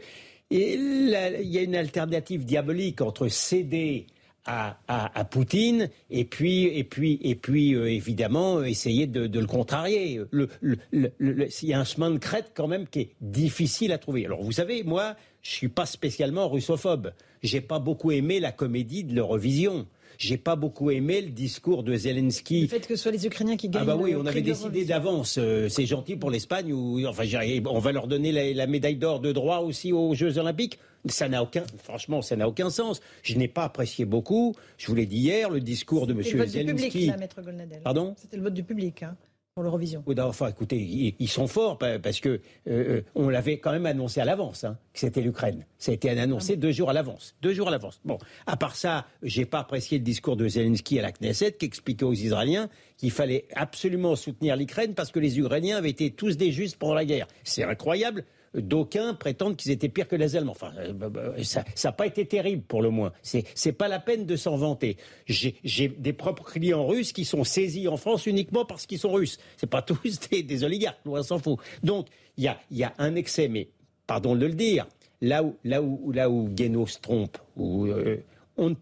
il 0.52 1.10
y 1.10 1.58
a 1.58 1.62
une 1.62 1.76
alternative 1.76 2.44
diabolique 2.44 3.02
entre 3.02 3.30
céder 3.30 4.08
à, 4.46 5.26
Poutine 5.30 5.90
et 6.10 6.26
puis, 6.26 6.66
et 6.66 6.84
puis, 6.84 7.20
et 7.22 7.36
puis 7.36 7.76
euh, 7.76 7.90
évidemment, 7.90 8.64
essayer 8.64 9.08
de, 9.08 9.40
le 9.40 9.46
contrarier. 9.46 10.20
il 10.34 11.70
y 11.70 11.74
a 11.74 11.80
un 11.80 11.84
chemin 11.84 12.12
de 12.12 12.18
crête 12.18 12.52
quand 12.54 12.68
même 12.68 12.88
qui 12.88 13.00
est 13.02 13.12
difficile 13.22 13.92
à 13.92 13.98
trouver. 13.98 14.26
Alors 14.26 14.44
vous 14.44 14.52
savez, 14.52 14.84
moi, 14.84 15.16
je 15.42 15.52
suis 15.52 15.70
pas 15.70 15.86
spécialement 15.86 16.50
russophobe. 16.50 17.14
J'ai 17.44 17.62
pas 17.62 17.80
beaucoup 17.80 18.12
aimé 18.12 18.40
la 18.40 18.52
comédie 18.52 19.04
de 19.04 19.14
l'Eurovision. 19.16 19.88
J'ai 20.22 20.38
pas 20.38 20.56
beaucoup 20.56 20.92
aimé 20.92 21.20
le 21.20 21.32
discours 21.32 21.82
de 21.82 21.96
Zelensky. 21.96 22.62
Le 22.62 22.68
fait 22.68 22.86
que 22.86 22.96
ce 22.96 23.02
soit 23.02 23.12
les 23.12 23.26
Ukrainiens 23.26 23.58
qui 23.58 23.70
gagnent. 23.70 23.82
Ah 23.82 23.86
bah 23.86 23.96
oui, 24.00 24.16
on 24.16 24.24
avait 24.28 24.44
décidé 24.44 24.86
d'avance. 24.86 25.40
Euh, 25.40 25.68
c'est 25.68 25.88
gentil 25.88 26.16
pour 26.16 26.30
l'Espagne 26.30 26.72
ou 26.72 27.04
enfin, 27.08 27.24
on 27.66 27.80
va 27.80 27.92
leur 27.92 28.06
donner 28.06 28.54
la, 28.54 28.68
médaille 28.68 28.98
d'or 28.98 29.20
de 29.20 29.32
droit 29.32 29.62
aussi 29.62 29.92
aux 29.92 30.14
Jeux 30.14 30.38
Olympiques. 30.38 30.78
Ça 31.08 31.28
n'a 31.28 31.42
aucun, 31.42 31.64
franchement, 31.84 32.22
ça 32.22 32.36
n'a 32.36 32.48
aucun 32.48 32.70
sens. 32.70 33.02
Je 33.24 33.36
n'ai 33.36 33.48
pas 33.48 33.64
apprécié 33.64 34.06
beaucoup. 34.06 34.54
Je 34.78 34.86
vous 34.86 34.94
l'ai 34.94 35.08
dit 35.08 35.18
hier, 35.18 35.50
le 35.50 35.60
discours 35.60 36.06
de 36.06 36.14
M. 36.14 36.22
Zelensky. 36.22 36.48
C'était 36.48 36.64
le 36.66 36.74
vote 36.74 36.76
du 36.76 37.64
public, 37.64 37.82
Pardon? 37.84 38.14
C'était 38.16 38.38
le 38.38 38.44
vote 38.44 38.54
du 38.54 38.64
public. 38.64 39.02
Hein. 39.02 39.16
Pour 39.54 39.64
l'Eurovision. 39.64 40.02
Enfin, 40.20 40.48
écoutez, 40.48 40.78
ils, 40.78 41.28
sont 41.28 41.48
forts 41.48 41.78
parce 41.78 42.22
que 42.22 42.30
euh, 42.30 42.40
euh, 42.68 43.02
on 43.16 43.28
l'avait 43.28 43.58
quand 43.58 43.74
même 43.74 43.86
annoncé 43.86 44.22
à 44.22 44.26
l'avance 44.26 44.64
hein, 44.64 44.78
que 44.94 45.00
c'était 45.00 45.20
l'Ukraine. 45.20 45.66
Ça 45.78 45.92
a 45.92 45.96
été 45.96 46.10
annoncé 46.10 46.54
ah 46.54 46.56
deux 46.56 46.72
jours 46.72 46.90
à 46.90 46.94
l'avance. 46.94 47.36
Deux 47.42 47.54
jours 47.54 47.68
à 47.68 47.72
l'avance. 47.72 48.00
Bon, 48.06 48.18
à 48.48 48.56
part 48.56 48.78
ça, 48.78 49.06
j'ai 49.24 49.46
pas 49.46 49.60
apprécié 49.60 49.98
le 49.98 50.06
discours 50.06 50.38
de 50.38 50.48
Zelensky 50.48 51.00
à 51.00 51.02
la 51.02 51.12
Knesset 51.12 51.52
qui 51.54 51.66
expliquait 51.66 52.06
aux 52.06 52.14
Israéliens 52.14 52.70
qu'il 52.96 53.12
fallait 53.12 53.46
absolument 53.54 54.16
soutenir 54.16 54.56
l'Ukraine 54.56 54.94
parce 54.94 55.12
que 55.12 55.20
les 55.20 55.38
Ukrainiens 55.38 55.78
avaient 55.78 55.90
été 55.90 56.12
tous 56.12 56.38
des 56.38 56.54
justes 56.54 56.78
pendant 56.78 56.94
la 56.94 57.04
guerre. 57.04 57.28
C'est 57.44 57.64
incroyable 57.64 58.24
d'aucuns 58.54 59.14
prétendent 59.14 59.56
qu'ils 59.56 59.72
étaient 59.72 59.90
pires 59.90 60.08
que 60.08 60.16
les 60.16 60.36
Allemands. 60.36 60.52
Enfin, 60.52 60.74
euh, 60.78 60.94
bah, 60.94 61.10
bah, 61.10 61.34
ça 61.44 61.64
n'a 61.84 61.92
pas 61.92 62.06
été 62.06 62.26
terrible 62.26 62.64
pour 62.64 62.82
le 62.82 62.90
moins. 62.90 63.14
C'est 63.22 63.46
n'est 63.66 63.72
pas 63.72 63.88
la 63.88 64.00
peine 64.00 64.26
de 64.26 64.36
s'en 64.36 64.58
vanter. 64.58 64.98
J'ai 65.26 65.88
des 65.88 66.14
propres 66.14 66.44
clients 66.44 66.86
russes 66.86 67.14
qui 67.14 67.26
sont 67.26 67.44
saisis 67.44 67.88
en 67.88 67.98
France 67.98 68.26
uniquement 68.26 68.66
parce 68.66 68.86
qu'ils 68.86 69.00
sont 69.00 69.12
russes. 69.12 69.38
C'est 69.58 69.70
pas 69.70 69.82
tous 69.82 70.20
des, 70.30 70.64
oligarques, 70.64 71.00
on 71.06 71.22
s'en 71.24 71.40
fout. 71.40 71.60
Donc 71.84 72.08
il 72.38 72.54
y 72.72 72.84
a, 72.84 72.94
un 72.98 73.16
excès, 73.16 73.48
mais 73.48 73.70
pardon 74.08 74.36
de 74.36 74.46
le 74.46 74.54
dire, 74.54 74.88
là 75.22 75.44
où 75.44 76.12
là 76.12 76.28
Guénaud 76.30 76.88
se 76.88 77.00
trompe, 77.00 77.38
euh, 77.60 78.18
on 78.58 78.76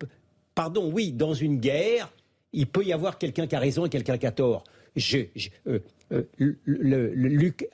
pardon, 0.56 0.92
oui, 0.92 1.12
dans 1.12 1.34
une 1.34 1.58
guerre, 1.58 2.12
il 2.54 2.68
peut 2.68 2.84
y 2.84 2.92
avoir 2.92 3.18
quelqu'un 3.18 3.48
qui 3.48 3.56
a 3.56 3.60
raison 3.60 3.86
et 3.86 3.90
quelqu'un 3.90 4.18
qui 4.18 4.26
a 4.26 4.32
tort. 4.32 4.64
Je, 4.96 5.20
euh, 5.68 5.80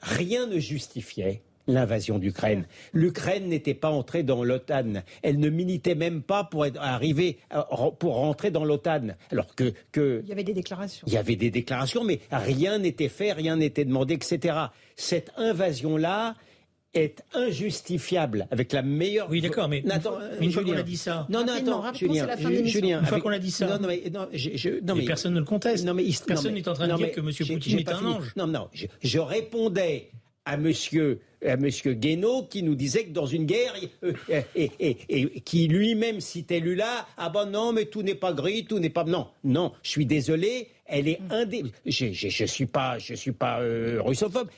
rien 0.01 0.47
ne 0.47 0.59
justifiait 0.59 1.41
l'invasion 1.67 2.19
d'Ukraine. 2.19 2.65
L'Ukraine 2.93 3.47
n'était 3.47 3.73
pas 3.73 3.89
entrée 3.89 4.23
dans 4.23 4.43
l'OTAN. 4.43 5.03
Elle 5.21 5.39
ne 5.39 5.49
militait 5.49 5.95
même 5.95 6.21
pas 6.21 6.43
pour 6.43 6.65
arriver 6.79 7.37
euh, 7.53 7.61
pour 7.99 8.15
rentrer 8.15 8.51
dans 8.51 8.65
l'OTAN. 8.65 9.15
Alors 9.31 9.53
que, 9.55 9.73
que 9.91 10.21
il 10.23 10.29
y 10.29 10.31
avait 10.31 10.43
des 10.43 10.53
déclarations. 10.53 11.05
Il 11.07 11.13
y 11.13 11.17
avait 11.17 11.35
des 11.35 11.51
déclarations, 11.51 12.03
mais 12.03 12.19
rien 12.31 12.79
n'était 12.79 13.09
fait, 13.09 13.31
rien 13.31 13.55
n'était 13.57 13.85
demandé, 13.85 14.13
etc. 14.15 14.55
Cette 14.95 15.31
invasion-là, 15.37 16.35
est 16.95 17.23
injustifiable 17.33 18.47
avec 18.51 18.71
la 18.71 18.81
meilleure. 18.81 19.29
Oui, 19.29 19.41
d'accord, 19.41 19.67
mais 19.67 19.83
une 20.39 20.51
fois, 20.51 20.63
qu'on 20.63 20.73
a 20.73 20.81
dit 20.81 20.97
ça. 20.97 21.27
Non, 21.29 21.45
non, 21.45 21.53
attends, 21.53 21.93
Julien, 21.93 22.27
Julien, 22.65 22.99
une 23.01 23.05
fois 23.05 23.19
qu'on 23.19 23.29
a 23.29 23.39
dit 23.39 23.51
ça. 23.51 23.77
Non, 23.77 23.87
mais, 23.87 24.03
non, 24.11 24.27
je, 24.33 24.81
non, 24.81 24.95
mais 24.95 25.05
personne 25.05 25.33
ne 25.33 25.39
le 25.39 25.45
conteste. 25.45 25.85
Non, 25.85 25.93
mais 25.93 26.05
personne 26.25 26.53
n'est 26.53 26.67
en 26.67 26.73
train 26.73 26.87
de 26.87 26.95
dire 26.95 27.11
que 27.11 27.19
M. 27.19 27.31
Poutine 27.47 27.79
est 27.79 27.89
un 27.89 28.05
ange. 28.05 28.33
Non, 28.35 28.47
non, 28.47 28.69
je 29.01 29.19
répondais 29.19 30.09
à 30.45 30.57
Monsieur 30.57 31.19
à 31.45 31.57
Monsieur 31.57 31.93
Guénaud 31.93 32.43
qui 32.49 32.63
nous 32.63 32.75
disait 32.75 33.05
que 33.05 33.11
dans 33.11 33.25
une 33.25 33.45
guerre 33.45 33.73
euh, 34.03 34.41
et, 34.55 34.71
et, 34.79 35.39
qui 35.41 35.67
lui-même 35.67 36.19
citait 36.19 36.59
Lula 36.59 37.07
ah 37.17 37.29
ben 37.29 37.45
non 37.45 37.71
mais 37.71 37.85
tout 37.85 38.01
n'est 38.01 38.15
pas 38.15 38.33
gris 38.33 38.65
tout 38.65 38.79
n'est 38.79 38.89
pas 38.89 39.03
non 39.03 39.27
non 39.43 39.73
je 39.83 39.89
suis 39.89 40.05
désolé 40.05 40.69
elle 40.85 41.07
est 41.07 41.19
indé 41.29 41.63
je, 41.85 42.11
je, 42.11 42.45
suis 42.45 42.65
pas 42.65 42.97
je 42.99 43.13
suis 43.13 43.31
pas 43.31 43.59
euh, 43.61 44.01
russophobe 44.01 44.49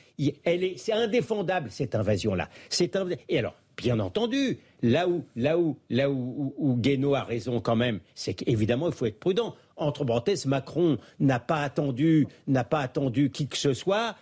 elle 0.44 0.64
est 0.64 0.78
c'est 0.78 0.94
indéfendable 0.94 1.70
cette 1.72 1.96
invasion 1.96 2.36
là 2.36 2.50
c'est 2.70 2.98
et 3.30 3.40
alors 3.40 3.56
bien 3.78 4.00
entendu 4.00 4.58
là 4.82 5.08
où 5.08 5.24
là 5.36 5.58
où 5.58 5.78
là 5.90 6.10
où, 6.10 6.54
où, 6.58 6.76
Guénaud 6.76 7.16
a 7.16 7.24
raison 7.24 7.62
quand 7.62 7.76
même 7.76 8.00
c'est 8.16 8.34
qu'évidemment 8.34 8.88
il 8.88 8.94
faut 8.94 9.06
être 9.06 9.20
prudent. 9.20 9.56
Entre 9.80 10.04
parenthèses 10.06 10.48
Macron 10.48 10.98
n'a 11.20 11.40
pas 11.40 11.62
attendu 11.62 12.28
n'a 12.48 12.64
pas 12.64 12.80
attendu 12.80 13.30
qui 13.30 13.48
que 13.48 13.58
ce 13.58 13.74
soit 13.74 14.16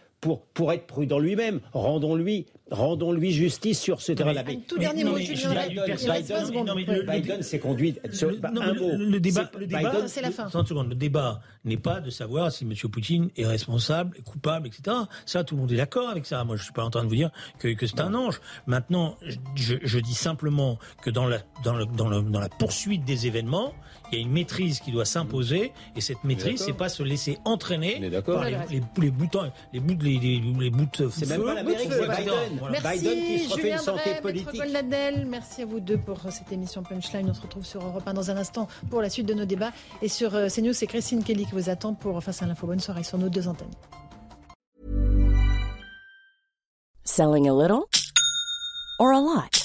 pour, 0.53 0.73
être 0.73 0.87
prudent 0.87 1.19
lui-même. 1.19 1.59
Rendons-lui 1.73 2.47
rendons-lui 2.71 3.31
justice 3.31 3.79
sur 3.79 4.01
ce 4.01 4.11
terrain-là. 4.11 4.43
Tout 4.67 4.77
dernier 4.77 5.03
mot, 5.03 5.15
Biden, 5.15 7.41
s'est 7.41 7.59
conduit. 7.59 7.97
un 8.43 8.73
mot. 8.73 8.91
Le 8.97 9.19
débat, 9.19 9.51
le 9.57 9.67
débat 9.67 10.07
c'est 10.07 10.21
la 10.21 10.31
fin. 10.31 10.49
secondes. 10.49 10.89
Le 10.89 10.95
débat 10.95 11.41
n'est 11.63 11.77
pas 11.77 11.99
de 11.99 12.09
savoir 12.09 12.51
si 12.51 12.63
M. 12.63 12.73
Poutine 12.91 13.29
est 13.37 13.45
responsable, 13.45 14.17
coupable, 14.23 14.67
etc. 14.67 14.95
Ça, 15.25 15.43
tout 15.43 15.55
le 15.55 15.61
monde 15.61 15.71
est 15.71 15.77
d'accord 15.77 16.09
avec 16.09 16.25
ça. 16.25 16.43
Moi, 16.43 16.55
je 16.55 16.63
suis 16.63 16.73
pas 16.73 16.83
en 16.83 16.89
train 16.89 17.03
de 17.03 17.09
vous 17.09 17.15
dire 17.15 17.31
que, 17.59 17.69
que 17.69 17.85
c'est 17.85 17.99
un 17.99 18.13
ange. 18.13 18.41
Maintenant, 18.67 19.17
je, 19.55 19.75
je, 19.81 19.99
dis 19.99 20.13
simplement 20.13 20.77
que 21.01 21.09
dans 21.09 21.27
la, 21.27 21.39
dans, 21.63 21.75
le, 21.75 21.85
dans, 21.85 22.09
le, 22.09 22.21
dans 22.21 22.39
la 22.39 22.49
poursuite 22.49 23.05
des 23.05 23.27
événements, 23.27 23.73
il 24.11 24.19
y 24.19 24.21
a 24.21 24.21
une 24.21 24.31
maîtrise 24.31 24.79
qui 24.79 24.91
doit 24.91 25.05
s'imposer, 25.05 25.71
et 25.95 26.01
cette 26.01 26.23
maîtrise, 26.23 26.61
c'est 26.63 26.73
pas 26.73 26.89
se 26.89 27.03
laisser 27.03 27.39
entraîner 27.43 27.99
par 28.21 28.43
les, 28.43 28.51
les, 28.69 28.81
les, 28.97 29.11
boutons, 29.11 29.51
les 29.73 29.79
bouts, 29.79 29.97
les, 30.01 30.19
les, 30.19 30.41
les 30.59 30.69
bouts 30.69 30.85
de 30.99 31.09
C'est 31.09 31.27
même 31.29 31.43
pas 31.43 31.55
l'Amérique, 31.55 31.89
c'est 31.91 32.01
Biden. 32.01 32.54
Merci, 32.71 32.99
Biden 32.99 33.25
qui 33.25 33.39
se 33.39 33.49
refait 33.49 33.61
Julien 33.61 33.77
une 33.77 33.83
santé 33.83 34.09
Drey, 34.11 34.21
politique. 34.21 34.65
Ladel, 34.65 35.25
merci 35.25 35.61
à 35.61 35.65
vous 35.65 35.79
deux 35.79 35.97
pour 35.97 36.19
cette 36.31 36.51
émission 36.51 36.83
Punchline. 36.83 37.29
On 37.29 37.33
se 37.33 37.41
retrouve 37.41 37.65
sur 37.65 37.83
Europe 37.83 38.03
1 38.05 38.13
dans 38.13 38.31
un 38.31 38.37
instant 38.37 38.67
pour 38.89 39.01
la 39.01 39.09
suite 39.09 39.27
de 39.27 39.33
nos 39.33 39.45
débats. 39.45 39.71
Et 40.01 40.09
sur 40.09 40.35
euh, 40.35 40.47
CNews, 40.47 40.73
c'est 40.73 40.87
Christine 40.87 41.23
Kelly 41.23 41.45
qui 41.45 41.51
vous 41.53 41.69
attend 41.69 41.93
pour 41.93 42.21
Face 42.23 42.41
à 42.41 42.45
l'info. 42.45 42.67
Bonne 42.67 42.79
soirée 42.79 43.03
sur 43.03 43.17
nos 43.17 43.29
deux 43.29 43.47
antennes. 43.47 43.67
Selling 47.03 47.47
a 47.47 47.53
little 47.53 47.85
or 48.99 49.11
a 49.11 49.19
lot? 49.19 49.64